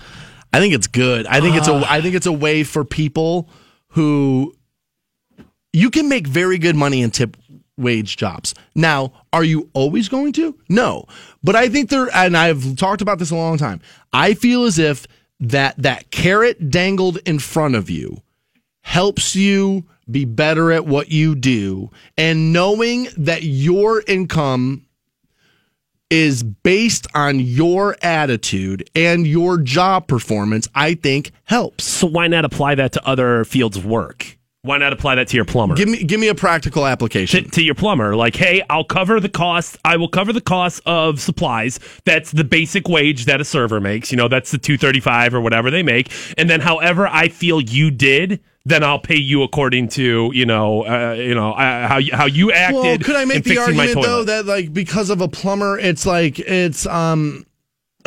I 0.57 0.59
think 0.59 0.73
it's 0.73 0.87
good. 0.87 1.27
I 1.27 1.39
think 1.39 1.55
it's 1.55 1.67
a 1.67 1.83
I 1.87 2.01
think 2.01 2.15
it's 2.15 2.25
a 2.25 2.31
way 2.31 2.63
for 2.63 2.83
people 2.83 3.47
who 3.89 4.55
you 5.71 5.91
can 5.91 6.09
make 6.09 6.25
very 6.25 6.57
good 6.57 6.75
money 6.75 7.03
in 7.03 7.11
tip 7.11 7.37
wage 7.77 8.17
jobs. 8.17 8.55
Now, 8.73 9.13
are 9.31 9.43
you 9.43 9.69
always 9.73 10.09
going 10.09 10.33
to? 10.33 10.57
No. 10.67 11.05
But 11.43 11.55
I 11.55 11.69
think 11.69 11.91
there 11.91 12.09
and 12.11 12.35
I've 12.35 12.75
talked 12.75 13.03
about 13.03 13.19
this 13.19 13.29
a 13.29 13.35
long 13.35 13.59
time. 13.59 13.81
I 14.11 14.33
feel 14.33 14.63
as 14.63 14.79
if 14.79 15.05
that 15.39 15.77
that 15.77 16.09
carrot 16.09 16.71
dangled 16.71 17.19
in 17.23 17.37
front 17.37 17.75
of 17.75 17.91
you 17.91 18.23
helps 18.81 19.35
you 19.35 19.85
be 20.09 20.25
better 20.25 20.71
at 20.71 20.87
what 20.87 21.11
you 21.11 21.35
do 21.35 21.91
and 22.17 22.51
knowing 22.51 23.09
that 23.15 23.43
your 23.43 24.01
income 24.07 24.86
is 26.09 26.43
based 26.43 27.07
on 27.13 27.39
your 27.39 27.97
attitude 28.01 28.89
and 28.95 29.27
your 29.27 29.57
job 29.57 30.07
performance, 30.07 30.67
I 30.73 30.93
think 30.93 31.31
helps. 31.45 31.83
So 31.83 32.07
why 32.07 32.27
not 32.27 32.45
apply 32.45 32.75
that 32.75 32.93
to 32.93 33.07
other 33.07 33.43
fields 33.45 33.77
of 33.77 33.85
work? 33.85 34.36
Why 34.67 34.77
not 34.77 34.93
apply 34.93 35.15
that 35.15 35.29
to 35.29 35.35
your 35.35 35.45
plumber? 35.45 35.75
Give 35.75 35.87
me 35.87 36.03
give 36.03 36.19
me 36.19 36.27
a 36.27 36.35
practical 36.35 36.85
application. 36.85 37.49
to 37.51 37.63
your 37.63 37.75
plumber, 37.75 38.15
like, 38.15 38.35
hey, 38.35 38.61
I'll 38.69 38.83
cover 38.83 39.19
the 39.19 39.29
cost. 39.29 39.77
I 39.85 39.97
will 39.97 40.09
cover 40.09 40.33
the 40.33 40.41
cost 40.41 40.81
of 40.85 41.19
supplies. 41.19 41.79
That's 42.05 42.31
the 42.31 42.43
basic 42.43 42.87
wage 42.87 43.25
that 43.25 43.41
a 43.41 43.45
server 43.45 43.79
makes. 43.79 44.11
You 44.11 44.17
know, 44.17 44.27
that's 44.27 44.51
the 44.51 44.57
two 44.57 44.77
thirty 44.77 44.99
five 44.99 45.33
or 45.33 45.41
whatever 45.41 45.71
they 45.71 45.83
make. 45.83 46.11
And 46.37 46.49
then, 46.49 46.59
however 46.59 47.07
I 47.07 47.29
feel 47.29 47.61
you 47.61 47.89
did, 47.91 48.41
then 48.65 48.83
I'll 48.83 48.99
pay 48.99 49.17
you 49.17 49.43
according 49.43 49.87
to 49.89 50.31
you 50.33 50.45
know, 50.45 50.85
uh, 50.85 51.13
you 51.13 51.33
know 51.33 51.53
uh, 51.53 51.87
how 51.87 51.97
you, 51.97 52.13
how 52.13 52.25
you 52.25 52.51
acted. 52.51 52.81
Well, 52.81 52.97
could 52.99 53.15
I 53.15 53.25
make 53.25 53.45
the 53.45 53.57
argument 53.57 54.01
though 54.01 54.25
that 54.25 54.45
like 54.45 54.73
because 54.73 55.09
of 55.09 55.21
a 55.21 55.27
plumber, 55.27 55.79
it's 55.79 56.05
like 56.05 56.39
it's 56.39 56.85
um 56.85 57.45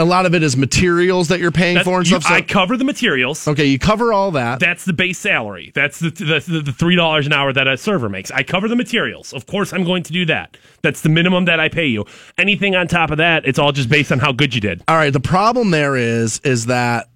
a 0.00 0.04
lot 0.04 0.26
of 0.26 0.34
it 0.34 0.42
is 0.42 0.56
materials 0.56 1.28
that 1.28 1.38
you're 1.40 1.50
paying 1.50 1.76
That- 1.76 1.84
for 1.84 1.98
and 1.98 2.06
you- 2.08 2.18
stuff. 2.18 2.28
So, 2.28 2.34
I 2.34 2.42
cover 2.42 2.76
the 2.76 2.84
materials. 2.84 3.46
okay, 3.46 3.66
you 3.66 3.78
cover 3.78 4.12
all 4.12 4.30
that. 4.32 4.58
That's 4.60 4.84
the 4.84 4.92
base 4.92 5.18
salary. 5.18 5.70
That's 5.74 5.98
the 6.00 6.10
the, 6.10 6.40
the, 6.46 6.60
the 6.62 6.72
three 6.72 6.96
dollars 6.96 7.26
an 7.26 7.32
hour 7.32 7.52
that 7.52 7.68
a 7.68 7.76
server 7.76 8.08
makes. 8.08 8.30
I 8.30 8.42
cover 8.42 8.66
the 8.68 8.76
materials. 8.76 9.32
Of 9.32 9.46
course, 9.46 9.72
I'm 9.72 9.84
going 9.84 10.02
to 10.04 10.12
do 10.12 10.24
that. 10.26 10.56
That's 10.82 11.02
the 11.02 11.08
minimum 11.08 11.44
that 11.44 11.60
I 11.60 11.68
pay 11.68 11.86
you. 11.86 12.04
Anything 12.38 12.74
on 12.74 12.88
top 12.88 13.10
of 13.10 13.18
that, 13.18 13.46
it's 13.46 13.58
all 13.58 13.72
just 13.72 13.88
based 13.88 14.10
on 14.10 14.18
how 14.18 14.32
good 14.32 14.54
you 14.54 14.60
did. 14.60 14.82
All 14.88 14.96
right. 14.96 15.12
The 15.12 15.20
problem 15.20 15.70
there 15.70 15.96
is 15.96 16.40
is 16.44 16.66
that 16.66 17.08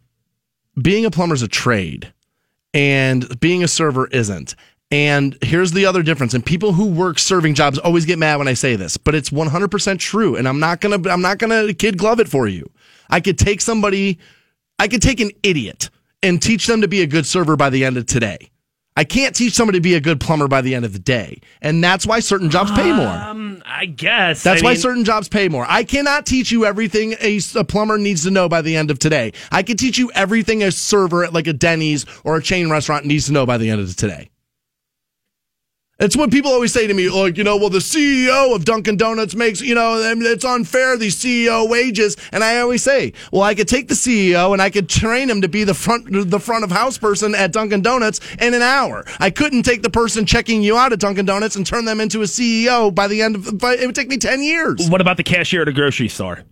being 0.81 1.05
a 1.05 1.11
plumber 1.11 1.35
is 1.35 1.43
a 1.43 1.48
trade, 1.48 2.12
and 2.73 3.39
being 3.40 3.62
a 3.62 3.69
server 3.69 4.06
isn't. 4.09 4.55
And 4.90 5.36
here's 5.43 5.73
the 5.73 5.86
other 5.86 6.02
difference. 6.02 6.35
And 6.35 6.44
people 6.44 6.73
who 6.74 6.86
work 6.86 7.19
serving 7.19 7.55
jobs 7.55 7.78
always 7.78 8.05
get 8.05 8.19
mad 8.19 8.36
when 8.36 8.47
I 8.47 8.55
say 8.55 8.77
this, 8.77 8.97
but 8.97 9.15
it's 9.15 9.31
100% 9.31 9.98
true. 9.98 10.36
And 10.36 10.47
I'm 10.47 10.61
not 10.61 10.81
gonna 10.81 10.98
I'm 11.09 11.23
not 11.23 11.39
gonna 11.39 11.73
kid 11.74 11.97
glove 11.98 12.20
it 12.20 12.28
for 12.28 12.47
you. 12.47 12.70
I 13.09 13.20
could 13.20 13.39
take 13.39 13.60
somebody, 13.60 14.18
I 14.78 14.89
could 14.89 15.02
take 15.02 15.20
an 15.20 15.31
idiot 15.43 15.90
and 16.22 16.40
teach 16.40 16.66
them 16.66 16.81
to 16.81 16.89
be 16.89 17.02
a 17.02 17.06
good 17.06 17.26
server 17.26 17.56
by 17.56 17.70
the 17.70 17.85
end 17.85 17.97
of 17.97 18.06
today. 18.06 18.51
I 18.97 19.02
can't 19.02 19.35
teach 19.35 19.55
somebody 19.55 19.78
to 19.78 19.82
be 19.82 19.94
a 19.94 20.01
good 20.01 20.20
plumber 20.20 20.47
by 20.47 20.60
the 20.60 20.72
end 20.74 20.85
of 20.85 20.93
the 20.93 21.01
day, 21.01 21.40
and 21.60 21.82
that's 21.82 22.06
why 22.06 22.20
certain 22.20 22.48
jobs 22.48 22.70
pay 22.70 22.93
more. 22.93 23.09
Um, 23.09 23.60
I 23.66 23.86
guess 23.86 24.44
That's 24.44 24.62
I 24.62 24.64
why 24.64 24.70
mean, 24.72 24.81
certain 24.81 25.05
jobs 25.05 25.28
pay 25.28 25.48
more. 25.48 25.66
I 25.68 25.82
cannot 25.82 26.26
teach 26.26 26.52
you 26.52 26.64
everything 26.64 27.14
a, 27.20 27.40
a 27.56 27.64
plumber 27.64 27.98
needs 27.98 28.22
to 28.22 28.31
know 28.31 28.48
by 28.48 28.62
the 28.62 28.76
end 28.76 28.93
of 28.93 29.01
today. 29.01 29.32
I 29.51 29.64
can 29.64 29.76
teach 29.76 29.98
you 29.98 30.12
everything 30.14 30.62
a 30.62 30.70
server 30.70 31.24
at 31.24 31.32
like 31.32 31.48
a 31.48 31.52
Denny's 31.52 32.06
or 32.22 32.36
a 32.36 32.43
chain 32.43 32.70
restaurant 32.70 33.05
needs 33.05 33.26
to 33.26 33.32
know 33.32 33.44
by 33.47 33.59
the 33.59 33.68
end 33.68 33.81
of 33.81 33.97
today. 33.97 34.31
It's 36.00 36.16
what 36.16 36.32
people 36.32 36.50
always 36.50 36.72
say 36.72 36.88
to 36.88 36.92
me, 36.92 37.08
like, 37.08 37.38
you 37.38 37.44
know, 37.44 37.56
well, 37.56 37.70
the 37.70 37.78
CEO 37.78 38.52
of 38.52 38.64
Dunkin' 38.64 38.96
Donuts 38.96 39.36
makes, 39.36 39.60
you 39.60 39.76
know, 39.76 39.94
it's 39.96 40.44
unfair, 40.44 40.96
these 40.96 41.14
CEO 41.14 41.68
wages. 41.70 42.16
And 42.32 42.42
I 42.42 42.58
always 42.58 42.82
say, 42.82 43.12
well, 43.30 43.42
I 43.42 43.54
could 43.54 43.68
take 43.68 43.86
the 43.86 43.94
CEO 43.94 44.52
and 44.52 44.60
I 44.60 44.70
could 44.70 44.88
train 44.88 45.30
him 45.30 45.40
to 45.42 45.48
be 45.48 45.62
the 45.62 45.72
front, 45.72 46.06
the 46.10 46.40
front 46.40 46.64
of 46.64 46.72
house 46.72 46.98
person 46.98 47.32
at 47.36 47.52
Dunkin' 47.52 47.82
Donuts 47.82 48.18
in 48.40 48.54
an 48.54 48.62
hour. 48.62 49.04
I 49.20 49.30
couldn't 49.30 49.62
take 49.62 49.82
the 49.82 49.90
person 49.90 50.26
checking 50.26 50.64
you 50.64 50.76
out 50.76 50.92
at 50.92 50.98
Dunkin' 50.98 51.26
Donuts 51.26 51.54
and 51.54 51.64
turn 51.64 51.84
them 51.84 52.00
into 52.00 52.22
a 52.22 52.26
CEO 52.26 52.92
by 52.92 53.06
the 53.06 53.22
end 53.22 53.36
of, 53.36 53.58
but 53.58 53.78
it 53.78 53.86
would 53.86 53.94
take 53.94 54.08
me 54.08 54.16
10 54.16 54.42
years. 54.42 54.90
What 54.90 55.00
about 55.00 55.16
the 55.16 55.22
cashier 55.22 55.62
at 55.62 55.68
a 55.68 55.72
grocery 55.72 56.08
store? 56.08 56.42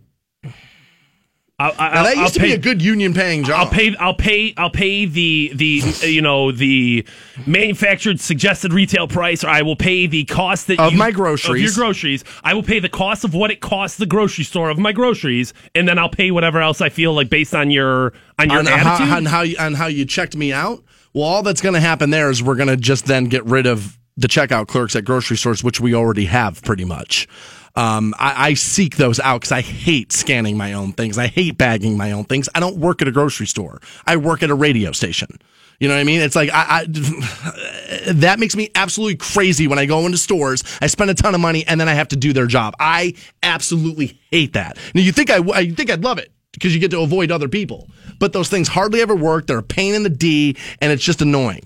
I'll, 1.63 1.73
Now, 1.73 1.97
I'll, 1.97 2.03
that 2.03 2.17
I'll 2.17 2.23
used 2.23 2.33
to 2.35 2.39
pay, 2.39 2.47
be 2.47 2.53
a 2.53 2.57
good 2.57 2.81
union 2.81 3.13
paying 3.13 3.43
job. 3.43 3.59
I'll 3.67 3.71
pay. 3.71 3.95
I'll 3.97 4.13
pay. 4.13 4.53
I'll 4.57 4.69
pay 4.69 5.05
the 5.05 5.51
the 5.53 6.07
you 6.09 6.21
know 6.21 6.51
the 6.51 7.05
manufactured 7.45 8.19
suggested 8.19 8.73
retail 8.73 9.07
price, 9.07 9.43
or 9.43 9.47
I 9.49 9.61
will 9.61 9.75
pay 9.75 10.07
the 10.07 10.25
cost 10.25 10.67
that 10.67 10.79
Of 10.79 10.91
you, 10.93 10.97
my 10.97 11.09
of 11.09 11.15
groceries. 11.15 11.61
your 11.63 11.71
groceries. 11.73 12.23
I 12.43 12.53
will 12.53 12.63
pay 12.63 12.79
the 12.79 12.89
cost 12.89 13.23
of 13.23 13.33
what 13.33 13.51
it 13.51 13.61
costs 13.61 13.97
the 13.97 14.05
grocery 14.05 14.43
store 14.43 14.69
of 14.69 14.77
my 14.77 14.91
groceries, 14.91 15.53
and 15.73 15.87
then 15.87 15.97
I'll 15.97 16.09
pay 16.09 16.31
whatever 16.31 16.61
else 16.61 16.81
I 16.81 16.89
feel 16.89 17.13
like 17.13 17.29
based 17.29 17.55
on 17.55 17.71
your 17.71 18.13
on 18.39 18.49
your 18.49 18.59
on 18.59 18.65
how, 18.65 19.15
on 19.15 19.25
how 19.25 19.41
you, 19.41 19.55
on 19.57 19.73
how 19.73 19.87
you 19.87 20.05
checked 20.05 20.35
me 20.35 20.51
out. 20.51 20.83
Well, 21.13 21.25
all 21.25 21.43
that's 21.43 21.61
going 21.61 21.75
to 21.75 21.79
happen 21.79 22.09
there 22.09 22.29
is 22.29 22.41
we're 22.41 22.55
going 22.55 22.69
to 22.69 22.77
just 22.77 23.05
then 23.05 23.25
get 23.25 23.45
rid 23.45 23.67
of 23.67 23.97
the 24.17 24.27
checkout 24.27 24.67
clerks 24.67 24.95
at 24.95 25.05
grocery 25.05 25.37
stores, 25.37 25.63
which 25.63 25.79
we 25.79 25.93
already 25.93 26.25
have 26.25 26.61
pretty 26.63 26.85
much. 26.85 27.27
Um, 27.75 28.13
I, 28.19 28.49
I 28.49 28.53
seek 28.53 28.97
those 28.97 29.19
out 29.19 29.41
because 29.41 29.51
I 29.51 29.61
hate 29.61 30.11
scanning 30.11 30.57
my 30.57 30.73
own 30.73 30.93
things. 30.93 31.17
I 31.17 31.27
hate 31.27 31.57
bagging 31.57 31.97
my 31.97 32.11
own 32.11 32.25
things. 32.25 32.47
I 32.53 32.59
don't 32.59 32.77
work 32.77 33.01
at 33.01 33.07
a 33.07 33.11
grocery 33.11 33.47
store. 33.47 33.81
I 34.05 34.17
work 34.17 34.43
at 34.43 34.49
a 34.49 34.55
radio 34.55 34.91
station. 34.91 35.39
You 35.79 35.87
know 35.87 35.95
what 35.95 36.01
I 36.01 36.05
mean? 36.05 36.21
It's 36.21 36.35
like 36.35 36.49
I, 36.53 36.81
I 36.81 36.85
that 38.13 38.39
makes 38.39 38.55
me 38.55 38.69
absolutely 38.75 39.17
crazy 39.17 39.67
when 39.67 39.79
I 39.79 39.85
go 39.85 40.05
into 40.05 40.17
stores. 40.17 40.63
I 40.81 40.87
spend 40.87 41.09
a 41.09 41.15
ton 41.15 41.33
of 41.33 41.41
money 41.41 41.65
and 41.67 41.81
then 41.81 41.89
I 41.89 41.93
have 41.93 42.09
to 42.09 42.15
do 42.15 42.31
their 42.31 42.47
job. 42.47 42.75
I 42.79 43.15
absolutely 43.41 44.19
hate 44.31 44.53
that. 44.53 44.77
Now 44.93 45.01
you 45.01 45.11
think 45.11 45.29
I 45.29 45.59
you 45.59 45.73
think 45.73 45.89
I'd 45.89 46.03
love 46.03 46.19
it 46.19 46.31
because 46.53 46.73
you 46.73 46.79
get 46.79 46.91
to 46.91 47.01
avoid 47.01 47.31
other 47.31 47.49
people, 47.49 47.89
but 48.19 48.31
those 48.33 48.49
things 48.49 48.67
hardly 48.67 49.01
ever 49.01 49.15
work. 49.15 49.47
They're 49.47 49.57
a 49.57 49.63
pain 49.63 49.95
in 49.95 50.03
the 50.03 50.09
D, 50.09 50.55
and 50.79 50.91
it's 50.91 51.03
just 51.03 51.21
annoying. 51.21 51.63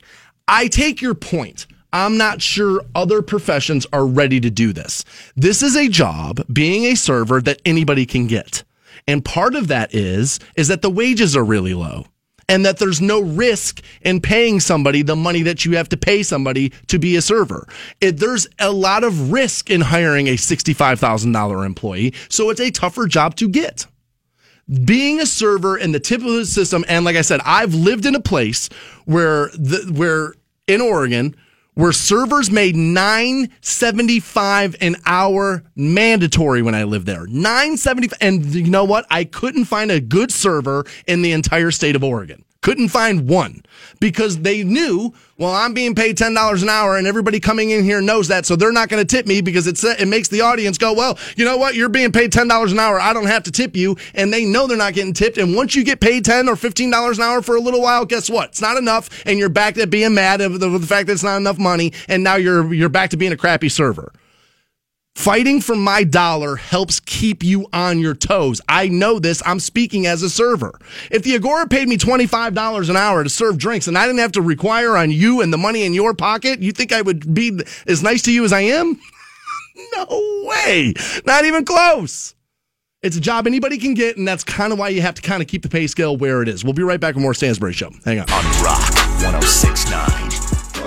I 0.48 0.68
take 0.68 1.02
your 1.02 1.14
point. 1.14 1.68
I'm 1.94 2.18
not 2.18 2.42
sure 2.42 2.82
other 2.96 3.22
professions 3.22 3.88
are 3.94 4.06
ready 4.06 4.40
to 4.42 4.50
do 4.50 4.74
this. 4.74 5.06
This 5.36 5.64
is 5.64 5.76
a 5.76 5.88
job, 5.88 6.42
being 6.52 6.86
a 6.86 6.96
server, 6.96 7.42
that 7.42 7.62
anybody 7.66 8.06
can 8.06 8.28
get. 8.28 8.64
And 9.08 9.24
part 9.24 9.56
of 9.56 9.70
that 9.70 9.96
is 9.96 10.40
is 10.56 10.68
that 10.68 10.82
the 10.82 10.90
wages 10.90 11.36
are 11.36 11.46
really 11.46 11.74
low 11.74 12.06
and 12.50 12.66
that 12.66 12.78
there's 12.78 13.02
no 13.02 13.22
risk 13.22 13.82
in 14.02 14.22
paying 14.22 14.60
somebody 14.60 15.02
the 15.02 15.16
money 15.16 15.42
that 15.44 15.66
you 15.66 15.76
have 15.76 15.90
to 15.90 15.98
pay 15.98 16.24
somebody 16.24 16.70
to 16.88 17.00
be 17.00 17.16
a 17.16 17.22
server. 17.22 17.68
It, 18.02 18.18
there's 18.18 18.48
a 18.60 18.72
lot 18.72 19.04
of 19.04 19.32
risk 19.32 19.70
in 19.70 19.82
hiring 19.82 20.28
a 20.28 20.36
$65,000 20.36 21.66
employee, 21.66 22.14
so 22.30 22.50
it's 22.50 22.62
a 22.62 22.72
tougher 22.72 23.08
job 23.08 23.36
to 23.36 23.48
get 23.50 23.86
being 24.84 25.22
a 25.22 25.26
server 25.26 25.78
in 25.78 25.94
the 25.94 26.00
tip 26.00 26.20
of 26.20 26.28
the 26.28 26.46
system 26.46 26.84
and 26.90 27.06
like 27.06 27.16
i 27.16 27.22
said 27.22 27.40
i've 27.46 27.74
lived 27.74 28.06
in 28.06 28.16
a 28.16 28.20
place 28.20 28.68
where 29.06 29.48
the 29.54 29.90
where 29.96 30.34
in 30.68 30.82
oregon 30.82 31.34
where 31.78 31.92
servers 31.92 32.50
made 32.50 32.76
975 32.76 34.76
an 34.82 34.96
hour 35.06 35.64
mandatory 35.76 36.64
when 36.64 36.74
i 36.74 36.84
lived 36.84 37.06
there. 37.06 37.28
975 37.28 38.18
and 38.20 38.46
you 38.54 38.70
know 38.70 38.84
what? 38.84 39.06
I 39.12 39.24
couldn't 39.24 39.66
find 39.66 39.92
a 39.92 40.02
good 40.02 40.32
server 40.32 40.86
in 41.06 41.22
the 41.22 41.34
entire 41.34 41.70
state 41.72 41.96
of 41.96 42.04
oregon 42.04 42.44
Couldn't 42.68 42.90
find 42.90 43.30
one 43.30 43.64
because 44.02 44.40
they 44.40 44.62
knew, 44.62 45.14
well, 45.38 45.54
I'm 45.54 45.74
being 45.74 45.96
paid 45.96 46.18
$10 46.18 46.62
an 46.62 46.68
hour 46.68 46.98
and 46.98 47.08
everybody 47.08 47.40
coming 47.40 47.70
in 47.70 47.86
here 47.86 48.02
knows 48.02 48.28
that. 48.28 48.46
So 48.46 48.58
they're 48.58 48.74
not 48.74 48.90
going 48.90 49.02
to 49.02 49.08
tip 49.08 49.26
me 49.26 49.40
because 49.40 49.68
it's, 49.68 49.86
it 49.86 50.06
makes 50.06 50.28
the 50.28 50.42
audience 50.42 50.78
go, 50.78 50.92
well, 50.92 51.18
you 51.38 51.46
know 51.46 51.56
what? 51.56 51.76
You're 51.76 51.88
being 51.88 52.12
paid 52.12 52.34
$10 52.34 52.70
an 52.70 52.78
hour. 52.78 53.00
I 53.00 53.14
don't 53.14 53.28
have 53.28 53.44
to 53.44 53.54
tip 53.54 53.74
you. 53.78 53.96
And 54.14 54.34
they 54.34 54.44
know 54.44 54.68
they're 54.68 54.76
not 54.76 54.96
getting 54.96 55.14
tipped. 55.14 55.38
And 55.38 55.56
once 55.56 55.78
you 55.78 55.86
get 55.86 56.02
paid 56.02 56.26
10 56.26 56.50
or 56.50 56.56
$15 56.56 57.16
an 57.16 57.22
hour 57.22 57.42
for 57.42 57.56
a 57.56 57.62
little 57.62 57.82
while, 57.82 58.04
guess 58.04 58.30
what? 58.30 58.50
It's 58.50 58.62
not 58.62 58.76
enough. 58.76 59.26
And 59.26 59.40
you're 59.40 59.48
back 59.48 59.76
to 59.76 59.88
being 59.88 60.14
mad 60.14 60.42
at 60.42 60.52
the, 60.52 60.68
the 60.68 60.86
fact 60.86 61.08
that 61.08 61.14
it's 61.14 61.24
not 61.24 61.38
enough 61.38 61.58
money. 61.58 61.94
And 62.10 62.22
now 62.22 62.36
you're, 62.36 62.74
you're 62.74 62.90
back 62.90 63.12
to 63.12 63.18
being 63.18 63.32
a 63.32 63.38
crappy 63.38 63.70
server. 63.70 64.12
Fighting 65.18 65.62
for 65.62 65.76
my 65.76 66.04
dollar 66.04 66.58
helps 66.58 67.00
keep 67.00 67.44
you 67.44 67.68
on 67.74 67.98
your 67.98 68.14
toes. 68.14 68.62
I 68.70 68.88
know 68.88 69.18
this. 69.18 69.42
I'm 69.48 69.60
speaking 69.60 70.06
as 70.06 70.22
a 70.22 70.30
server. 70.30 70.80
If 71.10 71.24
the 71.24 71.34
Agora 71.34 71.68
paid 71.68 71.88
me 71.88 71.98
$25 71.98 72.88
an 72.88 72.96
hour 72.96 73.24
to 73.24 73.30
serve 73.30 73.58
drinks 73.58 73.88
and 73.88 73.98
I 73.98 74.06
didn't 74.06 74.20
have 74.20 74.34
to 74.34 74.44
require 74.44 74.96
on 74.96 75.10
you 75.10 75.42
and 75.42 75.52
the 75.52 75.58
money 75.58 75.86
in 75.86 75.96
your 75.96 76.14
pocket, 76.14 76.62
you 76.62 76.72
think 76.72 76.94
I 76.94 77.02
would 77.02 77.34
be 77.34 77.60
as 77.88 78.04
nice 78.04 78.22
to 78.22 78.32
you 78.32 78.46
as 78.46 78.54
I 78.54 78.62
am? 78.62 79.02
no 79.96 80.06
way. 80.44 80.94
Not 81.26 81.46
even 81.46 81.66
close. 81.66 82.36
It's 83.02 83.18
a 83.18 83.22
job 83.22 83.48
anybody 83.48 83.80
can 83.80 83.96
get, 83.96 84.18
and 84.18 84.28
that's 84.28 84.44
kind 84.44 84.72
of 84.72 84.78
why 84.78 84.90
you 84.90 85.02
have 85.02 85.16
to 85.16 85.24
kind 85.24 85.42
of 85.42 85.48
keep 85.48 85.64
the 85.64 85.70
pay 85.70 85.88
scale 85.88 86.16
where 86.16 86.44
it 86.44 86.48
is. 86.48 86.64
We'll 86.64 86.74
be 86.74 86.84
right 86.84 87.00
back 87.00 87.16
with 87.16 87.24
more 87.24 87.34
Stansbury 87.34 87.74
Show. 87.74 87.90
Hang 88.06 88.20
on. 88.20 88.30
On 88.30 88.64
Rock 88.64 88.94
1069. 89.20 90.27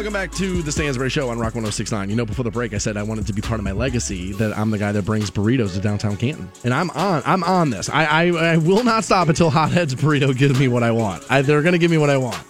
Welcome 0.01 0.15
back 0.15 0.33
to 0.37 0.63
the 0.63 0.73
Stansbury 0.73 1.11
Show 1.11 1.29
on 1.29 1.39
Rock 1.39 1.55
1069. 1.55 2.09
You 2.09 2.17
know, 2.17 2.25
before 2.25 2.43
the 2.43 2.51
break, 2.51 2.73
I 2.73 2.79
said 2.79 2.97
I 2.97 3.03
wanted 3.03 3.27
to 3.27 3.35
be 3.35 3.43
part 3.43 3.61
of 3.61 3.65
my 3.65 3.73
legacy 3.73 4.33
that 4.33 4.57
I'm 4.57 4.71
the 4.71 4.79
guy 4.79 4.93
that 4.93 5.05
brings 5.05 5.31
burritos 5.31 5.75
to 5.75 5.81
downtown 5.83 6.17
Canton, 6.17 6.51
and 6.65 6.73
I'm 6.73 6.89
on. 6.93 7.23
I'm 7.27 7.45
on 7.45 7.69
this. 7.69 7.91
I 7.91 8.05
I, 8.07 8.53
I 8.53 8.57
will 8.57 8.83
not 8.83 9.05
stop 9.05 9.29
until 9.29 9.51
Hotheads 9.51 9.95
Burrito 9.95 10.35
gives 10.35 10.59
me 10.59 10.69
what 10.69 10.83
I 10.83 10.91
want. 10.91 11.23
I, 11.29 11.43
they're 11.43 11.61
going 11.61 11.75
to 11.75 11.79
give 11.79 11.91
me 11.91 11.99
what 11.99 12.09
I 12.09 12.17
want. 12.17 12.43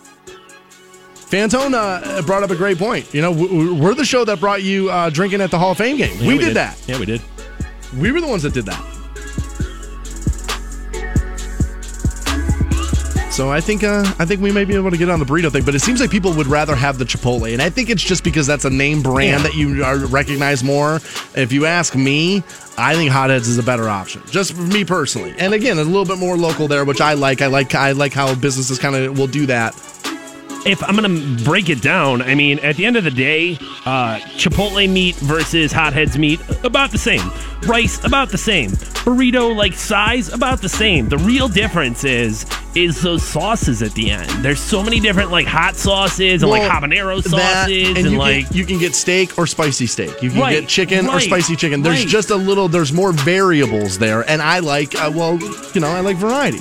Fantone 1.16 1.74
uh, 1.74 2.22
brought 2.22 2.44
up 2.44 2.50
a 2.50 2.56
great 2.56 2.78
point. 2.78 3.12
You 3.12 3.20
know, 3.20 3.32
we're 3.32 3.94
the 3.94 4.04
show 4.04 4.24
that 4.26 4.38
brought 4.38 4.62
you 4.62 4.88
uh, 4.88 5.10
drinking 5.10 5.40
at 5.40 5.50
the 5.50 5.58
Hall 5.58 5.72
of 5.72 5.78
Fame 5.78 5.96
game. 5.96 6.16
Yeah, 6.20 6.28
we, 6.28 6.38
did, 6.38 6.54
that. 6.54 6.80
Yeah, 6.86 7.00
we 7.00 7.04
did. 7.04 7.20
We 7.98 8.12
were 8.12 8.20
the 8.20 8.28
ones 8.28 8.44
that 8.44 8.54
did 8.54 8.66
that. 8.66 8.99
So 13.30 13.50
I 13.50 13.60
think 13.60 13.84
uh, 13.84 14.02
I 14.18 14.26
think 14.26 14.40
we 14.42 14.50
may 14.52 14.64
be 14.64 14.74
able 14.74 14.90
to 14.90 14.96
get 14.98 15.08
on 15.08 15.18
the 15.20 15.24
burrito 15.24 15.50
thing, 15.52 15.64
but 15.64 15.74
it 15.74 15.78
seems 15.80 16.00
like 16.00 16.10
people 16.10 16.32
would 16.34 16.48
rather 16.48 16.74
have 16.74 16.98
the 16.98 17.04
Chipotle, 17.04 17.50
and 17.50 17.62
I 17.62 17.70
think 17.70 17.88
it's 17.88 18.02
just 18.02 18.22
because 18.24 18.46
that's 18.46 18.64
a 18.64 18.70
name 18.70 19.02
brand 19.02 19.42
Yeah. 19.44 19.48
that 19.50 19.54
you 19.54 19.84
are 19.84 19.98
recognize 19.98 20.62
more. 20.64 20.96
If 21.36 21.52
you 21.52 21.64
ask 21.64 21.94
me, 21.94 22.42
I 22.76 22.94
think 22.96 23.10
Hotheads 23.10 23.46
is 23.48 23.56
a 23.56 23.62
better 23.62 23.88
option, 23.88 24.22
just 24.30 24.52
for 24.52 24.62
me 24.62 24.84
personally. 24.84 25.32
And 25.38 25.54
again, 25.54 25.78
a 25.78 25.84
little 25.84 26.04
bit 26.04 26.18
more 26.18 26.36
local 26.36 26.66
there, 26.68 26.84
which 26.84 27.00
I 27.00 27.14
like. 27.14 27.40
I 27.40 27.46
like 27.46 27.74
I 27.74 27.92
like 27.92 28.12
how 28.12 28.34
businesses 28.34 28.78
kind 28.80 28.96
of 28.96 29.16
will 29.16 29.28
do 29.28 29.46
that. 29.46 29.74
If 30.66 30.82
I'm 30.82 30.94
gonna 30.94 31.42
break 31.44 31.68
it 31.68 31.80
down, 31.80 32.22
I 32.22 32.34
mean, 32.34 32.58
at 32.60 32.76
the 32.76 32.84
end 32.84 32.96
of 32.96 33.04
the 33.04 33.10
day, 33.10 33.54
uh, 33.86 34.18
Chipotle 34.36 34.88
meat 34.90 35.16
versus 35.16 35.72
Hotheads 35.72 36.18
meat 36.18 36.40
about 36.64 36.90
the 36.90 36.98
same. 36.98 37.30
Rice 37.66 38.02
about 38.04 38.30
the 38.30 38.38
same. 38.38 38.70
Burrito 38.70 39.54
like 39.54 39.72
size 39.74 40.28
about 40.32 40.60
the 40.60 40.68
same. 40.68 41.08
The 41.08 41.18
real 41.18 41.48
difference 41.48 42.04
is 42.04 42.46
is 42.74 43.02
those 43.02 43.22
sauces 43.22 43.82
at 43.82 43.92
the 43.92 44.10
end. 44.10 44.30
There's 44.44 44.60
so 44.60 44.82
many 44.82 45.00
different 45.00 45.30
like 45.30 45.46
hot 45.46 45.76
sauces 45.76 46.42
and 46.42 46.50
like 46.50 46.62
habanero 46.62 47.22
sauces 47.22 47.30
that, 47.32 47.70
and, 47.70 47.98
and, 47.98 48.10
you 48.12 48.18
like 48.18 48.48
can, 48.48 48.56
you 48.56 48.64
can 48.64 48.78
get 48.78 48.94
steak 48.94 49.38
or 49.38 49.46
spicy 49.46 49.86
steak. 49.86 50.22
You 50.22 50.30
can 50.30 50.40
Right, 50.40 50.60
get 50.60 50.68
chicken 50.68 51.08
or 51.08 51.20
spicy 51.20 51.56
chicken. 51.56 51.82
There's 51.82 52.00
right. 52.00 52.08
just 52.08 52.30
a 52.30 52.36
little. 52.36 52.68
There's 52.68 52.92
more 52.92 53.12
variables 53.12 53.98
there, 53.98 54.28
and 54.28 54.40
I 54.42 54.60
like. 54.60 54.94
Uh, 54.94 55.10
well, 55.14 55.38
you 55.74 55.80
know, 55.80 55.88
I 55.88 56.00
like 56.00 56.16
variety. 56.16 56.60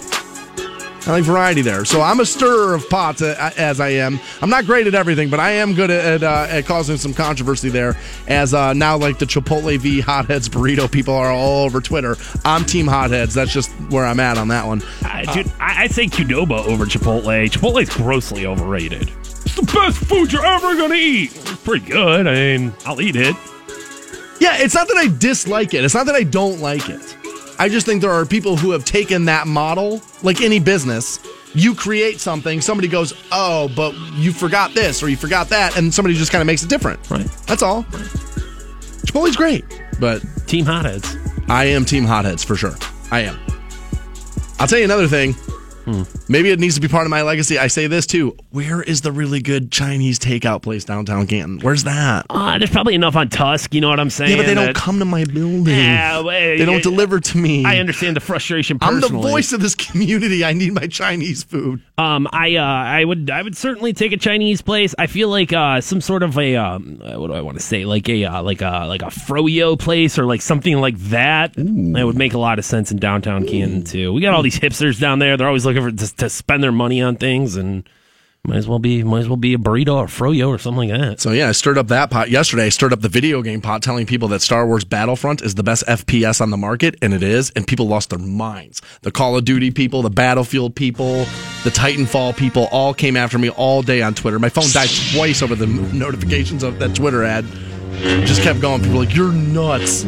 I 1.08 1.12
like 1.12 1.24
variety 1.24 1.62
there. 1.62 1.86
So 1.86 2.02
I'm 2.02 2.20
a 2.20 2.26
stirrer 2.26 2.74
of 2.76 2.88
pots 2.90 3.22
uh, 3.22 3.52
as 3.58 3.80
I 3.80 3.90
am. 3.90 4.20
I'm 4.42 4.50
not 4.50 4.66
great 4.66 4.86
at 4.86 4.94
everything, 4.94 5.30
but 5.30 5.40
I 5.40 5.52
am 5.52 5.74
good 5.74 5.90
at, 5.90 6.06
at, 6.06 6.24
uh, 6.24 6.48
at 6.50 6.66
causing 6.66 6.98
some 6.98 7.14
controversy 7.14 7.70
there. 7.70 7.96
As 8.28 8.54
uh, 8.54 8.74
now, 8.74 8.98
like 8.98 9.18
the 9.18 9.26
Chipotle 9.26 9.78
v 9.80 10.02
Hotheads 10.02 10.50
burrito 10.50 10.92
people 10.92 11.14
are 11.14 11.32
all 11.32 11.66
over 11.66 11.80
Twitter. 11.82 12.18
I'm 12.44 12.66
Team 12.66 12.86
Hotheads. 12.86 13.34
That's 13.34 13.52
just 13.54 13.72
where 13.90 14.06
I'm 14.06 14.20
at 14.20 14.38
on 14.38 14.50
that 14.50 14.68
one. 14.68 14.84
I, 15.04 15.26
dude, 15.34 15.52
I, 15.60 15.84
I'd 15.84 15.92
say 15.92 16.06
Qdoba 16.06 16.66
over 16.66 16.86
Chipotle. 16.86 17.50
Chipotle's 17.50 17.96
grossly 17.96 18.46
overrated. 18.46 19.12
It's 19.22 19.56
the 19.56 19.64
best 19.64 19.98
food 20.00 20.32
you're 20.32 20.46
ever 20.46 20.76
gonna 20.76 20.96
eat. 20.96 21.36
It's 21.36 21.56
pretty 21.58 21.86
good. 21.86 22.28
I 22.28 22.34
mean, 22.34 22.74
I'll 22.86 23.02
eat 23.02 23.16
it. 23.16 23.36
Yeah, 24.40 24.58
it's 24.58 24.74
not 24.76 24.88
that 24.88 24.98
I 24.98 25.08
dislike 25.18 25.74
it. 25.74 25.84
It's 25.84 25.94
not 25.94 26.06
that 26.06 26.16
I 26.16 26.24
don't 26.24 26.60
like 26.60 26.88
it. 26.90 27.18
I 27.60 27.68
just 27.68 27.86
think 27.86 28.02
there 28.02 28.12
are 28.12 28.26
people 28.26 28.56
who 28.56 28.72
have 28.72 28.86
taken 28.86 29.26
that 29.26 29.46
model, 29.46 30.02
like 30.24 30.42
any 30.42 30.60
business. 30.60 31.20
You 31.54 31.76
create 31.76 32.20
something, 32.22 32.62
somebody 32.62 32.88
goes, 32.88 33.14
"Oh, 33.32 33.70
but 33.76 33.94
you 34.16 34.32
forgot 34.32 34.74
this 34.74 35.04
or 35.04 35.10
you 35.10 35.18
forgot 35.18 35.50
that," 35.50 35.78
and 35.78 35.94
somebody 35.94 36.16
just 36.16 36.32
kind 36.32 36.42
of 36.42 36.48
makes 36.48 36.64
it 36.64 36.70
different. 36.70 37.00
Right. 37.10 37.28
That's 37.48 37.62
all. 37.62 37.84
Chipotle's 39.06 39.36
great, 39.36 39.66
but 40.00 40.24
Team 40.48 40.66
Hotheads. 40.66 41.18
I 41.50 41.66
am 41.66 41.84
Team 41.84 42.06
Hotheads 42.06 42.44
for 42.44 42.56
sure. 42.56 42.76
I 43.12 43.22
am. 43.22 43.38
I'll 44.60 44.68
tell 44.68 44.80
you 44.80 44.86
another 44.86 45.08
thing. 45.08 45.36
Hmm. 45.90 46.04
Maybe 46.28 46.52
it 46.52 46.60
needs 46.60 46.76
to 46.76 46.82
be 46.82 46.88
part 46.88 47.06
of 47.06 47.10
my 47.10 47.22
legacy. 47.24 47.58
I 47.58 47.68
say 47.68 47.88
this 47.88 48.06
too. 48.06 48.38
Where 48.52 48.82
is 48.82 49.02
the 49.02 49.12
really 49.12 49.42
good 49.42 49.72
Chinese 49.72 50.20
takeout 50.20 50.62
place 50.62 50.86
downtown 50.86 51.26
Canton? 51.28 51.60
Where's 51.60 51.84
that? 51.86 52.26
Uh, 52.30 52.58
there's 52.58 52.70
probably 52.70 52.96
enough 52.96 53.16
on 53.16 53.30
Tusk. 53.30 53.74
You 53.74 53.82
know 53.82 53.90
what 53.90 54.00
I'm 54.00 54.10
saying? 54.10 54.32
Yeah, 54.32 54.38
but 54.38 54.46
they 54.46 54.54
don't 54.54 54.76
come 54.76 55.00
to 55.00 55.06
my 55.06 55.26
building. 55.26 55.76
Yeah, 55.76 56.20
well, 56.20 56.58
they 56.58 56.66
don't 56.66 56.84
deliver 56.84 57.20
to 57.20 57.38
me. 57.38 57.66
I 57.66 57.78
understand 57.78 58.16
the 58.16 58.20
frustration 58.20 58.78
I'm 58.82 59.02
the 59.02 59.08
voice 59.08 59.52
of 59.52 59.62
this 59.62 59.76
community. 59.76 60.44
I 60.46 60.54
need 60.54 60.74
my 60.74 60.88
Chinese 60.88 61.44
food. 61.44 61.82
Um, 61.98 62.28
I 62.32 62.56
uh, 62.56 62.64
I 62.64 63.04
would 63.04 63.30
I 63.30 63.42
would 63.42 63.58
certainly 63.58 63.94
take 63.94 64.12
a 64.12 64.18
Chinese 64.18 64.62
place. 64.62 64.94
I 64.98 65.08
feel 65.08 65.30
like 65.30 65.52
uh, 65.54 65.82
some 65.82 66.02
sort 66.02 66.24
of 66.24 66.38
a 66.38 66.56
um, 66.56 67.00
what 67.00 67.28
do 67.28 67.34
I 67.34 67.42
want 67.42 67.58
to 67.58 67.64
say? 67.64 67.86
Like 67.86 68.08
a 68.10 68.26
uh, 68.26 68.44
like 68.44 68.62
a 68.62 68.86
like 68.88 69.02
a 69.02 69.08
froyo 69.08 69.78
place 69.78 70.18
or 70.18 70.26
like 70.26 70.42
something 70.42 70.78
like 70.78 70.98
that. 70.98 71.54
That 71.56 72.06
would 72.06 72.18
make 72.18 72.34
a 72.34 72.40
lot 72.40 72.60
of 72.60 72.66
sense 72.66 72.92
in 72.92 72.98
downtown 72.98 73.46
Canton 73.46 73.84
too. 73.84 74.14
We 74.14 74.22
got 74.22 74.34
all 74.34 74.44
these 74.44 74.60
hipsters 74.60 75.00
down 75.00 75.20
there. 75.20 75.36
They're 75.38 75.48
always 75.48 75.66
looking 75.66 75.79
for 75.82 75.92
to, 75.92 76.16
to 76.18 76.30
spend 76.30 76.64
their 76.64 76.72
money 76.72 77.02
on 77.02 77.16
things 77.16 77.56
and. 77.56 77.88
Might 78.48 78.56
as 78.56 78.70
well 78.70 78.80
be, 78.80 79.04
might 79.04 79.20
as 79.20 79.28
well 79.28 79.36
be 79.36 79.54
a 79.54 79.58
burrito 79.58 79.96
or 79.96 80.06
froyo 80.06 80.48
or 80.48 80.58
something 80.58 80.90
like 80.90 80.98
that. 80.98 81.20
So 81.20 81.32
yeah, 81.32 81.50
I 81.50 81.52
stirred 81.52 81.78
up 81.78 81.90
that 81.90 82.10
pot 82.10 82.30
yesterday. 82.30 82.68
I 82.68 82.70
stirred 82.70 82.94
up 82.94 83.02
the 83.02 83.10
video 83.10 83.42
game 83.42 83.60
pot, 83.60 83.84
telling 83.84 84.06
people 84.06 84.30
that 84.30 84.42
Star 84.42 84.66
Wars 84.66 84.86
Battlefront 84.86 85.42
is 85.42 85.56
the 85.56 85.62
best 85.62 85.86
FPS 85.86 86.40
on 86.40 86.50
the 86.50 86.56
market, 86.56 86.96
and 87.02 87.14
it 87.14 87.22
is. 87.22 87.50
And 87.52 87.68
people 87.68 87.90
lost 87.90 88.12
their 88.12 88.18
minds. 88.18 88.82
The 89.02 89.12
Call 89.12 89.38
of 89.38 89.44
Duty 89.44 89.72
people, 89.72 90.02
the 90.02 90.10
Battlefield 90.10 90.74
people, 90.74 91.26
the 91.66 91.70
Titanfall 91.70 92.38
people, 92.38 92.70
all 92.72 92.94
came 92.94 93.18
after 93.18 93.38
me 93.38 93.50
all 93.50 93.82
day 93.82 94.02
on 94.02 94.16
Twitter. 94.16 94.40
My 94.40 94.50
phone 94.50 94.70
died 94.72 94.90
twice 95.14 95.42
over 95.42 95.54
the 95.54 95.68
notifications 95.68 96.64
of 96.64 96.80
that 96.80 96.96
Twitter 96.96 97.26
ad. 97.26 97.46
Just 98.26 98.42
kept 98.42 98.62
going. 98.62 98.80
People 98.80 99.00
were 99.00 99.06
like, 99.06 99.16
"You're 99.16 99.34
nuts." 99.34 100.06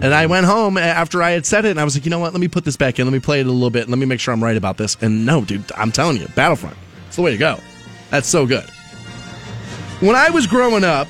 And 0.00 0.12
I 0.12 0.26
went 0.26 0.46
home 0.46 0.76
after 0.76 1.22
I 1.22 1.30
had 1.30 1.46
said 1.46 1.64
it, 1.64 1.70
and 1.70 1.80
I 1.80 1.84
was 1.84 1.96
like, 1.96 2.04
"You 2.04 2.10
know 2.10 2.18
what? 2.18 2.32
Let 2.32 2.40
me 2.40 2.48
put 2.48 2.64
this 2.64 2.76
back 2.76 2.98
in. 2.98 3.06
Let 3.06 3.12
me 3.12 3.20
play 3.20 3.40
it 3.40 3.46
a 3.46 3.50
little 3.50 3.70
bit. 3.70 3.82
And 3.82 3.90
let 3.90 3.98
me 3.98 4.06
make 4.06 4.20
sure 4.20 4.32
I'm 4.34 4.44
right 4.44 4.56
about 4.56 4.76
this." 4.76 4.96
And 5.00 5.24
no, 5.24 5.44
dude, 5.44 5.70
I'm 5.76 5.90
telling 5.90 6.18
you, 6.18 6.28
Battlefront. 6.34 6.76
It's 7.06 7.16
the 7.16 7.22
way 7.22 7.30
to 7.30 7.38
go. 7.38 7.58
That's 8.10 8.28
so 8.28 8.46
good. 8.46 8.68
When 10.00 10.14
I 10.14 10.30
was 10.30 10.46
growing 10.46 10.84
up, 10.84 11.08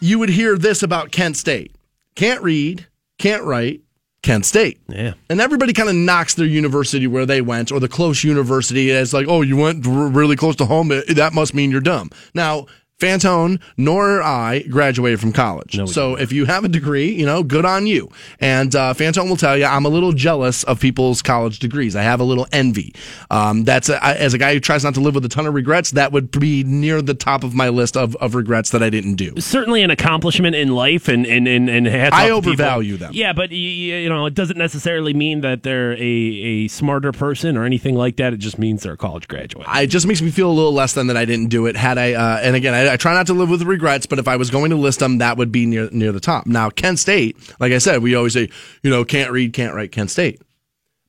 you 0.00 0.18
would 0.18 0.28
hear 0.28 0.58
this 0.58 0.82
about 0.82 1.10
Kent 1.10 1.36
State 1.36 1.74
can't 2.14 2.42
read, 2.42 2.86
can't 3.18 3.44
write, 3.44 3.80
Kent 4.22 4.44
State. 4.44 4.78
Yeah. 4.88 5.14
And 5.30 5.40
everybody 5.40 5.72
kind 5.72 5.88
of 5.88 5.94
knocks 5.94 6.34
their 6.34 6.46
university 6.46 7.06
where 7.06 7.24
they 7.24 7.40
went 7.40 7.72
or 7.72 7.80
the 7.80 7.88
close 7.88 8.22
university 8.22 8.90
as 8.90 9.14
like, 9.14 9.26
oh, 9.26 9.40
you 9.40 9.56
went 9.56 9.86
r- 9.86 10.08
really 10.08 10.36
close 10.36 10.56
to 10.56 10.66
home. 10.66 10.88
That 10.88 11.32
must 11.32 11.54
mean 11.54 11.70
you're 11.70 11.80
dumb. 11.80 12.10
Now, 12.34 12.66
Fantone 13.00 13.60
nor 13.76 14.22
I 14.22 14.60
graduated 14.60 15.18
from 15.20 15.32
college. 15.32 15.76
we 15.78 15.86
so 15.86 16.16
if 16.16 16.32
you 16.32 16.44
have 16.44 16.64
a 16.64 16.68
degree, 16.68 17.10
you 17.10 17.26
know, 17.26 17.42
good 17.42 17.64
on 17.64 17.86
you. 17.86 18.10
And 18.38 18.74
uh, 18.76 18.94
Fantone 18.94 19.28
will 19.28 19.36
tell 19.36 19.56
you, 19.56 19.64
I'm 19.64 19.84
a 19.86 19.88
little 19.88 20.12
jealous 20.12 20.62
of 20.64 20.78
people's 20.80 21.22
college 21.22 21.58
degrees. 21.58 21.96
I 21.96 22.02
have 22.02 22.20
a 22.20 22.24
little 22.24 22.46
envy. 22.52 22.94
Um, 23.30 23.64
that's 23.64 23.88
a, 23.88 24.02
I- 24.04 24.14
as 24.14 24.34
a 24.34 24.38
guy 24.38 24.52
who 24.54 24.60
tries 24.60 24.84
not 24.84 24.94
to 24.94 25.00
live 25.00 25.14
with 25.14 25.24
a 25.24 25.28
ton 25.28 25.46
of 25.46 25.54
regrets, 25.54 25.92
that 25.92 26.12
would 26.12 26.30
be 26.30 26.62
near 26.64 27.00
the 27.02 27.14
top 27.14 27.42
of 27.42 27.54
my 27.54 27.68
list 27.70 27.96
of, 27.96 28.14
of 28.16 28.34
regrets 28.34 28.70
that 28.70 28.82
I 28.82 28.90
didn't 28.90 29.14
do. 29.14 29.34
certainly 29.40 29.82
an 29.82 29.90
accomplishment 29.90 30.54
in 30.54 30.68
life, 30.68 31.08
and 31.08 31.26
and 31.26 31.48
and, 31.48 31.68
and 31.70 31.88
I 31.88 32.30
off 32.30 32.44
to 32.44 32.50
people. 32.50 32.64
overvalue 32.64 32.96
them. 32.98 33.12
Yeah, 33.14 33.32
but 33.32 33.50
you 33.50 34.08
know, 34.08 34.26
it 34.26 34.34
doesn't 34.34 34.58
necessarily 34.58 35.14
mean 35.14 35.40
that 35.40 35.62
they're 35.62 35.92
a, 35.92 35.96
a 36.00 36.68
smarter 36.68 37.12
person 37.12 37.56
or 37.56 37.64
anything 37.64 37.94
like 37.94 38.16
that. 38.16 38.32
It 38.34 38.38
just 38.38 38.58
means 38.58 38.82
they're 38.82 38.92
a 38.92 38.96
college 38.98 39.26
graduate. 39.26 39.66
I- 39.68 39.82
it 39.82 39.86
just 39.88 40.06
makes 40.06 40.20
me 40.22 40.30
feel 40.30 40.50
a 40.50 40.52
little 40.52 40.72
less 40.74 40.92
than 40.92 41.06
that 41.06 41.16
I 41.16 41.24
didn't 41.24 41.48
do 41.48 41.66
it. 41.66 41.76
Had 41.76 41.96
I, 41.98 42.12
uh, 42.12 42.40
and 42.42 42.54
again, 42.54 42.74
I, 42.74 42.89
I 42.90 42.96
try 42.96 43.14
not 43.14 43.26
to 43.28 43.34
live 43.34 43.48
with 43.48 43.62
regrets, 43.62 44.06
but 44.06 44.18
if 44.18 44.28
I 44.28 44.36
was 44.36 44.50
going 44.50 44.70
to 44.70 44.76
list 44.76 44.98
them, 44.98 45.18
that 45.18 45.36
would 45.36 45.50
be 45.52 45.66
near 45.66 45.88
near 45.90 46.12
the 46.12 46.20
top. 46.20 46.46
Now, 46.46 46.70
Kent 46.70 46.98
State, 46.98 47.36
like 47.60 47.72
I 47.72 47.78
said, 47.78 48.02
we 48.02 48.14
always 48.14 48.34
say, 48.34 48.48
you 48.82 48.90
know, 48.90 49.04
can't 49.04 49.30
read, 49.30 49.52
can't 49.52 49.74
write, 49.74 49.92
Kent 49.92 50.10
State, 50.10 50.42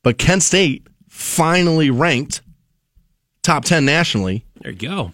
but 0.04 0.18
Kent 0.18 0.44
State 0.44 0.88
finally 1.10 1.90
ranked 1.90 2.42
top 3.44 3.66
ten 3.66 3.86
nationally 3.86 4.46
there 4.62 4.72
you 4.72 4.78
go. 4.78 5.14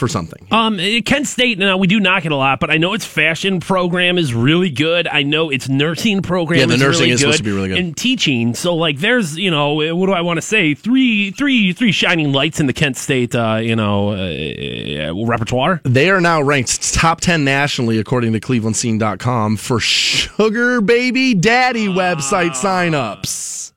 For 0.00 0.08
something. 0.08 0.48
Um, 0.50 0.78
Kent 1.04 1.28
State. 1.28 1.58
Now 1.58 1.76
we 1.76 1.86
do 1.86 2.00
knock 2.00 2.24
it 2.24 2.32
a 2.32 2.36
lot, 2.36 2.58
but 2.58 2.70
I 2.70 2.78
know 2.78 2.94
its 2.94 3.04
fashion 3.04 3.60
program 3.60 4.18
is 4.18 4.34
really 4.34 4.70
good. 4.70 5.06
I 5.06 5.22
know 5.22 5.50
its 5.50 5.68
nursing 5.68 6.22
program. 6.22 6.58
Yeah, 6.58 6.66
the 6.66 6.74
is 6.74 6.80
nursing 6.80 7.00
really 7.02 7.12
is 7.12 7.20
good, 7.20 7.26
supposed 7.26 7.38
to 7.38 7.44
be 7.44 7.52
really 7.52 7.68
good. 7.68 7.78
And 7.78 7.96
teaching. 7.96 8.54
So 8.54 8.74
like, 8.74 8.98
there's 8.98 9.38
you 9.38 9.50
know, 9.50 9.74
what 9.94 10.06
do 10.06 10.12
I 10.12 10.22
want 10.22 10.38
to 10.38 10.42
say? 10.42 10.74
Three, 10.74 11.30
three, 11.30 11.72
three 11.72 11.92
shining 11.92 12.32
lights 12.32 12.58
in 12.58 12.66
the 12.66 12.72
Kent 12.72 12.96
State, 12.96 13.34
uh, 13.34 13.60
you 13.62 13.76
know, 13.76 14.10
uh, 14.10 15.24
repertoire. 15.24 15.80
They 15.84 16.10
are 16.10 16.20
now 16.20 16.42
ranked 16.42 16.94
top 16.94 17.20
10 17.20 17.44
nationally, 17.44 17.98
according 17.98 18.32
to 18.32 18.40
clevelandscene.com, 18.40 19.58
for 19.58 19.78
Sugar 19.78 20.80
Baby 20.80 21.34
Daddy 21.34 21.86
website 21.86 22.52
signups. 22.52 23.72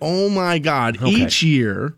Oh 0.00 0.28
my 0.28 0.58
God. 0.58 0.96
Okay. 0.96 1.10
Each 1.10 1.42
year, 1.42 1.97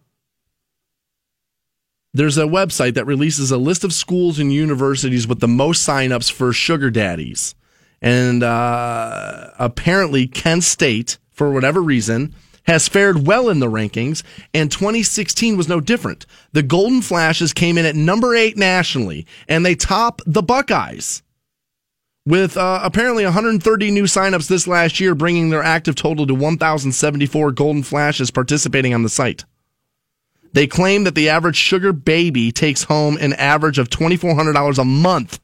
there's 2.12 2.38
a 2.38 2.44
website 2.44 2.94
that 2.94 3.06
releases 3.06 3.50
a 3.50 3.58
list 3.58 3.84
of 3.84 3.92
schools 3.92 4.38
and 4.38 4.52
universities 4.52 5.26
with 5.26 5.40
the 5.40 5.48
most 5.48 5.86
signups 5.86 6.30
for 6.30 6.52
Sugar 6.52 6.90
Daddies. 6.90 7.54
And 8.02 8.42
uh, 8.42 9.50
apparently, 9.58 10.26
Kent 10.26 10.64
State, 10.64 11.18
for 11.30 11.52
whatever 11.52 11.82
reason, 11.82 12.34
has 12.64 12.88
fared 12.88 13.26
well 13.26 13.48
in 13.48 13.60
the 13.60 13.66
rankings, 13.66 14.22
and 14.54 14.70
2016 14.70 15.56
was 15.56 15.68
no 15.68 15.80
different. 15.80 16.26
The 16.52 16.62
Golden 16.62 17.02
Flashes 17.02 17.52
came 17.52 17.78
in 17.78 17.86
at 17.86 17.96
number 17.96 18.34
eight 18.34 18.56
nationally, 18.56 19.26
and 19.48 19.64
they 19.64 19.74
top 19.74 20.20
the 20.26 20.42
Buckeyes 20.42 21.22
with 22.26 22.56
uh, 22.56 22.80
apparently 22.82 23.24
130 23.24 23.90
new 23.90 24.04
signups 24.04 24.48
this 24.48 24.66
last 24.66 25.00
year, 25.00 25.14
bringing 25.14 25.50
their 25.50 25.62
active 25.62 25.94
total 25.94 26.26
to 26.26 26.34
1,074 26.34 27.52
Golden 27.52 27.82
Flashes 27.82 28.30
participating 28.30 28.94
on 28.94 29.02
the 29.02 29.08
site. 29.08 29.44
They 30.52 30.66
claim 30.66 31.04
that 31.04 31.14
the 31.14 31.28
average 31.28 31.56
sugar 31.56 31.92
baby 31.92 32.50
takes 32.52 32.84
home 32.84 33.16
an 33.18 33.32
average 33.34 33.78
of 33.78 33.88
$2,400 33.88 34.78
a 34.78 34.84
month, 34.84 35.38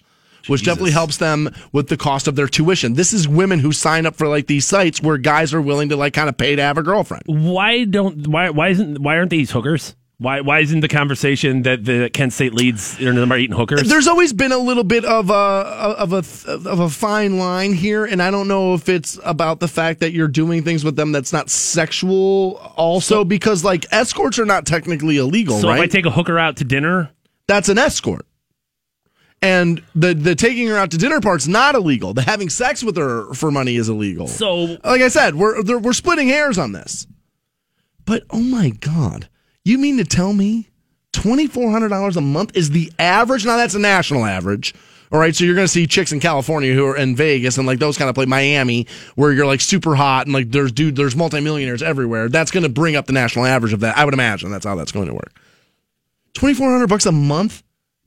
which 0.49 0.65
definitely 0.65 0.91
helps 0.93 1.17
them 1.17 1.55
with 1.73 1.89
the 1.89 1.97
cost 1.97 2.27
of 2.27 2.37
their 2.37 2.49
tuition. 2.49 2.95
This 2.95 3.13
is 3.13 3.29
women 3.29 3.61
who 3.61 3.73
sign 3.73 4.07
up 4.07 4.17
for 4.17 4.29
like 4.29 4.47
these 4.47 4.67
sites 4.67 5.01
where 5.03 5.19
guys 5.19 5.55
are 5.55 5.63
willing 5.63 5.89
to 5.91 5.97
like 5.97 6.13
kind 6.15 6.29
of 6.29 6.37
pay 6.37 6.57
to 6.57 6.63
have 6.63 6.79
a 6.79 6.83
girlfriend. 6.83 7.23
Why 7.27 7.85
don't 7.85 8.27
why 8.27 8.51
why 8.51 8.69
isn't 8.69 9.01
why 9.01 9.17
aren't 9.17 9.31
these 9.31 9.51
hookers? 9.51 9.95
Why 10.19 10.41
why 10.41 10.61
isn't 10.61 10.81
the 10.81 10.89
conversation 10.89 11.63
that 11.63 11.85
the 11.85 12.09
Kent 12.11 12.33
State 12.33 12.55
leads 12.55 12.99
are 13.03 13.13
number 13.13 13.35
eight 13.35 13.51
in 13.51 13.57
hookers? 13.57 13.87
There's 13.87 14.09
always 14.09 14.33
been 14.33 14.51
a 14.51 14.57
little 14.59 14.85
bit 14.85 15.05
of 15.05 15.29
a 15.29 15.35
of 15.35 16.15
a 16.15 16.25
of 16.49 16.81
a 16.81 16.89
fine 16.89 17.39
line 17.39 17.75
here, 17.75 18.07
and 18.07 18.23
I 18.23 18.31
don't 18.31 18.49
know 18.49 18.73
if 18.73 18.89
it's 18.89 19.19
about 19.25 19.61
the 19.61 19.69
fact 19.69 20.01
that 20.01 20.13
you're 20.13 20.27
doing 20.29 20.63
things 20.63 20.85
with 20.85 20.97
them 20.97 21.13
that's 21.13 21.35
not 21.35 21.51
sexual. 21.51 22.55
Also, 22.77 23.25
because 23.25 23.63
like 23.63 23.85
escorts 23.93 24.39
are 24.39 24.47
not 24.47 24.65
technically 24.65 25.19
illegal, 25.19 25.61
so 25.61 25.69
right? 25.69 25.77
if 25.77 25.83
I 25.83 25.87
take 25.87 26.07
a 26.07 26.11
hooker 26.11 26.39
out 26.39 26.57
to 26.57 26.65
dinner, 26.65 27.11
that's 27.47 27.69
an 27.69 27.77
escort. 27.77 28.25
And 29.43 29.83
the 29.95 30.15
the 30.15 30.35
taking 30.35 30.67
her 30.69 30.79
out 30.79 30.93
to 30.93 30.97
dinner 30.97 31.21
part's 31.21 31.47
not 31.47 31.75
illegal. 31.75 32.15
The 32.15 32.23
having 32.23 32.49
sex 32.49 32.83
with 32.83 32.97
her 32.97 33.35
for 33.35 33.51
money 33.51 33.77
is 33.77 33.91
illegal. 33.91 34.29
so 34.29 34.79
like 34.83 35.03
I 35.03 35.09
said, 35.09 35.35
we're 35.35 35.63
we're 35.79 35.93
splitting 35.93 36.29
hairs 36.29 36.57
on 36.57 36.73
this. 36.73 37.07
But 38.07 38.23
oh 38.31 38.41
my 38.41 38.71
god, 38.71 39.29
you 39.71 39.79
mean 39.79 39.97
to 39.99 40.05
tell 40.05 40.33
me 40.33 40.69
twenty 41.13 41.47
four 41.47 41.71
hundred 41.71 41.89
dollars 41.89 42.17
a 42.17 42.21
month 42.21 42.57
is 42.57 42.71
the 42.71 42.93
average? 42.99 43.45
Now 43.45 43.57
that's 43.57 43.75
a 43.75 43.79
national 43.79 44.25
average. 44.25 44.75
All 45.13 45.21
right, 45.21 45.35
so 45.35 45.45
you're 45.45 45.55
going 45.55 45.67
to 45.67 45.73
see 45.73 45.87
chicks 45.87 46.11
in 46.11 46.19
California 46.19 46.75
who 46.75 46.85
are 46.85 46.97
in 46.97 47.15
Vegas 47.15 47.59
and 47.59 47.67
like 47.67 47.79
those 47.79 47.97
kind 47.97 48.09
of 48.09 48.17
play 48.17 48.27
Miami, 48.27 48.89
where 49.15 49.33
you're 49.33 49.47
like 49.47 49.61
super 49.61 49.95
hot 49.95 50.27
and 50.27 50.35
like 50.35 50.51
there's 50.51 50.73
dude, 50.73 50.97
there's 50.97 51.15
multimillionaires 51.15 51.83
everywhere. 51.83 52.29
That's 52.29 52.51
going 52.51 52.65
to 52.65 52.69
bring 52.69 52.97
up 52.97 53.07
the 53.07 53.13
national 53.13 53.47
average 53.47 53.73
of 53.73 53.81
that. 53.81 53.97
I 53.97 54.05
would 54.05 54.15
imagine 54.15 54.51
that's 54.51 54.67
how 54.67 54.75
that's 54.75 54.93
going 54.93 55.07
to 55.07 55.15
work. 55.15 55.33
Twenty 56.35 56.55
four 56.55 56.71
hundred 56.71 56.89
bucks 56.89 57.07
a 57.07 57.13
month. 57.13 57.63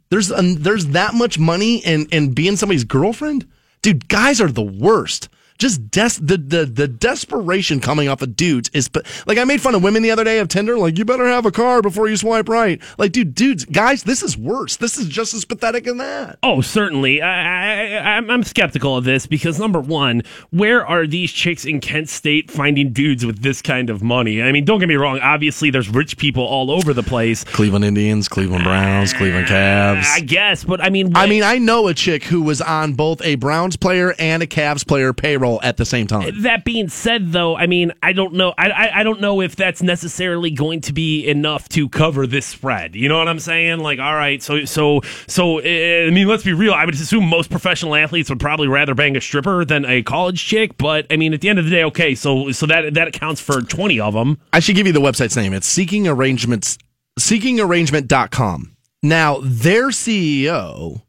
There's 0.09 0.31
um, 0.31 0.55
there's 0.55 0.87
that 0.87 1.13
much 1.13 1.39
money 1.39 1.77
in 1.77 2.07
in 2.07 2.33
being 2.33 2.57
somebody's 2.57 2.83
girlfriend, 2.83 3.47
dude. 3.81 4.07
Guys 4.09 4.41
are 4.41 4.51
the 4.51 4.61
worst. 4.61 5.29
Just 5.59 5.91
des- 5.91 6.21
the 6.21 6.37
the 6.37 6.65
the 6.65 6.87
desperation 6.87 7.81
coming 7.81 8.07
off 8.07 8.21
of 8.21 8.35
dudes 8.35 8.69
is 8.73 8.87
pa- 8.87 9.01
like 9.27 9.37
I 9.37 9.43
made 9.43 9.61
fun 9.61 9.75
of 9.75 9.83
women 9.83 10.01
the 10.01 10.11
other 10.11 10.23
day 10.23 10.39
of 10.39 10.47
Tinder. 10.47 10.77
Like 10.77 10.97
you 10.97 11.03
better 11.03 11.27
have 11.27 11.45
a 11.45 11.51
car 11.51 11.81
before 11.81 12.07
you 12.07 12.15
swipe 12.15 12.47
right. 12.47 12.81
Like 12.97 13.11
dude, 13.11 13.35
dudes, 13.35 13.65
guys, 13.65 14.03
this 14.03 14.23
is 14.23 14.37
worse. 14.37 14.77
This 14.77 14.97
is 14.97 15.07
just 15.09 15.33
as 15.33 15.43
pathetic 15.43 15.85
as 15.85 15.97
that. 15.97 16.39
Oh, 16.43 16.61
certainly. 16.61 17.21
I, 17.21 17.97
I, 17.97 17.97
I'm, 18.15 18.29
I'm 18.29 18.43
skeptical 18.43 18.95
of 18.95 19.03
this 19.03 19.27
because 19.27 19.59
number 19.59 19.81
one, 19.81 20.21
where 20.51 20.85
are 20.85 21.05
these 21.05 21.29
chicks 21.31 21.65
in 21.65 21.81
Kent 21.81 22.07
State 22.07 22.49
finding 22.49 22.93
dudes 22.93 23.25
with 23.25 23.41
this 23.41 23.61
kind 23.61 23.89
of 23.89 24.01
money? 24.01 24.41
I 24.41 24.53
mean, 24.53 24.63
don't 24.63 24.79
get 24.79 24.87
me 24.87 24.95
wrong. 24.95 25.19
Obviously, 25.19 25.71
there's 25.71 25.89
rich 25.89 26.17
people 26.17 26.43
all 26.43 26.71
over 26.71 26.93
the 26.93 27.03
place. 27.03 27.43
Cleveland 27.43 27.83
Indians, 27.83 28.29
Cleveland 28.29 28.63
Browns, 28.63 29.11
Cleveland 29.11 29.47
ah, 29.49 29.51
Cavs. 29.51 30.05
I 30.05 30.21
guess, 30.21 30.63
but 30.63 30.79
I 30.79 30.89
mean, 30.89 31.17
I 31.17 31.27
mean, 31.27 31.43
I 31.43 31.57
know 31.57 31.89
a 31.89 31.93
chick 31.93 32.23
who 32.23 32.41
was 32.41 32.61
on 32.61 32.93
both 32.93 33.21
a 33.23 33.35
Browns 33.35 33.75
player 33.75 34.15
and 34.17 34.41
a 34.41 34.47
Cavs 34.47 34.87
player 34.87 35.11
payroll 35.11 35.48
at 35.63 35.77
the 35.77 35.85
same 35.85 36.05
time. 36.05 36.43
That 36.43 36.63
being 36.63 36.89
said, 36.89 37.31
though, 37.31 37.57
I 37.57 37.65
mean, 37.65 37.91
I 38.03 38.13
don't 38.13 38.33
know. 38.33 38.53
I, 38.57 38.69
I 38.69 38.99
I 38.99 39.03
don't 39.03 39.19
know 39.21 39.41
if 39.41 39.55
that's 39.55 39.81
necessarily 39.81 40.51
going 40.51 40.81
to 40.81 40.93
be 40.93 41.27
enough 41.27 41.67
to 41.69 41.89
cover 41.89 42.27
this 42.27 42.45
spread. 42.45 42.95
You 42.95 43.09
know 43.09 43.17
what 43.17 43.27
I'm 43.27 43.39
saying? 43.39 43.79
Like, 43.79 43.99
all 43.99 44.15
right, 44.15 44.41
so 44.43 44.65
so 44.65 45.01
so. 45.27 45.59
uh, 45.59 45.61
I 45.61 46.11
mean, 46.11 46.27
let's 46.27 46.43
be 46.43 46.53
real. 46.53 46.73
I 46.73 46.85
would 46.85 46.93
assume 46.93 47.25
most 47.25 47.49
professional 47.49 47.95
athletes 47.95 48.29
would 48.29 48.39
probably 48.39 48.67
rather 48.67 48.93
bang 48.93 49.17
a 49.17 49.21
stripper 49.21 49.65
than 49.65 49.85
a 49.85 50.03
college 50.03 50.43
chick. 50.45 50.77
But 50.77 51.07
I 51.09 51.17
mean, 51.17 51.33
at 51.33 51.41
the 51.41 51.49
end 51.49 51.59
of 51.59 51.65
the 51.65 51.71
day, 51.71 51.83
okay, 51.85 52.13
so 52.15 52.51
so 52.51 52.65
that 52.67 52.93
that 52.93 53.07
accounts 53.07 53.41
for 53.41 53.61
20 53.61 53.99
of 53.99 54.13
them. 54.13 54.37
I 54.53 54.59
should 54.59 54.75
give 54.75 54.87
you 54.87 54.93
the 54.93 55.01
website's 55.01 55.35
name. 55.35 55.53
It's 55.53 55.67
Seeking 55.67 56.07
Arrangements, 56.07 56.77
seekingarrangement.com. 57.19 58.75
Now, 59.01 59.39
their 59.41 59.87
CEO, 59.89 61.03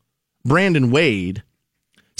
Brandon 0.45 0.91
Wade, 0.91 1.43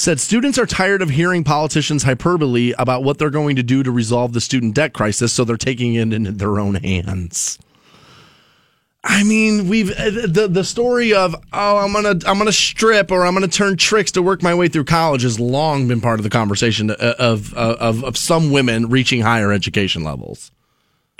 said 0.01 0.19
students 0.19 0.59
are 0.59 0.67
tired 0.67 1.03
of 1.03 1.11
hearing 1.11 1.45
politicians' 1.45 2.03
hyperbole 2.03 2.73
about 2.79 3.05
what 3.05 3.19
they're 3.19 3.31
going 3.31 3.57
to 3.57 3.63
do 3.63 3.83
to 3.83 3.91
resolve 3.91 4.33
the 4.33 4.41
student 4.41 4.75
debt 4.75 4.93
crisis, 4.93 5.33
so 5.33 5.45
they're 5.45 5.57
taking 5.57 5.95
it 5.95 6.13
into 6.13 6.33
their 6.33 6.59
own 6.59 6.75
hands. 6.77 7.59
I 9.03 9.25
mean, 9.25 9.69
we've 9.69 9.91
uh, 9.91 10.11
the 10.27 10.49
the 10.51 10.65
story 10.65 11.15
of 11.15 11.35
oh, 11.53 11.79
I'm 11.79 11.93
gonna 11.93 12.21
I'm 12.27 12.37
gonna 12.37 12.53
strip 12.53 13.11
or 13.11 13.25
I'm 13.25 13.33
gonna 13.33 13.49
turn 13.49 13.77
tricks 13.77 14.13
to 14.13 14.23
work 14.23 14.43
my 14.43 14.55
way 14.55 14.69
through 14.69 14.85
college 14.85 15.23
has 15.23 15.41
long 15.41 15.89
been 15.89 16.03
part 16.03 16.19
of 16.19 16.25
the 16.25 16.31
conversation 16.31 16.91
uh, 16.91 17.15
of 17.19 17.55
of 17.55 17.79
of, 17.79 18.05
of 18.05 18.17
some 18.19 18.51
women 18.51 18.91
reaching 18.91 19.23
higher 19.23 19.53
education 19.53 20.05
levels. 20.05 20.51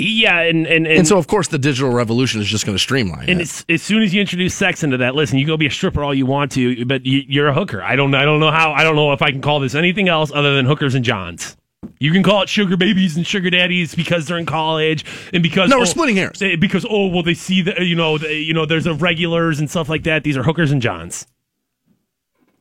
Yeah, 0.01 0.41
and 0.41 0.67
and 0.67 0.87
and, 0.87 0.99
And 0.99 1.07
so, 1.09 1.19
of 1.19 1.27
course, 1.27 1.49
the 1.49 1.59
digital 1.59 1.91
revolution 1.91 2.41
is 2.41 2.47
just 2.49 2.65
going 2.65 2.75
to 2.75 2.79
streamline 2.81 3.29
And 3.29 3.41
as, 3.41 3.65
as 3.69 3.83
soon 3.83 4.03
as 4.03 4.15
you 4.15 4.21
introduce 4.21 4.55
sex 4.55 4.83
into 4.83 4.97
that, 4.99 5.15
listen, 5.15 5.39
you 5.39 5.47
go 5.47 5.57
be 5.57 5.67
a 5.67 5.71
stripper 5.71 6.03
all 6.03 6.15
you 6.15 6.27
want 6.27 6.53
to, 6.53 6.85
but 6.87 7.05
you, 7.05 7.23
you're 7.29 7.49
a 7.49 7.55
hooker. 7.55 7.83
I 7.83 7.97
don't, 7.97 8.15
I 8.15 8.25
don't 8.25 8.41
know 8.41 8.51
how, 8.51 8.73
I 8.73 8.83
don't 8.83 8.97
know 8.97 9.13
if 9.13 9.21
I 9.23 9.31
can 9.31 9.41
call 9.43 9.61
this 9.61 9.75
anything 9.75 10.09
else 10.09 10.33
other 10.33 10.55
than 10.57 10.65
hookers 10.67 10.95
and 10.95 11.05
johns. 11.05 11.57
You 11.99 12.13
can 12.13 12.23
call 12.23 12.43
it 12.43 12.49
sugar 12.49 12.77
babies 12.77 13.17
and 13.17 13.27
sugar 13.27 13.51
daddies 13.51 13.95
because 13.95 14.27
they're 14.27 14.39
in 14.39 14.47
college 14.47 15.05
and 15.33 15.43
because 15.43 15.69
No, 15.71 15.77
we're 15.77 15.83
oh, 15.83 15.87
splitting 15.87 16.17
hairs. 16.17 16.41
eh, 16.43 16.57
Because 16.57 16.87
oh 16.89 17.09
well, 17.09 17.23
they 17.23 17.35
see 17.35 17.63
that 17.63 17.81
you 17.81 17.95
know, 17.95 18.17
the, 18.19 18.35
you 18.35 18.55
know, 18.55 18.65
there's 18.67 18.87
a 18.87 18.95
regulars 18.95 19.61
and 19.61 19.69
stuff 19.71 19.89
like 19.89 20.05
that. 20.05 20.23
These 20.25 20.37
are 20.37 20.43
hookers 20.43 20.73
and 20.73 20.81
johns. 20.81 21.27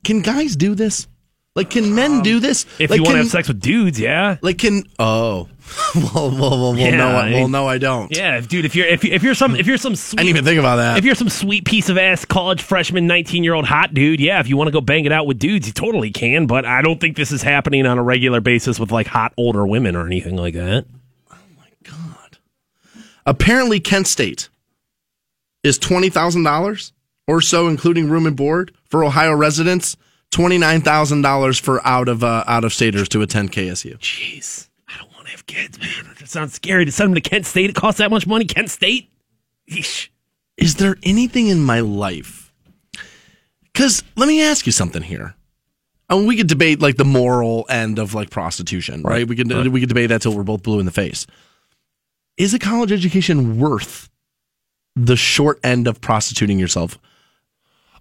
Can 0.04 0.22
guys 0.22 0.56
do 0.56 0.76
this? 0.76 1.08
Like, 1.56 1.72
can 1.72 1.96
men 1.96 2.22
do 2.22 2.40
this? 2.40 2.66
Um, 2.66 2.72
If 2.80 2.90
like, 2.92 2.98
you 2.98 3.04
want 3.04 3.16
to 3.16 3.20
have 3.20 3.28
sex 3.28 3.48
with 3.48 3.60
dudes, 3.60 4.00
yeah. 4.00 4.38
like, 4.42 4.60
can 4.60 4.84
oh, 5.00 5.50
well, 5.96 6.12
well, 6.14 6.32
well, 6.32 6.60
well, 6.62 6.78
Yeah, 6.78 6.96
no, 6.96 7.08
I, 7.10 7.28
I- 7.28 7.32
well, 7.34 7.48
no, 7.48 7.68
I 7.68 7.78
don't. 7.80 8.16
Yeah, 8.16 8.40
dude. 8.40 8.66
If 8.66 8.76
you're 8.76 8.86
if, 8.88 9.04
you- 9.04 9.12
if 9.12 9.24
you're 9.24 9.34
some 9.34 9.56
if 9.56 9.66
you're 9.68 9.78
some 9.78 9.94
I 9.94 9.96
sweet 9.96 10.18
didn't 10.20 10.30
even 10.30 10.46
think 10.46 10.60
about 10.60 10.78
that. 10.78 10.98
If 11.00 11.06
you're 11.06 11.16
some 11.16 11.28
sweet 11.30 11.66
piece 11.66 11.90
of 11.90 11.98
ass 11.98 12.24
college 12.24 12.62
freshman, 12.62 13.08
19 13.08 13.44
year 13.44 13.56
old 13.56 13.66
hot 13.66 13.94
dude, 13.94 14.20
yeah, 14.20 14.40
if 14.40 14.48
you 14.48 14.58
want 14.58 14.68
to 14.68 14.72
go 14.72 14.80
bang 14.82 15.06
it 15.06 15.12
out 15.12 15.26
with 15.28 15.40
dudes, 15.40 15.68
you 15.68 15.74
totally 15.74 16.12
can. 16.12 16.46
But 16.48 16.66
I 16.66 16.82
don't 16.82 17.02
think 17.02 17.18
this 17.18 17.32
is 17.32 17.42
happening 17.42 17.86
on 17.86 17.98
a 17.98 18.04
regular 18.04 18.42
basis 18.42 18.80
with 18.80 18.92
like 18.92 19.08
hot 19.08 19.34
older 19.36 19.66
women 19.66 19.96
or 19.96 20.06
anything 20.06 20.38
like 20.38 20.54
that. 20.54 20.86
Oh 21.32 21.36
my 21.58 21.68
god! 21.84 22.38
Apparently, 23.26 23.80
Kent 23.80 24.08
State 24.08 24.50
is 25.64 25.78
twenty 25.78 26.10
thousand 26.10 26.44
dollars 26.44 26.94
or 27.28 27.42
so, 27.42 27.68
including 27.68 28.10
room 28.10 28.26
and 28.28 28.36
board 28.38 28.72
for 28.86 29.04
Ohio 29.04 29.34
residents. 29.36 29.98
Twenty 30.32 30.58
nine 30.58 30.82
thousand 30.82 31.22
dollars 31.24 31.58
for 31.60 31.86
out 31.86 32.08
of 32.08 32.24
uh, 32.24 32.44
out 32.48 32.64
of 32.64 32.74
staters 32.74 33.10
to 33.10 33.22
attend 33.22 33.52
KSU. 33.52 33.98
Jeez, 33.98 34.70
I 34.88 34.98
don't 34.98 35.12
want 35.14 35.26
to 35.26 35.32
have 35.32 35.46
kids, 35.48 35.80
man. 35.80 36.16
It 36.20 36.30
sounds 36.30 36.54
scary 36.54 36.86
to 36.86 36.92
send 36.92 37.10
them 37.10 37.22
to 37.22 37.30
Kent 37.30 37.46
State. 37.46 37.70
It 37.72 37.76
costs 37.76 37.98
that 37.98 38.12
much 38.12 38.28
money. 38.28 38.46
Kent 38.46 38.70
State. 38.70 39.10
Yeesh. 39.70 40.10
is 40.58 40.76
there 40.76 40.98
anything 41.04 41.48
in 41.48 41.60
my 41.62 41.80
life? 41.80 42.52
Because 43.74 44.04
let 44.16 44.28
me 44.28 44.42
ask 44.44 44.66
you 44.66 44.72
something 44.72 45.02
here. 45.02 45.36
I 46.10 46.16
mean, 46.16 46.26
we 46.26 46.38
could 46.38 46.48
debate 46.48 46.82
like 46.82 46.98
the 46.98 47.06
moral 47.06 47.66
end 47.70 48.00
of 48.00 48.14
like 48.14 48.30
prostitution, 48.30 49.04
right? 49.04 49.28
We 49.28 49.36
could 49.36 49.52
we 49.72 49.80
could 49.80 49.90
debate 49.90 50.10
that 50.10 50.22
till 50.22 50.36
we're 50.36 50.44
both 50.44 50.64
blue 50.64 50.80
in 50.80 50.86
the 50.86 50.92
face. 50.92 51.26
Is 52.38 52.54
a 52.54 52.60
college 52.60 52.92
education 52.92 53.60
worth 53.60 54.10
the 54.96 55.16
short 55.16 55.60
end 55.64 55.88
of 55.88 56.02
prostituting 56.02 56.58
yourself? 56.60 56.98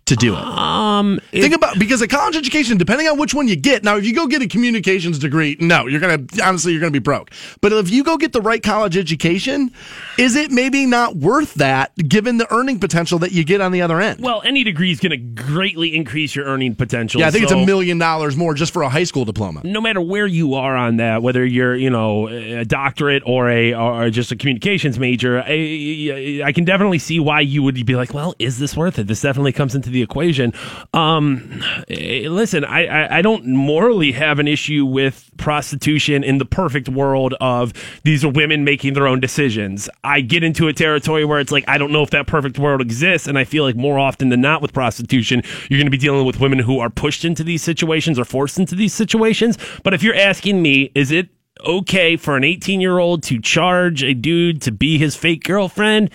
To 0.08 0.16
do 0.16 0.34
it? 0.34 0.42
Um, 0.42 1.20
Think 1.30 1.54
about 1.54 1.78
because 1.78 2.02
a 2.02 2.08
college 2.08 2.36
education, 2.36 2.76
depending 2.76 3.06
on 3.08 3.18
which 3.18 3.34
one 3.34 3.48
you 3.48 3.56
get. 3.56 3.84
Now, 3.84 3.96
if 3.96 4.04
you 4.04 4.14
go 4.14 4.26
get 4.26 4.42
a 4.42 4.48
communications 4.48 5.18
degree, 5.18 5.56
no, 5.60 5.86
you're 5.86 6.00
gonna 6.00 6.24
honestly 6.42 6.72
you're 6.72 6.80
gonna 6.80 6.90
be 6.90 6.98
broke. 6.98 7.30
But 7.60 7.72
if 7.72 7.90
you 7.90 8.04
go 8.04 8.16
get 8.16 8.32
the 8.32 8.40
right 8.40 8.62
college 8.62 8.96
education, 8.96 9.70
is 10.18 10.36
it 10.36 10.50
maybe 10.50 10.86
not 10.86 11.16
worth 11.16 11.54
that 11.54 11.94
given 11.96 12.38
the 12.38 12.52
earning 12.52 12.78
potential 12.80 13.18
that 13.20 13.32
you 13.32 13.44
get 13.44 13.60
on 13.60 13.72
the 13.72 13.82
other 13.82 14.00
end? 14.00 14.20
well, 14.20 14.42
any 14.44 14.64
degree 14.64 14.90
is 14.90 15.00
going 15.00 15.10
to 15.10 15.16
greatly 15.42 15.94
increase 15.94 16.34
your 16.34 16.44
earning 16.46 16.74
potential. 16.74 17.20
yeah, 17.20 17.28
I 17.28 17.30
think 17.30 17.44
it's 17.44 17.52
a 17.52 17.64
million 17.66 17.98
dollars 17.98 18.36
more 18.36 18.54
just 18.54 18.72
for 18.72 18.82
a 18.82 18.88
high 18.88 19.04
school 19.04 19.24
diploma. 19.24 19.60
no 19.64 19.80
matter 19.80 20.00
where 20.00 20.26
you 20.26 20.54
are 20.54 20.76
on 20.76 20.96
that, 20.96 21.22
whether 21.22 21.44
you're 21.44 21.76
you 21.76 21.90
know 21.90 22.28
a 22.28 22.64
doctorate 22.64 23.22
or 23.26 23.48
a 23.50 23.74
or 23.74 24.10
just 24.10 24.32
a 24.32 24.36
communications 24.36 24.98
major, 24.98 25.40
I, 25.40 26.42
I 26.44 26.52
can 26.52 26.64
definitely 26.64 26.98
see 26.98 27.20
why 27.20 27.40
you 27.40 27.62
would 27.62 27.84
be 27.86 27.94
like, 27.94 28.12
well, 28.14 28.34
is 28.38 28.58
this 28.58 28.76
worth 28.76 28.98
it? 28.98 29.06
This 29.06 29.20
definitely 29.22 29.52
comes 29.52 29.74
into 29.74 29.90
the 29.90 29.97
equation. 30.02 30.52
Um, 30.92 31.62
eh, 31.88 32.28
listen, 32.28 32.64
I, 32.64 32.86
I 32.86 33.18
I 33.18 33.22
don't 33.22 33.46
morally 33.46 34.12
have 34.12 34.38
an 34.38 34.48
issue 34.48 34.84
with 34.84 35.30
prostitution 35.36 36.24
in 36.24 36.38
the 36.38 36.44
perfect 36.44 36.88
world 36.88 37.34
of 37.40 37.72
these 38.04 38.24
are 38.24 38.28
women 38.30 38.64
making 38.64 38.94
their 38.94 39.06
own 39.06 39.20
decisions. 39.20 39.88
I 40.04 40.20
get 40.20 40.42
into 40.42 40.68
a 40.68 40.72
territory 40.72 41.24
where 41.24 41.40
it's 41.40 41.52
like 41.52 41.64
I 41.68 41.78
don't 41.78 41.92
know 41.92 42.02
if 42.02 42.10
that 42.10 42.26
perfect 42.26 42.58
world 42.58 42.80
exists, 42.80 43.26
and 43.26 43.38
I 43.38 43.44
feel 43.44 43.64
like 43.64 43.76
more 43.76 43.98
often 43.98 44.28
than 44.28 44.40
not 44.40 44.62
with 44.62 44.72
prostitution, 44.72 45.42
you're 45.68 45.78
going 45.78 45.86
to 45.86 45.90
be 45.90 45.98
dealing 45.98 46.26
with 46.26 46.40
women 46.40 46.58
who 46.58 46.78
are 46.80 46.90
pushed 46.90 47.24
into 47.24 47.44
these 47.44 47.62
situations 47.62 48.18
or 48.18 48.24
forced 48.24 48.58
into 48.58 48.74
these 48.74 48.94
situations. 48.94 49.58
But 49.82 49.94
if 49.94 50.02
you're 50.02 50.14
asking 50.14 50.62
me, 50.62 50.90
is 50.94 51.10
it 51.10 51.28
okay 51.64 52.16
for 52.16 52.36
an 52.36 52.44
18 52.44 52.80
year 52.80 52.98
old 52.98 53.22
to 53.24 53.40
charge 53.40 54.02
a 54.02 54.14
dude 54.14 54.62
to 54.62 54.72
be 54.72 54.98
his 54.98 55.16
fake 55.16 55.44
girlfriend? 55.44 56.10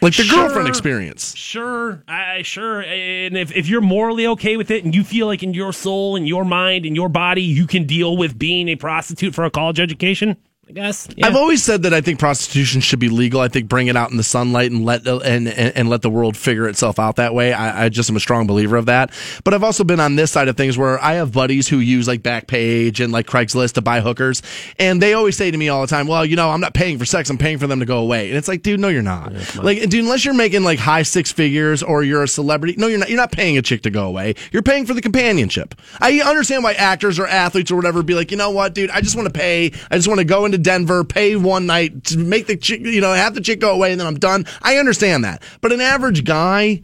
Like 0.00 0.14
the 0.16 0.22
Sure. 0.22 0.44
girlfriend 0.44 0.68
experience. 0.68 1.34
Sure, 1.36 2.02
I 2.06 2.42
sure. 2.42 2.82
And 2.82 3.36
if, 3.36 3.50
if 3.56 3.68
you're 3.68 3.80
morally 3.80 4.26
okay 4.28 4.56
with 4.56 4.70
it 4.70 4.84
and 4.84 4.94
you 4.94 5.02
feel 5.02 5.26
like 5.26 5.42
in 5.42 5.54
your 5.54 5.72
soul 5.72 6.14
and 6.16 6.26
your 6.28 6.44
mind 6.44 6.86
and 6.86 6.94
your 6.94 7.08
body 7.08 7.42
you 7.42 7.66
can 7.66 7.84
deal 7.84 8.16
with 8.16 8.38
being 8.38 8.68
a 8.68 8.76
prostitute 8.76 9.34
for 9.34 9.44
a 9.44 9.50
college 9.50 9.80
education, 9.80 10.36
I 10.68 10.72
guess. 10.72 11.08
yeah. 11.16 11.26
I've 11.26 11.34
always 11.36 11.62
said 11.62 11.84
that 11.84 11.94
I 11.94 12.02
think 12.02 12.18
prostitution 12.18 12.82
should 12.82 12.98
be 12.98 13.08
legal. 13.08 13.40
I 13.40 13.48
think 13.48 13.68
bring 13.68 13.86
it 13.86 13.96
out 13.96 14.10
in 14.10 14.18
the 14.18 14.22
sunlight 14.22 14.70
and 14.70 14.84
let 14.84 15.02
the, 15.02 15.16
and, 15.16 15.48
and 15.48 15.74
and 15.74 15.88
let 15.88 16.02
the 16.02 16.10
world 16.10 16.36
figure 16.36 16.68
itself 16.68 16.98
out 16.98 17.16
that 17.16 17.32
way. 17.32 17.54
I, 17.54 17.86
I 17.86 17.88
just 17.88 18.10
am 18.10 18.16
a 18.16 18.20
strong 18.20 18.46
believer 18.46 18.76
of 18.76 18.84
that. 18.86 19.10
But 19.44 19.54
I've 19.54 19.64
also 19.64 19.82
been 19.82 19.98
on 19.98 20.16
this 20.16 20.30
side 20.30 20.46
of 20.48 20.58
things 20.58 20.76
where 20.76 21.02
I 21.02 21.14
have 21.14 21.32
buddies 21.32 21.68
who 21.68 21.78
use 21.78 22.06
like 22.06 22.20
Backpage 22.20 23.02
and 23.02 23.12
like 23.12 23.26
Craigslist 23.26 23.74
to 23.74 23.80
buy 23.80 24.00
hookers, 24.02 24.42
and 24.78 25.00
they 25.00 25.14
always 25.14 25.38
say 25.38 25.50
to 25.50 25.56
me 25.56 25.70
all 25.70 25.80
the 25.80 25.86
time, 25.86 26.06
"Well, 26.06 26.26
you 26.26 26.36
know, 26.36 26.50
I'm 26.50 26.60
not 26.60 26.74
paying 26.74 26.98
for 26.98 27.06
sex. 27.06 27.30
I'm 27.30 27.38
paying 27.38 27.56
for 27.56 27.66
them 27.66 27.80
to 27.80 27.86
go 27.86 28.00
away." 28.00 28.28
And 28.28 28.36
it's 28.36 28.48
like, 28.48 28.62
dude, 28.62 28.78
no, 28.78 28.88
you're 28.88 29.00
not. 29.00 29.32
like, 29.56 29.80
dude, 29.88 30.04
unless 30.04 30.26
you're 30.26 30.34
making 30.34 30.64
like 30.64 30.78
high 30.78 31.02
six 31.02 31.32
figures 31.32 31.82
or 31.82 32.02
you're 32.02 32.24
a 32.24 32.28
celebrity, 32.28 32.74
no, 32.76 32.88
you're 32.88 32.98
not. 32.98 33.08
You're 33.08 33.16
not 33.16 33.32
paying 33.32 33.56
a 33.56 33.62
chick 33.62 33.82
to 33.82 33.90
go 33.90 34.06
away. 34.06 34.34
You're 34.52 34.62
paying 34.62 34.84
for 34.84 34.92
the 34.92 35.00
companionship. 35.00 35.74
I 35.98 36.20
understand 36.20 36.62
why 36.62 36.74
actors 36.74 37.18
or 37.18 37.26
athletes 37.26 37.70
or 37.70 37.76
whatever 37.76 38.02
be 38.02 38.14
like, 38.14 38.30
you 38.30 38.36
know 38.36 38.50
what, 38.50 38.74
dude, 38.74 38.90
I 38.90 39.00
just 39.00 39.16
want 39.16 39.32
to 39.32 39.32
pay. 39.32 39.72
I 39.90 39.96
just 39.96 40.08
want 40.08 40.18
to 40.18 40.24
go 40.24 40.44
into 40.44 40.57
Denver, 40.58 41.04
pay 41.04 41.36
one 41.36 41.66
night 41.66 42.04
to 42.04 42.18
make 42.18 42.46
the 42.46 42.56
chick, 42.56 42.80
you 42.80 43.00
know, 43.00 43.12
have 43.12 43.34
the 43.34 43.40
chick 43.40 43.60
go 43.60 43.72
away, 43.72 43.92
and 43.92 44.00
then 44.00 44.06
I'm 44.06 44.18
done. 44.18 44.46
I 44.62 44.76
understand 44.76 45.24
that, 45.24 45.42
but 45.60 45.72
an 45.72 45.80
average 45.80 46.24
guy. 46.24 46.82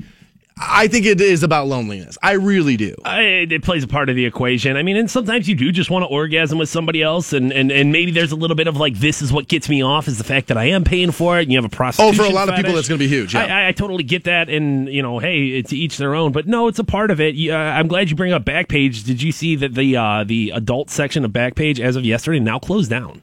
I 0.57 0.87
think 0.87 1.05
it 1.05 1.21
is 1.21 1.43
about 1.43 1.67
loneliness. 1.67 2.17
I 2.23 2.35
really 2.35 2.77
do. 2.77 2.95
I, 3.05 3.23
it 3.51 3.65
plays 3.65 3.83
a 3.83 3.89
part 3.89 4.09
of 4.09 4.15
the 4.15 4.25
equation. 4.25 4.77
I 4.77 4.85
mean, 4.85 4.97
and 4.97 5.11
sometimes 5.11 5.49
you 5.49 5.57
do 5.57 5.73
just 5.73 5.91
want 5.91 6.05
to 6.05 6.07
orgasm 6.07 6.59
with 6.59 6.69
somebody 6.69 7.03
else, 7.03 7.33
and, 7.33 7.53
and, 7.53 7.73
and 7.73 7.91
maybe 7.91 8.13
there's 8.13 8.31
a 8.31 8.37
little 8.37 8.55
bit 8.55 8.69
of 8.69 8.77
like, 8.77 8.95
this 8.95 9.21
is 9.21 9.33
what 9.33 9.49
gets 9.49 9.69
me 9.69 9.83
off 9.83 10.07
is 10.07 10.17
the 10.17 10.23
fact 10.23 10.47
that 10.47 10.57
I 10.57 10.67
am 10.67 10.85
paying 10.85 11.11
for 11.11 11.41
it, 11.41 11.43
and 11.43 11.51
you 11.53 11.59
have 11.59 11.65
a 11.65 11.69
prostitution. 11.75 12.21
Oh, 12.21 12.25
for 12.25 12.31
a 12.31 12.33
lot 12.33 12.49
of 12.49 12.55
people, 12.55 12.73
that's 12.73 12.87
gonna 12.89 13.01
be 13.01 13.09
huge, 13.09 13.35
yeah. 13.35 13.47
I, 13.47 13.65
I, 13.65 13.69
I 13.69 13.73
totally 13.73 14.05
get 14.05 14.25
that, 14.25 14.49
and 14.49 14.89
you 14.89 15.03
know, 15.03 15.19
hey, 15.19 15.49
it's 15.49 15.73
each 15.73 15.97
their 15.97 16.15
own. 16.15 16.31
But 16.31 16.47
no, 16.47 16.69
it's 16.69 16.79
a 16.79 16.85
part 16.85 17.11
of 17.11 17.21
it. 17.21 17.35
You- 17.35 17.53
Uh, 17.53 17.57
I'm 17.57 17.89
glad 17.89 18.09
you 18.11 18.15
bring 18.15 18.33
up 18.33 18.45
Backpage. 18.45 19.05
Did 19.05 19.23
you 19.23 19.33
see 19.33 19.57
that 19.57 19.75
the 19.75 19.97
uh, 19.97 20.23
the 20.23 20.51
adult 20.55 20.89
section 20.89 21.25
of 21.25 21.33
Backpage 21.33 21.81
as 21.81 21.97
of 21.97 22.05
yesterday 22.05 22.39
now 22.39 22.61
closed 22.61 22.91
down? 22.91 23.23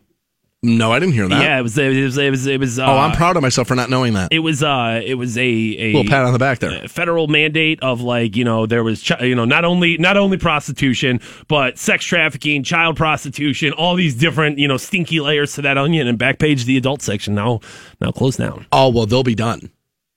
No, 0.64 0.92
I 0.92 1.00
didn't 1.00 1.16
hear 1.16 1.28
that. 1.28 1.42
yeah, 1.42 1.58
it 1.58 1.64
was 1.64 1.76
it 1.76 2.04
was 2.04 2.18
it 2.20 2.30
was 2.30 2.46
it 2.46 2.60
was. 2.60 2.78
Uh, 2.78 2.86
oh, 2.86 2.98
I'm 3.00 3.14
proud 3.14 3.36
of 3.36 3.42
myself 3.42 3.68
for 3.68 3.74
not 3.74 3.90
knowing 3.90 4.14
that. 4.14 4.32
It 4.32 4.40
was 4.40 4.62
uh, 4.62 5.02
it 5.04 5.16
was 5.16 5.36
a 5.36 5.42
a 5.42 5.88
little 5.94 6.04
pat 6.06 6.24
on 6.24 6.34
the 6.34 6.40
back 6.40 6.60
there. 6.60 6.88
federal 6.88 7.28
mandate 7.28 7.82
of 7.82 8.02
like 8.02 8.36
you 8.36 8.44
know 8.46 8.68
there 8.68 8.84
was 8.84 9.02
chi- 9.02 9.24
you 9.24 9.34
know 9.34 9.46
not 9.46 9.66
only 9.66 9.98
not 9.98 10.18
only 10.18 10.38
prostitution 10.38 11.20
but 11.48 11.80
sex 11.80 12.06
trafficking 12.06 12.62
child 12.62 12.96
prostitution 12.96 13.74
all 13.74 13.96
these 13.96 14.14
different 14.14 14.60
you 14.60 14.68
know 14.68 14.78
stinky 14.78 15.20
layers 15.20 15.54
to 15.54 15.64
that 15.64 15.80
onion 15.80 16.06
and 16.08 16.20
backpage 16.20 16.66
the 16.66 16.78
adult 16.78 17.02
section 17.02 17.34
now 17.34 17.60
now 18.00 18.12
closed 18.12 18.38
down 18.38 18.68
Oh 18.72 18.90
well, 18.90 19.08
they'll 19.08 19.24
be 19.24 19.34
done. 19.34 19.72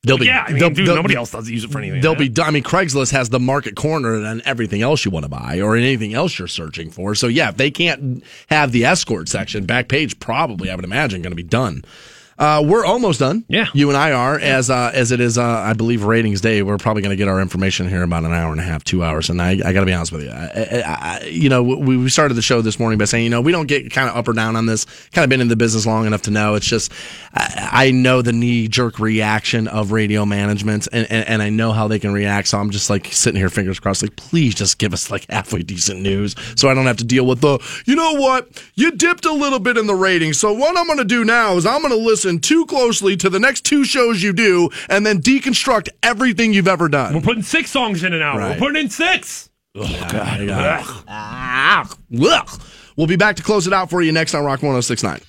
They'll 0.05 0.19
be. 0.19 0.27
yeah 0.27 0.45
I 0.47 0.53
mean, 0.53 0.73
dude, 0.75 0.87
nobody 0.87 1.15
else 1.15 1.31
does 1.33 1.49
use 1.49 1.65
it 1.65 1.71
for 1.71 1.79
anything 1.79 2.01
They'll 2.01 2.15
be. 2.15 2.33
I 2.41 2.51
mean, 2.51 2.63
Craigslist 2.63 3.13
has 3.13 3.31
the 3.31 3.41
market 3.41 3.75
cornered 3.75 4.25
on 4.25 4.43
everything 4.45 4.83
else 4.83 5.05
you 5.05 5.11
want 5.11 5.25
to 5.25 5.31
buy 5.31 5.61
or 5.61 5.77
anything 5.77 6.15
else 6.15 6.39
you're 6.39 6.49
searching 6.49 6.91
for. 6.91 7.15
So 7.15 7.27
yeah, 7.27 7.49
if 7.49 7.57
they 7.57 7.71
can't 7.71 8.23
have 8.49 8.73
the 8.73 8.85
escort 8.85 9.29
section, 9.29 9.67
Backpage 9.67 10.21
probably, 10.21 10.71
I 10.71 10.75
would 10.77 10.85
imagine, 10.85 11.23
going 11.23 11.33
to 11.33 11.37
be 11.37 11.43
done. 11.43 11.85
Uh, 12.39 12.63
we're 12.67 12.85
almost 12.85 13.21
done. 13.21 13.45
Yeah. 13.49 13.67
you 13.75 13.89
and 13.89 13.97
I 13.97 14.13
are 14.13 14.39
as 14.39 14.71
uh, 14.71 14.91
as 14.93 15.13
it 15.13 15.21
is. 15.21 15.39
Uh, 15.39 15.45
I 15.45 15.73
believe 15.73 16.05
ratings 16.05 16.41
day. 16.41 16.63
We're 16.63 16.79
probably 16.79 17.03
going 17.03 17.11
to 17.11 17.17
get 17.17 17.29
our 17.29 17.41
information 17.41 17.89
here 17.89 17.99
in 17.99 18.05
about 18.05 18.25
an 18.25 18.33
hour 18.33 18.51
and 18.51 18.61
a 18.61 18.65
half, 18.65 18.83
two 18.83 19.05
hours. 19.05 19.31
And 19.31 19.41
I, 19.41 19.51
I 19.65 19.73
got 19.73 19.81
to 19.81 19.87
be 19.87 19.93
honest 19.93 20.13
with 20.13 20.25
you. 20.25 20.31
I, 20.31 20.83
I, 20.85 21.19
I, 21.23 21.25
you 21.27 21.49
know, 21.49 21.63
we, 21.63 21.97
we 21.97 22.09
started 22.09 22.35
the 22.35 22.43
show 22.43 22.61
this 22.61 22.79
morning 22.79 22.99
by 22.99 23.05
saying, 23.05 23.25
you 23.25 23.31
know, 23.31 23.41
we 23.41 23.53
don't 23.53 23.67
get 23.67 23.93
kind 23.93 24.09
of 24.09 24.17
up 24.17 24.27
or 24.27 24.33
down 24.33 24.57
on 24.57 24.67
this. 24.67 24.85
Kind 25.13 25.25
of 25.25 25.31
been 25.31 25.41
in 25.41 25.49
the 25.49 25.57
business 25.57 25.87
long 25.87 26.07
enough 26.07 26.23
to 26.23 26.31
know. 26.31 26.55
It's 26.55 26.67
just 26.67 26.93
I, 27.35 27.69
I 27.73 27.91
know 27.91 28.23
the 28.23 28.33
knee 28.33 28.67
jerk 28.69 28.99
reaction 28.99 29.69
of 29.69 29.93
radio 29.93 30.27
management, 30.27 30.89
and, 30.93 31.07
and 31.11 31.29
and 31.29 31.43
I 31.43 31.51
know 31.51 31.73
how 31.73 31.89
they 31.89 31.99
can 31.99 32.13
react. 32.13 32.49
So 32.49 32.59
I'm 32.59 32.71
just 32.71 32.91
like 32.91 33.07
sitting 33.07 33.39
here, 33.39 33.49
fingers 33.49 33.79
crossed. 33.79 34.03
Like, 34.03 34.17
please 34.17 34.55
just 34.55 34.79
give 34.79 34.93
us 34.93 35.11
like 35.11 35.27
halfway 35.31 35.63
decent 35.63 36.01
news, 36.01 36.35
so 36.57 36.69
I 36.69 36.75
don't 36.75 36.87
have 36.87 36.97
to 36.99 37.05
deal 37.05 37.27
with 37.27 37.41
the. 37.41 37.59
You 37.87 37.95
know 37.97 38.15
what? 38.15 38.63
You 38.75 38.91
dipped 38.91 39.25
a 39.25 39.33
little 39.33 39.61
bit 39.61 39.77
in 39.77 39.87
the 39.87 39.95
ratings. 39.95 40.39
So 40.39 40.53
what 40.53 40.77
I'm 40.77 40.87
going 40.87 40.99
to 40.99 41.05
do 41.05 41.25
now 41.25 41.57
is 41.57 41.67
I'm 41.67 41.81
going 41.81 41.93
to 41.93 41.99
listen 41.99 42.24
too 42.43 42.67
closely 42.67 43.17
to 43.17 43.31
the 43.31 43.41
next 43.41 43.65
two 43.65 43.85
shows 43.85 44.23
you 44.23 44.33
do, 44.33 44.69
and 44.89 45.05
then 45.07 45.21
deconstruct 45.21 45.89
everything 46.03 46.53
you've 46.53 46.69
ever 46.69 46.89
done. 46.89 47.15
we're 47.15 47.21
putting 47.21 47.43
six 47.43 47.71
songs 47.71 48.05
in 48.05 48.13
an 48.13 48.23
hour 48.23 48.39
Right. 48.39 48.51
we're 48.61 48.67
putting 48.69 48.83
in 48.85 48.91
six 48.91 49.51
Ah, 49.77 51.89
ugh. 52.21 52.61
We'll 52.97 53.07
be 53.09 53.17
back 53.17 53.35
to 53.37 53.43
close 53.43 53.67
it 53.67 53.73
out 53.73 53.91
for 53.91 54.03
you 54.03 54.13
next 54.13 54.35
on 54.35 54.45
Rock 54.45 54.63
1069. 54.63 55.21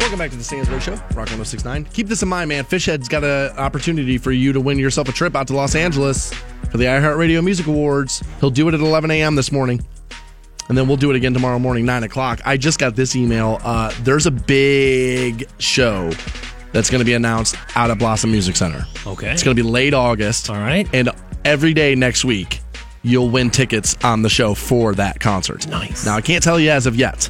Welcome 0.00 0.13
back 0.24 0.30
to 0.30 0.38
the 0.38 0.44
Stansbury 0.44 0.80
Show, 0.80 0.92
Rock 0.92 1.28
1069. 1.28 1.84
Keep 1.92 2.08
this 2.08 2.22
in 2.22 2.30
mind, 2.30 2.48
man. 2.48 2.64
Fishhead's 2.64 3.10
got 3.10 3.22
an 3.24 3.54
opportunity 3.58 4.16
for 4.16 4.32
you 4.32 4.54
to 4.54 4.60
win 4.60 4.78
yourself 4.78 5.06
a 5.06 5.12
trip 5.12 5.36
out 5.36 5.48
to 5.48 5.52
Los 5.54 5.74
Angeles 5.74 6.32
for 6.70 6.78
the 6.78 6.84
iHeartRadio 6.84 7.44
Music 7.44 7.66
Awards. 7.66 8.22
He'll 8.40 8.48
do 8.48 8.66
it 8.68 8.72
at 8.72 8.80
11 8.80 9.10
a.m. 9.10 9.34
this 9.34 9.52
morning. 9.52 9.84
And 10.70 10.78
then 10.78 10.88
we'll 10.88 10.96
do 10.96 11.10
it 11.10 11.16
again 11.16 11.34
tomorrow 11.34 11.58
morning, 11.58 11.84
9 11.84 12.04
o'clock. 12.04 12.40
I 12.46 12.56
just 12.56 12.78
got 12.78 12.96
this 12.96 13.14
email. 13.14 13.58
Uh, 13.62 13.92
there's 14.00 14.24
a 14.24 14.30
big 14.30 15.46
show 15.58 16.10
that's 16.72 16.88
going 16.88 17.00
to 17.00 17.04
be 17.04 17.12
announced 17.12 17.56
out 17.76 17.90
at 17.90 17.98
Blossom 17.98 18.30
Music 18.30 18.56
Center. 18.56 18.86
Okay. 19.06 19.30
It's 19.30 19.42
going 19.42 19.54
to 19.54 19.62
be 19.62 19.68
late 19.68 19.92
August. 19.92 20.48
All 20.48 20.56
right. 20.56 20.88
And 20.94 21.10
every 21.44 21.74
day 21.74 21.94
next 21.94 22.24
week, 22.24 22.60
you'll 23.02 23.28
win 23.28 23.50
tickets 23.50 23.94
on 24.02 24.22
the 24.22 24.30
show 24.30 24.54
for 24.54 24.94
that 24.94 25.20
concert. 25.20 25.68
Nice. 25.68 26.06
Now, 26.06 26.16
I 26.16 26.22
can't 26.22 26.42
tell 26.42 26.58
you 26.58 26.70
as 26.70 26.86
of 26.86 26.96
yet, 26.96 27.28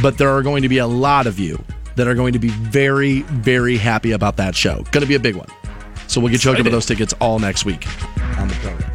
but 0.00 0.16
there 0.16 0.30
are 0.30 0.42
going 0.42 0.62
to 0.62 0.70
be 0.70 0.78
a 0.78 0.86
lot 0.86 1.26
of 1.26 1.38
you 1.38 1.62
that 1.96 2.06
are 2.06 2.14
going 2.14 2.32
to 2.32 2.38
be 2.38 2.48
very, 2.48 3.22
very 3.22 3.76
happy 3.76 4.12
about 4.12 4.36
that 4.36 4.54
show. 4.54 4.82
Going 4.92 5.02
to 5.02 5.06
be 5.06 5.14
a 5.14 5.20
big 5.20 5.36
one. 5.36 5.48
So 6.06 6.20
we'll 6.20 6.30
get 6.30 6.44
you 6.44 6.50
hooked 6.50 6.60
up 6.60 6.64
with 6.64 6.72
those 6.72 6.86
tickets 6.86 7.12
all 7.20 7.38
next 7.38 7.64
week 7.64 7.86
on 8.38 8.48
the 8.48 8.54
program. 8.54 8.90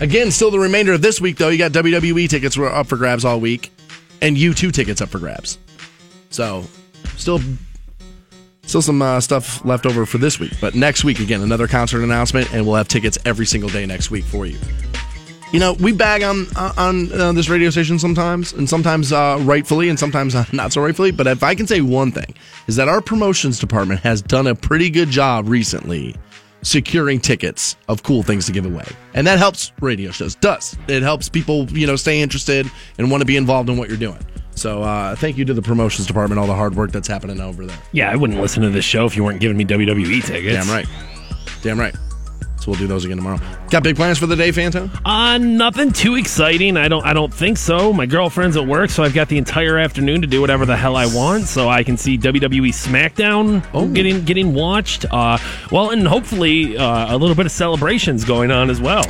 Again, 0.00 0.30
still 0.30 0.50
the 0.50 0.58
remainder 0.58 0.92
of 0.92 1.02
this 1.02 1.20
week, 1.20 1.38
though. 1.38 1.48
You 1.48 1.58
got 1.58 1.72
WWE 1.72 2.28
tickets 2.28 2.56
were 2.56 2.72
up 2.72 2.86
for 2.86 2.96
grabs 2.96 3.24
all 3.24 3.38
week, 3.40 3.72
and 4.20 4.36
U2 4.36 4.72
tickets 4.72 5.00
up 5.00 5.08
for 5.08 5.18
grabs. 5.18 5.58
So, 6.30 6.64
still, 7.16 7.40
still 8.62 8.82
some 8.82 9.00
uh, 9.00 9.20
stuff 9.20 9.64
left 9.64 9.86
over 9.86 10.06
for 10.06 10.18
this 10.18 10.40
week. 10.40 10.54
But 10.60 10.74
next 10.74 11.04
week, 11.04 11.20
again, 11.20 11.40
another 11.40 11.68
concert 11.68 12.02
announcement, 12.02 12.52
and 12.52 12.66
we'll 12.66 12.76
have 12.76 12.88
tickets 12.88 13.18
every 13.24 13.46
single 13.46 13.70
day 13.70 13.86
next 13.86 14.10
week 14.10 14.24
for 14.24 14.44
you. 14.46 14.58
You 15.52 15.60
know, 15.60 15.74
we 15.74 15.92
bag 15.92 16.22
on 16.22 16.46
on 16.56 17.12
uh, 17.12 17.32
this 17.32 17.48
radio 17.48 17.70
station 17.70 17.98
sometimes, 17.98 18.52
and 18.52 18.68
sometimes 18.68 19.12
uh, 19.12 19.38
rightfully, 19.42 19.88
and 19.88 19.98
sometimes 19.98 20.34
uh, 20.34 20.44
not 20.52 20.72
so 20.72 20.82
rightfully. 20.82 21.10
But 21.10 21.26
if 21.26 21.42
I 21.42 21.54
can 21.54 21.66
say 21.66 21.82
one 21.82 22.10
thing, 22.10 22.34
is 22.66 22.76
that 22.76 22.88
our 22.88 23.00
promotions 23.00 23.58
department 23.58 24.00
has 24.00 24.22
done 24.22 24.46
a 24.46 24.54
pretty 24.54 24.88
good 24.90 25.10
job 25.10 25.48
recently 25.48 26.16
securing 26.62 27.20
tickets 27.20 27.76
of 27.88 28.02
cool 28.02 28.22
things 28.22 28.46
to 28.46 28.52
give 28.52 28.64
away, 28.64 28.86
and 29.14 29.26
that 29.26 29.38
helps 29.38 29.72
radio 29.80 30.10
shows. 30.10 30.34
Does 30.36 30.76
it 30.88 31.02
helps 31.02 31.28
people 31.28 31.70
you 31.70 31.86
know 31.86 31.96
stay 31.96 32.22
interested 32.22 32.66
and 32.96 33.10
want 33.10 33.20
to 33.20 33.26
be 33.26 33.36
involved 33.36 33.68
in 33.68 33.76
what 33.76 33.88
you're 33.88 33.98
doing? 33.98 34.24
So 34.54 34.82
uh, 34.82 35.16
thank 35.16 35.36
you 35.36 35.44
to 35.46 35.54
the 35.54 35.62
promotions 35.62 36.06
department, 36.06 36.38
all 36.38 36.46
the 36.46 36.54
hard 36.54 36.74
work 36.74 36.92
that's 36.92 37.08
happening 37.08 37.40
over 37.40 37.66
there. 37.66 37.78
Yeah, 37.92 38.10
I 38.10 38.16
wouldn't 38.16 38.40
listen 38.40 38.62
to 38.62 38.70
this 38.70 38.84
show 38.84 39.06
if 39.06 39.16
you 39.16 39.24
weren't 39.24 39.40
giving 39.40 39.56
me 39.56 39.64
WWE 39.64 40.24
tickets. 40.24 40.66
Damn 40.66 40.74
right, 40.74 40.86
damn 41.62 41.78
right. 41.78 41.94
So 42.62 42.70
we'll 42.70 42.78
do 42.78 42.86
those 42.86 43.04
again 43.04 43.16
tomorrow. 43.16 43.40
Got 43.70 43.82
big 43.82 43.96
plans 43.96 44.18
for 44.18 44.26
the 44.26 44.36
day, 44.36 44.50
Fantone? 44.50 44.88
Uh, 45.04 45.36
nothing 45.38 45.90
too 45.92 46.14
exciting. 46.14 46.76
I 46.76 46.86
don't. 46.86 47.04
I 47.04 47.12
don't 47.12 47.32
think 47.34 47.58
so. 47.58 47.92
My 47.92 48.06
girlfriend's 48.06 48.56
at 48.56 48.66
work, 48.66 48.88
so 48.90 49.02
I've 49.02 49.14
got 49.14 49.28
the 49.28 49.36
entire 49.38 49.78
afternoon 49.78 50.20
to 50.20 50.28
do 50.28 50.40
whatever 50.40 50.64
the 50.64 50.76
hell 50.76 50.94
I 50.94 51.06
want. 51.06 51.48
So 51.48 51.68
I 51.68 51.82
can 51.82 51.96
see 51.96 52.16
WWE 52.16 52.70
SmackDown 52.72 53.66
Oh. 53.74 53.88
getting 53.88 54.24
getting 54.24 54.54
watched. 54.54 55.04
Uh, 55.10 55.38
well, 55.72 55.90
and 55.90 56.06
hopefully 56.06 56.76
uh, 56.76 57.14
a 57.14 57.16
little 57.16 57.34
bit 57.34 57.46
of 57.46 57.52
celebrations 57.52 58.24
going 58.24 58.50
on 58.52 58.70
as 58.70 58.80
well. 58.80 59.04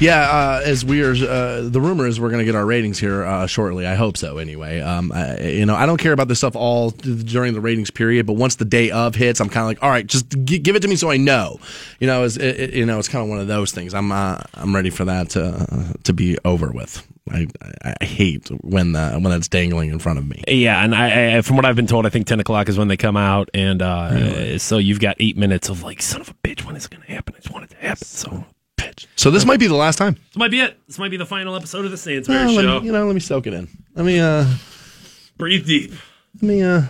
Yeah, 0.00 0.20
uh, 0.30 0.62
as 0.64 0.84
we 0.84 1.02
are, 1.02 1.10
uh, 1.12 1.62
the 1.68 1.80
rumor 1.80 2.06
is 2.06 2.20
we're 2.20 2.28
going 2.28 2.38
to 2.38 2.44
get 2.44 2.54
our 2.54 2.64
ratings 2.64 3.00
here 3.00 3.24
uh, 3.24 3.48
shortly. 3.48 3.84
I 3.84 3.96
hope 3.96 4.16
so. 4.16 4.38
Anyway, 4.38 4.78
um, 4.80 5.10
I, 5.12 5.40
you 5.40 5.66
know, 5.66 5.74
I 5.74 5.86
don't 5.86 5.96
care 5.96 6.12
about 6.12 6.28
this 6.28 6.38
stuff 6.38 6.54
all 6.54 6.90
during 6.90 7.52
the 7.52 7.60
ratings 7.60 7.90
period, 7.90 8.24
but 8.24 8.34
once 8.34 8.54
the 8.56 8.64
day 8.64 8.92
of 8.92 9.16
hits, 9.16 9.40
I'm 9.40 9.48
kind 9.48 9.62
of 9.62 9.66
like, 9.66 9.82
all 9.82 9.90
right, 9.90 10.06
just 10.06 10.28
g- 10.44 10.60
give 10.60 10.76
it 10.76 10.82
to 10.82 10.88
me 10.88 10.94
so 10.94 11.10
I 11.10 11.16
know. 11.16 11.58
You 11.98 12.06
know, 12.06 12.22
it- 12.24 12.74
you 12.74 12.86
know, 12.86 12.97
it's 12.98 13.08
kind 13.08 13.22
of 13.22 13.28
one 13.28 13.38
of 13.38 13.46
those 13.46 13.72
things. 13.72 13.94
I'm, 13.94 14.12
uh, 14.12 14.40
I'm 14.54 14.74
ready 14.74 14.90
for 14.90 15.04
that 15.04 15.30
to 15.30 15.94
to 16.04 16.12
be 16.12 16.38
over 16.44 16.70
with. 16.70 17.06
I, 17.30 17.46
I, 18.00 18.04
hate 18.04 18.48
when 18.62 18.96
uh, 18.96 19.18
when 19.18 19.30
that's 19.30 19.48
dangling 19.48 19.90
in 19.90 19.98
front 19.98 20.18
of 20.18 20.26
me. 20.26 20.42
Yeah, 20.48 20.82
and 20.82 20.94
I, 20.94 21.38
I 21.38 21.42
from 21.42 21.56
what 21.56 21.64
I've 21.64 21.76
been 21.76 21.86
told, 21.86 22.06
I 22.06 22.10
think 22.10 22.26
ten 22.26 22.40
o'clock 22.40 22.68
is 22.68 22.78
when 22.78 22.88
they 22.88 22.96
come 22.96 23.16
out, 23.16 23.50
and 23.54 23.82
uh, 23.82 24.58
so 24.58 24.78
you've 24.78 25.00
got 25.00 25.16
eight 25.20 25.36
minutes 25.36 25.68
of 25.68 25.82
like, 25.82 26.02
son 26.02 26.20
of 26.20 26.30
a 26.30 26.34
bitch, 26.34 26.64
when 26.64 26.76
is 26.76 26.86
it 26.86 26.90
going 26.90 27.02
to 27.02 27.12
happen? 27.12 27.34
I 27.36 27.40
just 27.40 27.52
want 27.52 27.64
it 27.64 27.70
to 27.70 27.76
happen. 27.76 28.06
So, 28.06 28.44
bitch. 28.76 29.06
So 29.16 29.30
this 29.30 29.44
might 29.44 29.60
be 29.60 29.66
the 29.66 29.74
last 29.74 29.96
time. 29.96 30.14
This 30.14 30.36
might 30.36 30.50
be 30.50 30.60
it. 30.60 30.78
This 30.86 30.98
might 30.98 31.10
be 31.10 31.16
the 31.16 31.26
final 31.26 31.54
episode 31.54 31.84
of 31.84 31.90
the 31.90 31.96
Stansbury 31.96 32.38
Well, 32.38 32.54
Show. 32.54 32.80
me, 32.80 32.86
you 32.86 32.92
know, 32.92 33.06
let 33.06 33.14
me 33.14 33.20
soak 33.20 33.46
it 33.46 33.54
in. 33.54 33.68
Let 33.94 34.06
me, 34.06 34.20
uh, 34.20 34.46
Breathe 35.36 35.66
deep. 35.66 35.92
let 36.36 36.42
me, 36.42 36.62
uh, 36.62 36.82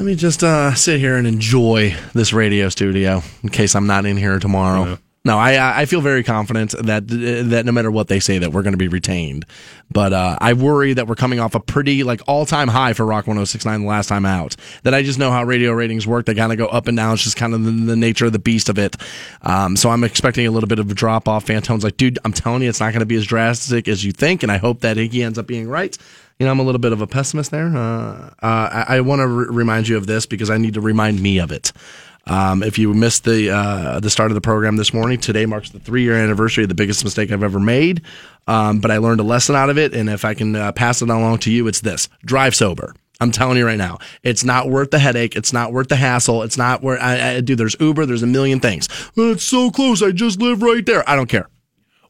let 0.00 0.06
me 0.06 0.14
just 0.14 0.42
uh, 0.42 0.74
sit 0.74 0.98
here 0.98 1.16
and 1.16 1.26
enjoy 1.26 1.94
this 2.14 2.32
radio 2.32 2.70
studio 2.70 3.22
in 3.42 3.50
case 3.50 3.74
I'm 3.74 3.86
not 3.86 4.06
in 4.06 4.16
here 4.16 4.38
tomorrow. 4.38 4.98
No, 5.22 5.36
I 5.36 5.82
I 5.82 5.84
feel 5.84 6.00
very 6.00 6.22
confident 6.22 6.70
that 6.82 7.06
that 7.08 7.66
no 7.66 7.72
matter 7.72 7.90
what 7.90 8.08
they 8.08 8.20
say 8.20 8.38
that 8.38 8.52
we're 8.52 8.62
going 8.62 8.72
to 8.72 8.78
be 8.78 8.88
retained, 8.88 9.44
but 9.90 10.14
uh, 10.14 10.38
I 10.40 10.54
worry 10.54 10.94
that 10.94 11.06
we're 11.06 11.14
coming 11.14 11.38
off 11.38 11.54
a 11.54 11.60
pretty 11.60 12.04
like 12.04 12.22
all 12.26 12.46
time 12.46 12.68
high 12.68 12.94
for 12.94 13.04
Rock 13.04 13.26
106.9 13.26 13.80
the 13.80 13.86
last 13.86 14.08
time 14.08 14.24
out. 14.24 14.56
That 14.82 14.94
I 14.94 15.02
just 15.02 15.18
know 15.18 15.30
how 15.30 15.44
radio 15.44 15.72
ratings 15.72 16.06
work; 16.06 16.24
they 16.24 16.34
kind 16.34 16.52
of 16.52 16.58
go 16.58 16.68
up 16.68 16.88
and 16.88 16.96
down. 16.96 17.12
It's 17.12 17.22
just 17.22 17.36
kind 17.36 17.52
of 17.52 17.62
the, 17.64 17.70
the 17.70 17.96
nature 17.96 18.24
of 18.24 18.32
the 18.32 18.38
beast 18.38 18.70
of 18.70 18.78
it. 18.78 18.96
Um, 19.42 19.76
so 19.76 19.90
I'm 19.90 20.04
expecting 20.04 20.46
a 20.46 20.50
little 20.50 20.68
bit 20.68 20.78
of 20.78 20.90
a 20.90 20.94
drop 20.94 21.28
off. 21.28 21.44
Fantone's 21.44 21.84
like, 21.84 21.98
dude, 21.98 22.18
I'm 22.24 22.32
telling 22.32 22.62
you, 22.62 22.70
it's 22.70 22.80
not 22.80 22.92
going 22.92 23.00
to 23.00 23.06
be 23.06 23.16
as 23.16 23.26
drastic 23.26 23.88
as 23.88 24.02
you 24.02 24.12
think, 24.12 24.42
and 24.42 24.50
I 24.50 24.56
hope 24.56 24.80
that 24.80 24.96
he 24.96 25.22
ends 25.22 25.38
up 25.38 25.46
being 25.46 25.68
right. 25.68 25.98
You 26.38 26.46
know, 26.46 26.52
I'm 26.52 26.60
a 26.60 26.62
little 26.62 26.78
bit 26.78 26.92
of 26.92 27.02
a 27.02 27.06
pessimist 27.06 27.50
there. 27.50 27.66
Uh, 27.66 28.30
uh, 28.42 28.84
I, 28.88 28.96
I 28.96 29.00
want 29.02 29.20
to 29.20 29.26
re- 29.26 29.46
remind 29.50 29.86
you 29.86 29.98
of 29.98 30.06
this 30.06 30.24
because 30.24 30.48
I 30.48 30.56
need 30.56 30.72
to 30.72 30.80
remind 30.80 31.20
me 31.20 31.38
of 31.38 31.52
it. 31.52 31.72
Um, 32.30 32.62
if 32.62 32.78
you 32.78 32.94
missed 32.94 33.24
the 33.24 33.50
uh, 33.50 33.98
the 33.98 34.08
start 34.08 34.30
of 34.30 34.36
the 34.36 34.40
program 34.40 34.76
this 34.76 34.94
morning, 34.94 35.18
today 35.18 35.46
marks 35.46 35.70
the 35.70 35.80
three 35.80 36.04
year 36.04 36.14
anniversary 36.14 36.62
of 36.62 36.68
the 36.68 36.76
biggest 36.76 37.02
mistake 37.02 37.32
I've 37.32 37.42
ever 37.42 37.58
made. 37.58 38.02
Um, 38.46 38.78
but 38.78 38.92
I 38.92 38.98
learned 38.98 39.18
a 39.18 39.24
lesson 39.24 39.56
out 39.56 39.68
of 39.68 39.76
it, 39.78 39.94
and 39.94 40.08
if 40.08 40.24
I 40.24 40.34
can 40.34 40.54
uh, 40.54 40.70
pass 40.70 41.02
it 41.02 41.10
along 41.10 41.38
to 41.38 41.50
you, 41.50 41.66
it's 41.66 41.80
this: 41.80 42.08
drive 42.24 42.54
sober. 42.54 42.94
I'm 43.20 43.32
telling 43.32 43.58
you 43.58 43.66
right 43.66 43.76
now, 43.76 43.98
it's 44.22 44.44
not 44.44 44.70
worth 44.70 44.92
the 44.92 44.98
headache. 45.00 45.34
It's 45.34 45.52
not 45.52 45.72
worth 45.72 45.88
the 45.88 45.96
hassle. 45.96 46.42
It's 46.42 46.56
not 46.56 46.82
worth. 46.82 47.00
I, 47.02 47.34
I, 47.34 47.40
dude, 47.40 47.58
there's 47.58 47.76
Uber. 47.80 48.06
There's 48.06 48.22
a 48.22 48.28
million 48.28 48.60
things. 48.60 48.88
"Well, 49.16 49.32
it's 49.32 49.44
so 49.44 49.72
close. 49.72 50.00
I 50.00 50.12
just 50.12 50.40
live 50.40 50.62
right 50.62 50.86
there. 50.86 51.08
I 51.10 51.16
don't 51.16 51.28
care. 51.28 51.48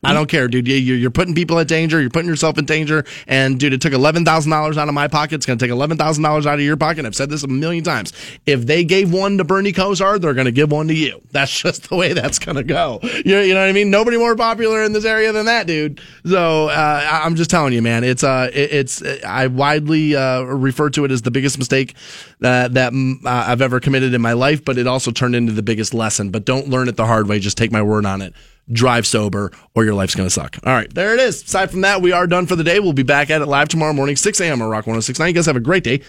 I 0.02 0.14
don't 0.14 0.28
care, 0.30 0.48
dude. 0.48 0.66
You- 0.66 0.76
You're, 0.76 0.96
you're 0.96 1.10
putting 1.10 1.34
people 1.34 1.58
at 1.58 1.68
danger. 1.68 2.00
You're 2.00 2.08
putting 2.10 2.28
yourself 2.28 2.56
in 2.58 2.64
danger. 2.64 3.04
And 3.26 3.60
dude, 3.60 3.72
it 3.74 3.80
took 3.82 3.92
eleven 3.92 4.24
thousand 4.24 4.50
dollars 4.50 4.78
out 4.78 4.88
of 4.88 4.94
my 4.94 5.08
pocket. 5.08 5.34
It's 5.36 5.46
going 5.46 5.58
to 5.58 5.64
take 5.64 5.70
eleven 5.70 5.98
thousand 5.98 6.22
dollars 6.22 6.46
out 6.46 6.54
of 6.54 6.60
your 6.64 6.76
pocket. 6.76 7.04
I've 7.04 7.14
said 7.14 7.28
this 7.28 7.42
a 7.42 7.48
million 7.48 7.84
times. 7.84 8.12
If 8.46 8.64
they 8.66 8.82
gave 8.84 9.12
one 9.12 9.36
to 9.38 9.44
Bernie 9.44 9.72
Kosar, 9.72 10.20
they're 10.20 10.32
going 10.34 10.46
to 10.46 10.52
give 10.52 10.72
one 10.72 10.88
to 10.88 10.94
you. 10.94 11.20
That's 11.32 11.60
just 11.60 11.90
the 11.90 11.96
way 11.96 12.12
that's 12.14 12.38
going 12.38 12.56
to 12.56 12.64
go. 12.64 13.00
You, 13.02 13.38
you 13.40 13.52
know 13.54 13.60
what 13.60 13.68
I 13.68 13.72
mean? 13.72 13.90
Nobody 13.90 14.16
more 14.16 14.36
popular 14.36 14.82
in 14.84 14.92
this 14.94 15.04
area 15.04 15.32
than 15.32 15.46
that, 15.46 15.66
dude. 15.66 16.00
So 16.24 16.68
uh, 16.68 17.20
I'm 17.22 17.36
just 17.36 17.50
telling 17.50 17.72
you, 17.74 17.82
man. 17.82 18.02
It's 18.02 18.24
uh, 18.24 18.50
it, 18.54 18.72
it's 18.72 19.02
I 19.24 19.48
widely 19.48 20.16
uh, 20.16 20.42
refer 20.42 20.88
to 20.90 21.04
it 21.04 21.10
as 21.10 21.22
the 21.22 21.30
biggest 21.30 21.58
mistake 21.58 21.94
uh, 22.42 22.68
that 22.68 22.92
mm, 22.94 23.16
uh, 23.26 23.44
I've 23.48 23.60
ever 23.60 23.80
committed 23.80 24.14
in 24.14 24.22
my 24.22 24.32
life, 24.32 24.64
but 24.64 24.78
it 24.78 24.86
also 24.86 25.10
turned 25.10 25.34
into 25.36 25.52
the 25.52 25.62
biggest 25.62 25.92
lesson. 25.92 26.30
But 26.30 26.46
don't 26.46 26.68
learn 26.68 26.88
it 26.88 26.96
the 26.96 27.06
hard 27.06 27.28
way. 27.28 27.38
Just 27.38 27.58
take 27.58 27.70
my 27.70 27.82
word 27.82 28.06
on 28.06 28.22
it 28.22 28.32
drive 28.72 29.06
sober 29.06 29.52
or 29.74 29.84
your 29.84 29.94
life's 29.94 30.14
going 30.14 30.26
to 30.26 30.32
suck. 30.32 30.58
All 30.64 30.72
right, 30.72 30.92
there 30.94 31.14
it 31.14 31.20
is. 31.20 31.42
Aside 31.42 31.70
from 31.70 31.82
that, 31.82 32.02
we 32.02 32.12
are 32.12 32.26
done 32.26 32.46
for 32.46 32.56
the 32.56 32.64
day. 32.64 32.80
We'll 32.80 32.92
be 32.92 33.02
back 33.02 33.30
at 33.30 33.42
it 33.42 33.46
live 33.46 33.68
tomorrow 33.68 33.92
morning, 33.92 34.16
6 34.16 34.40
a.m. 34.40 34.62
on 34.62 34.68
Rock 34.68 34.86
1069. 34.86 35.28
You 35.28 35.34
guys 35.34 35.46
have 35.46 35.56
a 35.56 35.60
great 35.60 35.84
day. 35.84 36.02